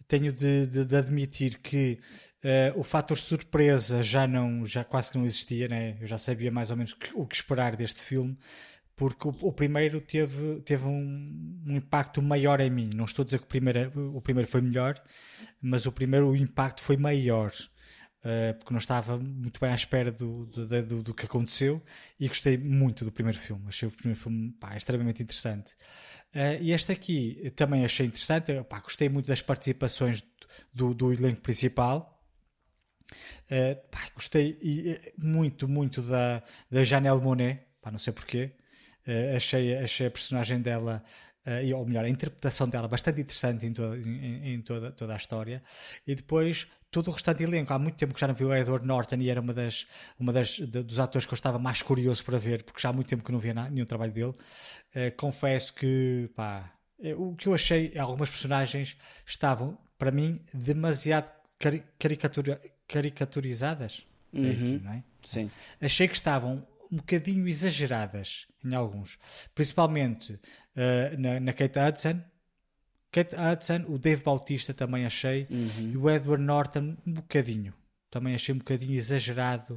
tenho 0.08 0.32
de, 0.32 0.68
de, 0.68 0.86
de 0.86 0.96
admitir 0.96 1.60
que 1.60 2.00
uh, 2.44 2.80
o 2.80 2.84
fator 2.84 3.18
surpresa 3.18 4.02
já 4.04 4.28
não 4.28 4.66
já 4.66 4.84
quase 4.84 5.12
que 5.12 5.18
não 5.18 5.26
existia, 5.26 5.68
né? 5.68 5.98
eu 6.00 6.08
já 6.08 6.18
sabia 6.18 6.52
mais 6.52 6.70
ou 6.72 6.78
menos 6.78 6.96
o 7.14 7.26
que 7.26 7.36
esperar 7.36 7.76
deste 7.76 8.02
filme 8.02 8.38
porque 9.02 9.28
o, 9.28 9.36
o, 9.42 9.52
primeiro 9.52 10.00
teve, 10.00 10.62
teve 10.62 10.86
um, 10.86 11.64
um, 11.66 11.76
impacto 11.76 12.22
maior 12.22 12.60
em 12.60 12.70
mim. 12.70 12.92
Não 12.96 13.06
estou 13.06 13.24
a 13.24 13.26
dizer 13.26 13.40
que 13.40 13.46
o 13.46 13.48
primeiro, 13.48 14.16
o 14.16 14.22
primeiro 14.22 14.48
foi 14.48 14.62
melhor, 14.62 15.02
mas 15.60 15.88
o 15.88 15.92
primeiro 15.92 16.30
o 16.30 16.36
impacto 16.36 16.84
foi 16.84 16.98
maior. 16.98 17.52
Uh, 18.20 18.54
porque 18.60 18.72
não 18.72 18.78
estava 18.78 19.18
muito 19.18 19.60
bem 19.60 19.72
à 19.72 19.74
espera 19.74 20.12
do, 20.12 20.46
do, 20.46 20.68
do, 20.68 21.02
do, 21.02 21.14
que 21.16 21.26
aconteceu 21.26 21.82
e 22.20 22.28
gostei 22.28 22.60
muito 22.60 23.04
do 23.04 23.12
primeiro 23.12 23.40
filme. 23.40 23.64
Achei 23.68 23.88
o 23.88 23.92
primeiro 23.92 24.22
filme 24.22 24.52
pá, 24.60 24.78
extremamente 24.78 25.24
interessante. 25.24 25.72
Uh, 26.36 26.62
e 26.62 26.72
este 26.72 26.92
aqui 26.92 27.52
também 27.56 27.84
achei 27.84 28.06
interessante. 28.06 28.54
Pá, 28.66 28.82
gostei 28.82 29.10
muito 29.10 29.26
das 29.26 29.42
participações 29.42 30.24
do, 30.72 30.94
do 30.94 31.12
elenco 31.12 31.42
principal. 31.42 32.24
Uh, 33.50 33.82
pá, 33.90 34.12
gostei 34.14 34.60
muito, 35.18 35.68
muito 35.68 36.04
da, 36.04 36.44
da 36.70 36.84
Janelle 36.84 37.20
Monet. 37.20 37.66
Pá, 37.82 37.90
não 37.90 37.98
sei 37.98 38.14
porquê. 38.14 38.61
Uh, 39.08 39.36
achei, 39.36 39.76
achei 39.78 40.08
a 40.08 40.12
personagem 40.12 40.62
dela 40.62 41.04
uh, 41.46 41.64
e, 41.64 41.74
ou 41.74 41.86
melhor, 41.86 42.06
a 42.06 42.10
interpretação 42.10 42.68
dela 42.68 42.88
bastante 42.88 43.22
interessante 43.22 43.66
em, 43.66 43.74
toda, 43.74 43.98
em, 43.98 44.54
em 44.54 44.62
toda, 44.62 44.92
toda 44.92 45.14
a 45.14 45.18
história. 45.18 45.64
E 46.06 46.16
depois 46.16 46.68
todo 46.92 47.08
o 47.08 47.12
restante 47.12 47.42
elenco. 47.42 47.74
Há 47.74 47.80
muito 47.80 47.96
tempo 47.96 48.14
que 48.14 48.20
já 48.20 48.28
não 48.28 48.36
vi 48.36 48.44
o 48.44 48.54
Edward 48.54 48.86
Norton 48.86 49.16
e 49.16 49.30
era 49.30 49.40
uma 49.40 49.54
das, 49.54 49.88
uma 50.20 50.34
das 50.34 50.50
de, 50.50 50.84
dos 50.84 51.00
atores 51.00 51.26
que 51.26 51.34
eu 51.34 51.36
estava 51.36 51.58
mais 51.58 51.82
curioso 51.82 52.24
para 52.24 52.38
ver, 52.38 52.64
porque 52.64 52.82
já 52.82 52.90
há 52.90 52.94
muito 52.94 53.08
tempo 53.08 53.24
que 53.24 53.32
não 53.32 53.40
via 53.40 53.54
nenhum 53.54 53.86
trabalho 53.86 54.12
dele. 54.12 54.34
Uh, 54.94 55.16
confesso 55.16 55.74
que, 55.74 56.30
pá, 56.36 56.70
o 57.18 57.34
que 57.36 57.48
eu 57.48 57.54
achei, 57.54 57.98
algumas 57.98 58.30
personagens 58.30 58.98
estavam, 59.26 59.78
para 59.98 60.12
mim, 60.12 60.40
demasiado 60.54 61.32
cari 61.58 61.82
caricatura, 61.98 62.62
caricaturizadas. 62.88 64.06
É 64.34 64.38
uhum. 64.38 64.46
É 64.46 64.52
assim, 64.52 64.78
não 64.80 64.92
é? 64.92 65.04
Sim. 65.24 65.52
Achei 65.80 66.08
que 66.08 66.16
estavam 66.16 66.66
um 66.92 66.98
bocadinho 66.98 67.48
exageradas 67.48 68.48
em 68.64 68.76
alguns, 68.76 69.18
principalmente 69.56 70.34
uh, 70.34 71.18
na, 71.18 71.40
na 71.40 71.54
Kate 71.54 71.80
Hudson. 71.80 72.22
Kate 73.12 73.36
Hudson, 73.36 73.86
o 73.88 73.98
Dave 73.98 74.24
Bautista 74.24 74.74
também 74.74 75.06
achei, 75.06 75.48
uhum. 75.50 75.92
e 75.94 75.98
o 75.98 76.10
Edward 76.10 76.44
Norton 76.44 76.98
um 77.06 77.14
bocadinho. 77.14 77.74
Também 78.10 78.36
achei 78.36 78.54
um 78.54 78.58
bocadinho 78.58 78.96
exagerado 78.96 79.76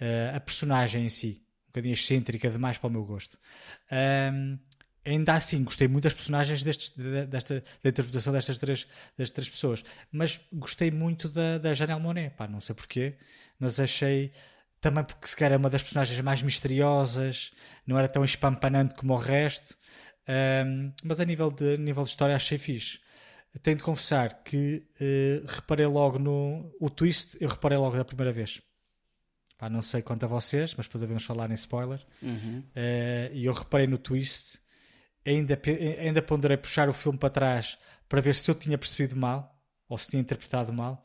uh, 0.00 0.36
a 0.36 0.40
personagem 0.40 1.06
em 1.06 1.08
si, 1.08 1.42
um 1.64 1.66
bocadinho 1.68 1.92
excêntrica 1.92 2.50
demais 2.50 2.76
para 2.76 2.88
o 2.88 2.90
meu 2.90 3.04
gosto. 3.04 3.38
Um, 4.32 4.58
ainda 5.04 5.34
assim, 5.34 5.64
gostei 5.64 5.88
muito 5.88 6.04
das 6.04 6.14
personagens 6.14 6.62
destes, 6.62 6.92
desta, 7.28 7.62
da 7.82 7.90
interpretação 7.90 8.32
destas 8.32 8.58
três, 8.58 8.86
destas 9.16 9.30
três 9.30 9.48
pessoas, 9.48 9.84
mas 10.10 10.40
gostei 10.52 10.90
muito 10.90 11.28
da, 11.28 11.58
da 11.58 11.74
Janelle 11.74 12.00
Monet, 12.00 12.34
pá, 12.36 12.46
não 12.46 12.60
sei 12.60 12.74
porquê, 12.74 13.16
mas 13.58 13.80
achei 13.80 14.32
também 14.80 15.04
porque 15.04 15.26
se 15.26 15.36
calhar 15.36 15.54
é 15.54 15.56
uma 15.56 15.70
das 15.70 15.82
personagens 15.82 16.20
mais 16.20 16.42
misteriosas, 16.42 17.52
não 17.86 17.98
era 17.98 18.08
tão 18.08 18.24
espampanante 18.24 18.94
como 18.94 19.14
o 19.14 19.16
resto, 19.16 19.76
um, 20.66 20.92
mas 21.02 21.20
a 21.20 21.24
nível, 21.24 21.50
de, 21.50 21.74
a 21.74 21.76
nível 21.76 22.02
de 22.02 22.10
história 22.10 22.36
achei 22.36 22.58
fixe. 22.58 23.00
Tenho 23.62 23.78
de 23.78 23.82
confessar 23.82 24.42
que 24.44 24.86
uh, 25.00 25.46
reparei 25.46 25.86
logo 25.86 26.18
no 26.18 26.72
o 26.78 26.88
twist, 26.88 27.36
eu 27.40 27.48
reparei 27.48 27.76
logo 27.76 27.96
da 27.96 28.04
primeira 28.04 28.32
vez. 28.32 28.62
Pá, 29.56 29.68
não 29.68 29.82
sei 29.82 30.00
quanto 30.00 30.24
a 30.24 30.28
vocês, 30.28 30.74
mas 30.76 30.86
depois 30.86 31.00
devemos 31.00 31.24
falar 31.24 31.50
em 31.50 31.54
spoiler. 31.54 32.00
Uhum. 32.22 32.60
Uh, 32.60 33.34
e 33.34 33.46
eu 33.46 33.52
reparei 33.52 33.88
no 33.88 33.98
twist, 33.98 34.60
ainda, 35.26 35.60
ainda 35.98 36.22
ponderei 36.22 36.56
puxar 36.56 36.88
o 36.88 36.92
filme 36.92 37.18
para 37.18 37.30
trás 37.30 37.76
para 38.08 38.20
ver 38.20 38.34
se 38.36 38.48
eu 38.48 38.54
tinha 38.54 38.78
percebido 38.78 39.16
mal 39.16 39.58
ou 39.88 39.98
se 39.98 40.10
tinha 40.10 40.20
interpretado 40.20 40.72
mal, 40.72 41.04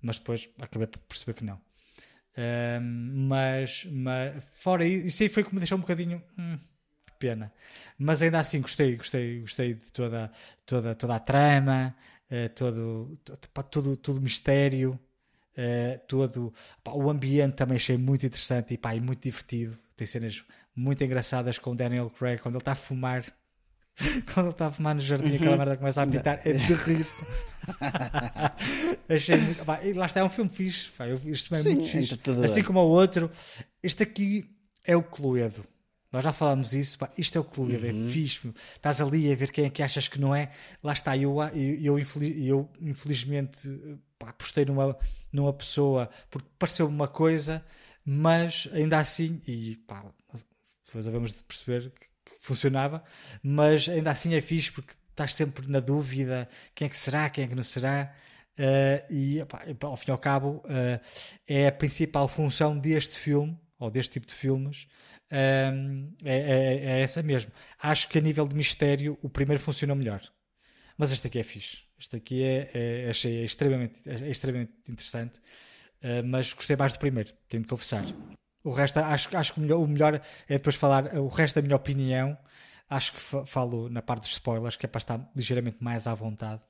mas 0.00 0.18
depois 0.18 0.48
acabei 0.58 0.86
por 0.86 1.00
perceber 1.00 1.34
que 1.34 1.44
não 1.44 1.60
mas, 2.80 3.86
mas 3.90 4.44
fora 4.52 4.84
isso, 4.84 5.22
aí 5.22 5.28
foi 5.28 5.44
que 5.44 5.52
me 5.52 5.60
deixou 5.60 5.76
um 5.76 5.80
bocadinho 5.80 6.22
hum, 6.38 6.58
pena. 7.20 7.52
Mas 7.98 8.22
ainda 8.22 8.40
assim 8.40 8.62
gostei, 8.62 8.96
gostei, 8.96 9.40
gostei 9.40 9.74
de 9.74 9.92
toda, 9.92 10.32
toda, 10.66 10.94
toda 10.94 11.16
a 11.16 11.20
trama, 11.20 11.94
uh, 12.30 12.48
todo, 12.54 13.12
todo, 13.22 13.68
todo, 13.70 13.96
todo 13.96 14.16
o 14.16 14.20
mistério, 14.20 14.98
uh, 15.52 16.00
todo 16.08 16.52
pá, 16.82 16.92
o 16.92 17.10
ambiente 17.10 17.54
também 17.54 17.76
achei 17.76 17.98
muito 17.98 18.24
interessante 18.26 18.74
e, 18.74 18.78
pá, 18.78 18.94
e 18.96 19.00
muito 19.00 19.22
divertido. 19.22 19.78
Tem 19.94 20.06
cenas 20.06 20.42
muito 20.74 21.04
engraçadas 21.04 21.58
com 21.58 21.76
Daniel 21.76 22.08
Craig 22.10 22.40
quando 22.40 22.54
ele 22.54 22.62
está 22.62 22.72
a 22.72 22.76
fumar 22.76 23.22
quando 24.32 24.46
ele 24.46 24.52
está 24.52 24.66
a 24.66 24.72
fumar 24.72 24.94
no 24.94 25.00
jardim, 25.00 25.36
aquela 25.36 25.56
merda 25.56 25.76
começa 25.76 26.00
a 26.00 26.04
apitar, 26.04 26.40
é 26.44 26.52
de 26.52 26.74
rir. 26.74 27.06
Achei 29.08 29.36
muito. 29.36 29.64
Pá, 29.64 29.80
lá 29.94 30.06
está, 30.06 30.20
é 30.20 30.24
um 30.24 30.30
filme 30.30 30.50
fixe. 30.50 30.90
Pá, 30.92 31.06
eu, 31.06 31.20
isto 31.26 31.54
é 31.54 31.62
Sim, 31.62 31.74
muito 31.74 31.88
fixe. 31.88 32.18
Assim 32.44 32.62
como 32.62 32.80
o 32.80 32.88
outro, 32.88 33.30
este 33.82 34.02
aqui 34.02 34.48
é 34.84 34.96
o 34.96 35.02
Cluedo. 35.02 35.64
Nós 36.12 36.24
já 36.24 36.32
falámos 36.32 36.72
isso, 36.74 36.98
pá, 36.98 37.08
isto 37.16 37.38
é 37.38 37.40
o 37.40 37.44
Cluedo, 37.44 37.86
é 37.86 37.92
uhum. 37.92 38.06
é 38.06 38.10
fixe. 38.10 38.52
Estás 38.74 39.00
ali 39.00 39.32
a 39.32 39.36
ver 39.36 39.52
quem 39.52 39.66
é 39.66 39.70
que 39.70 39.82
achas 39.82 40.08
que 40.08 40.20
não 40.20 40.34
é. 40.34 40.50
Lá 40.82 40.92
está, 40.92 41.16
eu, 41.16 41.36
eu, 41.54 41.98
eu, 41.98 42.06
eu 42.36 42.70
infelizmente 42.80 43.68
pá, 44.18 44.30
apostei 44.30 44.64
numa, 44.64 44.96
numa 45.32 45.52
pessoa 45.52 46.10
porque 46.28 46.48
pareceu-me 46.58 46.94
uma 46.94 47.06
coisa, 47.06 47.64
mas 48.04 48.68
ainda 48.72 48.98
assim, 48.98 49.40
e 49.46 49.76
pá, 49.86 50.04
depois 50.84 51.04
devemos 51.04 51.32
de 51.32 51.44
perceber 51.44 51.90
que 51.90 52.09
funcionava, 52.40 53.04
mas 53.42 53.88
ainda 53.88 54.10
assim 54.10 54.34
é 54.34 54.40
fixe 54.40 54.72
porque 54.72 54.94
estás 55.10 55.34
sempre 55.34 55.68
na 55.68 55.78
dúvida 55.78 56.48
quem 56.74 56.86
é 56.86 56.88
que 56.88 56.96
será, 56.96 57.28
quem 57.30 57.44
é 57.44 57.46
que 57.46 57.54
não 57.54 57.62
será. 57.62 58.12
Uh, 58.58 59.12
e 59.12 59.40
opa, 59.40 59.64
ao 59.82 59.96
fim 59.96 60.10
e 60.10 60.12
ao 60.12 60.18
cabo 60.18 60.62
uh, 60.66 61.00
é 61.46 61.68
a 61.68 61.72
principal 61.72 62.28
função 62.28 62.76
deste 62.78 63.18
filme 63.18 63.58
ou 63.78 63.90
deste 63.90 64.12
tipo 64.12 64.26
de 64.26 64.34
filmes 64.34 64.86
uh, 65.30 66.12
é, 66.24 66.36
é, 66.36 66.76
é, 66.84 67.00
essa 67.00 67.22
mesmo. 67.22 67.52
Acho 67.78 68.08
que 68.08 68.18
a 68.18 68.20
nível 68.20 68.46
de 68.46 68.54
mistério 68.54 69.18
o 69.22 69.28
primeiro 69.28 69.62
funcionou 69.62 69.94
melhor. 69.96 70.20
Mas 70.98 71.12
este 71.12 71.26
aqui 71.26 71.38
é 71.38 71.42
fixe. 71.42 71.78
Este 71.98 72.16
aqui 72.16 72.42
é, 72.42 72.70
é 72.74 73.08
achei 73.08 73.44
extremamente, 73.44 74.02
é 74.06 74.30
extremamente 74.30 74.72
interessante 74.88 75.38
mas 76.24 76.54
gostei 76.54 76.76
mais 76.76 76.94
do 76.94 76.98
primeiro 76.98 77.30
tenho 77.46 77.62
de 77.62 77.68
confessar 77.68 78.02
o 78.62 78.70
resto, 78.70 78.98
acho, 78.98 79.36
acho 79.36 79.52
que 79.54 79.58
o 79.58 79.62
melhor, 79.62 79.78
o 79.78 79.86
melhor 79.86 80.20
é 80.48 80.58
depois 80.58 80.76
falar 80.76 81.14
o 81.18 81.28
resto 81.28 81.56
da 81.56 81.62
minha 81.62 81.76
opinião. 81.76 82.36
Acho 82.88 83.12
que 83.12 83.20
falo 83.46 83.88
na 83.88 84.02
parte 84.02 84.22
dos 84.22 84.32
spoilers, 84.32 84.76
que 84.76 84.84
é 84.84 84.88
para 84.88 84.98
estar 84.98 85.30
ligeiramente 85.34 85.78
mais 85.80 86.06
à 86.06 86.14
vontade 86.14 86.60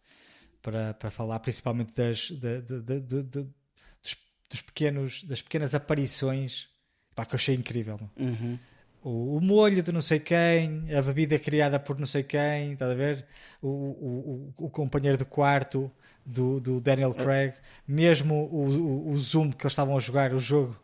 para, 0.63 0.95
para 0.95 1.11
falar, 1.11 1.39
principalmente 1.41 1.93
das, 1.95 2.31
de, 2.31 2.61
de, 2.61 3.01
de, 3.01 3.23
dos, 3.23 4.17
dos, 4.51 4.61
pequenos, 4.61 5.25
das 5.25 5.41
pequenas 5.41 5.75
aparições 5.75 6.69
pá, 7.15 7.25
que 7.25 7.35
eu 7.35 7.37
achei 7.37 7.55
incrível. 7.55 7.99
Uhum. 8.19 8.59
O, 9.03 9.39
o, 9.39 9.41
molho 9.41 9.83
de 9.83 9.91
não 9.91 10.03
sei 10.03 10.21
quem, 10.21 10.95
a 10.95 11.01
bebida 11.01 11.39
criada 11.39 11.81
por 11.81 11.99
não 11.99 12.07
sei 12.07 12.23
quem, 12.23 12.73
está 12.73 12.91
a 12.91 12.95
ver? 12.95 13.27
O, 13.63 13.69
o, 13.69 14.53
o, 14.59 14.67
o 14.67 14.71
companheiro 14.71 15.17
de 15.17 15.25
quarto 15.25 15.91
do, 16.25 16.61
do 16.61 16.81
Daniel 16.83 17.15
Craig, 17.15 17.55
mesmo 17.89 18.35
o, 18.53 18.67
o, 18.67 19.11
o 19.11 19.19
Zoom 19.19 19.51
que 19.51 19.65
eles 19.65 19.73
estavam 19.73 19.97
a 19.97 20.01
jogar 20.01 20.35
o 20.35 20.39
jogo 20.39 20.79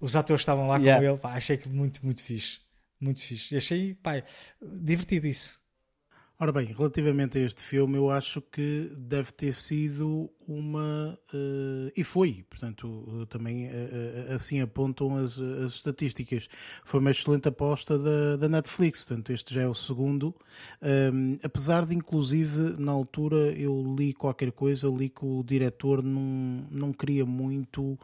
os 0.00 0.16
atores 0.16 0.40
estavam 0.42 0.66
lá 0.66 0.78
yeah. 0.78 0.98
com 0.98 1.12
ele, 1.12 1.18
pá, 1.18 1.34
achei 1.34 1.56
que 1.56 1.68
muito, 1.68 2.04
muito 2.04 2.22
fixe. 2.22 2.60
Muito 3.00 3.20
fixe. 3.20 3.54
E 3.54 3.56
achei, 3.56 3.94
pá, 3.94 4.22
divertido 4.60 5.26
isso. 5.26 5.60
Ora 6.42 6.52
bem, 6.52 6.72
relativamente 6.72 7.36
a 7.36 7.42
este 7.42 7.62
filme, 7.62 7.98
eu 7.98 8.10
acho 8.10 8.40
que 8.40 8.90
deve 8.96 9.30
ter 9.30 9.52
sido 9.52 10.30
uma. 10.48 11.14
Uh, 11.34 11.92
e 11.94 12.02
foi, 12.02 12.46
portanto, 12.48 13.26
também 13.28 13.66
uh, 13.66 14.32
assim 14.34 14.58
apontam 14.62 15.16
as, 15.16 15.38
as 15.38 15.74
estatísticas. 15.74 16.48
Foi 16.82 16.98
uma 16.98 17.10
excelente 17.10 17.46
aposta 17.46 17.98
da, 17.98 18.36
da 18.36 18.48
Netflix, 18.48 19.04
portanto, 19.04 19.34
este 19.34 19.52
já 19.52 19.60
é 19.60 19.68
o 19.68 19.74
segundo. 19.74 20.34
Um, 21.12 21.36
apesar 21.42 21.84
de, 21.84 21.94
inclusive, 21.94 22.74
na 22.78 22.92
altura 22.92 23.52
eu 23.52 23.94
li 23.94 24.14
qualquer 24.14 24.50
coisa, 24.50 24.88
li 24.88 25.10
que 25.10 25.26
o 25.26 25.42
diretor 25.42 26.02
não, 26.02 26.66
não 26.70 26.90
queria 26.90 27.26
muito 27.26 27.98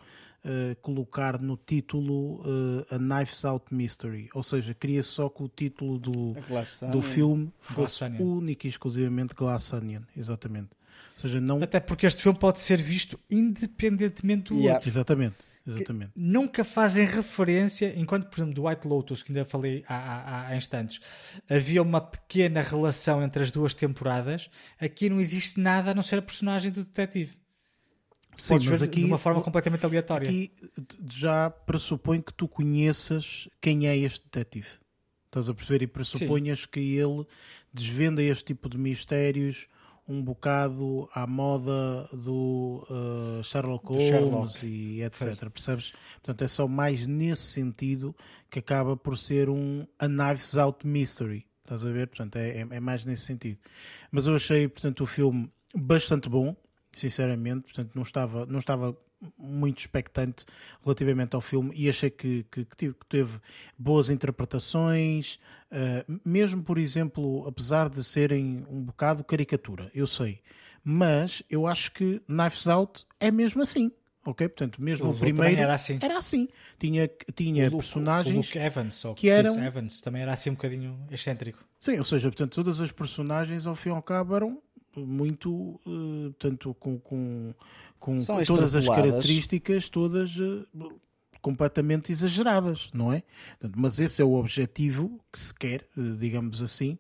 uh, 0.47 0.77
colocar 0.81 1.41
no 1.41 1.57
título 1.57 2.41
uh, 2.41 2.87
a 2.95 2.99
Knives 2.99 3.45
Out 3.45 3.75
Mystery, 3.75 4.29
ou 4.33 4.43
seja, 4.43 4.73
queria 4.73 5.03
só 5.03 5.29
que 5.29 5.43
o 5.43 5.49
título 5.49 5.99
do, 5.99 6.35
do 6.93 7.03
filme 7.03 7.53
fosse 7.59 8.05
único 8.05 8.67
e 8.67 8.71
exclusivamente 8.71 9.35
Glass 9.35 9.73
Onion, 9.73 10.03
exatamente. 10.17 10.71
Ou 11.15 11.21
seja, 11.21 11.41
não... 11.41 11.63
Até 11.63 11.81
porque 11.81 12.07
este 12.07 12.23
filme 12.23 12.39
pode 12.39 12.61
ser 12.61 12.81
visto 12.81 13.19
independentemente 13.31 14.53
do 14.53 14.59
yeah. 14.59 14.75
outro. 14.75 14.89
Exatamente. 14.89 15.37
Exatamente. 15.67 16.13
nunca 16.15 16.63
fazem 16.63 17.05
referência, 17.05 17.93
enquanto, 17.97 18.29
por 18.29 18.39
exemplo, 18.39 18.55
do 18.55 18.69
White 18.69 18.87
Lotus, 18.87 19.23
que 19.25 19.33
ainda 19.33 19.45
falei 19.45 19.85
há, 19.89 19.97
há, 19.97 20.49
há, 20.49 20.57
instantes, 20.57 21.01
havia 21.51 21.83
uma 21.83 22.01
pequena 22.01 22.63
relação 22.63 23.21
entre 23.21 23.43
as 23.43 23.51
duas 23.51 23.75
temporadas, 23.75 24.49
aqui 24.81 25.11
não 25.11 25.21
existe 25.21 25.59
nada 25.59 25.91
a 25.91 25.95
não 25.95 26.05
ser 26.05 26.21
a 26.21 26.23
personagem 26.23 26.71
do 26.71 26.85
detetive. 26.85 27.37
Sim, 28.37 28.55
Podes 28.55 28.69
mas 28.69 28.83
aqui, 28.83 29.01
de 29.01 29.07
uma 29.07 29.19
forma 29.19 29.43
completamente 29.43 29.85
aleatória. 29.85 30.29
Aqui 30.29 30.53
já 31.11 31.49
pressupõe 31.49 32.21
que 32.21 32.35
tu 32.35 32.47
conheças 32.47 33.49
quem 33.61 33.89
é 33.89 33.97
este 33.97 34.23
detetive. 34.25 34.69
Estás 35.25 35.49
a 35.49 35.55
perceber? 35.55 35.85
E 35.85 35.87
pressuponhas 35.87 36.61
Sim. 36.61 36.67
que 36.71 36.81
ele 36.81 37.27
desvenda 37.73 38.23
este 38.23 38.45
tipo 38.45 38.69
de 38.69 38.77
mistérios 38.77 39.67
um 40.09 40.23
bocado 40.23 41.09
à 41.13 41.27
moda 41.27 42.09
do 42.13 42.87
uh, 42.89 43.43
Sherlock 43.43 43.87
Holmes 43.87 44.07
Sherlock. 44.07 44.67
e 44.67 45.03
etc. 45.03 45.51
Percebes? 45.51 45.93
Portanto, 46.23 46.43
é 46.43 46.49
só 46.49 46.69
mais 46.69 47.07
nesse 47.07 47.43
sentido 47.43 48.15
que 48.49 48.61
acaba 48.61 48.97
por 48.97 49.19
ser 49.19 49.49
um 49.49 49.85
A 49.99 50.07
Knives 50.07 50.57
Out 50.57 50.87
Mystery. 50.87 51.47
Estás 51.65 51.85
a 51.85 51.91
ver? 51.91 52.07
Portanto, 52.07 52.37
é, 52.37 52.61
é, 52.61 52.67
é 52.71 52.81
mais 52.81 53.05
nesse 53.05 53.25
sentido. 53.25 53.59
Mas 54.13 54.27
eu 54.27 54.37
achei, 54.37 54.69
portanto, 54.69 55.01
o 55.03 55.07
filme 55.07 55.51
bastante 55.75 56.29
bom 56.29 56.55
sinceramente, 56.99 57.63
portanto 57.65 57.93
não 57.95 58.03
estava, 58.03 58.47
não 58.47 58.59
estava 58.59 58.97
muito 59.39 59.79
expectante 59.79 60.45
relativamente 60.85 61.35
ao 61.35 61.41
filme 61.41 61.73
e 61.75 61.89
achei 61.89 62.11
que, 62.11 62.45
que, 62.51 62.65
que 62.67 62.95
teve 63.09 63.39
boas 63.79 64.11
interpretações, 64.11 65.39
uh, 65.71 66.21
mesmo 66.25 66.63
por 66.63 66.79
exemplo, 66.79 67.47
apesar 67.47 67.89
de 67.89 68.03
serem 68.05 68.65
um 68.71 68.83
bocado 68.83 69.25
caricatura, 69.25 69.91
eu 69.95 70.07
sei, 70.07 70.41
mas 70.85 71.43
eu 71.51 71.67
acho 71.67 71.93
que 71.93 72.21
Knives 72.29 72.67
Out 72.69 73.05
é 73.19 73.31
mesmo 73.31 73.63
assim. 73.63 73.91
ok? 74.25 74.49
Portanto, 74.49 74.81
mesmo 74.83 75.07
O 75.07 75.11
o, 75.13 75.19
primeiro 75.19 75.61
era 75.61 75.75
assim. 75.75 75.99
era 76.03 76.19
assim. 76.19 76.49
Tinha, 76.79 77.09
tinha 77.35 77.65
O 77.65 77.71
Luke- 77.71 77.77
personagens 77.79 78.35
O 78.35 78.39
Luke 78.39 78.59
Evans, 78.59 79.05
ou 79.05 79.15
que 79.15 79.23
Chris 79.31 79.55
eram- 79.55 79.65
Evans, 79.65 80.01
também 80.01 80.23
era 80.23 80.33
assim 80.33 80.51
um 80.51 80.55
bocadinho 80.55 80.99
excêntrico. 81.11 81.65
Sim, 81.81 81.99
ou 81.99 82.05
seja, 82.05 82.29
portanto, 82.29 82.55
todas 82.55 82.81
as 82.81 82.91
personagens, 82.93 83.67
ao 83.67 83.75
fim 83.75 83.89
e 83.91 83.93
ao 83.93 84.03
cabo, 84.03 84.35
eram 84.37 84.61
muito, 84.97 85.81
eh, 85.87 86.31
portanto, 86.31 86.75
com, 86.79 86.99
com, 86.99 87.55
com, 87.99 88.19
todas 88.45 88.75
as 88.75 88.87
características, 88.87 89.89
todas 89.89 90.37
eh, 90.39 90.89
completamente 91.41 92.11
exageradas, 92.13 92.91
não 92.93 93.13
é? 93.13 93.23
Mas 93.77 94.01
esse 94.01 94.23
é 94.23 94.25
o 94.25 94.35
objetivo 94.35 95.21
que 95.33 95.39
se 95.39 95.55
quer, 95.55 95.83
eh, 95.97 96.17
digamos 96.19 96.63
assim, 96.63 96.99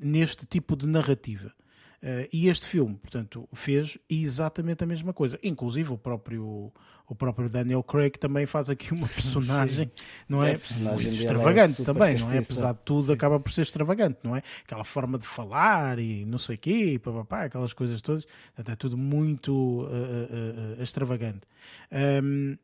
neste 0.00 0.46
tipo 0.46 0.76
de 0.76 0.86
narrativa. 0.86 1.52
Eh, 2.02 2.28
e 2.32 2.48
este 2.48 2.66
filme, 2.66 2.96
portanto, 2.96 3.48
fez 3.52 3.98
exatamente 4.08 4.84
a 4.84 4.86
mesma 4.86 5.12
coisa. 5.12 5.38
Inclusive 5.42 5.92
o 5.92 5.98
próprio, 5.98 6.72
o 7.06 7.14
próprio 7.14 7.48
Daniel 7.48 7.82
Craig 7.82 8.18
também 8.18 8.46
faz 8.46 8.68
aqui 8.70 8.92
uma 8.92 9.08
personagem, 9.08 9.90
não 10.28 10.42
é? 10.42 10.52
A 10.54 10.58
personagem 10.58 11.06
Muito 11.06 11.08
é 11.08 11.12
extravagante 11.12 11.76
super 11.76 11.84
também, 11.86 12.18
não 12.18 12.30
é? 12.30 12.34
castiça. 12.34 12.52
Apesar 12.52 12.72
de 12.74 12.80
tudo, 12.84 13.12
acaba 13.12 13.40
por 13.40 13.52
ser 13.52 13.62
extravagante, 13.62 14.18
não 14.22 14.36
é? 14.36 14.42
Aquela 14.64 14.84
forma 14.84 15.18
de 15.18 15.26
falar 15.26 15.98
e 15.98 16.24
não 16.24 16.38
sei 16.38 16.56
o 16.56 16.58
quê, 16.58 16.92
e 16.94 16.98
papapá, 16.98 17.44
aquelas 17.44 17.72
coisas 17.72 18.00
todas, 18.02 18.24
portanto, 18.24 18.72
é 18.72 18.76
tudo 18.76 18.96
muito 18.96 19.88
eh, 19.90 20.76
eh, 20.78 20.82
extravagante. 20.82 21.46
Ahm, 21.90 22.56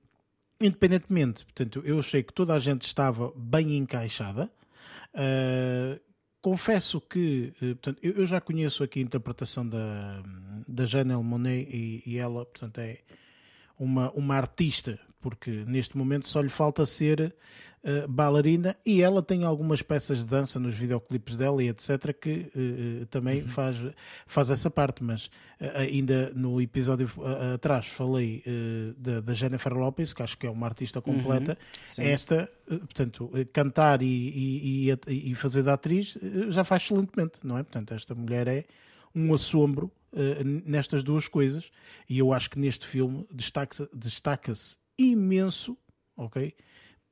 independentemente, 0.60 1.44
portanto, 1.44 1.82
eu 1.84 1.98
achei 1.98 2.22
que 2.22 2.32
toda 2.32 2.54
a 2.54 2.58
gente 2.58 2.82
estava 2.82 3.32
bem 3.36 3.76
encaixada. 3.76 4.50
Uh, 5.14 6.00
confesso 6.42 7.00
que 7.00 7.52
uh, 7.62 7.76
portanto, 7.76 7.98
eu, 8.02 8.12
eu 8.12 8.26
já 8.26 8.40
conheço 8.40 8.82
aqui 8.82 8.98
a 8.98 9.02
interpretação 9.02 9.66
da, 9.66 10.22
da 10.68 10.84
Janelle 10.84 11.22
Monet 11.22 11.68
e, 11.70 12.02
e 12.04 12.18
ela, 12.18 12.44
portanto, 12.44 12.78
é 12.78 12.98
uma, 13.78 14.10
uma 14.10 14.34
artista, 14.34 14.98
porque 15.22 15.50
neste 15.66 15.96
momento 15.96 16.28
só 16.28 16.40
lhe 16.42 16.48
falta 16.50 16.84
ser 16.84 17.34
uh, 17.84 18.08
bailarina 18.08 18.76
e 18.84 19.00
ela 19.00 19.22
tem 19.22 19.44
algumas 19.44 19.80
peças 19.80 20.18
de 20.18 20.24
dança 20.26 20.58
nos 20.58 20.74
videoclipes 20.74 21.36
dela 21.38 21.62
e 21.62 21.68
etc. 21.68 22.12
que 22.20 22.50
uh, 23.02 23.06
também 23.06 23.42
faz, 23.48 23.78
faz 24.26 24.50
essa 24.50 24.68
parte, 24.70 25.02
mas 25.02 25.26
uh, 25.26 25.30
ainda 25.76 26.30
no 26.34 26.60
episódio 26.60 27.08
atrás 27.54 27.86
falei 27.86 28.42
da, 28.98 29.20
da 29.20 29.32
Jennifer 29.34 29.72
Lopez, 29.72 30.12
que 30.12 30.22
acho 30.22 30.36
que 30.36 30.46
é 30.46 30.50
uma 30.50 30.66
artista 30.66 31.00
completa. 31.00 31.56
Sim. 31.86 32.02
Esta, 32.02 32.50
portanto, 32.68 33.30
cantar 33.52 34.02
e, 34.02 34.06
e, 34.06 34.90
e- 34.90 35.30
e 35.30 35.34
fazer 35.34 35.62
de 35.62 35.70
atriz 35.70 36.18
já 36.50 36.64
faz 36.64 36.82
excelentemente, 36.82 37.38
não 37.44 37.56
é? 37.56 37.62
Portanto, 37.62 37.94
esta 37.94 38.14
mulher 38.14 38.48
é 38.48 38.64
um 39.14 39.32
assombro 39.34 39.90
uh, 40.12 40.62
nestas 40.64 41.02
duas 41.02 41.28
coisas 41.28 41.70
e 42.08 42.18
eu 42.18 42.32
acho 42.32 42.50
que 42.50 42.58
neste 42.58 42.86
filme 42.86 43.26
destaca-se 43.32 43.88
destaca-se 43.94 44.78
imenso, 44.98 45.76
ok? 46.16 46.54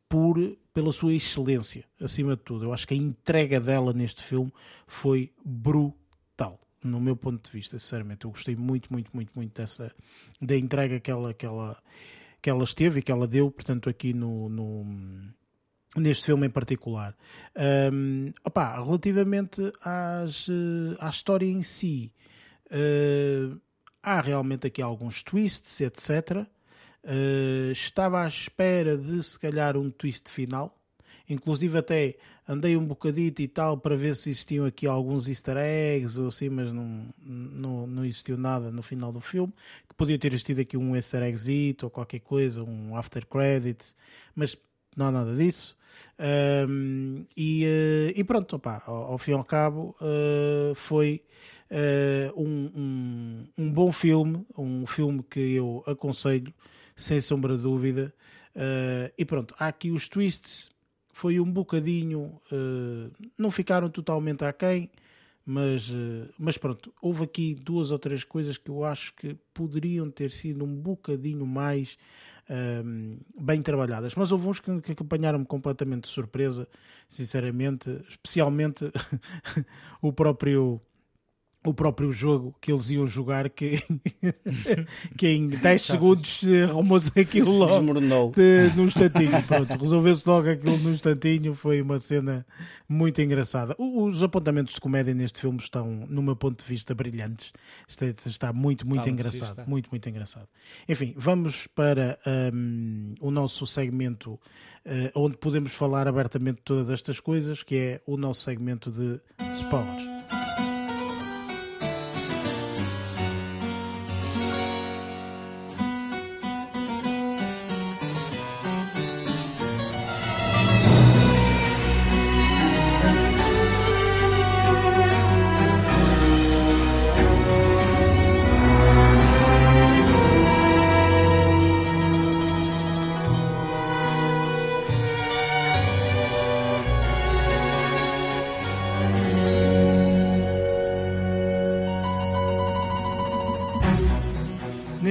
Por, 0.08 0.36
pela 0.72 0.92
sua 0.92 1.14
excelência, 1.14 1.84
acima 2.00 2.36
de 2.36 2.42
tudo. 2.42 2.64
Eu 2.64 2.72
acho 2.72 2.86
que 2.86 2.94
a 2.94 2.96
entrega 2.96 3.60
dela 3.60 3.92
neste 3.92 4.22
filme 4.22 4.52
foi 4.86 5.32
brutal, 5.44 6.60
no 6.82 7.00
meu 7.00 7.14
ponto 7.16 7.44
de 7.44 7.56
vista, 7.56 7.78
sinceramente. 7.78 8.24
Eu 8.24 8.30
gostei 8.30 8.56
muito, 8.56 8.92
muito, 8.92 9.10
muito, 9.14 9.30
muito 9.36 9.54
dessa 9.54 9.94
da 10.40 10.56
entrega 10.56 10.98
que 10.98 11.10
ela, 11.10 11.32
que 11.32 11.46
ela, 11.46 11.80
que 12.42 12.50
ela 12.50 12.64
esteve 12.64 13.00
e 13.00 13.02
que 13.02 13.12
ela 13.12 13.26
deu, 13.28 13.50
portanto, 13.52 13.88
aqui 13.88 14.12
no, 14.12 14.48
no- 14.48 15.32
neste 15.96 16.26
filme 16.26 16.46
em 16.46 16.50
particular. 16.50 17.16
Hum, 17.92 18.32
opá, 18.44 18.82
relativamente 18.82 19.60
às, 19.80 20.48
eh, 20.48 20.96
à 20.98 21.08
história 21.08 21.46
em 21.46 21.62
si, 21.62 22.12
eh, 22.70 23.48
há 24.02 24.20
realmente 24.20 24.66
aqui 24.66 24.80
alguns 24.82 25.22
twists, 25.22 25.80
etc. 25.80 26.46
Eh, 27.04 27.70
estava 27.72 28.22
à 28.22 28.28
espera 28.28 28.96
de 28.96 29.22
se 29.22 29.38
calhar 29.38 29.76
um 29.76 29.90
twist 29.90 30.28
final. 30.28 30.76
Inclusive 31.28 31.78
até 31.78 32.16
andei 32.48 32.76
um 32.76 32.84
bocadito 32.84 33.40
e 33.40 33.46
tal 33.48 33.78
para 33.78 33.96
ver 33.96 34.16
se 34.16 34.30
existiam 34.30 34.66
aqui 34.66 34.86
alguns 34.86 35.28
easter 35.28 35.56
eggs 35.56 36.18
ou 36.20 36.28
assim, 36.28 36.48
mas 36.48 36.72
não, 36.72 37.06
não, 37.20 37.86
não 37.86 38.04
existiu 38.04 38.36
nada 38.36 38.70
no 38.72 38.82
final 38.82 39.12
do 39.12 39.20
filme. 39.20 39.52
Que 39.88 39.94
podia 39.94 40.18
ter 40.18 40.32
existido 40.32 40.60
aqui 40.60 40.76
um 40.76 40.96
easter 40.96 41.22
eggzito 41.22 41.86
ou 41.86 41.90
qualquer 41.90 42.20
coisa, 42.20 42.64
um 42.64 42.96
after 42.96 43.24
credits, 43.26 43.94
mas 44.34 44.56
não 44.96 45.06
há 45.06 45.12
nada 45.12 45.36
disso. 45.36 45.76
Um, 46.68 47.24
e, 47.36 47.64
eh, 47.64 48.12
e 48.16 48.24
pronto, 48.24 48.56
opá, 48.56 48.82
ao, 48.86 49.12
ao 49.12 49.18
fim 49.18 49.30
e 49.32 49.34
ao 49.34 49.44
cabo 49.44 49.96
eh, 50.00 50.72
foi 50.74 51.22
eh, 51.70 52.30
um, 52.36 52.70
um, 52.74 53.48
um 53.56 53.72
bom 53.72 53.90
filme, 53.92 54.44
um 54.56 54.86
filme 54.86 55.22
que 55.22 55.54
eu 55.54 55.82
aconselho, 55.86 56.52
sem 57.00 57.20
sombra 57.20 57.56
de 57.56 57.62
dúvida. 57.62 58.12
Eh, 58.54 59.12
e 59.18 59.24
pronto, 59.24 59.54
há 59.58 59.68
aqui 59.68 59.90
os 59.90 60.08
twists, 60.08 60.70
foi 61.12 61.40
um 61.40 61.50
bocadinho, 61.50 62.40
eh, 62.52 63.10
não 63.36 63.50
ficaram 63.50 63.88
totalmente 63.88 64.44
aquém, 64.44 64.90
mas, 65.44 65.90
eh, 65.90 66.28
mas 66.38 66.58
pronto, 66.58 66.92
houve 67.00 67.24
aqui 67.24 67.54
duas 67.54 67.90
ou 67.90 67.98
três 67.98 68.22
coisas 68.24 68.58
que 68.58 68.70
eu 68.70 68.84
acho 68.84 69.14
que 69.14 69.36
poderiam 69.54 70.10
ter 70.10 70.30
sido 70.30 70.64
um 70.64 70.74
bocadinho 70.74 71.46
mais 71.46 71.98
bem 73.40 73.62
trabalhadas, 73.62 74.16
mas 74.16 74.32
houve 74.32 74.48
uns 74.48 74.58
que, 74.58 74.80
que 74.80 74.90
acompanharam-me 74.90 75.46
completamente 75.46 76.08
de 76.08 76.08
surpresa, 76.08 76.66
sinceramente, 77.08 77.88
especialmente 78.08 78.90
o 80.02 80.12
próprio 80.12 80.80
o 81.64 81.74
próprio 81.74 82.10
jogo 82.10 82.54
que 82.60 82.72
eles 82.72 82.88
iam 82.90 83.06
jogar 83.06 83.50
que, 83.50 83.76
que 85.16 85.28
em 85.28 85.48
10 85.48 85.82
segundos 85.82 86.40
arrumou-se 86.68 87.10
aquilo 87.20 87.50
logo 87.52 87.72
Desmoronou. 87.76 88.32
de- 88.32 88.70
num 88.74 88.86
instantinho. 88.86 89.42
Pronto, 89.42 89.76
resolveu-se 89.78 90.26
logo 90.26 90.48
aquilo 90.48 90.78
num 90.78 90.92
instantinho. 90.92 91.52
Foi 91.54 91.82
uma 91.82 91.98
cena 91.98 92.46
muito 92.88 93.20
engraçada. 93.20 93.74
Os 93.78 94.22
apontamentos 94.22 94.74
de 94.74 94.80
comédia 94.80 95.12
neste 95.12 95.40
filme 95.40 95.58
estão, 95.58 95.86
no 96.08 96.22
meu 96.22 96.34
ponto 96.34 96.62
de 96.62 96.68
vista, 96.68 96.94
brilhantes. 96.94 97.52
Está, 97.86 98.06
está 98.06 98.52
muito, 98.52 98.86
muito 98.88 99.08
engraçado. 99.08 99.50
está. 99.50 99.64
Muito, 99.66 99.90
muito 99.90 100.08
engraçado. 100.08 100.48
Enfim, 100.88 101.12
vamos 101.16 101.66
para 101.66 102.18
hum, 102.54 103.14
o 103.20 103.30
nosso 103.30 103.66
segmento 103.66 104.40
eh, 104.84 105.12
onde 105.14 105.36
podemos 105.36 105.74
falar 105.74 106.08
abertamente 106.08 106.56
de 106.56 106.62
todas 106.62 106.88
estas 106.88 107.20
coisas, 107.20 107.62
que 107.62 107.76
é 107.76 108.00
o 108.06 108.16
nosso 108.16 108.40
segmento 108.42 108.90
de 108.90 109.20
spoilers. 109.60 110.09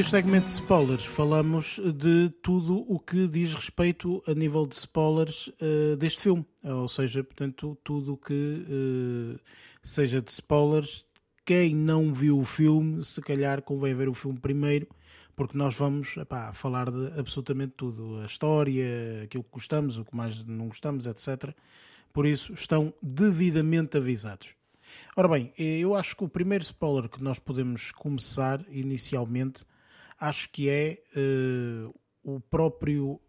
Segmento 0.10 0.48
de 0.48 0.54
spoilers 0.54 1.06
falamos 1.06 1.80
de 1.94 2.32
tudo 2.42 2.84
o 2.92 3.00
que 3.00 3.28
diz 3.28 3.54
respeito 3.54 4.24
a 4.26 4.34
nível 4.34 4.66
de 4.66 4.74
spoilers 4.74 5.52
eh, 5.62 5.96
deste 5.98 6.24
filme, 6.24 6.44
ou 6.64 6.88
seja, 6.88 7.24
portanto, 7.24 7.78
tudo 7.84 8.14
o 8.14 8.18
que 8.18 8.66
eh, 8.68 9.40
seja 9.84 10.20
de 10.20 10.32
spoilers. 10.32 11.06
Quem 11.46 11.76
não 11.76 12.12
viu 12.12 12.40
o 12.40 12.44
filme, 12.44 13.04
se 13.04 13.22
calhar 13.22 13.62
convém 13.62 13.94
ver 13.94 14.10
o 14.10 14.16
filme 14.16 14.40
primeiro, 14.40 14.88
porque 15.36 15.56
nós 15.56 15.76
vamos 15.76 16.18
epá, 16.18 16.54
falar 16.54 16.90
de 16.90 17.20
absolutamente 17.20 17.74
tudo: 17.78 18.20
a 18.24 18.26
história, 18.26 19.22
aquilo 19.26 19.44
que 19.44 19.52
gostamos, 19.52 20.00
o 20.00 20.06
que 20.06 20.16
mais 20.16 20.44
não 20.44 20.70
gostamos, 20.70 21.06
etc. 21.06 21.54
Por 22.12 22.26
isso, 22.26 22.52
estão 22.54 22.92
devidamente 23.00 23.96
avisados. 23.96 24.56
Ora 25.16 25.28
bem, 25.28 25.54
eh, 25.56 25.78
eu 25.78 25.94
acho 25.94 26.16
que 26.16 26.24
o 26.24 26.28
primeiro 26.28 26.64
spoiler 26.64 27.08
que 27.08 27.22
nós 27.22 27.38
podemos 27.38 27.92
começar 27.92 28.60
inicialmente, 28.72 29.68
acho 30.20 30.50
que 30.50 30.70
é 30.70 31.02
eh, 31.16 31.90
o 32.24 32.40
próprio. 32.40 33.20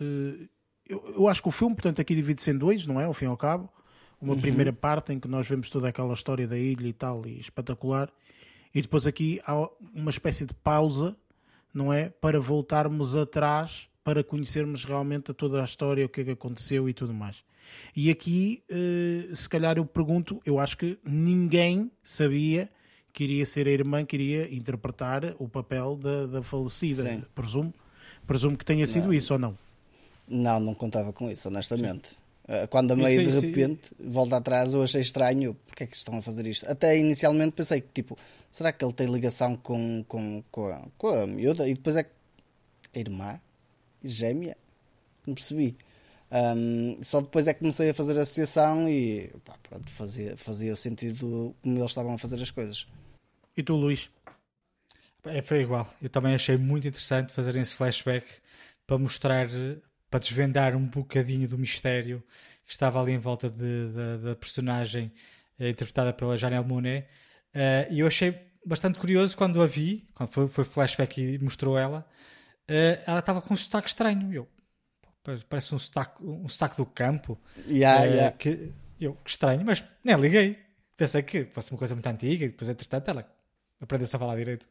eh, 0.00 0.48
eu, 0.86 1.14
eu 1.16 1.28
acho 1.28 1.42
que 1.42 1.48
o 1.48 1.50
filme, 1.50 1.74
portanto, 1.74 2.00
aqui 2.00 2.14
divide-se 2.14 2.50
em 2.50 2.56
dois, 2.56 2.86
não 2.86 3.00
é? 3.00 3.04
Ao 3.04 3.12
fim 3.12 3.26
e 3.26 3.28
ao 3.28 3.36
cabo. 3.36 3.68
Uma 4.20 4.36
primeira 4.36 4.72
parte 4.72 5.12
em 5.12 5.20
que 5.20 5.28
nós 5.28 5.48
vemos 5.48 5.70
toda 5.70 5.88
aquela 5.88 6.12
história 6.12 6.48
da 6.48 6.58
ilha 6.58 6.88
e 6.88 6.92
tal, 6.92 7.24
e 7.26 7.38
espetacular. 7.38 8.10
E 8.74 8.82
depois 8.82 9.06
aqui 9.06 9.40
há 9.46 9.68
uma 9.94 10.10
espécie 10.10 10.44
de 10.44 10.54
pausa, 10.54 11.16
não 11.72 11.92
é? 11.92 12.08
Para 12.08 12.40
voltarmos 12.40 13.14
atrás, 13.14 13.88
para 14.02 14.24
conhecermos 14.24 14.84
realmente 14.84 15.32
toda 15.32 15.60
a 15.60 15.64
história, 15.64 16.04
o 16.04 16.08
que 16.08 16.22
é 16.22 16.24
que 16.24 16.30
aconteceu 16.32 16.88
e 16.88 16.92
tudo 16.92 17.14
mais. 17.14 17.44
E 17.94 18.10
aqui, 18.10 18.64
eh, 18.68 19.34
se 19.34 19.48
calhar 19.48 19.76
eu 19.76 19.84
pergunto, 19.84 20.40
eu 20.44 20.58
acho 20.58 20.76
que 20.76 20.98
ninguém 21.04 21.90
sabia 22.02 22.68
queria 23.18 23.44
ser 23.44 23.66
a 23.66 23.70
irmã, 23.72 24.04
queria 24.04 24.54
interpretar 24.54 25.34
o 25.40 25.48
papel 25.48 25.96
da, 25.96 26.26
da 26.26 26.40
falecida. 26.40 27.02
Sim. 27.02 27.24
Presumo, 27.34 27.74
presumo 28.24 28.56
que 28.56 28.64
tenha 28.64 28.86
sido 28.86 29.12
isso 29.12 29.32
ou 29.32 29.40
não. 29.40 29.58
Não, 30.28 30.60
não 30.60 30.72
contava 30.72 31.12
com 31.12 31.28
isso, 31.28 31.48
honestamente. 31.48 32.12
Uh, 32.44 32.68
Quando 32.70 32.92
a 32.92 32.96
meio 32.96 33.28
de 33.28 33.40
repente 33.40 33.90
volta 33.98 34.36
atrás, 34.36 34.72
eu 34.72 34.84
achei 34.84 35.00
estranho. 35.00 35.56
Porque 35.66 35.82
é 35.82 35.86
que 35.88 35.96
estão 35.96 36.16
a 36.16 36.22
fazer 36.22 36.46
isto? 36.46 36.70
Até 36.70 36.96
inicialmente 36.96 37.54
pensei 37.56 37.80
que, 37.80 37.88
tipo, 37.92 38.16
será 38.52 38.70
que 38.70 38.84
ele 38.84 38.92
tem 38.92 39.08
ligação 39.08 39.56
com, 39.56 40.04
com, 40.06 40.44
com, 40.52 40.68
a, 40.68 40.82
com 40.96 41.08
a 41.08 41.26
miúda? 41.26 41.68
E 41.68 41.74
depois 41.74 41.96
é 41.96 42.04
que. 42.04 42.10
A 42.94 42.98
irmã? 43.00 43.40
Gêmea? 44.04 44.56
Não 45.26 45.34
percebi. 45.34 45.76
Um, 46.30 47.02
só 47.02 47.20
depois 47.20 47.48
é 47.48 47.52
que 47.52 47.58
comecei 47.58 47.90
a 47.90 47.94
fazer 47.94 48.16
a 48.16 48.22
associação 48.22 48.88
e 48.88 49.28
pá, 49.44 49.56
pronto, 49.68 49.90
fazia, 49.90 50.36
fazia 50.36 50.76
sentido 50.76 51.52
como 51.62 51.78
eles 51.78 51.90
estavam 51.90 52.14
a 52.14 52.18
fazer 52.18 52.40
as 52.40 52.52
coisas. 52.52 52.86
E 53.58 53.62
tu, 53.66 53.74
Luís? 53.82 54.02
É, 55.24 55.42
foi 55.42 55.60
igual. 55.62 55.92
Eu 56.00 56.08
também 56.08 56.34
achei 56.34 56.56
muito 56.56 56.86
interessante 56.88 57.32
fazerem 57.32 57.62
esse 57.62 57.74
flashback 57.74 58.26
para 58.86 58.98
mostrar, 58.98 59.48
para 60.10 60.20
desvendar 60.20 60.76
um 60.76 60.86
bocadinho 60.86 61.46
do 61.48 61.58
mistério 61.58 62.22
que 62.64 62.72
estava 62.72 63.00
ali 63.00 63.12
em 63.12 63.18
volta 63.18 63.48
de- 63.50 63.88
da- 63.92 64.16
da 64.18 64.36
personagem 64.36 65.12
eh, 65.58 65.70
interpretada 65.70 66.12
pela 66.12 66.36
Janelle 66.38 66.64
Monet. 66.66 67.08
Eh, 67.52 67.88
E 67.90 68.00
eu 68.00 68.06
achei 68.06 68.38
bastante 68.64 68.98
curioso 68.98 69.36
quando 69.36 69.60
a 69.60 69.66
vi, 69.66 70.06
quando 70.14 70.30
foi, 70.30 70.46
foi 70.48 70.64
flashback 70.64 71.20
e 71.20 71.38
mostrou 71.38 71.76
ela, 71.78 72.06
eh, 72.68 73.02
ela 73.06 73.18
estava 73.20 73.42
com 73.42 73.54
um 73.54 73.56
sotaque 73.56 73.88
estranho. 73.88 74.32
Eu, 74.32 74.48
parece 75.48 75.74
um 75.74 75.78
sotaque, 75.78 76.22
um 76.24 76.48
sotaque 76.48 76.76
do 76.76 76.86
campo. 76.86 77.38
Yeah, 77.66 78.04
Eh, 78.04 78.08
yeah. 78.14 78.30
Que, 78.38 78.72
eu, 79.00 79.14
que 79.24 79.30
estranho, 79.30 79.64
mas 79.64 79.84
nem 80.04 80.16
liguei. 80.16 80.58
Pensei 80.96 81.22
que 81.22 81.44
fosse 81.46 81.70
uma 81.72 81.78
coisa 81.78 81.94
muito 81.94 82.06
antiga 82.08 82.44
e 82.44 82.48
depois, 82.48 82.68
entretanto, 82.70 83.08
ela 83.08 83.26
aprendeu-se 83.80 84.14
a 84.14 84.18
falar 84.18 84.36
direito. 84.36 84.66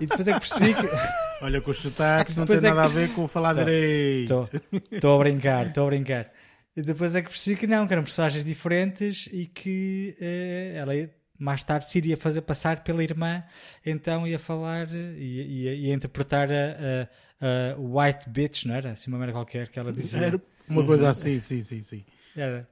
e 0.00 0.06
depois 0.06 0.26
é 0.26 0.32
que 0.34 0.40
percebi 0.40 0.74
que. 0.74 0.88
Olha, 1.44 1.60
com 1.60 1.70
os 1.70 1.78
sotaques 1.78 2.36
não 2.36 2.46
tem 2.46 2.56
é 2.56 2.60
nada 2.60 2.82
a 2.84 2.88
que- 2.88 2.94
ver 2.94 3.12
com 3.14 3.26
falar 3.28 3.50
Estou- 3.52 3.64
direito. 3.64 4.50
Estou 4.92 5.14
a 5.14 5.18
brincar, 5.24 5.66
estou 5.68 5.84
a 5.84 5.90
brincar. 5.90 6.30
E 6.76 6.82
depois 6.82 7.14
é 7.16 7.22
que 7.22 7.28
percebi 7.28 7.56
que 7.56 7.66
não, 7.66 7.86
que 7.86 7.92
eram 7.92 8.02
personagens 8.04 8.44
diferentes 8.44 9.28
e 9.32 9.46
que 9.46 10.16
eh, 10.20 10.74
ela 10.76 10.92
mais 11.38 11.62
tarde 11.62 11.84
se 11.84 11.98
iria 11.98 12.16
fazer 12.16 12.40
passar 12.42 12.82
pela 12.82 13.02
irmã, 13.02 13.42
então 13.86 14.26
ia 14.26 14.38
falar 14.38 14.88
eh, 14.92 15.14
e 15.16 15.62
ia, 15.64 15.74
ia 15.74 15.94
interpretar 15.94 16.48
a, 16.52 17.08
a- 17.40 17.74
a 17.74 17.76
White 17.78 18.28
Bitch, 18.30 18.64
não 18.66 18.74
era? 18.74 18.90
Assim 18.92 19.10
uma 19.10 19.18
maneira 19.18 19.36
qualquer 19.38 19.68
que 19.68 19.78
ela 19.78 19.92
dizia. 19.92 20.20
Era 20.20 20.40
uma 20.68 20.84
coisa 20.84 21.08
assim, 21.10 21.38
sim, 21.40 21.60
sim, 21.60 21.80
sim. 21.80 22.04
Era, 22.36 22.58
eh, 22.60 22.64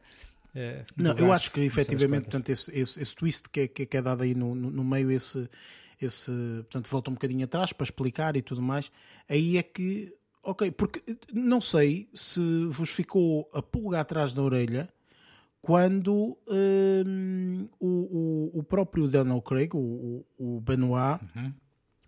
Não, 0.96 1.14
do 1.14 1.22
eu 1.24 1.32
acho 1.32 1.50
que 1.52 1.60
não 1.60 1.66
efetivamente 1.66 2.24
portanto, 2.24 2.48
esse, 2.48 2.70
esse, 2.76 3.00
esse 3.00 3.14
twist 3.14 3.48
que 3.50 3.60
é, 3.60 3.68
que 3.68 3.82
é- 3.82 3.98
é 3.98 4.02
dado 4.02 4.22
aí 4.22 4.34
no, 4.34 4.54
no, 4.54 4.70
no 4.70 4.84
meio, 4.84 5.10
esse, 5.10 5.48
esse, 6.00 6.30
portanto, 6.64 6.88
volta 6.88 7.10
um 7.10 7.14
bocadinho 7.14 7.44
atrás 7.44 7.72
para 7.72 7.84
explicar 7.84 8.36
e 8.36 8.42
tudo 8.42 8.62
mais, 8.62 8.90
aí 9.28 9.56
é 9.58 9.62
que, 9.62 10.14
ok, 10.42 10.70
porque 10.70 11.02
eh, 11.08 11.16
não 11.32 11.60
sei 11.60 12.08
se 12.14 12.40
vos 12.66 12.90
ficou 12.90 13.48
a 13.52 13.60
pulga 13.60 14.00
atrás 14.00 14.32
da 14.34 14.42
orelha 14.42 14.88
quando 15.60 16.38
hum, 16.48 17.68
o, 17.80 17.88
o, 18.54 18.60
o 18.60 18.62
próprio 18.62 19.08
Daniel 19.08 19.42
Craig, 19.42 19.74
o, 19.74 19.78
o, 20.38 20.56
o 20.56 20.60
Benoit, 20.60 21.20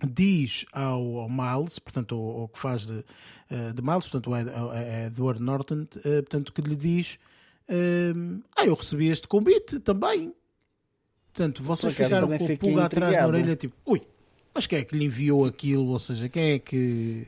diz 0.08 0.64
ao, 0.72 1.18
ao 1.18 1.28
Miles, 1.28 1.78
portanto, 1.80 2.14
ao, 2.14 2.42
ao 2.42 2.48
que 2.48 2.58
faz 2.58 2.86
de, 2.86 3.04
eh, 3.50 3.72
de 3.72 3.82
Miles, 3.82 4.06
portanto, 4.06 4.30
o 4.30 4.34
a 4.34 5.06
Edward 5.06 5.42
Norton, 5.42 5.86
eh, 6.04 6.22
portanto, 6.22 6.52
que 6.52 6.62
lhe 6.62 6.76
diz: 6.76 7.18
Ah, 8.56 8.64
eu 8.66 8.74
recebi 8.74 9.08
este 9.08 9.28
convite 9.28 9.78
também. 9.80 10.32
Portanto, 11.32 11.62
vocês 11.62 11.92
acaso 11.94 12.08
ficaram 12.08 12.28
com 12.28 12.34
a 12.34 12.38
fiquei 12.38 12.56
pulga 12.56 12.84
atrás 12.86 13.16
da 13.16 13.26
orelha, 13.26 13.56
tipo, 13.56 13.76
ui, 13.86 14.02
mas 14.54 14.66
quem 14.66 14.80
é 14.80 14.84
que 14.84 14.96
lhe 14.96 15.04
enviou 15.04 15.44
aquilo? 15.44 15.86
Ou 15.88 15.98
seja, 15.98 16.28
quem 16.28 16.52
é 16.52 16.58
que. 16.58 17.26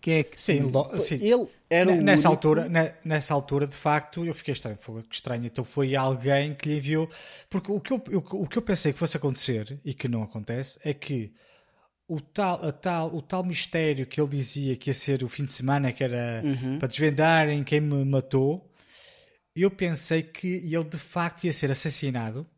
Quem 0.00 0.14
é 0.14 0.22
que. 0.24 0.40
Sim, 0.40 0.60
lo- 0.62 0.90
sim. 1.00 1.14
Ele 1.16 1.46
era 1.70 1.90
o 1.92 2.00
nessa 2.02 2.28
único- 2.28 2.48
altura 2.48 2.68
ne- 2.68 2.92
nessa 3.04 3.32
altura 3.34 3.66
de 3.66 3.74
facto 3.76 4.24
eu 4.26 4.34
fiquei 4.34 4.52
estranho 4.52 4.76
foi 4.78 5.02
que 5.04 5.14
estranho 5.14 5.46
então 5.46 5.64
foi 5.64 5.96
alguém 5.96 6.54
que 6.54 6.68
lhe 6.68 6.76
enviou 6.76 7.08
porque 7.48 7.72
o 7.72 7.80
que 7.80 7.92
eu, 7.94 8.02
eu- 8.10 8.24
o 8.32 8.46
que 8.46 8.58
eu 8.58 8.62
pensei 8.62 8.92
que 8.92 8.98
fosse 8.98 9.16
acontecer 9.16 9.80
e 9.84 9.94
que 9.94 10.06
não 10.08 10.22
acontece 10.22 10.78
é 10.84 10.92
que 10.92 11.32
o 12.06 12.20
tal, 12.20 12.62
a 12.62 12.70
tal, 12.72 13.14
o 13.14 13.22
tal 13.22 13.42
mistério 13.44 14.04
que 14.06 14.20
ele 14.20 14.28
dizia 14.28 14.76
que 14.76 14.90
ia 14.90 14.94
ser 14.94 15.22
o 15.24 15.28
fim 15.28 15.44
de 15.46 15.52
semana 15.52 15.92
que 15.92 16.04
era 16.04 16.42
para 16.78 16.88
desvendarem 16.88 17.62
quem 17.64 17.80
me 17.80 18.04
matou 18.04 18.70
eu 19.54 19.70
pensei 19.70 20.22
que 20.22 20.46
ele 20.48 20.84
de 20.84 20.98
facto 20.98 21.44
ia 21.44 21.52
ser 21.52 21.70
assassinado 21.70 22.48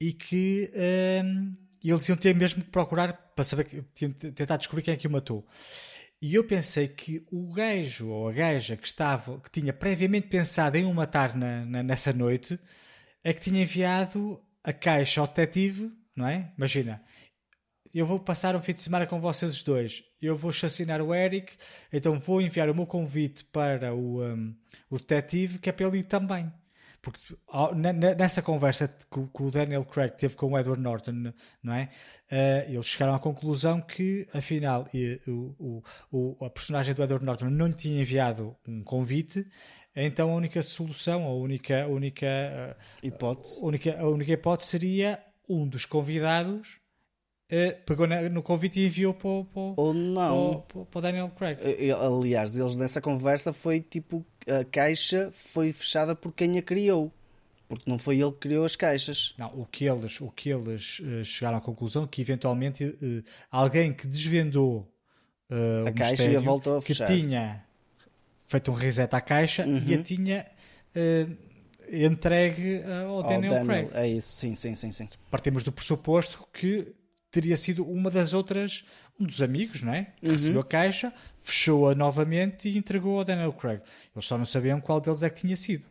e 0.00 0.12
que 0.12 0.70
hum, 1.24 1.56
eles 1.82 2.08
iam 2.08 2.16
ter 2.16 2.34
mesmo 2.34 2.62
que 2.62 2.70
procurar 2.70 3.12
para 3.34 3.44
saber 3.44 3.84
tentar 4.34 4.56
descobrir 4.56 4.82
quem 4.82 4.94
é 4.94 4.96
que 4.96 5.06
o 5.06 5.10
matou 5.10 5.46
e 6.20 6.34
eu 6.34 6.44
pensei 6.44 6.86
que 6.88 7.26
o 7.32 7.52
gajo 7.52 8.08
ou 8.08 8.28
a 8.28 8.32
gaja 8.32 8.76
que 8.76 8.86
estava, 8.86 9.40
que 9.40 9.50
tinha 9.50 9.72
previamente 9.72 10.28
pensado 10.28 10.76
em 10.78 10.84
o 10.84 10.94
matar 10.94 11.36
na, 11.36 11.64
na- 11.66 11.82
nessa 11.82 12.12
noite, 12.12 12.58
é 13.24 13.32
que 13.32 13.40
tinha 13.40 13.62
enviado 13.62 14.40
a 14.62 14.72
caixa 14.72 15.20
ao 15.20 15.26
detetive, 15.26 15.92
não 16.14 16.26
é? 16.28 16.52
Imagina, 16.56 17.02
eu 17.92 18.06
vou 18.06 18.20
passar 18.20 18.56
um 18.56 18.62
fim 18.62 18.72
de 18.74 18.80
semana 18.82 19.06
com 19.06 19.20
vocês 19.20 19.62
dois, 19.62 20.04
eu 20.26 20.36
vou 20.36 20.50
assassinar 20.50 21.00
o 21.02 21.14
Eric, 21.14 21.54
então 21.92 22.18
vou 22.18 22.40
enviar 22.40 22.68
o 22.70 22.74
meu 22.74 22.86
convite 22.86 23.44
para 23.46 23.92
o, 23.94 24.22
um, 24.24 24.54
o 24.90 24.98
detetive, 24.98 25.58
que 25.58 25.68
é 25.68 25.72
para 25.72 25.86
ele 25.86 25.98
ir 25.98 26.04
também. 26.04 26.50
Porque 27.02 27.18
nessa 28.16 28.40
conversa 28.40 28.86
que, 28.86 29.18
o- 29.42 29.50
Daniel 29.50 29.84
Craig 29.84 30.12
teve 30.16 30.36
com 30.36 30.52
o 30.52 30.56
Edward 30.58 30.80
Norton, 30.80 31.32
não 31.60 31.72
é? 31.74 31.88
Eh, 32.30 32.66
eles 32.68 32.86
chegaram 32.86 33.12
à 33.14 33.18
conclusão 33.18 33.80
que, 33.80 34.28
afinal, 34.32 34.88
o, 35.26 35.54
o- 35.58 36.36
o- 36.38 36.44
a 36.44 36.48
personagem 36.48 36.94
do 36.94 37.02
Edward 37.02 37.24
Norton 37.26 37.50
não 37.50 37.66
lhe 37.66 37.74
tinha 37.74 38.00
enviado 38.00 38.56
um 38.68 38.84
convite, 38.84 39.44
então 39.96 40.30
a 40.30 40.34
única 40.36 40.62
solução, 40.62 41.24
a 41.24 41.34
única, 41.34 41.88
única, 41.88 42.24
eh, 42.26 42.76
Hipótese. 43.02 43.60
a 43.60 43.66
única, 43.66 44.00
a 44.00 44.08
única 44.08 44.32
hipótese 44.32 44.70
seria 44.70 45.18
um 45.48 45.66
dos 45.66 45.84
convidados 45.84 46.78
eh, 47.54 47.72
pegou 47.84 48.06
no 48.06 48.42
convite 48.42 48.80
e 48.80 48.86
enviou 48.86 49.12
para, 49.12 49.28
o- 49.28 49.44
para, 49.44 49.60
o- 49.60 49.74
Ou 49.76 49.92
não. 49.94 50.64
para, 50.66 50.84
para 50.86 50.98
o 50.98 51.02
Daniel 51.02 51.28
Craig. 51.36 51.58
Eh, 51.60 51.90
Aliás, 51.92 52.56
eles 52.56 52.76
nessa 52.76 53.00
conversa 53.00 53.52
foi 53.52 53.80
tipo 53.80 54.24
a 54.48 54.64
caixa 54.64 55.30
foi 55.32 55.72
fechada 55.72 56.16
por 56.16 56.32
quem 56.32 56.56
a 56.58 56.62
criou. 56.62 57.12
Porque 57.68 57.88
não 57.90 57.98
foi 57.98 58.20
ele 58.20 58.32
que 58.32 58.38
criou 58.38 58.64
as 58.66 58.74
caixas. 58.76 59.34
Não, 59.38 59.48
o 59.58 59.64
que 59.66 59.84
eles, 59.86 60.20
o 60.20 60.30
que 60.30 60.50
eles 60.50 61.00
eh, 61.04 61.24
chegaram 61.24 61.58
à 61.58 61.60
conclusão 61.60 62.04
é 62.04 62.06
que 62.06 62.20
eventualmente 62.22 62.84
eh, 63.02 63.22
alguém 63.50 63.92
que 63.94 64.06
desvendou 64.06 64.86
eh, 65.50 65.84
A 65.86 65.90
o 65.90 65.94
caixa 65.94 66.24
e 66.30 66.36
a 66.36 66.40
voltou 66.40 66.76
a 66.78 66.80
que 66.80 66.88
fechar. 66.88 67.10
Uhum. 67.10 67.16
tinha 67.20 67.64
feito 68.46 68.70
um 68.70 68.74
reset 68.74 69.14
à 69.14 69.20
caixa 69.22 69.64
e 69.66 69.94
a 69.94 70.02
tinha 70.02 70.46
eh, 70.94 71.26
entregue 71.90 72.82
eh, 72.84 73.04
ao 73.08 73.16
Ao 73.16 73.22
Daniel, 73.22 73.64
Craig. 73.64 73.88
É 73.94 74.06
isso, 74.08 74.32
sim, 74.36 74.54
sim, 74.54 74.74
sim, 74.74 74.92
sim. 74.92 75.08
Partimos 75.30 75.62
do 75.64 75.72
pressuposto 75.72 76.46
que 76.52 76.92
teria 77.32 77.56
sido 77.56 77.82
uma 77.84 78.08
das 78.10 78.32
outras, 78.34 78.84
um 79.18 79.24
dos 79.24 79.42
amigos, 79.42 79.82
não 79.82 79.92
é? 79.92 80.08
Que 80.20 80.26
Uhum. 80.26 80.32
recebeu 80.32 80.60
a 80.60 80.64
caixa, 80.64 81.12
fechou-a 81.42 81.94
novamente 81.94 82.68
e 82.68 82.78
entregou 82.78 83.18
ao 83.18 83.24
Daniel 83.24 83.52
Craig. 83.52 83.80
Eles 84.14 84.24
só 84.26 84.38
não 84.38 84.44
sabiam 84.44 84.80
qual 84.80 85.00
deles 85.00 85.22
é 85.24 85.30
que 85.30 85.40
tinha 85.40 85.56
sido. 85.56 85.84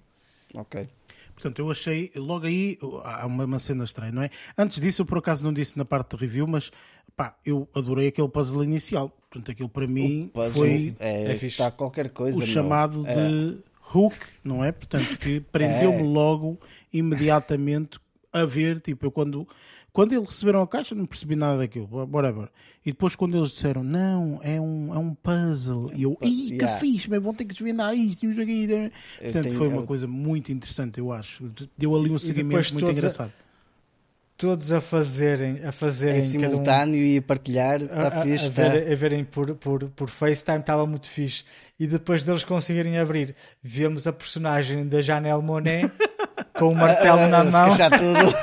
Ok. 0.54 0.88
Portanto, 1.34 1.60
eu 1.60 1.72
achei, 1.72 2.12
logo 2.16 2.46
aí, 2.46 2.78
há 3.04 3.26
uma, 3.26 3.46
uma 3.46 3.58
cena 3.60 3.84
estranha, 3.84 4.12
não 4.12 4.22
é? 4.22 4.30
Antes 4.56 4.80
disso, 4.80 5.02
eu 5.02 5.06
por 5.08 5.18
acaso 5.18 5.44
não 5.44 5.52
disse 5.52 5.76
na 5.78 5.84
parte 5.84 6.16
de 6.16 6.22
review, 6.24 6.46
mas 6.46 6.72
pá, 7.18 7.36
eu 7.44 7.68
adorei 7.74 8.10
aquele 8.10 8.28
puzzle 8.30 8.64
inicial. 8.64 9.10
Portanto, 9.30 9.50
aquilo 9.50 9.70
para 9.70 9.88
mim 9.88 10.30
Puzzle 10.34 10.52
foi 10.54 10.96
é, 11.00 11.24
é 11.32 11.34
fixe. 11.34 11.48
está 11.48 11.72
qualquer 11.72 12.10
coisa. 12.12 12.36
o 12.36 12.40
meu. 12.40 12.48
chamado 12.48 13.08
É. 13.08 13.16
de 13.28 13.58
hook, 13.96 14.18
não 14.44 14.64
é? 14.64 14.72
Portanto, 14.72 15.18
que 15.18 15.40
prendeu-me 15.40 16.02
É. 16.02 16.04
logo, 16.04 16.60
imediatamente, 16.94 18.00
a 18.32 18.46
ver, 18.46 18.80
tipo, 18.80 19.06
eu 19.06 19.12
quando, 19.12 19.48
quando 19.94 20.14
eles 20.14 20.26
receberam 20.28 20.62
a 20.62 20.68
caixa 20.68 20.96
não 20.96 21.06
percebi 21.06 21.36
nada 21.36 21.58
daquilo, 21.58 21.88
whatever. 22.12 22.48
E 22.86 22.92
depois 22.92 23.16
quando 23.16 23.36
eles 23.38 23.52
disseram, 23.52 23.84
não, 23.84 24.40
é 24.42 24.60
um, 24.60 24.94
é 24.94 24.98
um 24.98 25.14
puzzle, 25.14 25.92
e 25.94 26.04
eu, 26.04 26.18
ih, 26.22 26.48
que 26.52 26.54
yeah. 26.64 26.78
fixe, 26.80 27.10
bem, 27.10 27.20
vão 27.20 27.34
ter 27.34 27.46
que 27.46 27.54
desvendar 27.54 27.94
isto, 27.94 28.26
não 28.26 28.34
sei 28.34 28.44
o 28.44 28.48
quê." 28.48 28.92
Portanto, 29.22 29.44
tenho- 29.44 29.58
foi 29.58 29.68
uma 29.68 29.82
eu- 29.82 29.86
coisa 29.88 30.08
muito 30.08 30.52
interessante, 30.52 30.98
eu 31.00 31.12
acho. 31.12 31.52
Deu 31.78 31.96
ali 31.96 32.10
um 32.10 32.18
seguimento 32.18 32.74
muito 32.74 32.86
todos 32.86 32.88
a- 32.90 32.92
engraçado. 32.92 33.32
Todos 34.38 34.72
a 34.72 34.82
fazerem, 34.82 35.64
a 35.64 35.72
fazerem 35.72 36.18
Em 36.20 36.24
cada 36.24 36.38
um- 36.48 36.50
simultâneo 36.52 36.96
e 37.00 37.18
a 37.18 37.22
partilhar, 37.22 37.80
a, 37.82 37.86
está 37.86 38.08
a- 38.08 38.24
fixe. 38.24 38.46
a 38.48 38.50
tá? 38.52 38.70
ver- 38.70 38.92
a 38.92 38.96
verem 38.96 39.24
por, 39.24 39.54
por, 39.56 39.84
por 39.90 40.10
FaceTime 40.10 40.58
estava 40.62 40.88
muito 40.88 41.08
fixe. 41.08 41.44
E 41.80 41.86
depois 41.86 42.24
deles 42.24 42.44
conseguirem 42.44 42.98
abrir, 42.98 43.36
vemos 43.62 44.08
a 44.08 44.14
personagem 44.14 44.88
da 44.88 45.00
Janelle 45.00 45.44
Monet 45.44 45.92
com 46.54 46.70
o 46.70 46.76
martelo 46.76 47.28
na 47.28 47.44
mão. 47.50 47.70
tudo. 47.70 48.36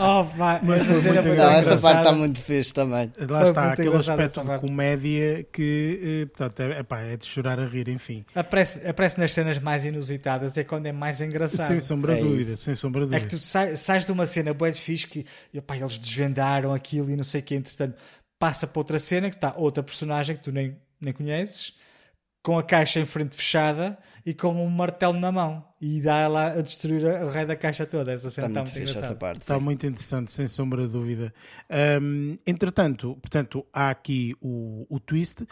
Oh, 0.00 0.24
pá, 0.36 0.60
Mas 0.62 0.82
essa 0.88 1.02
foi 1.02 1.12
muito 1.22 1.36
Não, 1.36 1.50
essa 1.50 1.76
parte 1.78 1.98
está 1.98 2.12
muito 2.12 2.40
fixe 2.40 2.72
também. 2.72 3.12
Lá 3.28 3.40
Foi 3.40 3.48
está, 3.48 3.72
aquele 3.72 3.96
aspecto 3.96 4.40
de 4.42 4.58
comédia 4.58 5.46
que, 5.52 6.22
eh, 6.22 6.26
portanto, 6.26 6.60
é, 6.60 6.78
epá, 6.80 7.00
é 7.00 7.16
de 7.16 7.26
chorar 7.26 7.58
a 7.58 7.66
rir, 7.66 7.88
enfim. 7.88 8.24
Aparece, 8.34 8.86
aparece 8.86 9.18
nas 9.18 9.32
cenas 9.32 9.58
mais 9.58 9.84
inusitadas, 9.84 10.56
é 10.56 10.64
quando 10.64 10.86
é 10.86 10.92
mais 10.92 11.20
engraçado. 11.20 11.66
Sem 11.66 11.80
sombra 11.80 12.12
É 12.12 12.16
de 12.16 12.22
dúvida, 12.22 12.52
isso. 12.52 12.62
sem 12.62 12.74
sombra 12.74 13.06
de 13.06 13.14
É 13.14 13.18
dúvida. 13.18 13.28
que 13.36 13.36
tu 13.36 13.42
sai- 13.44 13.74
sais 13.76 14.04
de 14.04 14.12
uma 14.12 14.26
cena 14.26 14.54
boa 14.54 14.70
de 14.70 14.80
fixe 14.80 15.06
que 15.06 15.24
epá, 15.52 15.76
eles 15.76 15.98
desvendaram 15.98 16.72
aquilo 16.72 17.10
e 17.10 17.16
não 17.16 17.24
sei 17.24 17.40
o 17.40 17.44
que, 17.44 17.54
entretanto 17.54 17.96
passa 18.38 18.66
para 18.66 18.78
outra 18.80 18.98
cena 19.00 19.28
que 19.30 19.36
está 19.36 19.52
outra 19.56 19.82
personagem 19.82 20.36
que 20.36 20.42
tu 20.44 20.52
nem, 20.52 20.76
nem 21.00 21.12
conheces, 21.12 21.72
com 22.48 22.58
a 22.58 22.62
caixa 22.62 22.98
em 22.98 23.04
frente 23.04 23.36
fechada 23.36 23.98
e 24.24 24.32
com 24.32 24.48
um 24.64 24.70
martelo 24.70 25.20
na 25.20 25.30
mão 25.30 25.62
e 25.78 26.00
dá 26.00 26.16
ela 26.20 26.46
a 26.54 26.62
destruir 26.62 27.06
a- 27.06 27.26
o 27.26 27.28
rei 27.28 27.44
da 27.44 27.54
caixa 27.54 27.84
toda. 27.84 28.10
Essa 28.10 28.28
Está 28.28 28.40
cena 28.40 28.48
está 28.48 28.60
muito 28.62 28.74
muito, 28.74 28.88
engraçada. 28.90 29.14
parte. 29.16 29.40
Está 29.42 29.58
sim. 29.58 29.64
muito 29.64 29.86
interessante, 29.86 30.32
sem 30.32 30.46
sombra 30.46 30.86
de 30.86 30.92
dúvida. 30.94 31.34
Hum, 32.00 32.38
entretanto, 32.46 33.18
portanto, 33.20 33.66
há 33.70 33.90
aqui 33.90 34.34
o, 34.40 34.86
o 34.88 34.98
twist. 34.98 35.46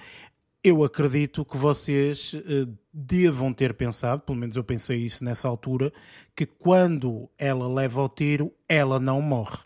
Eu 0.65 0.83
acredito 0.85 1.45
que 1.45 1.59
vocês 1.59 2.35
eh, 2.35 2.67
devam 2.91 3.53
ter 3.53 3.75
pensado, 3.75 4.23
pelo 4.23 4.39
menos 4.39 4.57
eu 4.57 4.65
pensei 4.65 4.97
isso 5.05 5.23
nessa 5.23 5.47
altura, 5.47 5.93
que 6.35 6.47
quando 6.47 7.29
ela 7.37 7.69
leva 7.69 8.01
o 8.03 8.09
tiro, 8.09 8.51
ela 8.67 8.99
não 8.99 9.21
morre. 9.21 9.59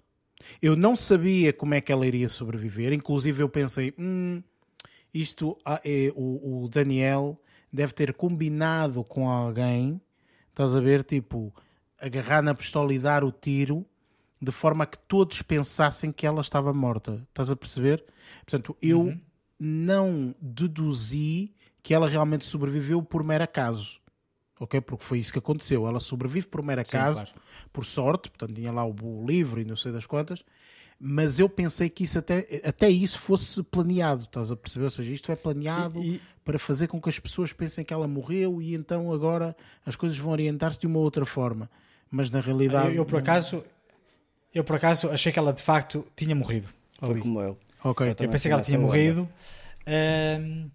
Eu 0.61 0.75
não 0.75 0.97
sabia 0.97 1.53
como 1.53 1.75
é 1.75 1.81
que 1.81 1.93
ela 1.93 2.05
iria 2.05 2.29
sobreviver, 2.29 2.93
inclusive 2.93 3.41
eu 3.41 3.49
pensei, 3.49 3.95
hum, 3.97 4.43
isto 5.13 5.57
ah, 5.65 5.81
é, 5.85 6.13
o, 6.15 6.65
o 6.65 6.69
Daniel 6.69 7.41
deve 7.73 7.93
ter 7.93 8.15
combinado 8.15 9.05
com 9.05 9.29
alguém, 9.29 10.01
estás 10.49 10.75
a 10.75 10.81
ver, 10.81 11.05
tipo, 11.05 11.55
agarrar 11.99 12.43
na 12.43 12.55
pistola 12.55 12.93
e 12.93 12.99
dar 12.99 13.23
o 13.25 13.31
tiro 13.31 13.87
de 14.41 14.51
forma 14.51 14.87
que 14.87 14.99
todos 14.99 15.43
pensassem 15.43 16.11
que 16.11 16.27
ela 16.27 16.41
estava 16.41 16.73
morta. 16.73 17.23
Estás 17.29 17.51
a 17.51 17.57
perceber? 17.57 18.05
Portanto, 18.45 18.75
eu 18.81 19.15
não 19.59 20.35
deduzi 20.41 21.55
que 21.83 21.93
ela 21.93 22.09
realmente 22.09 22.47
sobreviveu 22.47 23.03
por 23.03 23.23
mero 23.23 23.45
acaso. 23.45 24.01
Ok? 24.59 24.81
Porque 24.81 25.05
foi 25.05 25.19
isso 25.19 25.33
que 25.33 25.39
aconteceu. 25.39 25.87
Ela 25.87 26.01
sobrevive 26.01 26.47
por 26.47 26.63
mero 26.63 26.83
Sim, 26.85 26.97
acaso, 26.97 27.19
claro. 27.19 27.31
por 27.73 27.85
sorte, 27.85 28.31
portanto, 28.31 28.55
tinha 28.55 28.73
lá 28.73 28.85
o, 28.85 28.95
o 29.03 29.27
livro 29.27 29.61
e 29.61 29.65
não 29.65 29.77
sei 29.77 29.93
das 29.93 30.07
quantas. 30.07 30.45
Mas 31.03 31.39
eu 31.39 31.49
pensei 31.49 31.89
que 31.89 32.05
isso 32.05 32.19
até, 32.19 32.61
até 32.63 32.91
isso 32.91 33.19
fosse 33.19 33.63
planeado, 33.63 34.25
estás 34.25 34.51
a 34.51 34.57
perceber? 34.57 34.85
Ou 34.85 34.91
seja, 34.91 35.11
isto 35.11 35.33
é 35.33 35.37
planeado 35.37 36.03
E- 36.03 36.17
e- 36.17 36.21
para 36.45 36.59
fazer 36.59 36.89
com 36.89 37.01
que 37.01 37.09
as 37.09 37.19
pessoas 37.19 37.53
pensem 37.55 37.83
que 37.85 37.95
ela 37.95 38.07
morreu 38.07 38.61
e 38.61 38.75
então 38.75 39.11
agora 39.11 39.57
as 39.87 39.97
coisas 39.97 40.19
vão 40.19 40.33
orientar-se 40.33 40.79
de 40.79 40.87
uma 40.87 40.99
outra 40.99 41.25
forma. 41.25 41.71
Mas 42.11 42.31
na 42.31 42.41
realidade. 42.41 42.89
Eu, 42.89 42.97
eu, 42.97 43.05
por 43.07 43.19
acaso 43.19 43.65
eu 44.53 44.63
por 44.65 44.77
acaso 44.77 45.09
achei 45.11 45.33
que 45.33 45.39
ela 45.39 45.53
de 45.55 45.63
facto 45.63 46.05
tinha 46.15 46.35
morrido. 46.35 46.69
Foi 46.99 47.19
como 47.21 47.41
eu. 47.41 47.57
Ok. 47.83 48.07
Eu 48.07 48.11
Eu 48.11 48.29
pensei 48.31 48.51
que 48.51 48.53
ela 48.53 48.63
tinha 48.63 48.79
morrido. 48.79 49.29
Ahm, 49.87 50.69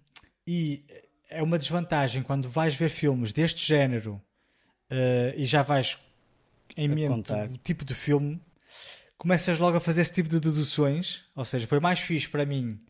e 0.46 0.82
é 1.30 1.42
uma 1.42 1.58
desvantagem 1.58 2.22
quando 2.22 2.48
vais 2.48 2.74
ver 2.74 2.88
filmes 2.88 3.32
deste 3.32 3.64
género 3.64 4.20
ah, 4.90 5.32
e 5.36 5.44
já 5.44 5.62
vais 5.62 5.98
em 6.76 6.88
mente 6.88 7.32
o 7.32 7.56
tipo 7.58 7.84
de 7.84 7.94
filme, 7.94 8.40
começas 9.18 9.58
logo 9.58 9.76
a 9.76 9.80
fazer 9.80 10.02
esse 10.02 10.12
tipo 10.12 10.28
de 10.28 10.40
deduções. 10.40 11.24
Ou 11.34 11.44
seja, 11.44 11.66
foi 11.66 11.80
mais 11.80 12.00
fixe 12.00 12.28
para 12.28 12.44
mim 12.46 12.80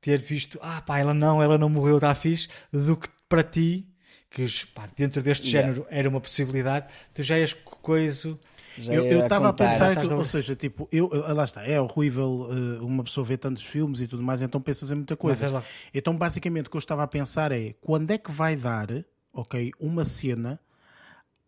ter 0.00 0.18
visto, 0.18 0.58
ah 0.62 0.80
pá, 0.80 0.98
ela 0.98 1.12
não, 1.12 1.42
ela 1.42 1.58
não 1.58 1.68
morreu, 1.68 1.96
está 1.96 2.14
fixe, 2.14 2.48
do 2.72 2.96
que 2.96 3.08
para 3.28 3.42
ti, 3.42 3.88
que 4.30 4.44
pá, 4.74 4.88
dentro 4.96 5.20
deste 5.22 5.48
Yeah. 5.48 5.72
género 5.72 5.86
era 5.90 6.08
uma 6.08 6.20
possibilidade, 6.20 6.86
tu 7.12 7.22
já 7.22 7.36
és 7.36 7.52
coisa. 7.52 8.38
Já 8.76 8.94
Eu 8.94 9.20
estava 9.20 9.48
a, 9.48 9.52
pensar, 9.52 9.96
que, 10.00 10.06
ou 10.06 10.24
seja, 10.24 10.54
tipo, 10.54 10.88
eu, 10.92 11.08
lá 11.12 11.42
está, 11.42 11.66
é 11.66 11.80
horrível 11.80 12.48
eh, 12.48 12.80
uma 12.80 13.02
pessoa 13.02 13.24
ver 13.24 13.38
tantos 13.38 13.64
filmes 13.64 14.00
e 14.00 14.06
tudo 14.06 14.22
mais, 14.22 14.40
então 14.40 14.60
pensas 14.60 14.88
em 14.92 14.94
muita 14.94 15.16
coisa. 15.16 15.48
Logo. 15.48 15.66
Então, 15.92 16.16
basicamente, 16.16 16.68
o 16.68 16.70
que 16.70 16.76
eu 16.76 16.80
estava 16.80 17.02
a 17.02 17.06
pensar 17.08 17.50
é 17.50 17.74
quando 17.80 18.12
é 18.12 18.18
que 18.18 18.30
vai 18.30 18.54
dar, 18.54 18.86
ok, 19.32 19.72
uma 19.80 20.04
cena, 20.04 20.60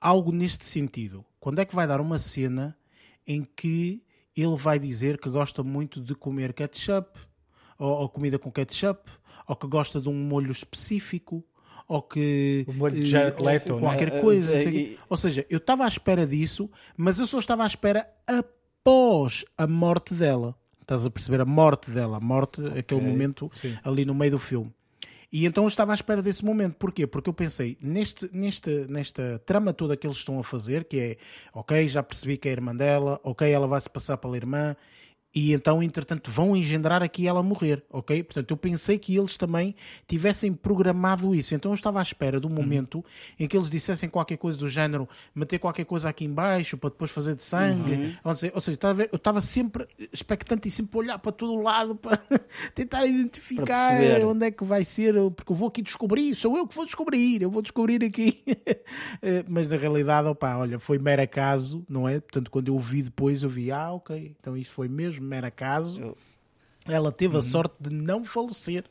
algo 0.00 0.32
neste 0.32 0.64
sentido. 0.64 1.24
Quando 1.38 1.60
é 1.60 1.64
que 1.64 1.74
vai 1.74 1.86
dar 1.86 2.00
uma 2.00 2.18
cena 2.18 2.76
em 3.24 3.44
que 3.44 4.02
ele 4.42 4.56
vai 4.56 4.78
dizer 4.78 5.18
que 5.18 5.28
gosta 5.28 5.62
muito 5.62 6.00
de 6.00 6.14
comer 6.14 6.52
ketchup, 6.52 7.18
ou, 7.78 7.88
ou 8.02 8.08
comida 8.08 8.38
com 8.38 8.50
ketchup, 8.50 9.10
ou 9.46 9.56
que 9.56 9.66
gosta 9.66 10.00
de 10.00 10.08
um 10.08 10.14
molho 10.14 10.50
específico, 10.50 11.44
ou 11.88 12.02
que. 12.02 12.64
O 12.68 12.72
molho 12.72 12.94
de 12.96 13.02
eh, 13.02 13.06
Jared 13.06 13.36
ou- 13.40 13.46
Leto, 13.46 13.72
ou 13.72 13.78
é? 13.78 13.82
qualquer 13.82 14.08
Eh, 14.14 14.20
coisa. 14.20 14.50
quê. 14.50 14.68
e- 14.70 14.98
Ou 15.08 15.16
seja, 15.16 15.44
eu 15.50 15.58
estava 15.58 15.84
à 15.84 15.88
espera 15.88 16.26
disso, 16.26 16.70
mas 16.96 17.18
eu 17.18 17.26
só 17.26 17.38
estava 17.38 17.64
à 17.64 17.66
espera 17.66 18.08
após 18.26 19.44
a 19.58 19.66
morte 19.66 20.14
dela. 20.14 20.54
Estás 20.80 21.06
a 21.06 21.10
perceber? 21.10 21.40
A 21.40 21.44
morte 21.44 21.90
dela, 21.90 22.16
a 22.16 22.20
morte, 22.20 22.60
aquele 22.76 23.00
momento 23.00 23.50
sim. 23.54 23.76
ali 23.84 24.04
no 24.04 24.14
meio 24.14 24.32
do 24.32 24.38
filme. 24.38 24.72
E 25.32 25.46
então 25.46 25.64
eu 25.64 25.68
estava 25.68 25.92
à 25.92 25.94
espera 25.94 26.20
desse 26.20 26.44
momento. 26.44 26.74
Porquê? 26.74 27.06
Porque 27.06 27.30
eu 27.30 27.34
pensei, 27.34 27.78
neste, 27.80 28.28
neste, 28.32 28.70
nesta 28.88 29.40
trama 29.46 29.72
toda 29.72 29.96
que 29.96 30.06
eles 30.06 30.16
estão 30.18 30.38
a 30.38 30.42
fazer, 30.42 30.84
que 30.84 30.98
é, 30.98 31.16
ok, 31.54 31.86
já 31.86 32.02
percebi 32.02 32.36
que 32.36 32.48
é 32.48 32.50
a 32.50 32.54
irmã 32.54 32.74
dela, 32.74 33.20
ok, 33.22 33.50
ela 33.50 33.68
vai 33.68 33.80
se 33.80 33.88
passar 33.88 34.16
pela 34.16 34.36
irmã, 34.36 34.74
e 35.34 35.52
então, 35.52 35.82
entretanto, 35.82 36.30
vão 36.30 36.56
engendrar 36.56 37.02
aqui 37.02 37.28
ela 37.28 37.42
morrer, 37.42 37.84
ok? 37.88 38.22
Portanto, 38.24 38.50
eu 38.50 38.56
pensei 38.56 38.98
que 38.98 39.16
eles 39.16 39.36
também 39.36 39.74
tivessem 40.08 40.52
programado 40.52 41.34
isso. 41.34 41.54
Então 41.54 41.70
eu 41.70 41.74
estava 41.74 42.00
à 42.00 42.02
espera 42.02 42.40
do 42.40 42.50
momento 42.50 43.04
em 43.38 43.46
que 43.46 43.56
eles 43.56 43.70
dissessem 43.70 44.08
qualquer 44.08 44.36
coisa 44.38 44.58
do 44.58 44.68
género, 44.68 45.08
meter 45.34 45.58
qualquer 45.58 45.84
coisa 45.84 46.08
aqui 46.08 46.24
em 46.24 46.32
baixo 46.32 46.76
para 46.76 46.90
depois 46.90 47.10
fazer 47.12 47.36
de 47.36 47.44
sangue. 47.44 48.16
Ou 48.24 48.34
seja, 48.34 48.52
ou 48.54 48.60
seja, 48.60 48.74
estava 48.74 49.02
eu 49.02 49.16
estava 49.16 49.40
sempre 49.40 49.86
expectante 50.12 50.66
e 50.68 50.70
sempre 50.70 50.98
olhar 50.98 51.18
para 51.18 51.30
todo 51.32 51.62
lado 51.62 51.94
para 51.94 52.16
tentar 52.74 53.06
identificar 53.06 53.96
perceber. 53.96 54.24
onde 54.26 54.46
é 54.46 54.50
que 54.50 54.64
vai 54.64 54.84
ser, 54.84 55.14
porque 55.36 55.52
eu 55.52 55.56
vou 55.56 55.68
aqui 55.68 55.80
descobrir, 55.82 56.34
sou 56.34 56.56
eu 56.56 56.66
que 56.66 56.74
vou 56.74 56.84
descobrir, 56.84 57.42
eu 57.42 57.50
vou 57.50 57.62
descobrir 57.62 58.04
aqui. 58.04 58.42
Eh, 59.22 59.44
Mas 59.48 59.68
na 59.68 59.76
realidade, 59.76 60.26
opá, 60.28 60.56
olha, 60.56 60.78
foi 60.78 60.98
mero 60.98 61.22
acaso, 61.22 61.84
não 61.88 62.08
é? 62.08 62.20
Portanto, 62.20 62.50
quando 62.50 62.68
eu 62.68 62.78
vi 62.78 63.02
depois, 63.02 63.42
eu 63.42 63.48
vi, 63.48 63.70
ah, 63.70 63.92
ok, 63.92 64.34
então 64.38 64.56
isto 64.56 64.72
foi 64.72 64.88
mesmo 64.88 65.19
mero 65.20 65.46
acaso. 65.46 66.00
Eu- 66.00 66.18
Ela 66.88 67.12
teve 67.12 67.36
a 67.36 67.42
sorte 67.42 67.74
de 67.80 67.90
não 67.94 68.24
falecer. 68.24 68.84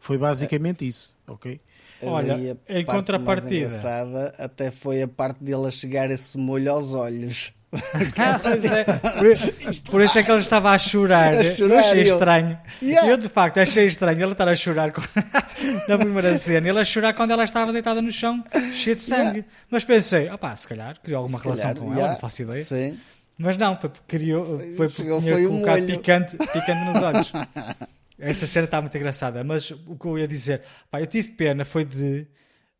Foi 0.00 0.16
basicamente 0.18 0.86
isso, 0.86 1.10
ok? 1.26 1.60
Olha, 2.02 2.34
em 2.34 2.54
parte 2.54 2.68
mais 2.68 2.84
contrapartida. 2.86 3.54
engraçada 3.66 4.34
até 4.38 4.70
foi 4.70 5.00
a 5.02 5.08
parte 5.08 5.42
dele 5.42 5.66
a 5.66 5.70
chegar 5.70 6.10
esse 6.10 6.36
molho 6.36 6.70
aos 6.72 6.92
olhos. 6.94 7.52
Ah, 8.16 8.38
pois 8.40 8.64
é. 8.66 8.84
Por, 9.18 9.90
por 9.90 10.00
isso 10.00 10.16
é 10.16 10.22
que 10.22 10.30
ele 10.30 10.40
estava 10.42 10.70
a 10.70 10.78
chorar. 10.78 11.34
A 11.34 11.42
chorar, 11.42 11.74
eu 11.74 11.78
achei 11.80 12.02
eu- 12.02 12.12
estranho. 12.12 12.58
Yeah. 12.80 13.08
Eu, 13.10 13.16
de 13.16 13.28
facto, 13.28 13.58
achei 13.58 13.86
estranho 13.86 14.22
ele 14.22 14.30
estar 14.32 14.46
a 14.48 14.54
chorar 14.54 14.92
com- 14.92 15.02
na 15.88 15.98
primeira 15.98 16.36
cena. 16.38 16.68
Ele 16.68 16.78
a 16.78 16.84
chorar 16.84 17.14
quando 17.14 17.32
ela 17.32 17.42
estava 17.42 17.72
deitada 17.72 18.00
no 18.00 18.12
chão, 18.12 18.44
cheia 18.74 18.94
de 18.94 19.02
sangue. 19.02 19.44
Mas 19.68 19.82
pensei, 19.84 20.30
opá, 20.30 20.54
se 20.54 20.68
calhar 20.68 21.00
criou 21.02 21.18
alguma 21.22 21.38
Se 21.38 21.44
relação 21.44 21.74
calhar, 21.74 21.84
com 21.84 21.92
ela, 21.94 22.02
já, 22.02 22.12
não 22.12 22.20
faço 22.20 22.42
ideia. 22.42 22.64
Sim. 22.64 22.98
Mas 23.36 23.56
não, 23.56 23.76
foi 23.78 23.90
porque, 23.90 24.06
criou, 24.06 24.44
foi 24.76 24.88
porque 24.88 25.02
tinha 25.02 25.20
foi 25.20 25.46
o 25.46 25.50
colocado 25.50 25.86
picante, 25.86 26.36
picante 26.36 26.84
nos 26.84 27.02
olhos. 27.02 27.32
Essa 28.18 28.46
cena 28.46 28.64
está 28.66 28.80
muito 28.80 28.96
engraçada. 28.96 29.42
Mas 29.42 29.70
o 29.70 29.96
que 29.98 30.06
eu 30.06 30.18
ia 30.18 30.28
dizer, 30.28 30.62
pá, 30.90 31.00
eu 31.00 31.06
tive 31.06 31.32
pena 31.32 31.64
foi 31.64 31.84
de 31.84 32.26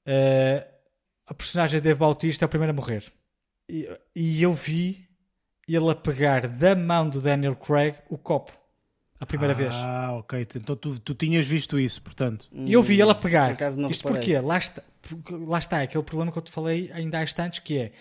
eh, 0.07 0.67
a 1.27 1.35
personagem 1.35 1.81
de 1.81 1.85
Dave 1.85 1.99
Bautista 1.99 2.45
é 2.45 2.47
o 2.47 2.49
primeiro 2.49 2.73
a 2.73 2.75
morrer. 2.75 3.05
E, 3.69 3.89
e 4.15 4.43
eu 4.43 4.53
vi 4.53 5.09
ele 5.67 5.91
a 5.91 5.95
pegar 5.95 6.47
da 6.47 6.77
mão 6.77 7.09
do 7.09 7.21
Daniel 7.21 7.57
Craig 7.57 7.97
o 8.09 8.19
copo. 8.19 8.53
A 9.21 9.27
primeira 9.27 9.55
vez. 9.55 9.73
Ah, 9.75 10.13
ok. 10.19 10.47
Então 10.57 10.77
tu, 10.77 10.99
tu 10.99 11.15
tinhas 11.15 11.47
visto 11.47 11.79
isso, 11.79 12.03
portanto. 12.03 12.47
E 12.53 12.73
eu 12.73 12.83
vi 12.83 13.01
ele 13.01 13.11
a 13.11 13.15
pegar. 13.15 13.49
Por 13.49 13.55
acaso 13.55 13.79
não 13.79 13.89
Isto 13.89 14.09
reparei. 14.09 14.35
porquê? 14.35 14.47
Lá 14.47 14.59
está, 14.59 14.83
porque 15.01 15.35
lá 15.35 15.59
está 15.59 15.81
aquele 15.81 16.05
problema 16.05 16.31
que 16.31 16.39
eu 16.39 16.43
te 16.43 16.51
falei 16.51 16.91
ainda 16.93 17.19
há 17.19 17.23
instantes 17.23 17.61
que 17.61 17.79
é 17.79 17.93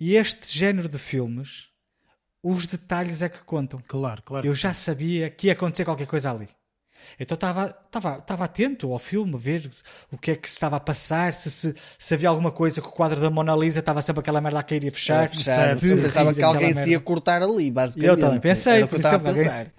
este 0.00 0.58
género 0.58 0.88
de 0.88 0.98
filmes, 0.98 1.68
os 2.52 2.66
detalhes 2.66 3.22
é 3.22 3.28
que 3.28 3.42
contam. 3.44 3.80
Claro, 3.86 4.22
claro. 4.22 4.46
Eu 4.46 4.54
já 4.54 4.72
sabia 4.72 5.28
que 5.30 5.46
ia 5.48 5.52
acontecer 5.52 5.84
qualquer 5.84 6.06
coisa 6.06 6.30
ali. 6.30 6.48
Então 7.20 7.34
estava, 7.34 7.76
estava, 7.86 8.18
estava 8.18 8.44
atento 8.44 8.92
ao 8.92 8.98
filme, 8.98 9.34
a 9.34 9.38
ver 9.38 9.70
o 10.10 10.18
que 10.18 10.32
é 10.32 10.36
que 10.36 10.48
se 10.48 10.56
estava 10.56 10.76
a 10.76 10.80
passar, 10.80 11.34
se, 11.34 11.50
se, 11.50 11.74
se 11.98 12.14
havia 12.14 12.28
alguma 12.28 12.50
coisa 12.50 12.80
que 12.80 12.88
o 12.88 12.90
quadro 12.90 13.20
da 13.20 13.30
Mona 13.30 13.54
Lisa 13.54 13.80
estava 13.80 14.02
sempre 14.02 14.20
aquela 14.20 14.40
merda 14.40 14.58
a 14.58 14.62
cair 14.62 14.82
e 14.84 14.88
a 14.88 14.92
fechar. 14.92 15.28
Fechar. 15.28 15.54
certo. 15.78 15.86
Eu 15.86 15.96
pensava 16.02 16.34
que 16.34 16.42
alguém 16.42 16.74
se 16.74 16.90
ia 16.90 17.00
cortar 17.00 17.42
ali, 17.42 17.70
basicamente. 17.70 18.08
Eu 18.08 18.16
também 18.18 18.40
pensei, 18.40 18.76
Era 18.76 18.84
o 18.86 18.88
que 18.88 18.94
eu 18.96 19.06
alguém 19.06 19.34
pensar. 19.34 19.64
se- 19.66 19.72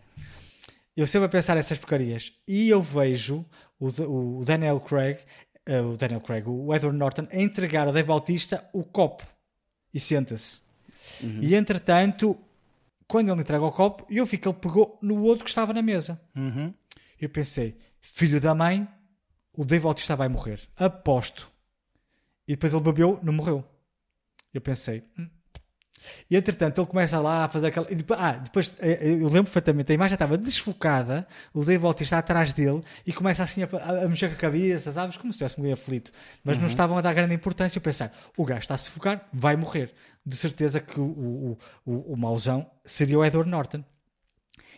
Eu 0.96 1.06
sempre 1.08 1.26
a 1.26 1.30
pensar 1.30 1.58
essas 1.58 1.78
porcarias. 1.78 2.34
E 2.48 2.70
eu 2.70 2.82
vejo 2.82 3.46
o, 3.80 4.40
o 4.40 4.46
Daniel 4.46 4.80
Craig, 4.80 5.20
eh, 5.66 5.82
o 5.82 5.98
Daniel 5.98 6.22
Craig, 6.22 6.48
o 6.48 6.74
Edward 6.74 6.98
Norton, 6.98 7.28
a 7.32 7.38
entregar 7.42 7.88
a 7.88 7.92
Dave 7.92 8.08
Bautista 8.08 8.68
o 8.74 8.84
copo 8.84 9.24
e 9.94 10.00
senta-se. 10.00 10.62
Uhum. 11.22 11.40
E 11.42 11.56
entretanto, 11.56 12.38
quando 13.08 13.32
ele 13.32 13.42
entrega 13.42 13.64
o 13.64 13.72
copo, 13.72 14.06
eu 14.10 14.26
vi 14.26 14.38
que 14.38 14.48
ele 14.48 14.58
pegou 14.58 14.98
no 15.02 15.22
outro 15.22 15.44
que 15.46 15.50
estava 15.50 15.74
na 15.74 15.82
mesa. 15.82 16.20
Uhum. 16.36 16.74
Eu 17.20 17.30
pensei, 17.30 17.78
filho 18.00 18.40
da 18.42 18.54
mãe, 18.54 18.88
o 19.54 19.64
Dave 19.66 19.84
Bautista 19.84 20.16
vai 20.16 20.28
morrer. 20.28 20.60
Aposto. 20.76 21.50
E 22.48 22.54
depois 22.54 22.74
ele 22.74 22.84
bebeu, 22.84 23.20
não 23.24 23.34
morreu. 23.34 23.64
Eu 24.54 24.62
pensei. 24.62 25.04
"Hum." 25.18 25.30
E 26.30 26.38
entretanto 26.38 26.80
ele 26.80 26.88
começa 26.88 27.20
lá 27.20 27.46
a 27.46 27.50
fazer 27.50 27.68
aquela. 27.68 27.88
Ah, 28.18 28.32
depois 28.34 28.74
eh, 28.80 29.00
eu 29.04 29.26
lembro 29.28 29.46
perfeitamente, 29.46 29.92
a 29.92 29.96
imagem 29.96 30.14
estava 30.16 30.38
desfocada, 30.38 31.28
o 31.54 31.64
Dave 31.66 31.80
Bautista 31.84 32.18
atrás 32.18 32.54
dele 32.54 32.82
e 33.06 33.12
começa 33.12 33.44
assim 33.44 33.64
a, 33.64 33.68
a- 33.74 34.06
a 34.06 34.08
mexer 34.08 34.30
com 34.30 34.36
a 34.36 34.38
cabeça, 34.38 34.92
sabes? 34.92 35.18
Como 35.18 35.34
se 35.34 35.38
estivesse 35.44 35.60
meio 35.62 35.74
aflito. 35.74 36.12
Mas 36.44 36.58
não 36.58 36.68
estavam 36.68 36.98
a 36.98 37.02
dar 37.02 37.14
grande 37.14 37.34
importância. 37.36 37.78
Eu 37.78 37.82
pensar, 37.82 38.12
o 38.38 38.46
gajo 38.46 38.62
está 38.62 38.76
a 38.76 38.78
sufocar, 38.78 39.28
vai 39.34 39.56
morrer. 39.56 39.94
De 40.26 40.36
certeza 40.36 40.80
que 40.80 41.00
o, 41.00 41.04
o, 41.06 41.58
o, 41.86 42.14
o 42.14 42.18
mauzão 42.18 42.70
seria 42.86 43.18
o 43.18 43.24
Edward 43.26 43.50
Norton. 43.50 43.84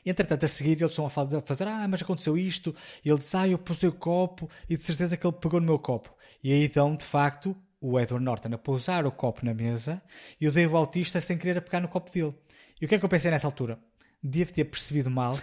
Entretanto, 0.06 0.46
a 0.46 0.48
seguir 0.48 0.72
eles 0.80 0.92
estão 0.92 1.06
a 1.06 1.10
fa- 1.10 1.24
a 1.38 1.42
fazer, 1.42 1.68
ah, 1.68 1.88
mas 1.88 2.02
aconteceu 2.02 2.38
isto. 2.38 2.74
E 3.04 3.10
ele 3.10 3.20
diz, 3.20 3.34
ah, 3.36 3.48
eu 3.48 3.58
pusei 3.58 3.90
o 3.90 3.94
copo 3.94 4.50
e 4.70 4.78
de 4.78 4.84
certeza 4.84 5.18
que 5.18 5.26
ele 5.28 5.36
pegou 5.40 5.60
no 5.60 5.66
meu 5.66 5.78
copo. 5.80 6.14
E 6.44 6.54
aí 6.54 6.68
dão, 6.68 6.96
de 6.96 7.04
facto, 7.04 7.56
o 7.82 8.00
Edward 8.00 8.24
Norton 8.24 8.50
a 8.54 8.58
pousar 8.58 9.06
o 9.06 9.12
copo 9.12 9.46
na 9.46 9.54
mesa 9.54 10.02
e 10.40 10.48
o 10.48 10.52
Dave 10.52 10.72
Bautista 10.72 11.22
sem 11.22 11.38
querer 11.38 11.58
a 11.58 11.62
pegar 11.62 11.80
no 11.80 11.88
copo 11.88 12.12
dele. 12.12 12.34
E 12.82 12.86
o 12.86 12.88
que 12.88 12.96
é 12.96 13.00
que 13.00 13.06
eu 13.06 13.10
pensei 13.10 13.32
nessa 13.32 13.48
altura? 13.48 13.80
Devo 14.22 14.52
ter 14.52 14.66
percebido 14.66 15.10
mal, 15.10 15.36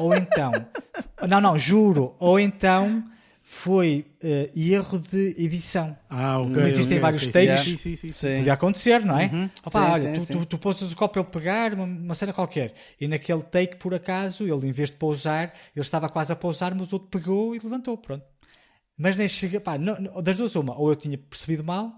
ou 0.00 0.14
então, 0.14 0.52
não, 1.28 1.40
não, 1.40 1.58
juro, 1.58 2.14
ou 2.18 2.40
então 2.40 3.04
foi 3.42 4.06
eh, 4.22 4.50
erro 4.54 4.98
de 4.98 5.34
edição. 5.36 5.96
Ah, 6.08 6.38
ok. 6.38 6.62
Existem 6.62 6.96
ok, 6.96 6.98
vários 7.00 7.26
ok. 7.26 7.32
takes, 7.46 7.64
Sim, 7.64 7.76
sim, 7.76 7.96
sim. 7.96 8.12
sim. 8.12 8.36
Podia 8.38 8.52
acontecer, 8.54 9.04
não 9.04 9.18
é? 9.18 9.50
Opa, 9.64 9.84
Sim, 9.84 9.90
olha, 9.90 10.14
sim, 10.14 10.20
tu, 10.20 10.26
sim. 10.26 10.32
tu, 10.38 10.46
tu 10.46 10.58
pousas 10.58 10.92
o 10.92 10.96
copo 10.96 11.12
para 11.14 11.22
ele 11.22 11.30
pegar, 11.30 11.74
uma, 11.74 11.84
uma 11.84 12.14
cena 12.14 12.32
qualquer. 12.32 12.72
E 13.00 13.06
naquele 13.08 13.42
take, 13.42 13.76
por 13.76 13.92
acaso, 13.94 14.44
ele 14.44 14.68
em 14.68 14.72
vez 14.72 14.90
de 14.90 14.96
pousar, 14.96 15.52
ele 15.74 15.82
estava 15.84 16.08
quase 16.08 16.32
a 16.32 16.36
pousar, 16.36 16.74
mas 16.74 16.92
o 16.92 16.96
outro 16.96 17.08
pegou 17.10 17.54
e 17.54 17.58
levantou, 17.58 17.98
pronto. 17.98 18.24
Mas 19.02 19.16
nem 19.16 19.26
chega, 19.26 19.60
pá, 19.60 19.76
não- 19.76 20.00
não- 20.00 20.22
das 20.22 20.36
duas 20.36 20.54
uma, 20.54 20.78
ou 20.78 20.88
eu 20.90 20.94
tinha 20.94 21.18
percebido 21.18 21.64
mal, 21.64 21.92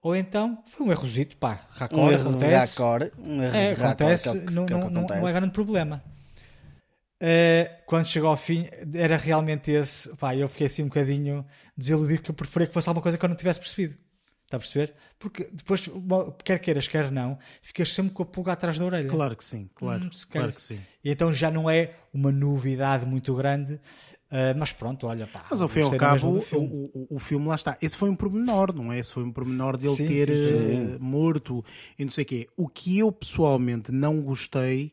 ou 0.00 0.16
então 0.16 0.62
foi 0.66 0.86
um 0.86 0.90
errozito, 0.90 1.36
pá, 1.36 1.60
raccord, 1.68 2.02
Um 2.02 2.10
erro 2.10 2.30
acontece. 2.30 2.54
raccord. 2.82 3.12
Um 3.18 3.42
erro 3.42 3.56
É, 3.56 3.72
acontece, 3.72 4.22
que 4.22 4.28
é 4.28 4.32
o 4.40 4.46
que- 4.46 4.52
não, 4.54 4.66
que 4.66 4.72
é 4.72 4.76
não, 4.76 4.84
não, 4.84 4.90
não 4.90 5.00
é 5.02 5.04
acontece. 5.16 5.32
grande 5.34 5.52
problema. 5.52 6.02
Eh, 7.20 7.80
quando 7.86 8.06
chegou 8.06 8.28
ao 8.30 8.36
fim, 8.36 8.68
era 8.94 9.16
realmente 9.16 9.70
esse. 9.70 10.08
Pá, 10.16 10.34
eu 10.34 10.48
fiquei 10.48 10.66
assim 10.66 10.82
um 10.82 10.86
bocadinho 10.88 11.44
desiludido 11.76 12.22
que 12.22 12.30
eu 12.30 12.34
preferia 12.34 12.66
que 12.68 12.74
fosse 12.74 12.88
alguma 12.88 13.02
coisa 13.02 13.16
que 13.18 13.24
eu 13.24 13.28
não 13.28 13.36
tivesse 13.36 13.58
percebido. 13.60 13.94
Está 14.44 14.58
a 14.58 14.60
perceber? 14.60 14.94
Porque 15.18 15.48
depois, 15.52 15.90
quer 16.44 16.58
queiras, 16.60 16.86
quer 16.86 17.10
não, 17.10 17.36
ficas 17.60 17.92
sempre 17.92 18.12
com 18.12 18.22
a 18.22 18.26
pulga 18.26 18.52
atrás 18.52 18.78
da 18.78 18.84
orelha. 18.84 19.08
Claro 19.08 19.34
que 19.34 19.44
sim, 19.44 19.68
claro. 19.74 20.04
Hum, 20.04 20.10
claro 20.30 20.52
que 20.52 20.62
sim. 20.62 20.78
E 21.02 21.10
então 21.10 21.32
já 21.34 21.50
não 21.50 21.68
é 21.68 21.94
uma 22.14 22.30
novidade 22.30 23.04
muito 23.04 23.34
grande, 23.34 23.80
eh, 24.30 24.54
mas 24.54 24.72
pronto, 24.72 25.06
olha, 25.06 25.26
pá. 25.26 25.46
Mas 25.50 25.60
ao 25.60 25.68
fim 25.68 25.80
e 25.80 25.82
ao 25.82 25.96
cabo, 25.96 26.40
filme. 26.40 26.90
o, 26.94 27.06
o, 27.12 27.16
o 27.16 27.18
filme 27.18 27.46
lá 27.46 27.54
está. 27.54 27.78
Esse 27.80 27.96
foi 27.96 28.10
um 28.10 28.16
pormenor, 28.16 28.74
não 28.74 28.92
é? 28.92 28.98
Esse 28.98 29.12
foi 29.12 29.22
um 29.22 29.32
pormenor 29.32 29.76
dele 29.76 29.94
Sim, 29.94 30.06
ter 30.08 30.26
sim, 30.26 30.94
eh, 30.94 30.98
morto 30.98 31.64
e 31.98 32.04
não 32.04 32.10
sei 32.10 32.24
o 32.24 32.26
quê. 32.26 32.48
O 32.56 32.68
que 32.68 32.98
eu 32.98 33.12
pessoalmente 33.12 33.92
não 33.92 34.20
gostei 34.20 34.92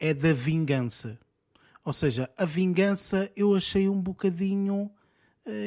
é 0.00 0.12
da 0.12 0.32
vingança. 0.32 1.18
Ou 1.84 1.92
seja, 1.92 2.28
a 2.36 2.44
vingança 2.44 3.30
eu 3.36 3.54
achei 3.54 3.88
um 3.88 4.00
bocadinho 4.00 4.90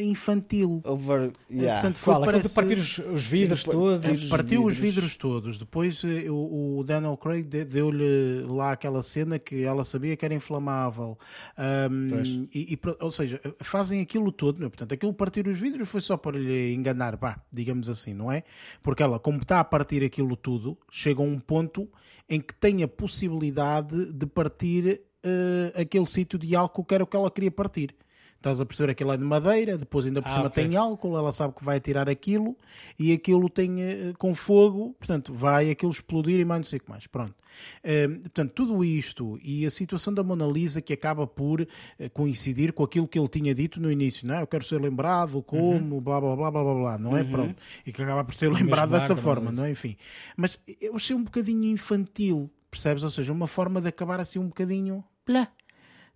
infantil. 0.01 0.81
Over, 0.85 1.31
yeah. 1.49 1.81
Portanto, 1.81 1.97
foi, 1.99 2.14
Fala, 2.14 2.26
parece- 2.26 2.53
partir 2.56 2.77
os, 2.77 2.97
os 2.97 3.26
vidros 3.26 3.61
Sim, 3.61 3.72
todos. 3.72 4.01
partir 4.06 4.18
os 4.23 4.30
Partiu 4.30 4.65
os 4.65 4.73
vidros. 4.76 4.93
vidros 4.95 5.18
todos. 5.18 5.57
Depois 5.57 6.03
eh, 6.03 6.30
o, 6.30 6.80
o 6.80 6.84
Daniel 6.84 7.15
Craig 7.18 7.43
de- 7.43 7.64
deu-lhe 7.65 8.41
lá 8.47 8.72
aquela 8.73 9.01
cena 9.01 9.39
que 9.39 9.64
ela 9.64 9.84
sabia 9.84 10.15
que 10.18 10.26
era 10.26 10.34
inflamável. 10.34 11.18
Pois. 12.10 12.27
e, 12.53 12.73
e 12.73 12.80
ou 12.99 13.11
seja, 13.11 13.39
fazem 13.61 14.01
aquilo 14.01 14.31
todo. 14.31 14.60
meu. 14.60 14.69
Portanto, 14.69 14.93
aquilo 14.93 15.14
partir 15.14 15.47
os 15.47 15.60
vidros 15.60 15.89
foi 15.89 16.01
só 16.01 16.18
para 16.18 16.38
lhe 16.38 16.73
enganar, 16.73 17.15
vá, 17.15 17.39
digamos 17.51 17.89
assim, 17.89 18.14
não 18.14 18.31
é? 18.31 18.43
Porque 18.84 19.01
ela, 19.03 19.19
como 19.19 19.38
está 19.39 19.60
a 19.60 19.64
partir 19.64 20.03
aquilo 20.03 20.35
tudo, 20.35 20.77
chega 20.91 21.22
a 21.22 21.26
um 21.26 21.39
ponto 21.39 21.88
em 22.27 22.39
que 22.39 22.53
tem 22.53 22.84
a 22.84 22.88
possibilidade 22.88 24.11
de 24.14 24.26
partir 24.26 25.01
eh, 25.23 25.73
aquele 25.81 26.06
sítio 26.07 26.38
de 26.38 26.56
álcool 26.56 26.84
que 26.85 26.93
era 26.95 27.03
o 27.03 27.07
que 27.07 27.15
ela 27.15 27.31
queria 27.31 27.51
partir. 27.51 27.95
Estás 28.40 28.61
a 28.61 28.66
perceber 28.66 28.91
aquilo 28.94 29.11
é 29.11 29.18
de 29.18 29.24
madeira, 29.26 29.78
depois 29.78 30.06
ainda 30.06 30.22
por 30.22 30.30
Ah, 30.30 30.34
cima 30.34 30.48
ok. 30.48 30.64
tem 30.64 30.78
álcool, 30.78 31.18
ela 31.18 31.30
sabe 31.34 31.53
que 31.56 31.64
vai 31.66 31.78
tirar 31.82 32.07
aquilo 32.07 32.56
e 32.98 33.11
aquilo 33.11 33.49
tem 33.49 33.82
eh, 33.82 34.14
com 34.18 34.34
fogo, 34.34 34.95
portanto, 34.98 35.34
vai 35.34 35.70
aquilo 35.70 35.91
explodir 35.91 36.40
e 36.40 36.45
mais 36.45 36.61
não 36.61 36.66
sei 36.66 36.78
o 36.80 36.82
que 36.84 36.90
mais. 36.90 37.06
Pronto. 37.06 37.36
Eh, 37.84 38.07
portanto, 38.07 38.53
tudo 38.53 38.82
isto 38.82 39.38
e 39.44 39.66
a 39.66 39.70
situação 39.70 40.14
da 40.14 40.24
Mona 40.24 40.45
Lisa 40.48 40.82
que 40.82 40.94
acaba 40.94 41.28
por 41.28 41.68
eh, 41.99 42.07
coincidir 42.07 42.72
com 42.72 42.82
aquilo 42.82 43.10
que 43.10 43.20
ele 43.20 43.28
tinha 43.28 43.53
dito 43.53 43.82
no 43.82 43.91
início, 43.91 44.26
não 44.26 44.36
é? 44.36 44.41
Eu 44.41 44.48
quero 44.48 44.64
ser 44.64 44.80
lembrado 44.80 45.44
como, 45.44 45.99
blá 45.99 46.22
blá 46.22 46.34
blá 46.38 46.49
blá 46.49 46.64
blá 46.64 46.74
blá, 46.76 46.98
não 46.98 47.18
é? 47.18 47.26
Pronto. 47.26 47.56
E 47.86 47.91
que 47.91 48.02
acaba 48.02 48.24
por 48.24 48.36
ser 48.36 48.49
lembrado 48.53 48.91
dessa 48.91 49.11
ar 49.11 49.18
da 49.18 49.22
forma, 49.22 49.52
não 49.52 49.66
é? 49.66 49.72
Enfim. 49.72 49.98
Mas 50.38 50.57
eu 50.80 50.95
achei 50.95 51.14
um 51.14 51.24
bocadinho 51.26 51.66
infantil, 51.66 52.49
percebes? 52.72 53.03
Ou 53.03 53.10
seja, 53.10 53.34
uma 53.34 53.48
forma 53.48 53.82
de 53.82 53.90
acabar 53.90 54.22
assim 54.22 54.40
um 54.40 54.48
bocadinho. 54.48 55.03
Blá. 55.26 55.49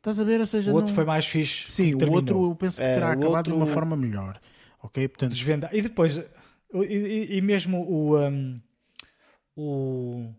Estás 0.03 0.19
a 0.19 0.23
ver? 0.25 0.41
Ou 0.41 0.45
seja, 0.45 0.69
O 0.69 0.75
outro 0.75 0.89
não- 0.89 0.95
foi 0.95 1.05
mais 1.05 1.25
fixe. 1.25 1.71
Sim, 1.71 1.93
o 1.95 1.97
terminou. 1.97 2.19
outro 2.19 2.51
eu 2.51 2.55
penso 2.57 2.77
que 2.81 2.83
É, 2.83 2.95
terá 2.95 3.07
o 3.07 3.11
acabado 3.13 3.45
de 3.45 3.51
uma 3.51 3.59
outro- 3.59 3.73
forma 3.73 3.95
melhor. 3.95 4.37
Ok? 4.81 5.07
Portanto, 5.07 5.31
desvendar. 5.31 5.69
E 5.73 5.81
depois, 5.81 6.17
e, 6.73 7.37
e- 7.37 7.41
mesmo 7.41 7.77
o, 7.89 8.19
um, 8.19 8.59
o 9.55 10.29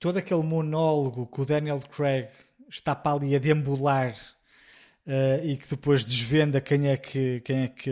todo 0.00 0.16
aquele 0.16 0.42
monólogo 0.42 1.26
que 1.26 1.42
o 1.42 1.44
Daniel 1.44 1.78
Craig 1.94 2.28
está 2.70 2.94
para 2.96 3.16
ali 3.18 3.36
a 3.36 3.38
deambular 3.38 4.14
eh, 5.06 5.40
e 5.44 5.56
que 5.58 5.68
depois 5.68 6.02
desvenda 6.04 6.58
quem 6.58 6.88
é 6.88 6.96
que 6.96 7.40
quem 7.40 7.64
é 7.64 7.68
que 7.68 7.90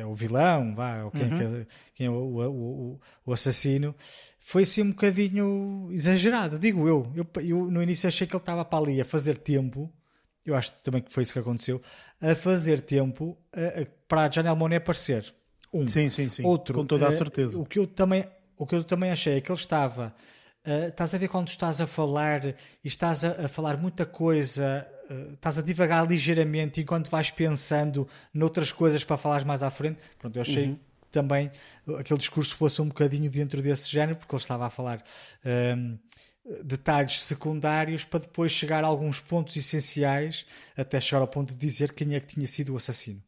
é 0.00 0.04
o 0.04 0.12
vilão, 0.12 0.74
vá, 0.74 1.04
ou 1.04 1.10
quem, 1.10 1.22
é, 1.32 1.36
que 1.36 1.42
é, 1.44 1.66
quem 1.94 2.06
é 2.08 2.10
o, 2.10 2.14
o, 2.14 2.50
o- 2.50 3.00
o 3.24 3.32
assassino, 3.32 3.94
foi 4.38 4.64
assim 4.64 4.82
um 4.82 4.90
bocadinho 4.90 5.88
exagerado, 5.92 6.58
digo 6.58 6.86
eu. 6.86 7.10
eu. 7.16 7.26
Eu 7.42 7.70
no 7.70 7.82
início 7.82 8.06
achei 8.06 8.26
que 8.26 8.34
ele 8.36 8.42
estava 8.42 8.64
para 8.66 8.84
ali 8.84 9.00
a 9.00 9.04
fazer 9.06 9.38
tempo. 9.38 9.90
Eu 10.44 10.54
acho 10.54 10.72
também 10.82 11.02
que 11.02 11.12
foi 11.12 11.22
isso 11.22 11.32
que 11.32 11.38
aconteceu. 11.38 11.80
A 12.20 12.34
fazer 12.34 12.80
tempo 12.80 13.38
para 14.08 14.24
a 14.24 14.30
Janelle 14.30 14.56
Monáe 14.56 14.78
aparecer. 14.78 15.32
Um. 15.72 15.86
sim, 15.86 16.08
sim, 16.08 16.28
sim. 16.28 16.44
Outro, 16.44 16.74
com 16.74 16.86
toda 16.86 17.06
a 17.06 17.08
eh, 17.08 17.12
certeza. 17.12 17.60
O 17.60 17.64
que 17.64 17.78
eu 17.78 17.86
também, 17.86 18.26
o 18.56 18.66
que 18.66 18.74
eu 18.74 18.82
também 18.82 19.10
achei 19.10 19.36
é 19.36 19.40
que 19.40 19.50
ele 19.50 19.58
estava. 19.58 20.14
eh, 20.64 20.88
estás 20.88 21.14
a 21.14 21.18
ver 21.18 21.28
quando 21.28 21.48
estás 21.48 21.80
a 21.80 21.86
falar 21.86 22.44
e 22.46 22.54
estás 22.84 23.24
a, 23.24 23.46
a 23.46 23.48
falar 23.48 23.76
muita 23.76 24.04
coisa, 24.04 24.86
eh, 25.08 25.28
estás 25.34 25.58
a 25.58 25.62
divagar 25.62 26.06
ligeiramente 26.06 26.80
enquanto 26.80 27.08
vais 27.08 27.30
pensando 27.30 28.06
noutras 28.34 28.72
coisas 28.72 29.04
para 29.04 29.16
falares 29.16 29.46
mais 29.46 29.62
à 29.62 29.70
frente. 29.70 30.00
Pronto, 30.18 30.34
eu 30.36 30.42
achei 30.42 30.74
que 30.74 31.08
também 31.12 31.50
aquele 31.98 32.18
discurso 32.18 32.56
fosse 32.56 32.82
um 32.82 32.88
bocadinho 32.88 33.30
dentro 33.30 33.62
desse 33.62 33.88
género, 33.88 34.16
porque 34.18 34.34
ele 34.34 34.42
estava 34.42 34.66
a 34.66 34.70
falar 34.70 35.02
ehm, 35.44 35.96
detalhes 36.64 37.22
secundários 37.22 38.04
para 38.04 38.20
depois 38.20 38.52
chegar 38.52 38.82
a 38.84 38.86
alguns 38.86 39.20
pontos 39.20 39.56
essenciais 39.56 40.46
até 40.76 41.00
chegar 41.00 41.20
ao 41.20 41.28
ponto 41.28 41.52
de 41.52 41.58
dizer 41.58 41.92
quem 41.92 42.14
é 42.14 42.20
que 42.20 42.26
tinha 42.28 42.46
sido 42.46 42.72
o 42.72 42.76
assassino 42.76 43.22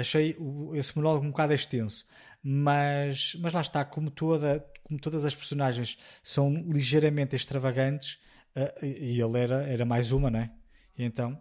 achei 0.00 0.36
esse 0.74 0.96
monólogo 0.96 1.26
um 1.26 1.30
bocado 1.30 1.52
extenso, 1.52 2.06
mas, 2.42 3.34
mas 3.40 3.52
lá 3.52 3.60
está, 3.60 3.84
como, 3.84 4.10
toda, 4.10 4.64
como 4.84 4.98
todas 5.00 5.24
as 5.24 5.34
personagens 5.34 5.98
são 6.22 6.52
ligeiramente 6.70 7.34
extravagantes, 7.34 8.18
eh, 8.54 8.74
e 8.82 9.20
ele 9.20 9.38
era, 9.38 9.62
era 9.64 9.84
mais 9.84 10.12
uma, 10.12 10.30
não 10.30 10.40
é? 10.40 10.50
E 10.96 11.04
então 11.04 11.38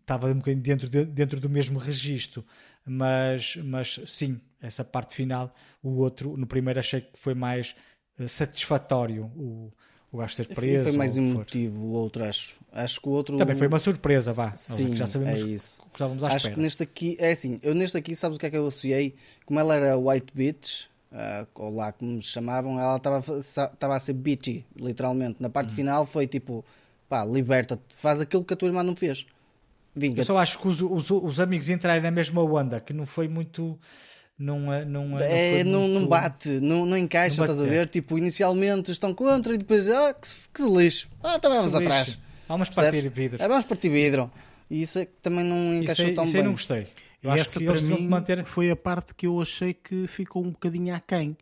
estava 0.00 0.28
um 0.28 0.36
bocadinho 0.36 0.62
dentro, 0.62 0.88
de- 0.88 1.04
dentro 1.04 1.38
do 1.38 1.50
mesmo 1.50 1.78
registro, 1.78 2.44
mas, 2.84 3.56
mas 3.56 4.00
sim, 4.06 4.40
essa 4.60 4.84
parte 4.84 5.14
final, 5.14 5.54
o 5.82 5.96
outro, 5.98 6.36
no 6.36 6.46
primeiro 6.46 6.80
achei 6.80 7.02
que 7.02 7.18
foi 7.18 7.34
mais 7.34 7.74
eh, 8.18 8.26
satisfatório 8.26 9.26
o, 9.36 9.72
o 10.12 10.18
gajo 10.18 10.36
ter 10.36 10.46
preso. 10.48 10.84
foi 10.88 10.92
mais 10.96 11.16
ou 11.16 11.22
o 11.22 11.26
que 11.26 11.32
for. 11.32 11.36
emotivo 11.36 11.78
o 11.80 11.92
outro, 11.92 12.24
acho. 12.24 12.60
Acho 12.70 13.00
que 13.00 13.08
o 13.08 13.12
outro. 13.12 13.36
Também 13.38 13.56
foi 13.56 13.66
uma 13.66 13.78
surpresa, 13.78 14.32
vá. 14.32 14.54
Sim, 14.54 14.94
já 14.94 15.06
sabemos 15.06 15.40
é 15.40 15.42
isso. 15.46 15.80
que 15.80 15.88
estávamos 15.94 16.22
à 16.22 16.26
Acho 16.28 16.36
espera. 16.36 16.54
que 16.54 16.60
neste 16.60 16.82
aqui, 16.82 17.16
é 17.18 17.32
assim, 17.32 17.58
eu 17.62 17.74
neste 17.74 17.96
aqui, 17.96 18.14
sabes 18.14 18.36
o 18.36 18.40
que 18.40 18.46
é 18.46 18.50
que 18.50 18.56
eu 18.56 18.66
associei? 18.66 19.14
Como 19.46 19.58
ela 19.58 19.74
era 19.74 19.98
White 19.98 20.32
Bitch, 20.34 20.82
ah, 21.10 21.46
ou 21.54 21.74
lá 21.74 21.92
como 21.92 22.12
me 22.12 22.22
chamavam, 22.22 22.78
ela 22.78 22.96
estava 22.96 23.96
a 23.96 24.00
ser 24.00 24.12
bitchy, 24.12 24.64
literalmente. 24.76 25.36
Na 25.40 25.48
Hum. 25.48 25.50
parte 25.50 25.72
final 25.72 26.06
foi 26.06 26.26
tipo, 26.26 26.64
pá, 27.08 27.24
liberta-te, 27.24 27.82
faz 27.96 28.20
aquilo 28.20 28.44
que 28.44 28.54
a 28.54 28.56
tua 28.56 28.68
irmã 28.68 28.82
não 28.82 28.94
fez. 28.96 29.26
Eu 29.94 30.00
Vinga. 30.00 30.24
só 30.24 30.38
acho 30.38 30.58
que 30.58 30.68
os, 30.68 30.80
os, 30.80 31.10
os 31.10 31.38
amigos 31.40 31.68
entrarem 31.68 32.02
na 32.02 32.10
mesma 32.10 32.42
onda, 32.42 32.80
que 32.80 32.94
não 32.94 33.04
foi 33.04 33.28
muito. 33.28 33.78
Não, 34.38 34.72
é- 34.72 34.84
não, 34.84 35.18
é- 35.18 35.22
É, 35.22 35.54
foi 35.62 35.64
não, 35.64 35.80
não 35.82 35.88
muito- 36.00 36.08
bate, 36.08 36.48
não, 36.48 36.84
não 36.86 36.96
encaixa, 36.96 37.36
Não 37.36 37.44
estás 37.44 37.58
a 37.58 37.62
bate, 37.62 37.74
ver? 37.74 37.88
Tipo, 37.88 38.18
inicialmente 38.18 38.90
estão 38.90 39.14
contra 39.14 39.54
e 39.54 39.58
depois, 39.58 39.88
ah, 39.88 40.14
que, 40.14 40.28
que 40.54 40.62
se 40.62 40.68
lixo. 40.68 41.08
Ah, 41.22 41.36
então 41.36 41.52
vamos 41.54 41.74
atrás. 41.74 42.18
Vamos 42.48 42.68
partir 42.70 43.08
vidros. 43.08 43.40
É, 43.40 43.46
vamos 43.48 43.64
partir 43.64 43.88
vidro. 43.88 44.30
E 44.68 44.82
isso 44.82 44.98
é 44.98 45.04
que 45.04 45.12
também 45.22 45.44
não 45.44 45.74
Isso, 45.74 45.82
encaixou 45.84 46.06
aí, 46.06 46.14
tão 46.14 46.24
isso 46.24 46.32
bem. 46.32 46.42
não 46.42 46.52
gostei. 46.52 46.86
Eu 47.22 47.30
e 47.30 47.34
acho 47.34 47.42
essa 47.42 47.58
que 47.58 47.64
para 47.64 47.74
eles 47.74 47.84
tinham 47.84 47.96
que 47.98 48.02
mim 48.02 48.08
manter. 48.08 48.44
foi 48.44 48.70
a 48.70 48.74
parte 48.76 49.14
que 49.14 49.26
eu 49.26 49.40
achei 49.40 49.72
que 49.74 50.06
ficou 50.08 50.42
um 50.42 50.50
bocadinho 50.50 50.94
aquém. 50.94 51.36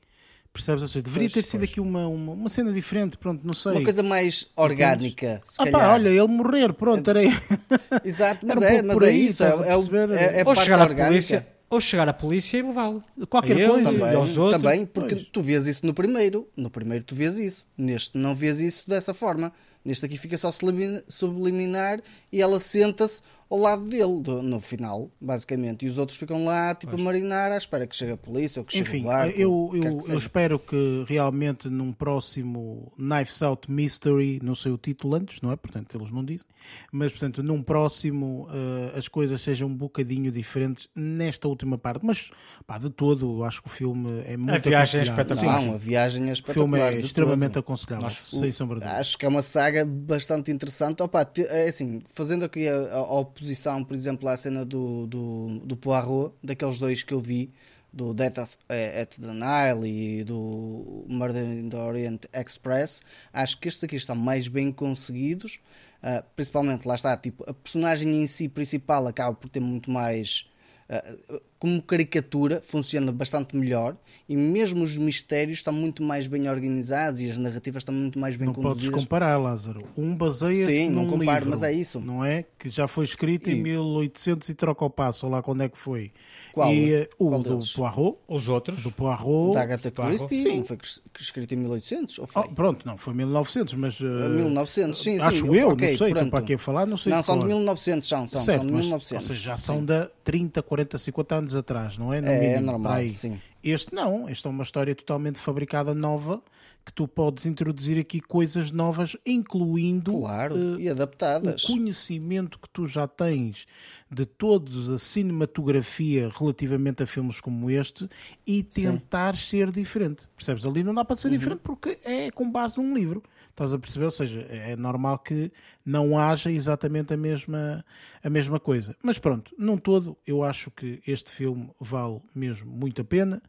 Percebes? 0.52 0.82
Ou 0.82 0.88
seja, 0.88 1.02
deveria 1.02 1.28
Pois, 1.30 1.32
ter 1.32 1.48
sido 1.48 1.60
pois. 1.60 1.70
aqui 1.70 1.80
uma, 1.80 2.06
uma, 2.08 2.32
uma 2.32 2.48
cena 2.48 2.72
diferente, 2.72 3.16
pronto, 3.16 3.40
não 3.46 3.52
sei. 3.52 3.72
Uma 3.72 3.82
coisa 3.84 4.02
mais 4.02 4.48
orgânica, 4.56 5.40
se 5.46 5.62
Ah 5.62 5.66
pá, 5.70 5.92
olha, 5.94 6.08
ele 6.08 6.26
morrer, 6.26 6.72
pronto, 6.72 7.08
era 7.08 7.20
Exato, 8.04 8.44
mas 8.46 8.58
um 8.58 8.62
é, 8.64 8.82
mas 8.82 8.94
por 8.96 9.04
é 9.04 9.10
aí, 9.10 9.26
isso, 9.28 9.44
é, 9.44 9.46
é, 9.46 9.50
é, 9.50 10.36
é 10.36 10.38
Ou 10.40 10.44
parte 10.46 10.64
chegar 10.64 10.80
à 10.80 10.82
orgânica. 10.82 11.06
polícia, 11.06 11.46
ou 11.70 11.80
chegar 11.80 12.08
à 12.08 12.12
polícia 12.12 12.58
e 12.58 12.62
levá-lo. 12.62 13.02
Qualquer 13.28 13.56
ele 13.56 13.68
coisa. 13.68 13.90
e 13.92 13.98
Também, 13.98 14.14
aos 14.16 14.36
outros. 14.36 14.60
também, 14.62 14.84
porque 14.84 15.14
Pois. 15.14 15.28
tu 15.28 15.40
vês 15.40 15.66
isso 15.68 15.86
no 15.86 15.94
primeiro. 15.94 16.48
No 16.56 16.68
primeiro 16.68 17.04
tu 17.04 17.14
vês 17.14 17.38
isso. 17.38 17.64
Neste 17.78 18.18
não 18.18 18.34
vês 18.34 18.60
isso 18.60 18.84
dessa 18.88 19.14
forma. 19.14 19.52
Neste 19.84 20.04
aqui 20.04 20.18
fica 20.18 20.36
só 20.36 20.50
sublimi- 20.52 21.02
subliminar 21.08 22.00
e 22.32 22.42
ela 22.42 22.58
senta-se 22.60 23.22
ao 23.50 23.58
lado 23.58 23.84
dele, 23.84 24.20
do- 24.22 24.42
no 24.42 24.60
final, 24.60 25.10
basicamente. 25.20 25.84
E 25.84 25.88
os 25.88 25.98
outros 25.98 26.16
ficam 26.16 26.44
lá, 26.44 26.74
tipo, 26.74 26.94
a 26.94 26.98
marinar 26.98 27.50
à 27.50 27.56
espera 27.56 27.84
que 27.86 27.96
chegue 27.96 28.12
a 28.12 28.16
polícia 28.16 28.60
ou 28.60 28.64
que 28.64 28.72
chegue 28.74 28.88
Enfim, 28.88 29.00
o 29.02 29.08
barco. 29.08 29.38
eu, 29.40 29.52
o 29.52 29.76
eu, 29.76 29.98
que 29.98 30.12
eu 30.12 30.18
espero 30.18 30.58
que 30.58 31.04
realmente 31.08 31.68
num 31.68 31.92
próximo 31.92 32.92
Knives 32.96 33.42
Out 33.42 33.70
Mystery, 33.70 34.38
não 34.42 34.54
sei 34.54 34.70
o 34.72 34.78
título 34.78 35.14
antes, 35.16 35.40
não 35.40 35.50
é? 35.50 35.56
Portanto, 35.56 35.96
eles 35.96 36.10
não 36.12 36.24
dizem, 36.24 36.46
mas 36.92 37.10
portanto, 37.10 37.42
num 37.42 37.62
próximo 37.62 38.46
eh, 38.52 38.92
as 38.96 39.08
coisas 39.08 39.40
sejam 39.40 39.68
um 39.68 39.74
bocadinho 39.74 40.30
diferentes 40.30 40.88
nesta 40.94 41.48
última 41.48 41.76
parte. 41.76 42.04
Mas 42.06 42.30
pá, 42.66 42.78
de 42.78 42.88
todo, 42.90 43.38
eu 43.38 43.44
acho 43.44 43.60
que 43.62 43.68
o 43.68 43.70
filme 43.70 44.22
é 44.26 44.36
muito 44.36 44.68
viagem 44.68 45.00
é 45.00 45.02
aconselhável. 45.02 45.12
espetacular. 45.24 45.54
Não, 45.54 45.60
sim. 45.70 45.74
a 45.74 45.78
viagem 45.78 46.20
é 46.28 46.32
O 46.32 46.36
filme 46.36 46.78
espetacular. 46.78 46.92
é 46.94 46.98
extremamente 47.00 47.52
todo. 47.54 47.60
aconselhável, 47.62 48.04
Nós- 48.04 48.22
sem 48.26 48.52
sombra 48.52 48.78
de. 48.78 48.84
Acho 48.86 49.18
que 49.18 49.26
é 49.26 49.28
uma 49.28 49.42
saga 49.42 49.84
bastante 49.84 50.50
interessante. 50.52 51.02
Opa, 51.02 51.24
te- 51.24 51.46
é 51.46 51.68
assim, 51.68 52.00
fazendo 52.10 52.44
aqui 52.44 52.68
a, 52.68 52.76
a 52.76 53.00
oposição, 53.40 53.82
por 53.82 53.96
exemplo, 53.96 54.28
à 54.28 54.36
cena 54.36 54.64
do, 54.64 55.06
do, 55.06 55.60
do 55.64 55.76
Poirot, 55.76 56.34
daqueles 56.44 56.78
dois 56.78 57.02
que 57.02 57.14
eu 57.14 57.20
vi, 57.20 57.50
do 57.92 58.14
Death 58.14 58.38
of, 58.38 58.56
eh, 58.68 59.02
at 59.02 59.16
the 59.16 59.32
Nile 59.32 59.88
e 59.88 60.22
do 60.22 61.04
Murder 61.08 61.44
in 61.44 61.68
the 61.70 61.76
Orient 61.76 62.26
Express, 62.32 63.00
acho 63.32 63.58
que 63.58 63.68
estes 63.68 63.82
aqui 63.82 63.96
estão 63.96 64.14
mais 64.14 64.46
bem 64.46 64.70
conseguidos. 64.70 65.58
Ah, 66.02 66.22
principalmente, 66.36 66.86
lá 66.86 66.94
está, 66.94 67.16
tipo, 67.16 67.48
a 67.48 67.52
personagem 67.52 68.22
em 68.22 68.26
si 68.26 68.48
principal 68.48 69.06
acaba 69.08 69.34
por 69.34 69.48
ter 69.48 69.60
muito 69.60 69.90
mais. 69.90 70.46
ah, 70.88 71.40
como 71.60 71.80
caricatura, 71.82 72.60
funciona 72.66 73.12
bastante 73.12 73.54
melhor 73.54 73.94
e 74.26 74.34
mesmo 74.34 74.82
os 74.82 74.96
mistérios 74.96 75.58
estão 75.58 75.72
muito 75.74 76.02
mais 76.02 76.26
bem 76.26 76.48
organizados 76.48 77.20
e 77.20 77.30
as 77.30 77.36
narrativas 77.36 77.82
estão 77.82 77.94
muito 77.94 78.18
mais 78.18 78.34
bem 78.34 78.46
Não 78.46 78.54
podes 78.54 78.68
conduzidas. 78.84 79.00
comparar, 79.02 79.36
Lázaro. 79.36 79.84
Um 79.96 80.16
baseia-se 80.16 80.72
Sim, 80.72 80.90
não 80.90 81.02
num 81.04 81.18
comparo, 81.18 81.40
livro, 81.44 81.50
mas 81.50 81.62
é 81.62 81.70
isso. 81.72 82.00
Não 82.00 82.24
é? 82.24 82.46
Que 82.58 82.70
já 82.70 82.88
foi 82.88 83.04
escrito 83.04 83.50
em 83.50 83.58
E- 83.58 83.62
1800 83.62 84.48
e 84.48 84.54
troca 84.54 84.84
o 84.86 84.90
passo, 84.90 85.28
lá 85.28 85.42
quando 85.42 85.62
é 85.62 85.68
que 85.68 85.76
foi. 85.76 86.12
Qual? 86.52 86.72
E 86.72 86.92
eh, 86.94 87.10
o 87.18 87.28
Qual 87.28 87.42
do 87.42 87.50
deles? 87.50 87.72
Poirot, 87.74 88.16
Os 88.26 88.48
outros. 88.48 88.82
do 88.82 88.90
Poirot, 88.90 89.52
da 89.52 89.60
Agatha. 89.62 89.90
Christie, 89.90 90.42
Sim. 90.42 90.56
não 90.56 90.64
foi 90.64 90.78
escrito 91.20 91.52
em 91.52 91.58
1800? 91.58 92.18
Ou 92.20 92.26
foi? 92.26 92.42
Oh, 92.42 92.54
pronto, 92.54 92.86
não, 92.86 92.96
foi 92.96 93.12
1900, 93.12 93.74
mas. 93.74 94.00
eh, 94.00 94.04
1900, 94.30 94.98
sim, 94.98 95.18
sim. 95.18 95.24
Acho 95.24 95.54
eu, 95.54 95.68
ok, 95.68 95.90
não 95.90 95.96
sei, 95.98 96.10
pronto. 96.10 96.30
para 96.30 96.54
a 96.54 96.58
falar, 96.58 96.86
não 96.86 96.96
sei 96.96 97.12
Não, 97.12 97.22
são 97.22 97.34
de 97.34 97.40
cor. 97.42 97.48
1900, 97.48 98.08
são, 98.08 98.26
são, 98.26 98.40
certo, 98.40 98.58
são 98.60 98.66
de 98.66 98.72
mas, 98.72 98.84
1900. 98.86 99.12
ou 99.16 99.28
seja, 99.36 99.40
já 99.50 99.56
são 99.58 99.84
de 99.84 100.08
30, 100.24 100.62
40, 100.62 100.96
50 100.98 101.34
anos 101.34 101.49
atrás, 101.54 101.96
não 101.98 102.12
é? 102.12 102.20
No 102.20 102.28
É, 102.28 102.36
é 102.36 102.40
mínimo, 102.48 102.66
normal, 102.72 102.92
para 102.92 103.00
aí. 103.02 103.10
sim. 103.10 103.40
Este 103.62 103.94
não, 103.94 104.26
este 104.28 104.46
é 104.46 104.50
uma 104.50 104.62
história 104.62 104.94
totalmente 104.94 105.38
fabricada 105.38 105.94
nova 105.94 106.42
que 106.82 106.94
tu 106.94 107.06
podes 107.06 107.44
introduzir 107.44 107.98
aqui 108.00 108.18
coisas 108.18 108.70
novas, 108.70 109.14
incluindo 109.26 110.12
Claro, 110.18 110.56
eh, 110.56 110.80
e 110.80 110.88
adaptadas. 110.88 111.64
o 111.64 111.66
conhecimento 111.66 112.58
que 112.58 112.68
tu 112.70 112.86
já 112.86 113.06
tens 113.06 113.66
de 114.10 114.24
toda 114.24 114.94
a 114.94 114.98
cinematografia 114.98 116.30
relativamente 116.38 117.02
a 117.02 117.06
filmes 117.06 117.38
como 117.40 117.70
este 117.70 118.08
e 118.46 118.62
tentar 118.62 119.36
ser 119.36 119.70
diferente. 119.70 120.22
Percebes? 120.36 120.64
Ali 120.64 120.82
não 120.82 120.94
dá 120.94 121.04
para 121.04 121.16
ser 121.16 121.28
Uhum. 121.28 121.36
diferente 121.38 121.60
porque 121.62 121.98
é 122.04 122.30
com 122.30 122.50
base 122.50 122.78
num 122.80 122.94
livro. 122.94 123.22
Estás 123.50 123.74
a 123.74 123.78
perceber? 123.78 124.06
Ou 124.06 124.10
seja, 124.10 124.40
é 124.48 124.74
normal 124.74 125.18
que 125.18 125.52
não 125.84 126.18
haja 126.18 126.50
exatamente 126.50 127.12
a 127.12 127.16
mesma, 127.16 127.84
a 128.22 128.30
mesma 128.30 128.58
coisa. 128.58 128.96
Mas 129.02 129.18
pronto, 129.18 129.54
num 129.58 129.76
todo, 129.76 130.16
eu 130.26 130.42
acho 130.42 130.70
que 130.70 131.00
este 131.06 131.30
filme 131.30 131.70
vale 131.78 132.20
mesmo 132.34 132.70
muito 132.70 133.02
a 133.02 133.04
pena. 133.04 133.42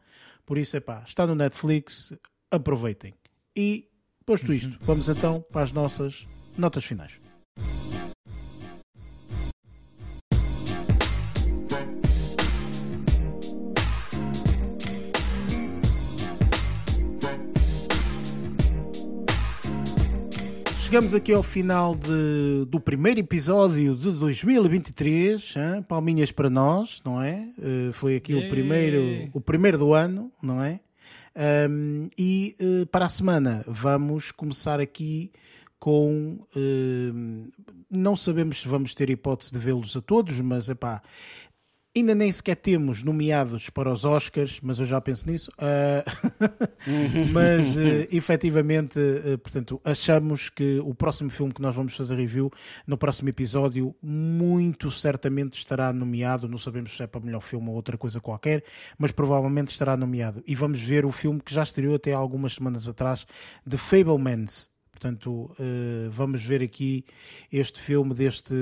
Por 0.44 0.58
isso, 0.58 0.76
é 0.76 0.80
pá, 0.80 1.02
está 1.06 1.26
no 1.26 1.34
Netflix, 1.34 2.12
aproveitem. 2.50 3.14
E, 3.56 3.88
posto 4.26 4.52
isto, 4.52 4.76
vamos 4.82 5.08
então 5.08 5.40
para 5.50 5.62
as 5.62 5.72
nossas 5.72 6.26
notas 6.58 6.84
finais. 6.84 7.21
Chegamos 20.92 21.14
aqui 21.14 21.32
ao 21.32 21.42
final 21.42 21.94
de- 21.94 22.66
do 22.68 22.78
primeiro 22.78 23.18
episódio 23.18 23.96
de 23.96 24.12
2023. 24.12 25.54
hã? 25.56 25.80
Palminhas 25.82 26.30
para 26.30 26.50
nós, 26.50 27.00
não 27.02 27.22
é? 27.22 27.48
Eh, 27.58 27.92
foi 27.94 28.14
aqui 28.16 28.34
o 28.34 28.46
primeiro, 28.50 29.30
o 29.32 29.40
primeiro 29.40 29.78
do 29.78 29.94
ano, 29.94 30.30
não 30.42 30.62
é? 30.62 30.80
Ahm, 31.34 32.10
e 32.18 32.54
eh, 32.60 32.84
para 32.92 33.06
a 33.06 33.08
semana 33.08 33.64
vamos 33.66 34.30
começar 34.32 34.80
aqui 34.80 35.32
com. 35.78 36.44
eh, 36.54 37.10
não 37.90 38.14
sabemos 38.14 38.60
se 38.60 38.68
vamos 38.68 38.92
ter 38.92 39.08
hipótese 39.08 39.50
de 39.50 39.58
vê-los 39.58 39.96
a 39.96 40.02
todos, 40.02 40.38
mas 40.42 40.68
epá, 40.68 41.00
Ainda 41.94 42.14
nem 42.14 42.32
sequer 42.32 42.56
temos 42.56 43.02
nomeados 43.02 43.68
para 43.68 43.92
os 43.92 44.06
Oscars, 44.06 44.58
mas 44.62 44.78
eu 44.78 44.86
já 44.86 44.98
penso 44.98 45.28
nisso. 45.30 45.52
Ah, 45.58 46.02
mas 47.30 47.76
eh, 47.76 48.08
efetivamente, 48.10 48.98
eh, 48.98 49.36
portanto, 49.36 49.78
achamos 49.84 50.48
que 50.48 50.80
o 50.80 50.94
próximo 50.94 51.28
filme 51.28 51.52
que 51.52 51.60
nós 51.60 51.76
vamos 51.76 51.94
fazer 51.94 52.14
review 52.14 52.50
no 52.86 52.96
próximo 52.96 53.28
episódio, 53.28 53.94
muito 54.02 54.90
certamente 54.90 55.58
estará 55.58 55.92
nomeado. 55.92 56.48
Não 56.48 56.56
sabemos 56.56 56.96
se 56.96 57.02
é 57.02 57.06
para 57.06 57.20
melhor 57.20 57.42
filme 57.42 57.68
ou 57.68 57.74
outra 57.74 57.98
coisa 57.98 58.22
qualquer, 58.22 58.64
mas 58.96 59.12
provavelmente 59.12 59.68
estará 59.68 59.94
nomeado. 59.94 60.42
E 60.46 60.54
vamos 60.54 60.80
ver 60.80 61.04
o 61.04 61.10
filme 61.10 61.42
que 61.42 61.52
já 61.52 61.62
estreou 61.62 61.96
até 61.96 62.14
algumas 62.14 62.54
semanas 62.54 62.88
atrás, 62.88 63.26
The 63.68 63.76
Fablemans. 63.76 64.71
Portanto, 65.02 65.50
eh, 65.58 66.06
vamos 66.10 66.44
ver 66.44 66.62
aqui 66.62 67.04
este 67.52 67.80
filme 67.80 68.14
deste, 68.14 68.54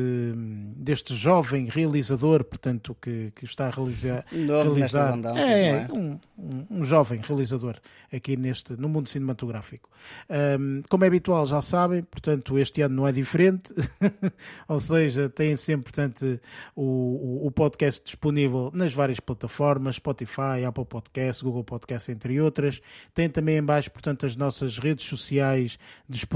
deste 0.75 1.15
jovem 1.15 1.67
realizador, 1.67 2.43
portanto, 2.45 2.97
que, 2.99 3.31
que 3.37 3.45
está 3.45 3.67
a 3.67 3.71
realizar. 3.71 4.25
Novo 4.33 4.73
realizar 4.73 5.13
andanças, 5.13 5.45
é, 5.45 5.69
é? 5.83 5.89
um, 5.93 6.19
um- 6.39 6.67
um 6.71 6.83
jovem 6.83 7.21
realizador 7.23 7.77
aqui 8.11 8.39
neste, 8.39 8.73
no 8.73 8.89
mundo 8.89 9.07
cinematográfico. 9.11 9.91
Ahm, 10.31 10.81
como 10.89 11.05
é 11.05 11.09
habitual, 11.09 11.45
já 11.45 11.61
sabem, 11.61 12.03
portanto, 12.03 12.59
este 12.59 12.81
ano 12.81 12.97
não 12.97 13.07
é 13.07 13.13
diferente, 13.13 13.75
ou 14.67 14.81
seja, 14.81 15.29
têm 15.29 15.55
sempre, 15.57 15.93
portanto, 15.93 16.41
o, 16.75 16.83
o, 16.83 17.47
o 17.49 17.51
podcast 17.51 18.03
disponível 18.03 18.71
nas 18.73 18.95
várias 18.95 19.21
plataformas, 19.21 19.97
Spotify, 19.97 20.65
Apple 20.67 20.87
Podcast, 20.87 21.45
Google 21.45 21.65
Podcast, 21.65 22.11
entre 22.11 22.41
outras. 22.41 22.81
Tem 23.13 23.29
também 23.29 23.59
em 23.59 23.63
baixo, 23.63 23.91
portanto, 23.91 24.25
as 24.25 24.35
nossas 24.35 24.79
redes 24.79 25.05
sociais 25.05 25.79
disponíveis 26.09 26.30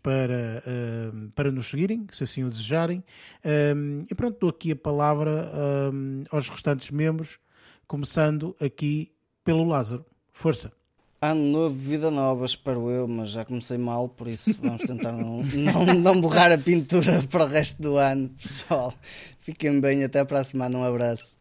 para, 0.00 0.62
ahm, 0.66 1.30
para 1.34 1.50
nos 1.50 1.70
seguirem, 1.70 2.06
se 2.10 2.24
assim 2.24 2.44
o 2.44 2.48
desejarem. 2.48 3.02
Ahm, 3.44 4.04
e 4.10 4.14
pronto, 4.14 4.38
dou 4.40 4.50
aqui 4.50 4.72
a 4.72 4.76
palavra 4.76 5.50
ahm, 5.52 6.24
aos 6.30 6.48
restantes 6.48 6.90
membros, 6.90 7.38
começando 7.86 8.54
aqui 8.60 9.12
pelo 9.44 9.64
Lázaro. 9.64 10.04
Força. 10.32 10.72
Ano 11.20 11.44
novo, 11.44 11.74
vida 11.76 12.10
nova, 12.10 12.44
espero 12.44 12.90
eu, 12.90 13.06
mas 13.06 13.30
já 13.30 13.44
comecei 13.44 13.78
mal, 13.78 14.08
por 14.08 14.26
isso 14.26 14.58
vamos 14.60 14.82
tentar 14.82 15.12
não, 15.12 15.38
não, 15.40 15.94
não 15.94 16.20
borrar 16.20 16.50
a 16.50 16.58
pintura 16.58 17.22
para 17.30 17.44
o 17.44 17.48
resto 17.48 17.80
do 17.80 17.96
ano, 17.96 18.28
pessoal. 18.30 18.92
Fiquem 19.38 19.80
bem, 19.80 20.02
até 20.02 20.24
para 20.24 20.40
a 20.40 20.44
semana, 20.44 20.78
um 20.78 20.84
abraço. 20.84 21.36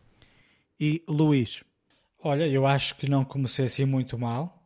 E 0.79 1.03
Luís. 1.07 1.63
Olha, 2.23 2.47
eu 2.47 2.67
acho 2.67 2.95
que 2.97 3.09
não 3.09 3.25
comecei 3.25 3.65
assim 3.65 3.85
muito 3.85 4.17
mal. 4.19 4.60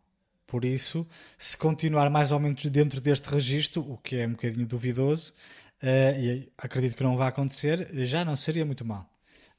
Por 0.48 0.64
isso, 0.64 1.08
se 1.38 1.58
continuar 1.58 2.10
mais 2.10 2.32
ou 2.32 2.40
menos 2.40 2.66
dentro 2.68 3.02
deste 3.02 3.28
registro, 3.30 3.82
o 3.82 3.98
que 3.98 4.18
é 4.18 4.28
um 4.28 4.32
bocadinho 4.32 4.68
duvidoso, 4.68 5.34
eh, 5.82 6.20
e 6.20 6.52
acredito 6.58 6.96
que 6.96 7.04
não 7.04 7.18
vai 7.18 7.30
acontecer, 7.30 7.90
já 8.06 8.24
não 8.24 8.36
seria 8.36 8.66
muito 8.66 8.86
mal. 8.86 9.10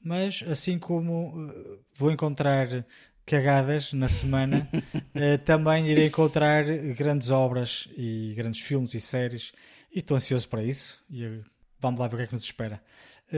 Mas 0.01 0.43
assim 0.47 0.79
como 0.79 1.51
eh, 1.51 1.79
vou 1.95 2.11
encontrar 2.11 2.85
cagadas 3.25 3.93
na 3.93 4.07
semana, 4.07 4.67
eh, 5.13 5.37
também 5.37 5.87
irei 5.87 6.07
encontrar 6.07 6.63
grandes 6.95 7.31
obras 7.31 7.89
e 7.97 8.33
grandes 8.35 8.61
filmes 8.61 8.93
e 8.93 9.01
séries. 9.01 9.51
E 9.93 9.99
estou 9.99 10.15
ansioso 10.17 10.47
para 10.47 10.63
isso. 10.63 11.03
E 11.09 11.41
vamos 11.79 11.99
lá 11.99 12.07
ver 12.07 12.15
o 12.15 12.17
que 12.17 12.23
é 12.23 12.27
que 12.27 12.33
nos 12.33 12.43
espera. 12.43 12.81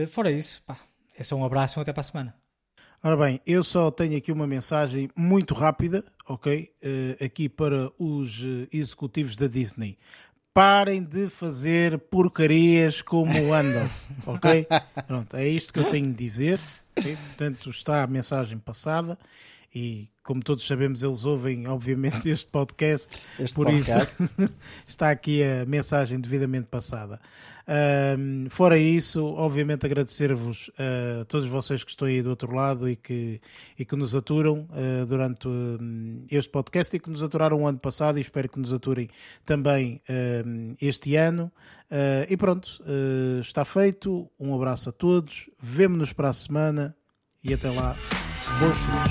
Fora 0.08 0.30
isso, 0.30 0.62
pá, 0.62 0.78
é 1.16 1.22
só 1.24 1.36
um 1.36 1.44
abraço 1.44 1.80
e 1.80 1.82
até 1.82 1.92
para 1.92 2.00
a 2.00 2.04
semana. 2.04 2.39
Ora 3.02 3.16
bem, 3.16 3.40
eu 3.46 3.64
só 3.64 3.90
tenho 3.90 4.18
aqui 4.18 4.30
uma 4.30 4.46
mensagem 4.46 5.08
muito 5.16 5.54
rápida, 5.54 6.04
ok? 6.28 6.70
Eh, 6.82 7.16
aqui 7.24 7.48
para 7.48 7.90
os 7.98 8.44
eh, 8.44 8.68
executivos 8.70 9.36
da 9.36 9.46
Disney. 9.46 9.96
Parem 10.52 11.02
de 11.02 11.26
fazer 11.30 11.98
porcarias 11.98 13.00
como 13.00 13.54
andam, 13.54 13.88
ok? 14.26 14.66
Pronto, 15.06 15.34
é 15.34 15.48
isto 15.48 15.72
que 15.72 15.78
eu 15.80 15.88
tenho 15.88 16.08
de 16.08 16.12
dizer. 16.12 16.60
ok? 16.94 17.16
Portanto, 17.16 17.70
está 17.70 18.02
a 18.02 18.06
mensagem 18.06 18.58
passada 18.58 19.18
e, 19.74 20.10
como 20.22 20.42
todos 20.42 20.66
sabemos, 20.66 21.02
eles 21.02 21.24
ouvem, 21.24 21.66
obviamente, 21.68 22.28
este 22.28 22.46
podcast. 22.50 23.16
Este 23.38 23.54
por 23.54 23.64
podcast. 23.66 24.22
isso, 24.22 24.52
está 24.86 25.10
aqui 25.10 25.42
a 25.42 25.64
mensagem 25.64 26.20
devidamente 26.20 26.66
passada. 26.66 27.18
Um, 27.70 28.46
fora 28.50 28.76
isso, 28.76 29.24
obviamente 29.24 29.86
agradecer-vos 29.86 30.72
a 30.76 31.24
todos 31.26 31.46
vocês 31.48 31.84
que 31.84 31.90
estão 31.90 32.08
aí 32.08 32.20
do 32.20 32.30
outro 32.30 32.52
lado 32.52 32.90
e 32.90 32.96
que, 32.96 33.40
e 33.78 33.84
que 33.84 33.94
nos 33.94 34.12
aturam 34.12 34.66
uh, 34.70 35.06
durante 35.06 35.46
um, 35.46 36.24
este 36.28 36.50
podcast 36.50 36.96
e 36.96 36.98
que 36.98 37.08
nos 37.08 37.22
aturaram 37.22 37.62
o 37.62 37.68
ano 37.68 37.78
passado 37.78 38.18
e 38.18 38.20
espero 38.20 38.48
que 38.48 38.58
nos 38.58 38.72
aturem 38.72 39.08
também 39.44 40.02
um, 40.44 40.74
este 40.80 41.14
ano. 41.14 41.52
Uh, 41.90 42.26
e 42.28 42.36
pronto, 42.36 42.82
uh, 42.82 43.40
está 43.40 43.64
feito. 43.64 44.28
Um 44.38 44.52
abraço 44.54 44.88
a 44.88 44.92
todos. 44.92 45.48
Vemo-nos 45.60 46.12
para 46.12 46.30
a 46.30 46.32
semana 46.32 46.96
e 47.44 47.54
até 47.54 47.70
lá. 47.70 47.94
Bons 48.58 48.78
filhos. 48.78 49.10